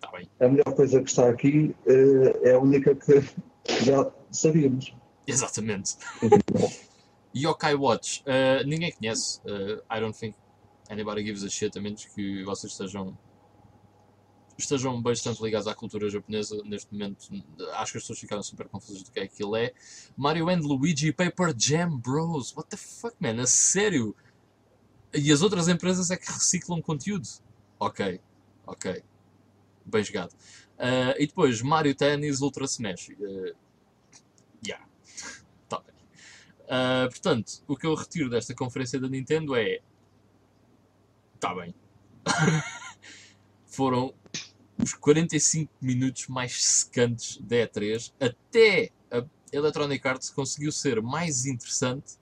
Tá 0.00 0.10
a 0.40 0.48
melhor 0.48 0.74
coisa 0.74 1.00
que 1.00 1.10
está 1.10 1.28
aqui 1.28 1.74
uh, 1.86 2.46
é 2.46 2.54
a 2.54 2.58
única 2.58 2.94
que 2.94 3.20
já 3.84 4.10
sabíamos. 4.30 4.94
Exatamente. 5.26 5.96
Yokai 7.34 7.74
Watch. 7.74 8.22
Uh, 8.22 8.66
ninguém 8.66 8.92
conhece. 8.92 9.40
Uh, 9.46 9.80
I 9.90 10.00
don't 10.00 10.16
think 10.16 10.34
anybody 10.90 11.24
gives 11.24 11.44
a 11.44 11.48
shit, 11.48 11.76
a 11.78 11.80
menos 11.80 12.04
que 12.04 12.44
vocês 12.44 12.72
estejam 12.72 13.16
estejam 14.64 15.00
bastante 15.00 15.42
ligados 15.42 15.66
à 15.66 15.74
cultura 15.74 16.08
japonesa 16.08 16.62
neste 16.64 16.92
momento 16.92 17.28
acho 17.74 17.92
que 17.92 17.98
as 17.98 18.04
pessoas 18.04 18.18
ficaram 18.18 18.42
super 18.42 18.68
confusas 18.68 19.02
do 19.02 19.10
que 19.10 19.20
é 19.20 19.28
que 19.28 19.42
ele 19.42 19.66
é. 19.66 19.74
Mario 20.16 20.48
and 20.48 20.60
Luigi 20.60 21.12
Paper 21.12 21.54
Jam 21.56 21.96
Bros. 21.98 22.54
What 22.56 22.70
the 22.70 22.76
fuck 22.76 23.14
man, 23.20 23.40
a 23.40 23.46
sério? 23.46 24.14
E 25.14 25.30
as 25.30 25.42
outras 25.42 25.68
empresas 25.68 26.10
é 26.10 26.16
que 26.16 26.30
reciclam 26.30 26.80
conteúdo? 26.80 27.28
Ok, 27.78 28.20
ok. 28.66 29.02
Bem 29.84 30.04
jogado. 30.04 30.32
Uh, 30.78 31.14
e 31.18 31.26
depois 31.26 31.60
Mario 31.60 31.94
Tennis 31.94 32.40
Ultra 32.40 32.64
Smash. 32.64 33.10
Uh, 33.10 33.54
yeah. 34.64 34.84
Tá 35.68 35.80
bem. 35.80 35.94
Uh, 36.64 37.08
portanto, 37.10 37.62
o 37.66 37.76
que 37.76 37.86
eu 37.86 37.94
retiro 37.94 38.30
desta 38.30 38.54
conferência 38.54 38.98
da 38.98 39.08
Nintendo 39.08 39.54
é 39.54 39.80
Está 41.42 41.56
bem. 41.56 41.74
Foram 43.66 44.14
os 44.78 44.94
45 44.94 45.72
minutos 45.80 46.28
mais 46.28 46.64
secantes 46.64 47.38
da 47.38 47.56
E3 47.56 48.12
até 48.20 48.90
a 49.10 49.24
Electronic 49.52 50.06
Arts 50.06 50.30
conseguiu 50.30 50.72
ser 50.72 51.02
mais 51.02 51.46
interessante 51.46 52.14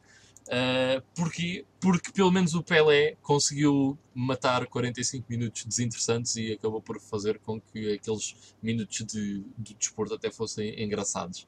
uh, 0.48 1.02
porque, 1.14 1.64
pelo 2.12 2.31
menos 2.31 2.55
o 2.55 2.62
Pelé 2.62 3.16
conseguiu 3.22 3.98
matar 4.14 4.66
45 4.66 5.27
minutos 5.28 5.64
desinteressantes 5.64 6.36
e 6.36 6.52
acabou 6.52 6.82
por 6.82 7.01
fazer 7.01 7.39
com 7.39 7.60
que 7.60 7.94
aqueles 7.94 8.55
minutos 8.62 9.05
de, 9.06 9.44
de 9.56 9.74
desporto 9.74 10.14
até 10.14 10.31
fossem 10.31 10.82
engraçados. 10.82 11.47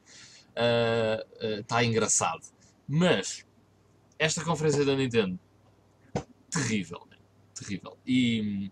Está 1.60 1.82
engraçado. 1.82 2.42
Mas 2.86 3.44
esta 4.18 4.44
conferência 4.44 4.84
da 4.84 4.94
Nintendo, 4.94 5.38
terrível, 6.50 7.06
né? 7.10 7.16
terrível. 7.54 7.96
E 8.06 8.70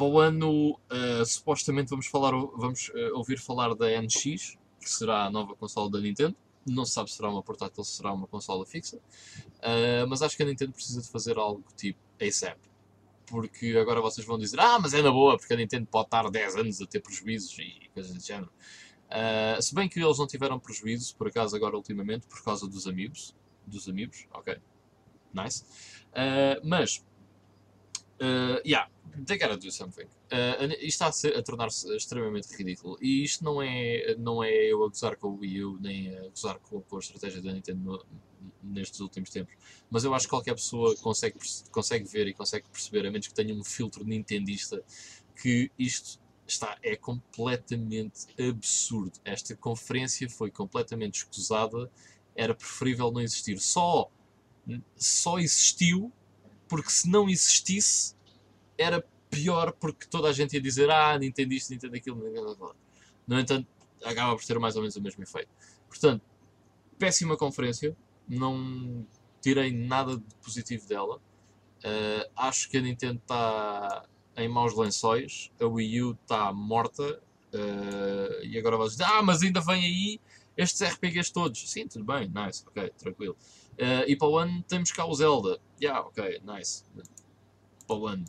para 0.00 0.06
o 0.06 0.18
ano, 0.18 0.70
uh, 0.72 1.26
supostamente 1.26 1.90
vamos, 1.90 2.06
falar, 2.06 2.30
vamos 2.30 2.88
uh, 2.88 3.18
ouvir 3.18 3.38
falar 3.38 3.74
da 3.74 4.00
NX, 4.00 4.56
que 4.80 4.88
será 4.88 5.26
a 5.26 5.30
nova 5.30 5.54
consola 5.54 5.90
da 5.90 6.00
Nintendo. 6.00 6.34
Não 6.66 6.86
se 6.86 6.92
sabe 6.92 7.10
se 7.10 7.16
será 7.16 7.28
uma 7.28 7.42
portátil 7.42 7.74
ou 7.76 7.84
se 7.84 7.96
será 7.96 8.10
uma 8.10 8.26
consola 8.26 8.64
fixa. 8.64 8.96
Uh, 8.96 10.08
mas 10.08 10.22
acho 10.22 10.38
que 10.38 10.42
a 10.42 10.46
Nintendo 10.46 10.72
precisa 10.72 11.02
de 11.02 11.08
fazer 11.10 11.36
algo 11.36 11.62
tipo 11.76 11.98
ASAP. 12.18 12.56
Porque 13.26 13.76
agora 13.76 14.00
vocês 14.00 14.26
vão 14.26 14.38
dizer, 14.38 14.58
ah, 14.58 14.78
mas 14.78 14.94
é 14.94 15.02
na 15.02 15.10
boa, 15.10 15.36
porque 15.36 15.52
a 15.52 15.56
Nintendo 15.56 15.86
pode 15.86 16.06
estar 16.06 16.30
10 16.30 16.56
anos 16.56 16.80
a 16.80 16.86
ter 16.86 17.00
prejuízos 17.00 17.58
e 17.58 17.90
coisas 17.92 18.14
do 18.14 18.22
género. 18.22 18.50
Uh, 19.10 19.60
se 19.60 19.74
bem 19.74 19.86
que 19.86 20.00
eles 20.00 20.18
não 20.18 20.26
tiveram 20.26 20.58
prejuízo, 20.58 21.14
por 21.14 21.28
acaso, 21.28 21.54
agora 21.54 21.76
ultimamente, 21.76 22.26
por 22.26 22.42
causa 22.42 22.66
dos 22.66 22.86
amigos. 22.86 23.36
Dos 23.66 23.86
amigos, 23.86 24.26
ok. 24.32 24.56
Nice. 25.34 25.62
Uh, 26.10 26.66
mas, 26.66 27.04
uh, 28.20 28.60
yeah, 28.64 28.86
they 29.26 29.38
gotta 29.38 29.56
do 29.56 29.70
something. 29.70 30.06
Uh, 30.32 30.72
isto 30.80 31.04
está 31.04 31.06
a, 31.06 31.38
a 31.38 31.42
tornar-se 31.42 31.94
extremamente 31.96 32.54
ridículo. 32.56 32.98
E 33.00 33.24
isto 33.24 33.44
não 33.44 33.60
é, 33.60 34.14
não 34.18 34.42
é 34.42 34.52
eu 34.52 34.84
a 34.84 34.88
gozar 34.88 35.16
com 35.16 35.28
o 35.28 35.38
Wii 35.38 35.64
U, 35.64 35.78
nem 35.80 36.16
a 36.16 36.28
gozar 36.28 36.58
com, 36.58 36.80
com 36.80 36.96
a 36.96 37.00
estratégia 37.00 37.42
da 37.42 37.52
Nintendo 37.52 37.80
no, 37.82 38.06
nestes 38.62 39.00
últimos 39.00 39.30
tempos. 39.30 39.54
Mas 39.90 40.04
eu 40.04 40.14
acho 40.14 40.26
que 40.26 40.30
qualquer 40.30 40.54
pessoa 40.54 40.94
consegue, 40.96 41.38
consegue 41.70 42.06
ver 42.06 42.28
e 42.28 42.34
consegue 42.34 42.68
perceber, 42.68 43.06
a 43.06 43.10
menos 43.10 43.26
que 43.26 43.34
tenha 43.34 43.54
um 43.54 43.64
filtro 43.64 44.04
nintendista, 44.04 44.82
que 45.34 45.70
isto 45.78 46.20
está, 46.46 46.76
é 46.82 46.96
completamente 46.96 48.26
absurdo. 48.38 49.12
Esta 49.24 49.56
conferência 49.56 50.28
foi 50.28 50.50
completamente 50.50 51.18
escusada. 51.18 51.90
Era 52.34 52.54
preferível 52.54 53.10
não 53.10 53.20
existir. 53.20 53.58
Só, 53.58 54.10
só 54.96 55.38
existiu 55.38 56.12
porque 56.70 56.90
se 56.90 57.08
não 57.08 57.28
existisse 57.28 58.14
era 58.78 59.04
pior 59.28 59.72
porque 59.72 60.06
toda 60.06 60.28
a 60.28 60.32
gente 60.32 60.54
ia 60.54 60.60
dizer 60.60 60.88
ah, 60.90 61.18
Nintendo 61.18 61.52
isto, 61.52 61.70
Nintendo 61.70 61.96
aquilo, 61.96 62.16
Nintendo. 62.16 62.76
No 63.26 63.38
entanto, 63.38 63.68
acaba 64.04 64.34
por 64.34 64.44
ter 64.44 64.58
mais 64.58 64.76
ou 64.76 64.82
menos 64.82 64.96
o 64.96 65.02
mesmo 65.02 65.22
efeito. 65.22 65.50
Portanto, 65.88 66.22
péssima 66.98 67.36
conferência, 67.36 67.96
não 68.28 69.06
tirei 69.40 69.72
nada 69.72 70.16
de 70.16 70.34
positivo 70.36 70.86
dela. 70.86 71.16
Uh, 71.16 72.30
acho 72.36 72.70
que 72.70 72.78
a 72.78 72.80
Nintendo 72.80 73.18
está 73.18 74.04
em 74.36 74.48
maus 74.48 74.76
lençóis, 74.76 75.50
a 75.60 75.66
Wii 75.66 76.02
U 76.02 76.18
está 76.22 76.52
morta. 76.52 77.20
Uh, 77.52 78.44
e 78.44 78.56
agora 78.58 78.76
vais 78.76 78.92
dizer, 78.92 79.04
ah, 79.04 79.22
mas 79.22 79.42
ainda 79.42 79.60
vem 79.60 79.84
aí 79.84 80.20
estes 80.60 80.80
RPGs 80.82 81.32
todos. 81.32 81.70
Sim, 81.70 81.86
tudo 81.86 82.04
bem, 82.04 82.28
nice, 82.28 82.64
ok, 82.66 82.90
tranquilo. 82.98 83.36
Uh, 83.72 84.04
e 84.06 84.16
para 84.16 84.28
o 84.28 84.38
ano 84.38 84.62
temos 84.64 84.92
cá 84.92 85.06
o 85.06 85.14
Zelda. 85.14 85.60
Yeah, 85.80 86.00
ok, 86.00 86.40
nice. 86.44 86.84
Para 87.86 87.96
o 87.96 88.06
ano 88.06 88.24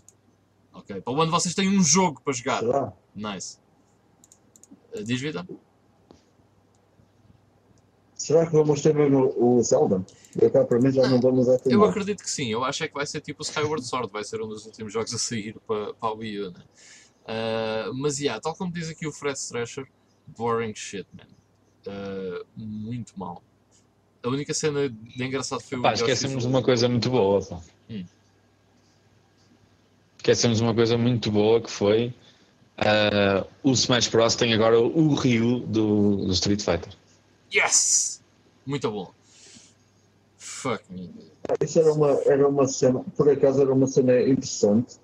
Ok. 0.74 1.02
Para 1.02 1.14
o 1.14 1.22
ano 1.22 1.32
vocês 1.32 1.54
têm 1.54 1.70
um 1.70 1.84
jogo 1.84 2.22
para 2.24 2.34
jogar. 2.34 2.64
Nice. 3.16 3.58
Uh, 4.94 5.04
diz 5.04 5.20
Vitor? 5.20 5.46
Será 8.16 8.46
que 8.46 8.54
vamos 8.54 8.82
ter 8.82 8.94
mesmo 8.94 9.34
o 9.36 9.62
Zelda? 9.64 10.06
Eu 10.40 10.52
cá 10.52 10.64
para 10.64 10.80
mim 10.80 10.92
já 10.92 11.02
não, 11.04 11.12
não 11.12 11.22
vamos 11.22 11.50
a 11.50 11.58
Eu 11.66 11.84
acredito 11.84 12.24
que 12.24 12.30
sim. 12.30 12.48
Eu 12.50 12.64
acho 12.64 12.84
é 12.84 12.88
que 12.88 12.94
vai 12.94 13.06
ser 13.06 13.20
tipo 13.20 13.42
o 13.42 13.44
Skyward 13.44 13.84
Sword. 13.86 14.12
Vai 14.12 14.24
ser 14.24 14.42
um 14.42 14.48
dos 14.48 14.66
últimos 14.66 14.94
jogos 14.94 15.14
a 15.14 15.18
sair 15.18 15.60
para, 15.68 15.94
para 15.94 16.10
a 16.10 16.14
Wii 16.14 16.40
U, 16.42 16.52
né? 16.52 16.64
Uh, 17.24 17.94
mas, 17.96 18.20
yeah, 18.20 18.40
tal 18.40 18.56
como 18.56 18.72
diz 18.72 18.90
aqui 18.90 19.08
o 19.08 19.12
Fred 19.12 19.38
Thrasher, 19.40 19.88
boring 20.28 20.74
shit, 20.76 21.08
man. 21.14 21.28
Uh, 21.88 22.46
muito 22.56 23.14
mal. 23.18 23.42
A 24.24 24.30
única 24.30 24.54
cena 24.54 24.88
de 24.90 25.24
engraçado 25.24 25.62
foi 25.62 25.80
o. 25.80 25.82
Pá, 25.82 25.94
esquecemos 25.94 26.44
de 26.44 26.50
uma 26.50 26.62
coisa 26.62 26.88
muito 26.88 27.10
boa. 27.10 27.44
Pá. 27.44 27.60
Hum 27.90 28.06
esquecemos 30.22 30.62
uma 30.62 30.74
coisa 30.74 30.98
muito 30.98 31.32
boa 31.32 31.60
que 31.60 31.70
foi 31.70 32.14
uh, 32.78 33.46
o 33.64 33.72
Smash 33.72 34.08
Bros. 34.08 34.36
tem 34.36 34.54
agora 34.54 34.80
o 34.80 35.16
Ryu 35.16 35.62
do, 35.62 36.28
do 36.28 36.32
Street 36.32 36.62
Fighter. 36.62 36.94
Yes! 37.54 38.22
Muito 38.66 38.90
bom. 38.92 39.12
Fuck 40.38 40.84
me. 40.92 41.10
Isso 41.60 41.80
era 41.80 41.92
uma, 41.92 42.12
era 42.26 42.48
uma 42.48 42.68
cena, 42.68 43.04
por 43.18 43.28
acaso 43.28 43.62
era 43.62 43.74
uma 43.74 43.88
cena 43.88 44.22
interessante. 44.22 44.98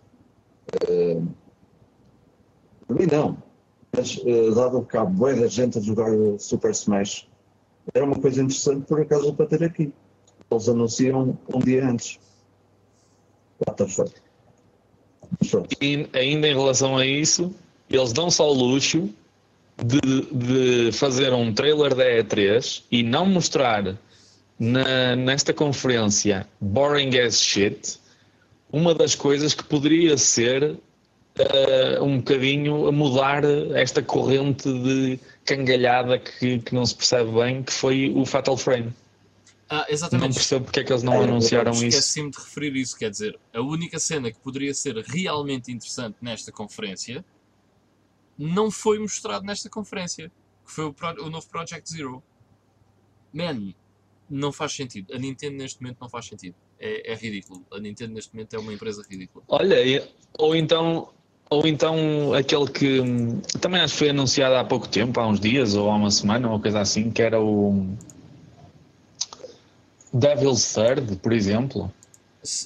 Uh, 0.87 1.27
para 2.85 2.95
mim 2.95 3.07
não. 3.11 3.37
Mas 3.98 4.15
uh, 4.18 4.53
dado 4.53 4.86
que 4.86 4.95
há 4.95 5.03
boa 5.03 5.34
da 5.34 5.48
gente 5.48 5.80
a 5.80 5.82
jogar 5.82 6.11
o 6.11 6.38
Super 6.38 6.69
Smash, 6.72 7.28
era 7.94 8.06
uma 8.06 8.15
coisa 8.15 8.44
interessante 8.44 8.86
por 8.86 9.02
acaso 9.02 9.34
para 9.34 9.48
ter 9.48 9.64
aqui. 9.64 9.91
Eles 10.52 10.69
anunciam 10.69 11.38
um 11.53 11.60
dia 11.60 11.90
antes. 11.90 12.19
E 15.82 16.07
ainda 16.14 16.48
em 16.48 16.53
relação 16.53 16.95
a 16.95 17.06
isso, 17.06 17.53
eles 17.90 18.14
dão 18.14 18.30
só 18.30 18.48
o 18.49 18.53
luxo 18.53 19.10
de, 19.84 20.22
de 20.32 20.91
fazer 20.91 21.34
um 21.34 21.52
trailer 21.52 21.95
da 21.95 22.06
E3 22.06 22.84
e 22.91 23.02
não 23.02 23.26
mostrar 23.26 23.98
na, 24.60 25.15
nesta 25.15 25.53
conferência 25.53 26.48
boring 26.60 27.18
as 27.19 27.41
shit 27.41 27.99
uma 28.72 28.94
das 28.94 29.15
coisas 29.15 29.53
que 29.53 29.64
poderia 29.64 30.18
ser 30.18 30.78
uh, 31.39 32.03
um 32.03 32.18
bocadinho 32.18 32.88
a 32.88 32.91
mudar 32.91 33.43
esta 33.76 34.01
corrente 34.01 34.72
de 34.72 35.19
cangalhada 35.45 36.19
que, 36.19 36.59
que 36.59 36.76
não 36.76 36.85
se 36.85 36.95
percebe 36.95 37.31
bem, 37.31 37.64
que 37.64 37.73
foi 37.73 38.11
o 38.15 38.26
Fatal 38.26 38.57
Frame. 38.57 38.93
Ah, 39.69 39.85
exatamente. 39.89 40.27
Não 40.27 40.34
percebo 40.34 40.65
porque 40.65 40.80
é 40.80 40.84
que 40.84 40.91
eles 40.91 41.03
não 41.03 41.14
é, 41.14 41.23
anunciaram 41.23 41.72
isso. 41.72 41.85
Esqueci-me 41.85 42.31
de 42.31 42.38
referir 42.38 42.76
isso, 42.76 42.97
quer 42.97 43.09
dizer, 43.09 43.38
a 43.53 43.61
única 43.61 43.99
cena 43.99 44.31
que 44.31 44.39
poderia 44.39 44.73
ser 44.73 44.97
realmente 44.97 45.72
interessante 45.72 46.18
nesta 46.22 46.51
conferência 46.51 47.23
não 48.38 48.69
foi 48.72 48.99
mostrado 48.99 49.45
nesta 49.45 49.69
conferência, 49.69 50.31
que 50.65 50.72
foi 50.72 50.85
o, 50.85 50.95
o 51.26 51.30
novo 51.30 51.47
Project 51.49 51.89
Zero. 51.89 52.23
Man, 53.34 53.73
não 54.30 54.51
faz 54.51 54.73
sentido. 54.73 55.14
A 55.14 55.18
Nintendo 55.18 55.57
neste 55.57 55.81
momento 55.81 55.97
não 55.99 56.09
faz 56.09 56.27
sentido. 56.27 56.55
É, 56.80 57.11
é 57.11 57.15
ridículo. 57.15 57.65
A 57.72 57.80
Nintendo 57.80 58.14
neste 58.14 58.34
momento 58.34 58.53
é 58.53 58.59
uma 58.59 58.73
empresa 58.73 59.03
ridícula. 59.09 59.43
Olha, 59.47 59.77
ou 60.38 60.55
então 60.55 61.09
ou 61.49 61.65
então 61.68 62.34
aquele 62.34 62.68
que 62.68 62.99
hum, 62.99 63.41
também 63.61 63.82
acho 63.82 63.94
que 63.94 63.99
foi 63.99 64.10
anunciado 64.10 64.56
há 64.56 64.64
pouco 64.64 64.88
tempo, 64.88 65.19
há 65.19 65.28
uns 65.28 65.40
dias 65.40 65.76
ou 65.76 65.90
há 65.90 65.95
uma 65.95 66.11
semana, 66.11 66.49
ou 66.49 66.60
coisa 66.60 66.80
assim, 66.80 67.10
que 67.11 67.22
era 67.22 67.41
o 67.41 67.88
Devil's 70.14 70.74
Third, 70.74 71.18
por 71.18 71.32
exemplo. 71.32 71.94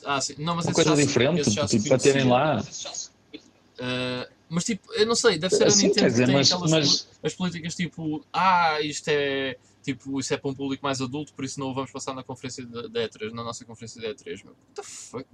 Ah, 0.05 0.21
sim. 0.21 0.35
Não, 0.37 0.55
mas 0.55 0.65
Uma 0.65 0.73
coisa 0.73 0.95
diferente, 0.95 1.43
tipo, 1.67 1.87
para 1.87 1.97
terem 1.97 2.27
lá. 2.27 2.61
Uh, 2.61 4.31
mas 4.47 4.65
tipo, 4.65 4.91
eu 4.93 5.05
não 5.05 5.15
sei, 5.15 5.37
deve 5.37 5.55
ser 5.55 5.63
a 5.63 5.69
Sim, 5.69 5.87
Nintendo 5.87 6.07
dizer, 6.07 6.23
que 6.23 6.27
tem 6.27 6.35
mas, 6.35 6.51
aquelas 6.51 6.71
mas... 6.71 7.09
as 7.23 7.33
políticas 7.33 7.73
tipo, 7.73 8.23
ah, 8.33 8.79
isto 8.81 9.07
é 9.07 9.57
tipo, 9.81 10.19
isso 10.19 10.33
é 10.33 10.37
para 10.37 10.51
um 10.51 10.53
público 10.53 10.83
mais 10.83 11.01
adulto, 11.01 11.33
por 11.33 11.45
isso 11.45 11.59
não 11.59 11.67
o 11.67 11.73
vamos 11.73 11.89
passar 11.91 12.13
na 12.13 12.23
conferência 12.23 12.65
da 12.65 13.07
E3, 13.07 13.31
na 13.31 13.43
nossa 13.43 13.65
conferência 13.65 14.01
da 14.01 14.09
E3. 14.09 14.43
Meu. 14.43 14.53
What 14.53 14.73
the 14.75 14.83
fuck? 14.83 15.25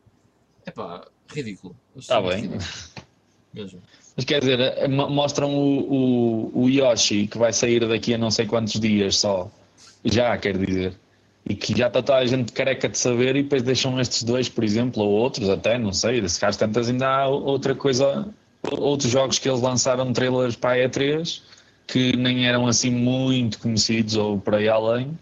É 0.65 0.71
pá, 0.71 1.07
ridículo. 1.29 1.75
Está 1.95 2.21
bem. 2.21 2.41
Ridículo. 2.41 3.06
Mesmo. 3.53 3.81
Mas 4.15 4.25
quer 4.25 4.39
dizer, 4.39 4.59
eh, 4.59 4.87
mostram 4.87 5.55
o, 5.55 6.51
o, 6.53 6.63
o 6.63 6.69
Yoshi 6.69 7.27
que 7.27 7.37
vai 7.37 7.53
sair 7.53 7.87
daqui 7.87 8.13
a 8.13 8.17
não 8.17 8.31
sei 8.31 8.45
quantos 8.45 8.79
dias 8.79 9.17
só. 9.17 9.49
Já, 10.03 10.37
quer 10.37 10.57
dizer 10.57 10.93
e 11.49 11.55
que 11.55 11.77
já 11.77 11.87
está 11.87 12.03
toda 12.03 12.17
a 12.19 12.25
gente 12.25 12.51
careca 12.51 12.89
de 12.89 12.97
saber 12.97 13.35
e 13.37 13.43
depois 13.43 13.63
deixam 13.63 13.99
estes 14.01 14.23
dois, 14.23 14.49
por 14.49 14.63
exemplo, 14.63 15.01
ou 15.01 15.11
outros 15.11 15.49
até, 15.49 15.77
não 15.77 15.93
sei, 15.93 16.27
se 16.27 16.39
caso 16.39 16.59
tantas 16.59 16.89
ainda 16.89 17.07
há 17.07 17.27
outra 17.27 17.73
coisa, 17.73 18.27
outros 18.69 19.09
jogos 19.09 19.39
que 19.39 19.47
eles 19.47 19.61
lançaram 19.61 20.11
trailers 20.11 20.57
para 20.57 20.71
a 20.83 20.89
E3 20.89 21.41
que 21.87 22.17
nem 22.17 22.45
eram 22.45 22.67
assim 22.67 22.91
muito 22.91 23.59
conhecidos 23.59 24.17
ou 24.17 24.37
por 24.37 24.55
aí 24.55 24.67
além 24.67 25.17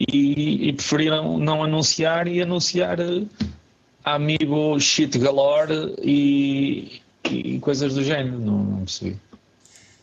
e, 0.00 0.68
e 0.68 0.72
preferiram 0.72 1.38
não 1.38 1.62
anunciar 1.62 2.26
e 2.26 2.40
anunciar 2.40 2.98
eh, 2.98 3.24
amigo 4.02 4.80
shit 4.80 5.18
galore 5.18 5.94
e, 6.02 7.02
e 7.30 7.60
coisas 7.60 7.94
do 7.94 8.02
género, 8.02 8.38
não, 8.38 8.58
não 8.58 8.78
percebi. 8.78 9.18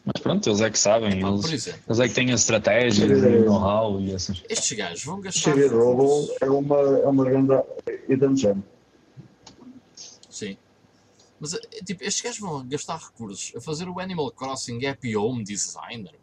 Mas 0.05 0.21
pronto, 0.21 0.49
eles 0.49 0.59
é 0.59 0.69
que 0.69 0.77
sabem, 0.77 1.21
eles, 1.21 1.67
eles 1.87 1.99
é 1.99 2.07
que 2.09 2.13
têm 2.13 2.31
a 2.31 2.35
estratégia, 2.35 3.05
o 3.07 3.45
know-how 3.45 4.01
e 4.01 4.13
essas 4.13 4.43
Estes 4.49 4.77
gajos 4.77 5.05
vão 5.05 5.21
gastar. 5.21 5.53
Chegar 5.53 5.73
Robo 5.73 6.29
é 6.41 6.49
uma, 6.49 6.77
é 6.77 7.07
uma 7.07 7.23
grande 7.23 7.53
hidden 8.09 8.35
gem. 8.35 8.63
Sim. 10.29 10.57
Mas 11.39 11.57
tipo, 11.85 12.03
estes 12.03 12.21
gajos 12.21 12.39
vão 12.39 12.67
gastar 12.67 12.97
recursos 12.97 13.53
a 13.55 13.61
fazer 13.61 13.87
o 13.87 13.97
Animal 13.99 14.29
Crossing 14.31 14.85
Happy 14.85 15.15
Home 15.15 15.43
Designer. 15.43 16.15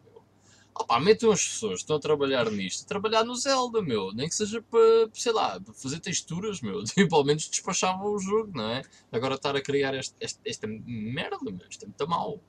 Opá, 0.81 0.99
metam 0.99 1.31
as 1.31 1.45
pessoas 1.45 1.73
que 1.75 1.81
estão 1.81 1.97
a 1.97 1.99
trabalhar 1.99 2.49
nisto, 2.51 2.83
a 2.83 2.87
trabalhar 2.87 3.23
no 3.23 3.35
Zelda, 3.35 3.81
meu. 3.81 4.11
Nem 4.13 4.27
que 4.27 4.35
seja 4.35 4.61
para, 4.61 5.09
sei 5.13 5.31
lá, 5.31 5.59
para 5.59 5.73
fazer 5.73 5.99
texturas, 5.99 6.61
meu. 6.61 6.83
Tipo, 6.91 7.15
ao 7.15 7.23
menos 7.23 7.47
despachavam 7.47 8.13
o 8.13 8.19
jogo, 8.19 8.51
não 8.53 8.69
é? 8.69 8.81
Agora 9.11 9.35
estar 9.35 9.55
a 9.55 9.61
criar 9.61 9.93
este, 9.95 10.15
este, 10.19 10.39
esta 10.45 10.67
merda, 10.67 11.37
meu. 11.43 11.67
Isto 11.69 11.83
é 11.83 11.87
muito 11.87 12.07
mau 12.09 12.39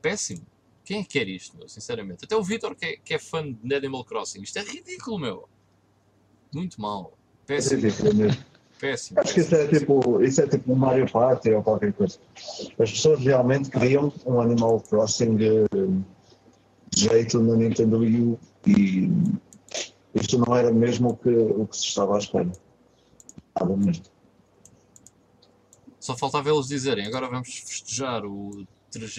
péssimo. 0.00 0.44
Quem 0.84 1.00
é 1.00 1.02
que 1.02 1.18
quer 1.18 1.28
isto, 1.28 1.56
meu? 1.56 1.68
Sinceramente. 1.68 2.24
Até 2.24 2.36
o 2.36 2.42
Vitor, 2.42 2.74
que, 2.74 2.86
é, 2.86 2.96
que 2.96 3.14
é 3.14 3.18
fã 3.18 3.44
de 3.52 3.74
Animal 3.74 4.04
Crossing. 4.04 4.42
Isto 4.42 4.58
é 4.58 4.62
ridículo, 4.62 5.18
meu. 5.18 5.48
Muito 6.52 6.80
mal. 6.80 7.12
Péssimo. 7.46 7.86
É. 7.86 8.50
Péssimo. 8.80 9.20
Acho 9.20 9.34
que 9.34 9.40
isso 9.40 9.54
é 9.54 9.68
tipo, 9.68 10.22
isso 10.22 10.40
é 10.40 10.46
tipo 10.48 10.72
um 10.72 10.74
Mario 10.74 11.10
Party 11.10 11.50
ou 11.50 11.62
qualquer 11.62 11.92
coisa. 11.92 12.18
As 12.78 12.90
pessoas 12.90 13.20
realmente 13.20 13.70
queriam 13.70 14.12
um 14.24 14.40
Animal 14.40 14.80
Crossing 14.80 15.36
de 15.36 15.64
jeito 17.00 17.40
no 17.40 17.56
Nintendo 17.56 17.98
Wii 17.98 18.20
U 18.22 18.38
e 18.66 19.10
isto 20.14 20.38
não 20.38 20.54
era 20.56 20.72
mesmo 20.72 21.10
o 21.10 21.16
que, 21.16 21.30
o 21.30 21.66
que 21.66 21.76
se 21.76 21.86
estava 21.86 22.16
à 22.16 22.18
espera. 22.18 22.50
Nada 23.58 23.76
mesmo. 23.76 24.04
Só 25.98 26.16
faltava 26.16 26.50
eles 26.50 26.66
dizerem, 26.66 27.06
agora 27.06 27.28
vamos 27.28 27.48
festejar 27.48 28.24
o 28.24 28.66
30 28.90 29.12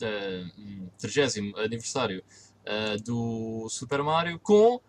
uh, 0.00 1.60
aniversário 1.60 2.22
uh, 2.66 3.02
do 3.02 3.68
Super 3.68 4.02
Mario 4.02 4.38
com 4.38 4.80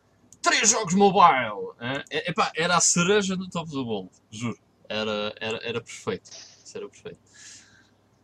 três 0.41 0.69
jogos 0.69 0.93
mobile. 0.93 1.73
Uh, 1.79 2.03
epá, 2.09 2.51
era 2.55 2.77
a 2.77 2.81
cereja 2.81 3.35
do 3.35 3.49
topo 3.49 3.71
do 3.71 3.85
bolo, 3.85 4.09
juro. 4.31 4.57
Era, 4.87 5.33
era, 5.39 5.57
era 5.63 5.81
perfeito. 5.81 6.29
Isso 6.63 6.77
era 6.77 6.87
perfeito. 6.87 7.19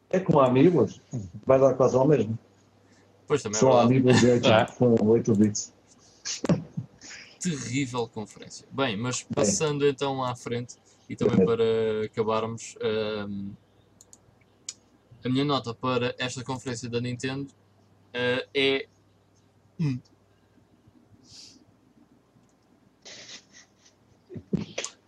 É 0.09 0.19
como 0.19 0.39
amigos, 0.39 1.01
vai 1.45 1.59
dar 1.59 1.75
quase 1.75 1.95
ao 1.95 2.07
mesmo. 2.07 2.37
Pois 3.29 3.43
também 3.43 3.57
é 3.57 3.59
São 3.59 3.69
verdade. 3.69 3.93
amigos 3.93 4.19
de 4.21 4.25
8, 4.31 4.47
É. 4.47 4.65
com 4.65 5.07
8 5.07 5.35
bits. 5.35 5.71
terrível 7.39 8.07
conferência. 8.07 8.67
Bem, 8.71 8.97
mas 8.97 9.21
passando 9.21 9.87
então 9.87 10.23
à 10.23 10.35
frente 10.35 10.75
e 11.07 11.15
também 11.15 11.45
para 11.45 11.63
acabarmos, 12.05 12.75
hum, 13.29 13.53
a 15.23 15.29
minha 15.29 15.45
nota 15.45 15.75
para 15.75 16.15
esta 16.17 16.43
conferência 16.43 16.89
da 16.89 16.99
Nintendo 16.99 17.53
eh, 18.13 18.47
é 18.51 18.87
um. 19.79 19.99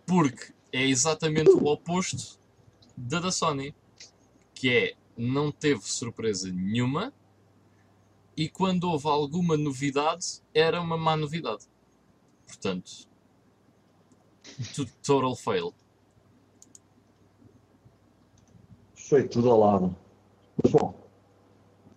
Porque 0.06 0.52
é 0.72 0.86
exatamente 0.86 1.50
o 1.50 1.66
oposto 1.66 2.38
da 2.96 3.18
da 3.18 3.32
Sony, 3.32 3.74
que 4.54 4.70
é 4.70 4.94
não 5.18 5.50
teve 5.50 5.82
surpresa 5.82 6.50
nenhuma 6.52 7.12
e 8.36 8.48
quando 8.48 8.84
houve 8.84 9.08
alguma 9.08 9.56
novidade 9.56 10.40
era 10.54 10.80
uma 10.80 10.96
má 10.96 11.16
novidade. 11.16 11.66
Portanto, 12.46 12.90
to- 14.74 14.86
total 15.02 15.36
fail. 15.36 15.74
Foi 18.94 19.28
tudo 19.28 19.50
ao 19.50 19.60
lado. 19.60 19.96
Mas 20.62 20.72
bom, 20.72 20.94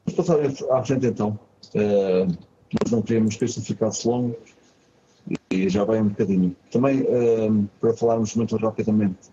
vamos 0.05 0.17
passar 0.17 0.37
à 0.77 0.83
frente 0.83 1.07
então. 1.07 1.39
Eh, 1.73 2.25
nós 2.25 2.91
não 2.91 3.01
queríamos 3.01 3.35
que 3.35 3.45
isto 3.45 3.61
ficasse 3.61 4.07
longo 4.07 4.35
e 5.51 5.69
já 5.69 5.83
vai 5.83 6.01
um 6.01 6.09
bocadinho. 6.09 6.55
Também, 6.71 7.01
eh, 7.07 7.49
para 7.79 7.93
falarmos 7.95 8.35
muito 8.35 8.55
rapidamente, 8.57 9.29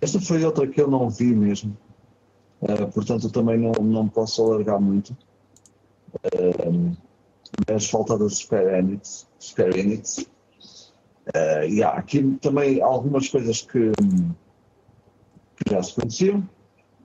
esta 0.00 0.20
foi 0.20 0.44
outra 0.44 0.66
que 0.66 0.80
eu 0.80 0.88
não 0.88 1.10
vi 1.10 1.34
mesmo, 1.34 1.76
Eh, 2.62 2.86
portanto 2.86 3.30
também 3.30 3.56
não, 3.58 3.72
não 3.82 4.06
posso 4.06 4.42
alargar 4.44 4.78
muito. 4.78 5.16
Eh, 6.32 6.92
mas 7.68 7.88
falta 7.88 8.18
da 8.18 8.28
Square 8.28 8.78
Enix. 8.78 9.28
Square 9.40 9.78
Enix. 9.78 10.26
Eh, 11.34 11.68
e 11.68 11.82
há 11.82 11.90
aqui 11.90 12.38
também 12.40 12.82
algumas 12.82 13.28
coisas 13.28 13.62
que, 13.62 13.92
que 15.56 15.70
já 15.70 15.82
se 15.82 15.94
conheciam 15.94 16.48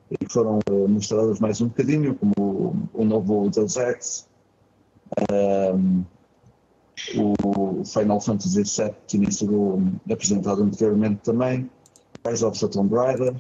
e 0.10 0.18
que 0.18 0.32
foram 0.32 0.60
eh, 0.68 0.88
mostradas 0.88 1.40
mais 1.40 1.62
um 1.62 1.68
bocadinho, 1.68 2.16
como 2.16 2.34
o, 2.38 3.02
o 3.02 3.06
novo 3.06 3.50
Deus 3.50 3.76
Ex, 3.76 4.28
ehm, 5.30 6.04
o 7.18 7.84
Final 7.84 8.22
Fantasy 8.22 8.64
VII 8.64 8.96
tinha 9.08 9.30
sido 9.32 9.80
apresentado 10.10 10.64
anteriormente 10.64 11.22
também, 11.24 11.70
Rise 12.26 12.46
of 12.46 12.60
the 12.60 12.68
Tomb 12.68 12.94
Raider, 12.96 13.36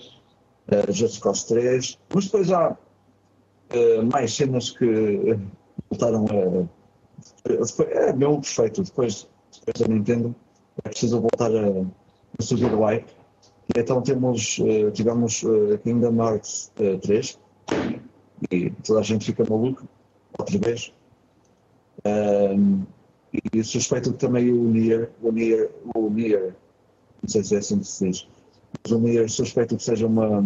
eh, 0.67 0.91
Just 0.91 1.21
Cause 1.21 1.47
3, 1.47 1.97
mas 2.13 2.25
depois 2.25 2.51
há 2.51 2.77
mais 4.11 4.33
cenas 4.33 4.71
que 4.71 4.85
eh, 4.85 5.39
voltaram 5.89 6.25
a. 6.25 6.67
depois- 7.47 7.79
É 7.91 8.13
mesmo 8.13 8.41
perfeito, 8.41 8.83
depois, 8.83 9.27
depois 9.65 9.87
da 9.87 9.93
Nintendo 9.93 10.35
é 10.83 10.89
preciso 10.89 11.21
voltar 11.21 11.51
a, 11.55 11.69
a 12.39 12.41
subir 12.41 12.73
o 12.73 12.83
hype. 12.83 13.07
E 13.75 13.79
Então 13.79 14.01
temos, 14.01 14.59
eh, 14.59 14.91
tivemos 14.91 15.43
eh, 15.43 15.77
Kingdom 15.83 16.15
Hearts 16.23 16.71
eh, 16.79 16.97
3 16.97 17.39
e 18.51 18.69
toda 18.83 18.99
a 18.99 19.03
gente 19.03 19.25
fica 19.25 19.43
maluco 19.49 19.87
outra 20.37 20.57
vez. 20.59 20.93
Ahm, 22.05 22.83
e 23.53 23.63
suspeito 23.63 24.11
que 24.13 24.19
também 24.19 24.51
o 24.51 24.63
Nier, 24.69 25.09
o 25.21 25.31
Nier, 25.31 25.69
o 25.95 26.09
Nier, 26.09 26.55
não 27.21 27.27
sei 27.29 27.43
se 27.43 27.55
é 27.55 27.57
assim 27.57 27.79
que 27.79 27.87
se 27.87 28.07
diz, 28.09 28.27
mas 28.83 28.91
o 28.91 28.99
Nier 28.99 29.29
suspeito 29.29 29.75
que 29.75 29.83
seja 29.83 30.05
uma 30.07 30.43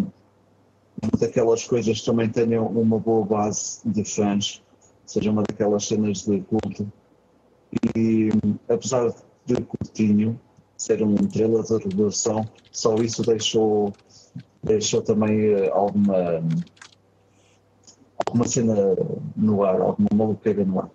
daquelas 1.20 1.66
coisas 1.66 2.00
que 2.00 2.06
também 2.06 2.30
tenham 2.30 2.68
uma 2.68 3.00
boa 3.00 3.26
base 3.26 3.82
de 3.86 4.04
fãs, 4.04 4.62
seja 5.06 5.32
uma 5.32 5.44
daquelas 5.44 5.88
cenas 5.88 6.24
de 6.24 6.42
culto. 6.42 6.92
E 7.96 8.30
apesar 8.68 9.14
de 9.46 9.62
curtinho, 9.62 10.40
ser 10.78 11.04
um 11.04 11.16
trailer 11.16 11.64
de 11.64 11.78
revelação, 11.78 12.48
só 12.72 12.96
isso 12.96 13.22
deixou, 13.22 13.94
deixou 14.64 15.02
também 15.02 15.54
eh, 15.54 15.70
alguma, 15.70 16.42
alguma 18.26 18.48
cena 18.48 18.76
no 19.36 19.64
ar, 19.64 19.82
alguma 19.82 20.10
maluqueira 20.14 20.64
no 20.64 20.80
ar. 20.80 20.90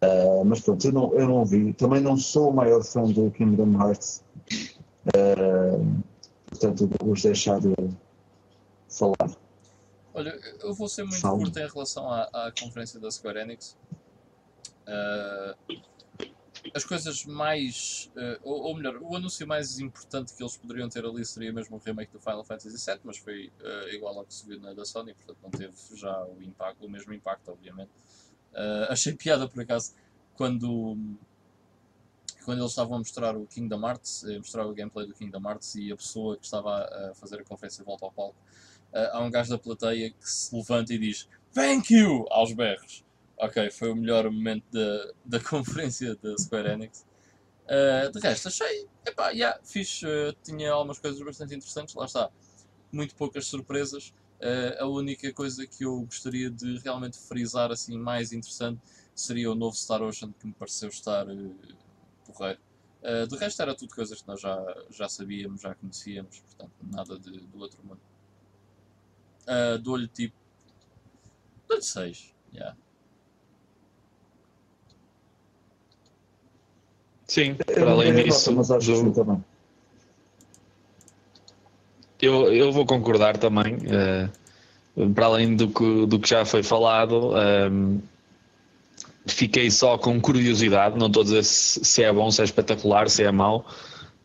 Ah, 0.00 0.42
mas 0.44 0.60
pronto, 0.60 0.86
eu 0.86 0.92
não, 0.92 1.14
eu 1.14 1.28
não 1.28 1.44
vi. 1.44 1.72
Também 1.74 2.00
não 2.00 2.16
sou 2.16 2.50
o 2.50 2.54
maior 2.54 2.82
fã 2.82 3.02
do 3.04 3.30
Kingdom 3.30 3.80
Hearts. 3.80 4.22
Ah, 5.14 5.78
portanto, 6.48 6.88
vou-vos 6.98 7.22
deixar 7.22 7.60
de 7.60 7.74
falar. 8.92 9.36
Olha, 10.14 10.38
eu 10.60 10.74
vou 10.74 10.88
ser 10.88 11.04
muito 11.04 11.22
curto 11.22 11.58
em 11.58 11.66
relação 11.66 12.10
à, 12.10 12.24
à 12.24 12.52
conferência 12.52 13.00
da 13.00 13.10
Square 13.10 13.38
Enix. 13.38 13.76
Ah, 14.86 15.56
as 16.74 16.84
coisas 16.84 17.24
mais. 17.24 18.10
ah, 18.16 18.38
ou, 18.42 18.62
ou 18.62 18.76
melhor, 18.76 18.98
o 19.00 19.16
anúncio 19.16 19.46
mais 19.46 19.78
importante 19.78 20.34
que 20.34 20.42
eles 20.42 20.56
poderiam 20.56 20.88
ter 20.88 21.04
ali 21.04 21.24
seria 21.24 21.52
mesmo 21.52 21.76
o 21.76 21.80
remake 21.80 22.12
do 22.12 22.20
Final 22.20 22.44
Fantasy 22.44 22.76
VII, 22.76 23.00
mas 23.04 23.18
foi 23.18 23.50
ah, 23.62 23.88
igual 23.90 24.18
ao 24.18 24.24
que 24.24 24.34
se 24.34 24.46
viu 24.46 24.60
na 24.60 24.74
da 24.74 24.84
Sony, 24.84 25.14
portanto 25.14 25.38
não 25.42 25.50
teve 25.50 25.74
já 25.94 26.24
o, 26.24 26.42
impacto, 26.42 26.84
o 26.84 26.90
mesmo 26.90 27.12
impacto, 27.12 27.50
obviamente. 27.50 27.90
Achei 28.90 29.14
piada 29.14 29.48
por 29.48 29.62
acaso 29.62 29.94
quando. 30.34 30.96
Quando 32.44 32.58
eles 32.58 32.72
estavam 32.72 32.96
a 32.96 32.98
mostrar 32.98 33.36
o 33.36 33.46
Kingdom 33.46 33.88
Hearts, 33.88 34.24
a 34.24 34.36
mostrar 34.36 34.66
o 34.66 34.74
gameplay 34.74 35.06
do 35.06 35.14
Kingdom 35.14 35.48
Hearts 35.48 35.76
e 35.76 35.92
a 35.92 35.96
pessoa 35.96 36.36
que 36.36 36.44
estava 36.44 36.84
a 36.84 37.14
fazer 37.14 37.40
a 37.40 37.44
conferência 37.44 37.84
volta 37.84 38.04
ao 38.04 38.10
palco 38.10 38.36
Uh, 38.36 38.71
há 38.94 39.20
um 39.20 39.30
gajo 39.30 39.50
da 39.50 39.58
plateia 39.58 40.10
que 40.10 40.30
se 40.30 40.54
levanta 40.54 40.92
e 40.92 40.98
diz 40.98 41.28
Thank 41.54 41.92
you! 41.92 42.26
aos 42.30 42.52
berros. 42.52 43.04
Ok, 43.38 43.70
foi 43.70 43.90
o 43.90 43.96
melhor 43.96 44.24
momento 44.30 44.64
da, 44.70 45.12
da 45.24 45.40
conferência 45.44 46.16
da 46.16 46.36
Square 46.38 46.70
Enix. 46.70 47.04
Uh, 47.64 48.10
de 48.10 48.20
resto, 48.20 48.48
achei, 48.48 48.88
epá, 49.06 49.30
yeah, 49.30 49.58
fixe, 49.64 50.06
uh, 50.06 50.32
tinha 50.42 50.72
algumas 50.72 50.98
coisas 50.98 51.20
bastante 51.20 51.54
interessantes, 51.54 51.94
lá 51.94 52.06
está. 52.06 52.30
Muito 52.90 53.14
poucas 53.14 53.46
surpresas. 53.46 54.14
Uh, 54.40 54.82
a 54.82 54.86
única 54.86 55.32
coisa 55.32 55.66
que 55.66 55.84
eu 55.84 56.00
gostaria 56.02 56.50
de 56.50 56.78
realmente 56.78 57.18
frisar 57.18 57.70
assim 57.70 57.98
mais 57.98 58.32
interessante 58.32 58.80
seria 59.14 59.50
o 59.50 59.54
novo 59.54 59.76
Star 59.76 60.02
Ocean 60.02 60.32
que 60.38 60.46
me 60.46 60.52
pareceu 60.52 60.88
estar 60.88 61.28
uh, 61.28 61.56
porreiro. 62.24 62.60
Uh, 63.02 63.26
de 63.26 63.36
resto 63.36 63.60
era 63.60 63.74
tudo 63.74 63.94
coisas 63.94 64.22
que 64.22 64.28
nós 64.28 64.40
já, 64.40 64.56
já 64.90 65.08
sabíamos, 65.08 65.60
já 65.60 65.74
conhecíamos, 65.74 66.40
portanto 66.40 66.72
nada 66.90 67.18
de, 67.18 67.40
do 67.40 67.58
outro 67.58 67.84
mundo. 67.84 68.00
Uh, 69.48 69.78
dou-lhe 69.78 70.08
tipo. 70.08 70.34
Dou-lhe 71.68 71.82
6. 71.82 72.32
Yeah. 72.54 72.76
Sim, 77.26 77.54
para 77.54 77.90
além 77.90 78.14
disso, 78.14 78.52
mas 78.52 78.70
acho 78.70 78.92
do- 78.92 79.10
que 79.10 79.16
também. 79.16 79.44
eu, 82.20 82.52
eu 82.52 82.70
vou 82.72 82.84
concordar 82.84 83.36
também. 83.38 83.78
eh, 83.90 84.28
para 85.14 85.26
além 85.26 85.56
do 85.56 85.68
que, 85.68 86.06
do 86.06 86.18
que 86.20 86.28
já 86.28 86.44
foi 86.44 86.62
falado, 86.62 87.32
ehm, 87.36 87.98
fiquei 89.26 89.70
só 89.70 89.96
com 89.96 90.20
curiosidade. 90.20 90.98
Não 90.98 91.06
estou 91.06 91.22
a 91.22 91.24
dizer 91.24 91.42
se, 91.44 91.82
se 91.84 92.02
é 92.02 92.12
bom, 92.12 92.30
se 92.30 92.42
é 92.42 92.44
espetacular, 92.44 93.08
se 93.08 93.22
é 93.24 93.32
mau, 93.32 93.64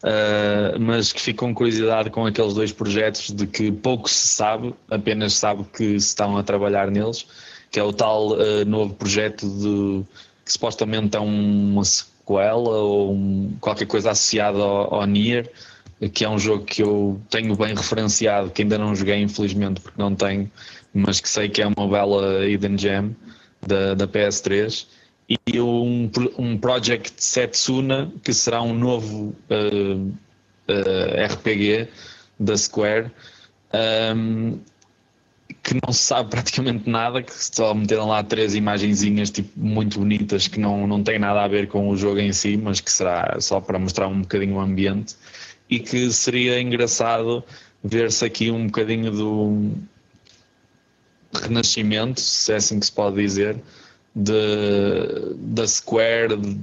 eh, 0.04 0.78
mas 0.80 1.12
que 1.12 1.22
fico 1.22 1.46
com 1.46 1.54
curiosidade 1.54 2.10
com 2.10 2.26
aqueles 2.26 2.54
dois 2.54 2.72
projetos 2.72 3.32
de 3.32 3.48
que 3.48 3.72
pouco 3.72 4.10
se 4.10 4.28
sabe, 4.28 4.74
apenas 4.90 5.34
sabe 5.34 5.64
que 5.76 6.00
se 6.00 6.08
estão 6.08 6.38
a 6.38 6.44
trabalhar 6.44 6.90
neles, 6.92 7.26
que 7.72 7.80
é 7.80 7.84
o 7.84 7.92
tal 7.92 8.40
eh, 8.40 8.64
novo 8.66 8.94
projeto 8.94 9.48
de 9.48 10.04
que 10.46 10.52
supostamente 10.54 11.18
é 11.18 11.20
uma 11.20 11.84
sequela 11.84 12.70
ou 12.78 13.14
um- 13.14 13.56
qualquer 13.60 13.86
coisa 13.88 14.12
associada 14.12 14.58
ao, 14.60 14.96
ao 14.96 15.06
Nier, 15.06 15.52
que 16.14 16.24
é 16.24 16.30
um 16.30 16.38
jogo 16.40 16.64
que 16.64 16.82
eu 16.84 17.20
tenho 17.30 17.56
bem 17.56 17.74
referenciado, 17.76 18.50
que 18.52 18.62
ainda 18.62 18.78
não 18.78 18.96
joguei, 18.96 19.20
infelizmente, 19.22 19.82
porque 19.82 20.00
não 20.02 20.14
tenho, 20.16 20.50
mas 20.94 21.20
que 21.20 21.28
sei 21.28 21.50
que 21.50 21.62
é 21.62 21.68
uma 21.68 21.88
bela 21.88 22.46
hidden 22.48 22.78
gem 22.78 23.16
da, 23.66 23.94
da 23.96 24.08
PS3. 24.08 24.86
E 25.30 25.60
um, 25.60 26.10
um 26.38 26.58
Project 26.58 27.14
Setsuna, 27.18 28.12
que 28.24 28.34
será 28.34 28.62
um 28.62 28.74
novo 28.74 29.36
uh, 29.50 30.08
uh, 30.70 31.26
RPG 31.26 31.90
da 32.40 32.56
Square. 32.56 33.12
Um, 34.16 34.60
que 35.64 35.78
não 35.86 35.92
se 35.92 36.04
sabe 36.04 36.30
praticamente 36.32 36.90
nada, 36.90 37.22
que 37.22 37.34
só 37.34 37.74
meteram 37.74 38.08
lá 38.08 38.24
três 38.24 38.56
imagenzinhas 38.56 39.30
tipo, 39.30 39.50
muito 39.60 40.00
bonitas 40.00 40.48
que 40.48 40.60
não, 40.60 40.88
não 40.88 41.04
têm 41.04 41.20
nada 41.20 41.44
a 41.44 41.48
ver 41.48 41.68
com 41.68 41.90
o 41.90 41.98
jogo 41.98 42.20
em 42.20 42.32
si, 42.32 42.58
mas 42.58 42.80
que 42.80 42.92
será 42.92 43.38
só 43.40 43.60
para 43.60 43.78
mostrar 43.78 44.08
um 44.08 44.22
bocadinho 44.22 44.56
o 44.56 44.60
ambiente 44.60 45.16
e 45.70 45.80
que 45.80 46.12
seria 46.12 46.62
engraçado 46.62 47.44
ver-se 47.84 48.26
aqui 48.26 48.50
um 48.50 48.68
bocadinho 48.68 49.12
do 49.12 49.72
renascimento, 51.34 52.22
se 52.22 52.54
é 52.54 52.56
assim 52.56 52.80
que 52.80 52.86
se 52.86 52.92
pode 52.92 53.18
dizer, 53.18 53.58
de, 54.18 55.36
da 55.36 55.68
Square, 55.68 56.38
de, 56.38 56.58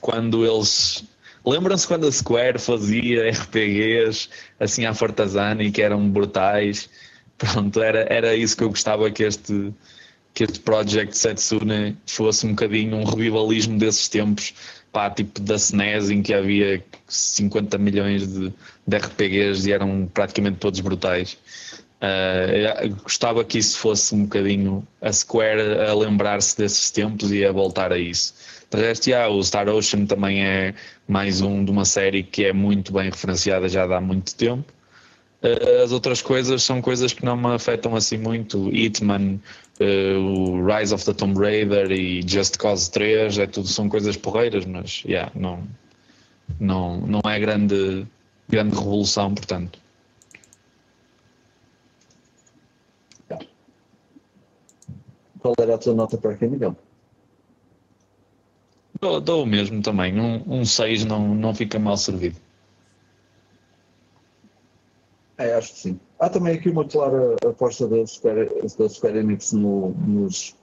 quando 0.00 0.44
eles. 0.44 1.04
Lembram-se 1.44 1.86
quando 1.86 2.06
a 2.06 2.12
Square 2.12 2.58
fazia 2.58 3.30
RPGs 3.30 4.28
assim 4.58 4.84
à 4.84 4.92
fartazana 4.92 5.62
e 5.62 5.70
que 5.70 5.80
eram 5.80 6.08
brutais? 6.10 6.90
Pronto, 7.38 7.80
era, 7.80 8.06
era 8.10 8.36
isso 8.36 8.54
que 8.54 8.62
eu 8.62 8.68
gostava 8.68 9.10
que 9.10 9.22
este, 9.22 9.72
que 10.34 10.44
este 10.44 10.60
Project 10.60 11.16
Setsune 11.16 11.96
fosse 12.06 12.46
um 12.46 12.50
bocadinho 12.50 12.98
um 12.98 13.04
revivalismo 13.04 13.78
desses 13.78 14.08
tempos, 14.08 14.52
pá, 14.92 15.08
tipo 15.08 15.40
da 15.40 15.54
SNES 15.54 16.10
em 16.10 16.22
que 16.22 16.34
havia 16.34 16.84
50 17.08 17.78
milhões 17.78 18.28
de, 18.28 18.52
de 18.86 18.96
RPGs 18.98 19.66
e 19.66 19.72
eram 19.72 20.06
praticamente 20.12 20.58
todos 20.58 20.80
brutais. 20.80 21.38
Uh, 22.00 22.94
gostava 23.02 23.44
que 23.44 23.58
isso 23.58 23.78
fosse 23.78 24.14
um 24.14 24.22
bocadinho 24.22 24.86
a 25.02 25.12
Square 25.12 25.80
a 25.86 25.94
lembrar-se 25.94 26.56
desses 26.56 26.90
tempos 26.90 27.30
e 27.30 27.44
a 27.44 27.52
voltar 27.52 27.92
a 27.92 27.98
isso. 27.98 28.34
De 28.70 28.78
resto, 28.78 29.08
yeah, 29.08 29.28
o 29.28 29.42
Star 29.42 29.68
Ocean 29.68 30.06
também 30.06 30.42
é 30.42 30.74
mais 31.06 31.42
um 31.42 31.62
de 31.62 31.70
uma 31.70 31.84
série 31.84 32.22
que 32.22 32.44
é 32.44 32.52
muito 32.54 32.92
bem 32.92 33.10
referenciada 33.10 33.68
já 33.68 33.84
há 33.84 34.00
muito 34.00 34.34
tempo. 34.34 34.72
Uh, 35.42 35.82
as 35.84 35.92
outras 35.92 36.22
coisas 36.22 36.62
são 36.62 36.80
coisas 36.80 37.12
que 37.12 37.22
não 37.22 37.36
me 37.36 37.48
afetam 37.48 37.94
assim 37.94 38.16
muito. 38.16 38.74
Hitman, 38.74 39.38
uh, 39.78 40.18
o 40.18 40.64
Rise 40.64 40.94
of 40.94 41.04
the 41.04 41.12
Tomb 41.12 41.38
Raider 41.38 41.92
e 41.92 42.22
Just 42.26 42.56
Cause 42.56 42.90
3, 42.90 43.38
é 43.38 43.46
tudo, 43.46 43.68
são 43.68 43.90
coisas 43.90 44.16
porreiras, 44.16 44.64
mas 44.64 45.02
yeah, 45.04 45.30
não, 45.34 45.64
não, 46.58 46.98
não 47.00 47.20
é 47.30 47.38
grande, 47.38 48.06
grande 48.48 48.74
revolução, 48.74 49.34
portanto. 49.34 49.78
Qual 55.40 55.54
era 55.58 55.74
a 55.74 55.78
tua 55.78 55.94
nota 55.94 56.18
para 56.18 56.32
aqui, 56.32 56.46
Miguel? 56.46 56.76
Dou, 59.00 59.20
dou 59.20 59.42
o 59.44 59.46
mesmo 59.46 59.82
também. 59.82 60.14
Um 60.20 60.64
6 60.64 61.04
um 61.04 61.08
não, 61.08 61.34
não 61.34 61.54
fica 61.54 61.78
mal 61.78 61.96
servido. 61.96 62.36
É, 65.38 65.54
acho 65.54 65.72
que 65.72 65.78
sim. 65.78 66.00
Há 66.18 66.28
também 66.28 66.54
aqui 66.54 66.68
uma 66.68 66.84
clara 66.84 67.34
aposta 67.48 67.88
da 67.88 68.06
Square, 68.06 68.50
da 68.78 68.88
Square 68.90 69.18
Enix 69.18 69.52
no, 69.52 69.94
nos, 70.06 70.54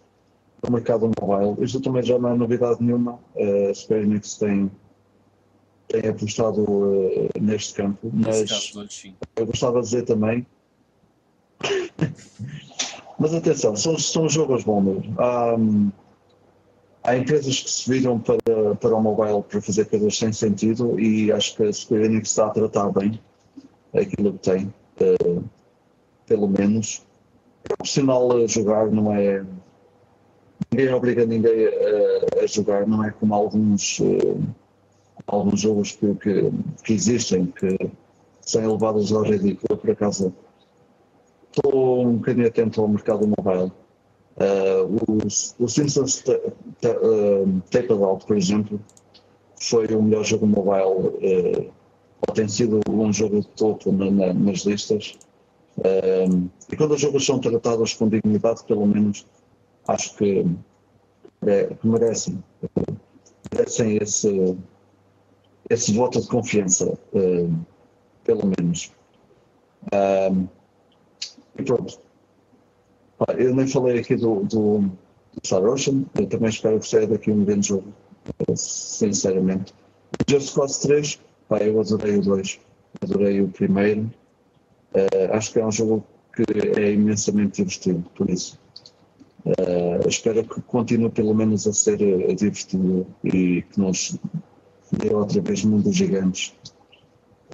no 0.63 0.71
mercado 0.71 1.09
mobile. 1.19 1.65
Isto 1.65 1.81
também 1.81 2.03
já 2.03 2.19
não 2.19 2.29
é 2.29 2.35
novidade 2.35 2.83
nenhuma. 2.83 3.19
A 3.35 3.73
Square 3.73 4.03
Enix 4.03 4.37
tem, 4.37 4.69
tem 5.87 6.07
apostado 6.07 6.61
uh, 6.61 7.29
neste 7.41 7.73
campo, 7.73 8.11
mas 8.13 8.71
eu 9.35 9.47
gostava 9.47 9.79
de 9.79 9.85
dizer 9.85 10.03
também 10.03 10.45
Mas 13.19 13.33
atenção, 13.33 13.75
são, 13.75 13.97
são 13.97 14.29
jogos 14.29 14.63
bons 14.63 14.81
mesmo. 14.83 15.15
Há, 15.17 15.57
empresas 17.15 17.61
que 17.61 17.69
se 17.69 17.89
viram 17.89 18.19
para, 18.19 18.37
para 18.79 18.95
o 18.95 19.01
mobile 19.01 19.41
para 19.41 19.61
fazer 19.61 19.85
coisas 19.85 20.17
sem 20.17 20.33
sentido 20.33 20.99
e 20.99 21.31
acho 21.31 21.55
que 21.55 21.63
a 21.63 21.71
Square 21.71 22.03
Enix 22.03 22.29
está 22.29 22.47
a 22.47 22.49
tratar 22.49 22.91
bem 22.91 23.19
aquilo 23.95 24.33
que 24.33 24.39
tem, 24.39 24.73
uh, 25.01 25.43
pelo 26.25 26.47
menos. 26.47 27.01
É 27.69 27.73
opcional 27.73 28.31
a 28.35 28.45
jogar, 28.45 28.91
não 28.91 29.13
é. 29.13 29.43
Ninguém 30.71 30.93
obriga 30.93 31.25
ninguém 31.25 31.65
a, 31.65 32.43
a 32.43 32.47
jogar, 32.47 32.85
não 32.85 33.03
é 33.03 33.11
como 33.11 33.33
alguns, 33.33 33.99
uh, 33.99 34.43
alguns 35.27 35.61
jogos 35.61 35.93
que, 35.93 36.13
que, 36.15 36.51
que 36.83 36.93
existem, 36.93 37.45
que 37.45 37.89
são 38.41 38.63
elevados 38.63 39.11
ao 39.11 39.23
ridículo. 39.23 39.77
Por 39.77 39.91
acaso, 39.91 40.33
estou 41.57 42.05
um 42.05 42.17
bocadinho 42.17 42.47
atento 42.47 42.81
ao 42.81 42.87
mercado 42.87 43.27
mobile. 43.27 43.71
Uh, 44.37 45.25
o 45.59 45.67
Simpsons 45.67 46.23
uh, 46.27 47.61
Tape 47.71 47.91
Out, 47.91 48.25
por 48.25 48.37
exemplo, 48.37 48.79
foi 49.59 49.87
o 49.87 50.01
melhor 50.01 50.23
jogo 50.23 50.45
mobile, 50.45 51.65
uh, 51.65 51.73
ou 52.27 52.33
tem 52.33 52.47
sido 52.47 52.79
um 52.87 53.11
jogo 53.11 53.41
de 53.41 53.47
topo 53.49 53.91
na, 53.91 54.11
na, 54.11 54.33
nas 54.33 54.59
listas. 54.59 55.17
Uh, 55.77 56.47
e 56.71 56.77
quando 56.77 56.93
os 56.93 57.01
jogos 57.01 57.25
são 57.25 57.39
tratados 57.39 57.93
com 57.93 58.07
dignidade, 58.07 58.63
pelo 58.65 58.85
menos, 58.85 59.25
acho 59.87 60.15
que, 60.17 60.45
é, 61.45 61.65
que 61.65 61.87
merecem, 61.87 62.43
merecem 63.51 63.97
esse, 63.97 64.57
esse 65.69 65.93
voto 65.93 66.21
de 66.21 66.27
confiança, 66.27 66.97
pelo 68.23 68.51
menos. 68.57 68.91
Pronto. 71.63 71.99
Eu 73.37 73.55
nem 73.55 73.67
falei 73.67 73.99
aqui 73.99 74.15
do, 74.15 74.43
do, 74.43 74.79
do 74.79 74.91
Star 75.43 75.63
Ocean, 75.63 76.03
eu 76.15 76.27
também 76.27 76.49
espero 76.49 76.79
que 76.79 76.87
saia 76.87 77.07
daqui 77.07 77.31
um 77.31 77.43
grande 77.43 77.69
jogo, 77.69 77.91
sinceramente. 78.55 79.73
Just 80.27 80.53
Cause 80.53 80.81
3, 80.81 81.19
pá, 81.49 81.57
eu 81.57 81.79
adorei 81.79 82.17
o 82.17 82.21
2, 82.21 82.59
adorei 83.01 83.41
o 83.41 83.47
primeiro. 83.47 84.11
Uh, 84.93 85.33
acho 85.33 85.51
que 85.51 85.59
é 85.59 85.65
um 85.65 85.71
jogo 85.71 86.03
que 86.35 86.43
é 86.79 86.93
imensamente 86.93 87.63
divertido, 87.63 88.07
por 88.15 88.29
isso. 88.29 88.59
Uh, 89.45 90.07
espero 90.07 90.43
que 90.43 90.61
continue 90.61 91.09
pelo 91.09 91.33
menos 91.33 91.65
a 91.67 91.73
ser 91.73 91.99
uh, 92.01 92.35
divertido 92.35 93.07
e 93.23 93.63
que 93.63 93.79
nos 93.79 94.17
dê 94.91 95.13
outra 95.13 95.41
vez 95.41 95.63
mundos 95.63 95.95
gigantes 95.95 96.53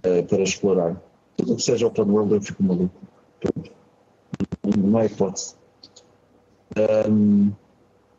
para 0.01 0.41
explorar. 0.41 1.01
Tudo 1.37 1.55
que 1.55 1.61
seja 1.61 1.87
open 1.87 2.05
world 2.05 2.33
eu 2.33 2.41
fico 2.41 2.61
maluco. 2.61 2.93
Tudo 3.39 3.71
não 4.77 4.99
é 4.99 5.05
hipótese. 5.05 5.55
Um, 7.07 7.51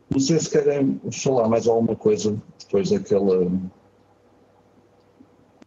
não 0.09 0.19
sei 0.19 0.39
se 0.39 0.49
querem 0.49 0.99
falar 1.11 1.49
mais 1.49 1.67
alguma 1.67 1.95
coisa 1.95 2.39
depois 2.59 2.89
daquele, 2.89 3.59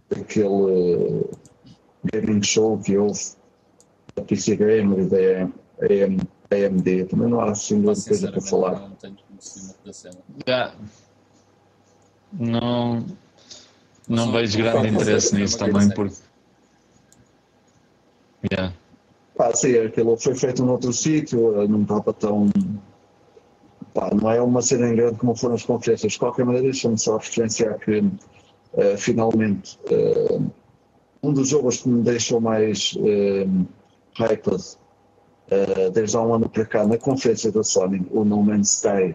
daquele 0.08 1.24
gaming 2.12 2.42
show 2.42 2.78
que 2.78 2.96
houve 2.96 3.20
da 4.14 4.22
PC 4.22 4.56
Gamer 4.56 5.00
e 5.00 5.06
da 5.06 6.66
AMD. 6.66 7.04
Também 7.06 7.28
não 7.28 7.40
há 7.40 7.50
assim 7.50 7.82
grande 7.82 8.04
coisa 8.04 8.30
para 8.30 8.40
falar. 8.40 8.80
Não 8.80 8.90
tenho 8.92 9.16
conhecimento 9.28 9.78
da 9.84 9.92
cena. 9.92 10.18
Yeah. 10.46 10.74
Não, 12.32 13.04
não 14.08 14.32
vejo 14.32 14.58
grande 14.58 14.88
interesse 14.88 15.34
nisso 15.34 15.58
também 15.58 15.90
porque. 15.90 16.16
Yeah. 18.52 18.74
Pá, 19.38 19.54
sim, 19.54 19.78
aquilo 19.78 20.16
foi 20.16 20.34
feito 20.34 20.64
noutro 20.64 20.92
sítio, 20.92 21.64
não 21.68 21.82
estava 21.82 22.12
tão. 22.12 22.50
Pá, 23.94 24.10
não 24.12 24.28
é 24.28 24.42
uma 24.42 24.60
cena 24.60 24.92
grande 24.92 25.16
como 25.16 25.36
foram 25.36 25.54
as 25.54 25.62
conferências. 25.62 26.14
De 26.14 26.18
qualquer 26.18 26.44
maneira, 26.44 26.64
deixa-me 26.64 26.98
só 26.98 27.18
referenciar 27.18 27.78
que, 27.78 28.00
uh, 28.00 28.98
finalmente, 28.98 29.78
uh, 29.92 30.44
um 31.22 31.32
dos 31.32 31.50
jogos 31.50 31.76
que 31.76 31.88
me 31.88 32.02
deixou 32.02 32.40
mais 32.40 32.94
uh, 32.96 33.66
hyped 34.18 34.56
uh, 34.56 35.90
desde 35.92 36.16
há 36.16 36.20
um 36.20 36.34
ano 36.34 36.48
para 36.48 36.66
cá, 36.66 36.84
na 36.84 36.98
conferência 36.98 37.52
da 37.52 37.62
Sony, 37.62 38.04
o 38.10 38.24
No 38.24 38.42
Man's 38.42 38.74
Sky, 38.78 39.14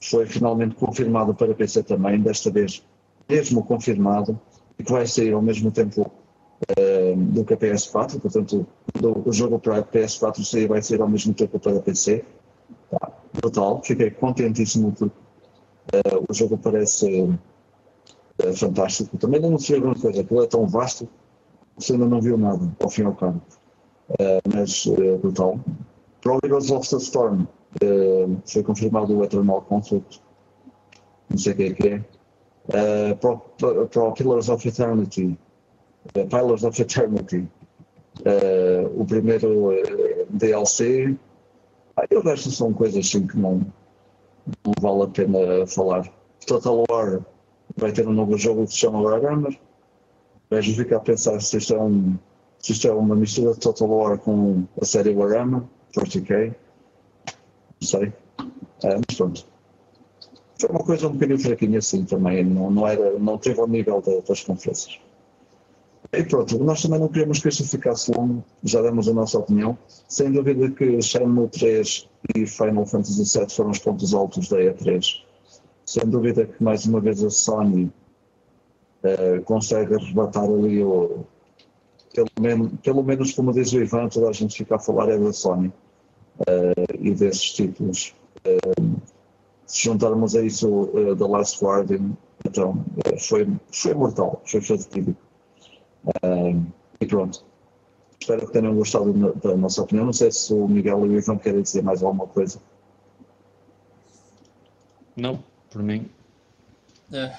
foi 0.00 0.24
finalmente 0.24 0.76
confirmado 0.76 1.34
para 1.34 1.54
PC 1.54 1.82
também, 1.82 2.18
desta 2.22 2.50
vez 2.50 2.82
mesmo 3.28 3.62
confirmado, 3.62 4.40
e 4.78 4.82
que 4.82 4.90
vai 4.90 5.06
sair 5.06 5.34
ao 5.34 5.42
mesmo 5.42 5.70
tempo 5.70 6.10
do 7.18 7.44
que 7.44 7.54
a 7.54 7.56
PS4, 7.56 8.20
portanto 8.20 8.66
do, 9.00 9.28
o 9.28 9.32
jogo 9.32 9.58
para 9.58 9.82
PS4 9.82 10.44
sair 10.44 10.66
vai 10.66 10.82
ser 10.82 11.00
ao 11.00 11.08
mesmo 11.08 11.34
tempo 11.34 11.58
para 11.58 11.80
PC. 11.80 12.24
Tá, 12.90 13.12
brutal, 13.32 13.82
fiquei 13.82 14.10
contentíssimo 14.10 14.92
porque 14.92 15.14
uh, 15.94 16.24
o 16.28 16.34
jogo 16.34 16.58
parece 16.58 17.22
uh, 17.22 18.54
fantástico. 18.54 19.16
Também 19.18 19.40
não 19.40 19.58
se 19.58 19.72
viu 19.72 19.82
grande 19.82 20.00
coisa, 20.00 20.20
aquilo 20.20 20.42
é 20.42 20.46
tão 20.46 20.66
vasto 20.66 21.08
você 21.78 21.92
ainda 21.92 22.06
não 22.06 22.20
viu 22.20 22.36
nada, 22.36 22.68
ao 22.82 22.90
fim 22.90 23.02
e 23.02 23.04
ao 23.04 23.14
cabo. 23.14 23.40
Uh, 24.10 24.42
mas 24.52 24.86
uh, 24.86 25.18
brutal. 25.18 25.60
Heroes 26.44 26.70
of 26.70 26.88
the 26.88 26.96
Storm 26.96 27.46
foi 28.44 28.62
confirmado 28.62 29.16
o 29.16 29.22
Eternal 29.22 29.62
Conflict, 29.62 30.20
não 31.30 31.38
sei 31.38 31.52
o 31.52 31.56
que 31.56 31.62
é 31.62 31.72
que 31.72 31.88
é. 31.88 32.04
o, 33.12 33.86
para 33.86 34.12
Pillars 34.12 34.48
of 34.48 34.66
Eternity 34.66 35.38
uh, 36.16 36.26
Pillars 36.26 36.64
of 36.64 36.80
Eternity, 36.80 37.48
uh, 38.20 39.00
o 39.00 39.04
primeiro 39.04 39.70
uh, 39.70 40.26
DLC. 40.30 41.16
Ah, 41.96 42.04
e 42.10 42.14
o 42.16 42.22
resto 42.22 42.50
são 42.50 42.72
coisas 42.72 43.06
assim 43.06 43.26
que 43.26 43.36
não, 43.36 43.60
não 44.64 44.72
vale 44.80 45.02
a 45.02 45.06
pena 45.08 45.66
falar. 45.66 46.08
Total 46.46 46.84
War 46.90 47.20
vai 47.76 47.92
ter 47.92 48.06
um 48.06 48.12
novo 48.12 48.36
jogo 48.38 48.64
que 48.64 48.72
se 48.72 48.78
chama 48.78 49.00
Warhammer. 49.00 49.58
Vejo 50.50 50.74
ficar 50.74 50.96
a 50.96 51.00
pensar 51.00 51.40
se 51.40 51.58
isto 51.58 51.74
é, 51.74 51.82
um, 51.82 52.16
se 52.58 52.72
isto 52.72 52.88
é 52.88 52.92
uma 52.92 53.14
mistura 53.14 53.52
de 53.52 53.60
Total 53.60 53.88
War 53.88 54.18
com 54.18 54.64
a 54.80 54.84
série 54.84 55.14
Warhammer, 55.14 55.62
40k. 55.94 56.54
Não 57.80 57.88
sei. 57.88 58.12
mas 58.82 59.16
pronto. 59.16 59.44
Foi 60.60 60.70
uma 60.70 60.82
coisa 60.82 61.06
um 61.06 61.12
bocadinho 61.12 61.38
fraquinha 61.38 61.78
assim 61.78 62.04
também, 62.04 62.44
não, 62.44 62.70
não, 62.70 62.86
era, 62.86 63.16
não 63.18 63.38
teve 63.38 63.60
ao 63.60 63.68
nível 63.68 64.02
das 64.26 64.42
conferências. 64.42 64.98
E 66.12 66.22
pronto, 66.22 66.58
nós 66.64 66.80
também 66.80 66.98
não 67.00 67.08
queremos 67.08 67.38
que 67.38 67.48
isto 67.48 67.64
ficasse 67.64 68.10
longo, 68.10 68.42
já 68.64 68.80
demos 68.80 69.08
a 69.08 69.12
nossa 69.12 69.38
opinião. 69.38 69.76
Sem 70.08 70.32
dúvida 70.32 70.70
que 70.70 71.02
Shenmue 71.02 71.48
3 71.48 72.08
e 72.34 72.46
Final 72.46 72.86
Fantasy 72.86 73.38
VII 73.38 73.50
foram 73.50 73.70
os 73.70 73.78
pontos 73.78 74.14
altos 74.14 74.48
da 74.48 74.56
E3. 74.56 75.22
Sem 75.84 76.06
dúvida 76.06 76.46
que 76.46 76.62
mais 76.62 76.86
uma 76.86 77.00
vez 77.00 77.22
a 77.22 77.28
Sony 77.28 77.92
uh, 79.04 79.42
consegue 79.44 79.94
arrebatar 79.94 80.44
ali 80.44 80.82
o. 80.82 81.24
Pelo 82.14 82.28
menos, 82.40 82.72
pelo 82.82 83.02
menos 83.02 83.32
como 83.32 83.52
diz 83.52 83.72
o 83.72 83.80
Ivan, 83.80 84.08
toda 84.08 84.30
a 84.30 84.32
gente 84.32 84.56
fica 84.56 84.76
a 84.76 84.78
falar 84.78 85.10
é 85.10 85.18
da 85.18 85.32
Sony 85.32 85.68
uh, 85.68 86.94
e 86.98 87.14
desses 87.14 87.52
títulos. 87.52 88.14
Uh, 88.46 88.98
se 89.66 89.84
juntarmos 89.84 90.34
a 90.34 90.42
isso 90.42 90.68
uh, 90.68 91.14
The 91.14 91.26
Last 91.26 91.62
Guardian, 91.62 92.16
então 92.46 92.82
foi, 93.28 93.46
foi 93.70 93.94
mortal, 93.94 94.40
foi 94.46 94.62
fatídico. 94.62 95.27
Uh, 96.04 96.64
e 97.00 97.06
pronto. 97.06 97.44
Espero 98.20 98.46
que 98.46 98.52
tenham 98.52 98.74
gostado 98.74 99.12
da 99.12 99.56
nossa 99.56 99.82
opinião. 99.82 100.06
Não 100.06 100.12
sei 100.12 100.30
se 100.30 100.52
o 100.52 100.66
Miguel 100.68 101.06
e 101.06 101.08
o 101.10 101.18
Ivan 101.18 101.38
querem 101.38 101.62
dizer 101.62 101.82
mais 101.82 102.02
alguma 102.02 102.26
coisa. 102.26 102.60
Não, 105.16 105.42
por 105.70 105.82
mim. 105.82 106.10
Uh, 107.10 107.32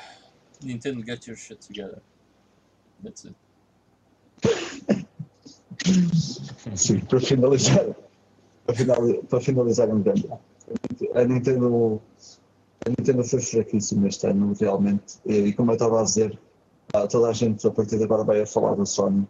Nintendo, 0.63 1.03
get 1.05 1.27
your 1.27 1.37
shit 1.37 1.59
together. 1.65 2.01
That's 3.03 3.25
it. 3.25 3.35
Sim, 6.75 6.99
para 7.01 7.19
finalizar, 7.19 7.95
para 8.65 8.75
finalizar, 8.75 9.23
para 9.25 9.41
finalizar 9.41 9.87
grande 9.87 10.29
a 11.15 11.23
Nintendo, 11.23 12.01
a 12.85 12.89
Nintendo 12.89 13.23
foi 13.23 13.41
fraquíssima 13.41 14.07
este 14.07 14.27
ano, 14.27 14.53
realmente. 14.59 15.19
E, 15.25 15.53
como 15.53 15.71
eu 15.71 15.75
estava 15.75 15.99
a 15.99 16.03
dizer, 16.03 16.37
toda 17.09 17.29
a 17.29 17.33
gente 17.33 17.65
a 17.67 17.71
partir 17.71 17.97
de 17.97 18.03
agora 18.03 18.23
vai 18.23 18.41
a 18.41 18.45
falar 18.45 18.75
da 18.75 18.85
Sony. 18.85 19.27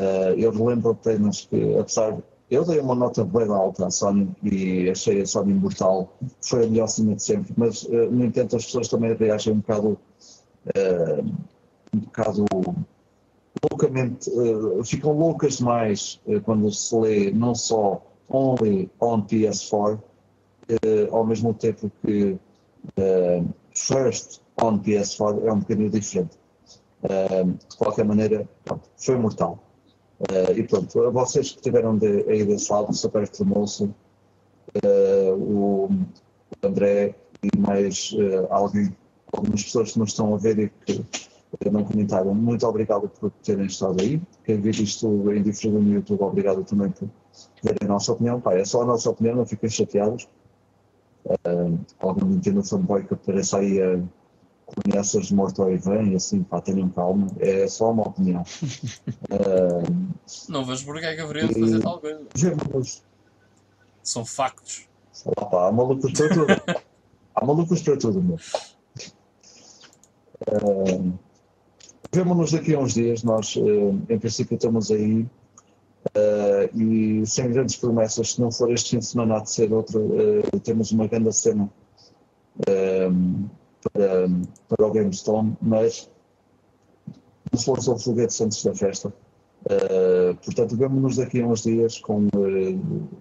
Uh, 0.00 0.34
eu 0.36 0.52
lembro 0.52 0.90
apenas 0.90 1.46
que, 1.46 1.78
apesar. 1.78 2.16
Eu 2.50 2.64
dei 2.64 2.80
uma 2.80 2.94
nota 2.94 3.22
bem 3.24 3.46
alta 3.48 3.86
à 3.86 3.90
Sony 3.90 4.34
e 4.42 4.88
achei 4.88 5.20
a 5.20 5.26
Sony 5.26 5.52
imortal. 5.52 6.10
Foi 6.40 6.64
a 6.64 6.66
melhor 6.66 6.86
cima 6.86 7.14
de 7.14 7.22
sempre, 7.22 7.52
mas 7.56 7.82
uh, 7.82 8.10
no 8.10 8.24
entanto 8.24 8.56
as 8.56 8.64
pessoas 8.64 8.88
também 8.88 9.14
reagem 9.14 9.52
um 9.52 9.58
bocado. 9.58 9.98
Uh, 10.74 11.24
um 11.94 12.00
bocado 12.00 12.44
loucamente. 13.70 14.30
Ficam 14.84 15.12
loucas 15.12 15.56
demais 15.56 16.20
quando 16.44 16.70
se 16.70 16.94
lê 16.94 17.30
não 17.30 17.54
só 17.54 18.02
only 18.28 18.90
on 19.00 19.22
PS4, 19.22 19.94
uh, 19.98 21.14
ao 21.14 21.26
mesmo 21.26 21.52
tempo 21.54 21.90
que 22.02 22.38
First 23.74 24.42
on 24.62 24.78
PS4 24.80 25.46
é 25.46 25.52
um 25.52 25.60
bocadinho 25.60 25.90
diferente. 25.90 26.37
Uh, 27.02 27.52
de 27.52 27.76
qualquer 27.76 28.04
maneira, 28.04 28.48
pronto, 28.64 28.88
foi 28.96 29.16
mortal. 29.16 29.58
e 30.56 30.62
pronto, 30.64 31.00
a 31.04 31.10
vocês 31.10 31.50
que 31.50 31.56
estiveram 31.56 31.96
de, 31.96 32.24
aí 32.28 32.44
desse 32.44 32.72
lado, 32.72 32.92
super 32.92 33.26
famoso, 33.28 33.94
o 35.38 35.88
André 36.62 37.14
e 37.40 37.56
mais 37.56 38.14
alguém, 38.50 38.94
algumas 39.32 39.62
pessoas 39.62 39.92
que 39.92 39.98
nos 40.00 40.10
estão 40.10 40.34
a 40.34 40.38
ver 40.38 40.58
e 40.58 40.68
que 40.86 41.70
não 41.70 41.84
comentaram. 41.84 42.34
Muito 42.34 42.66
obrigado 42.66 43.08
por 43.08 43.30
terem 43.44 43.66
estado 43.66 44.02
aí. 44.02 44.20
Quem 44.44 44.60
viu 44.60 44.72
isto 44.72 45.32
em 45.32 45.42
diferido 45.42 45.80
no 45.80 45.94
YouTube, 45.94 46.22
obrigado 46.22 46.64
também 46.64 46.90
por 46.90 47.08
verem 47.62 47.78
a 47.84 47.88
nossa 47.88 48.12
opinião. 48.12 48.42
É 48.46 48.64
só 48.64 48.82
a 48.82 48.86
nossa 48.86 49.08
opinião, 49.08 49.36
não 49.36 49.46
fiquem 49.46 49.70
chateados 49.70 50.28
uh, 51.28 51.78
algum 52.00 52.26
Nintendo 52.26 52.62
fanboy 52.62 53.04
que 53.04 53.14
apareça 53.14 53.58
aí 53.58 53.80
a 53.80 53.86
conheças 53.86 54.17
de 55.22 55.34
morto 55.34 55.62
ao 55.62 55.72
Ivan 55.72 56.04
e 56.04 56.16
assim, 56.16 56.42
pá, 56.42 56.60
tenham 56.60 56.88
calma, 56.90 57.26
é 57.38 57.66
só 57.66 57.90
uma 57.90 58.08
opinião. 58.08 58.42
uh, 59.30 60.48
não 60.48 60.64
vejo 60.64 60.84
porque 60.84 61.06
é 61.06 61.14
que 61.14 61.20
haveria 61.20 61.48
de 61.48 61.54
fazer 61.58 61.80
tal 61.80 62.00
coisa. 62.00 63.02
São 64.02 64.24
factos. 64.24 64.86
Sei 65.12 65.32
lá, 65.38 65.46
pá, 65.46 65.68
há 65.68 65.72
malucos 65.72 66.12
para 66.12 66.28
tudo. 66.28 66.46
há 67.34 67.44
malucos 67.44 67.82
para 67.82 67.96
tudo, 67.96 68.22
meu. 68.22 68.36
Uh, 70.48 71.12
Vemo-nos 72.12 72.52
daqui 72.52 72.74
a 72.74 72.78
uns 72.78 72.94
dias, 72.94 73.22
nós 73.22 73.54
uh, 73.56 74.00
em 74.08 74.18
princípio 74.18 74.54
estamos 74.56 74.90
aí 74.90 75.26
Uh, 76.16 76.78
e 76.80 77.26
sem 77.26 77.50
grandes 77.50 77.76
promessas, 77.76 78.32
se 78.32 78.40
não 78.40 78.52
for 78.52 78.72
este 78.72 78.90
fim 78.90 78.98
de 78.98 79.04
semana, 79.04 79.36
há 79.36 79.40
de 79.40 79.50
ser 79.50 79.70
outro. 79.72 80.08
Temos 80.62 80.92
uma 80.92 81.06
grande 81.06 81.32
cena 81.32 81.68
para, 83.90 84.28
para 84.68 84.86
o 84.86 84.92
GameStone, 84.92 85.56
mas 85.60 86.10
não 87.52 87.58
se 87.58 87.70
lançou 87.70 87.98
foguetes 87.98 88.40
antes 88.40 88.62
da 88.64 88.74
festa. 88.74 89.12
portanto, 90.44 90.76
vemos-nos 90.76 91.16
daqui 91.16 91.40
a 91.40 91.46
uns 91.46 91.62
dias 91.62 91.98
com, 91.98 92.28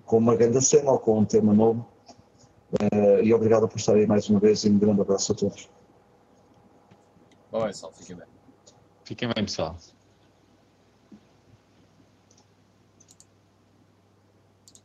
com 0.06 0.18
uma 0.18 0.35
grande 0.35 0.61
cena 0.61 0.91
ou 0.91 0.99
com 0.99 1.19
um 1.19 1.26
tema 1.26 1.53
novo. 1.53 1.85
e 3.23 3.34
obrigado 3.34 3.68
por 3.68 3.77
estarem 3.77 4.06
mais 4.07 4.30
uma 4.30 4.39
vez 4.39 4.64
e 4.64 4.69
um 4.69 4.77
grande 4.77 5.02
abraço 5.02 5.31
a 5.31 5.35
todos. 5.35 5.69
Bom, 7.52 7.72
só, 7.73 7.91
fiquem 7.91 8.15
bem. 8.15 8.27
Fiquem 9.03 9.30
bem, 9.34 9.45
pessoal. 9.45 9.77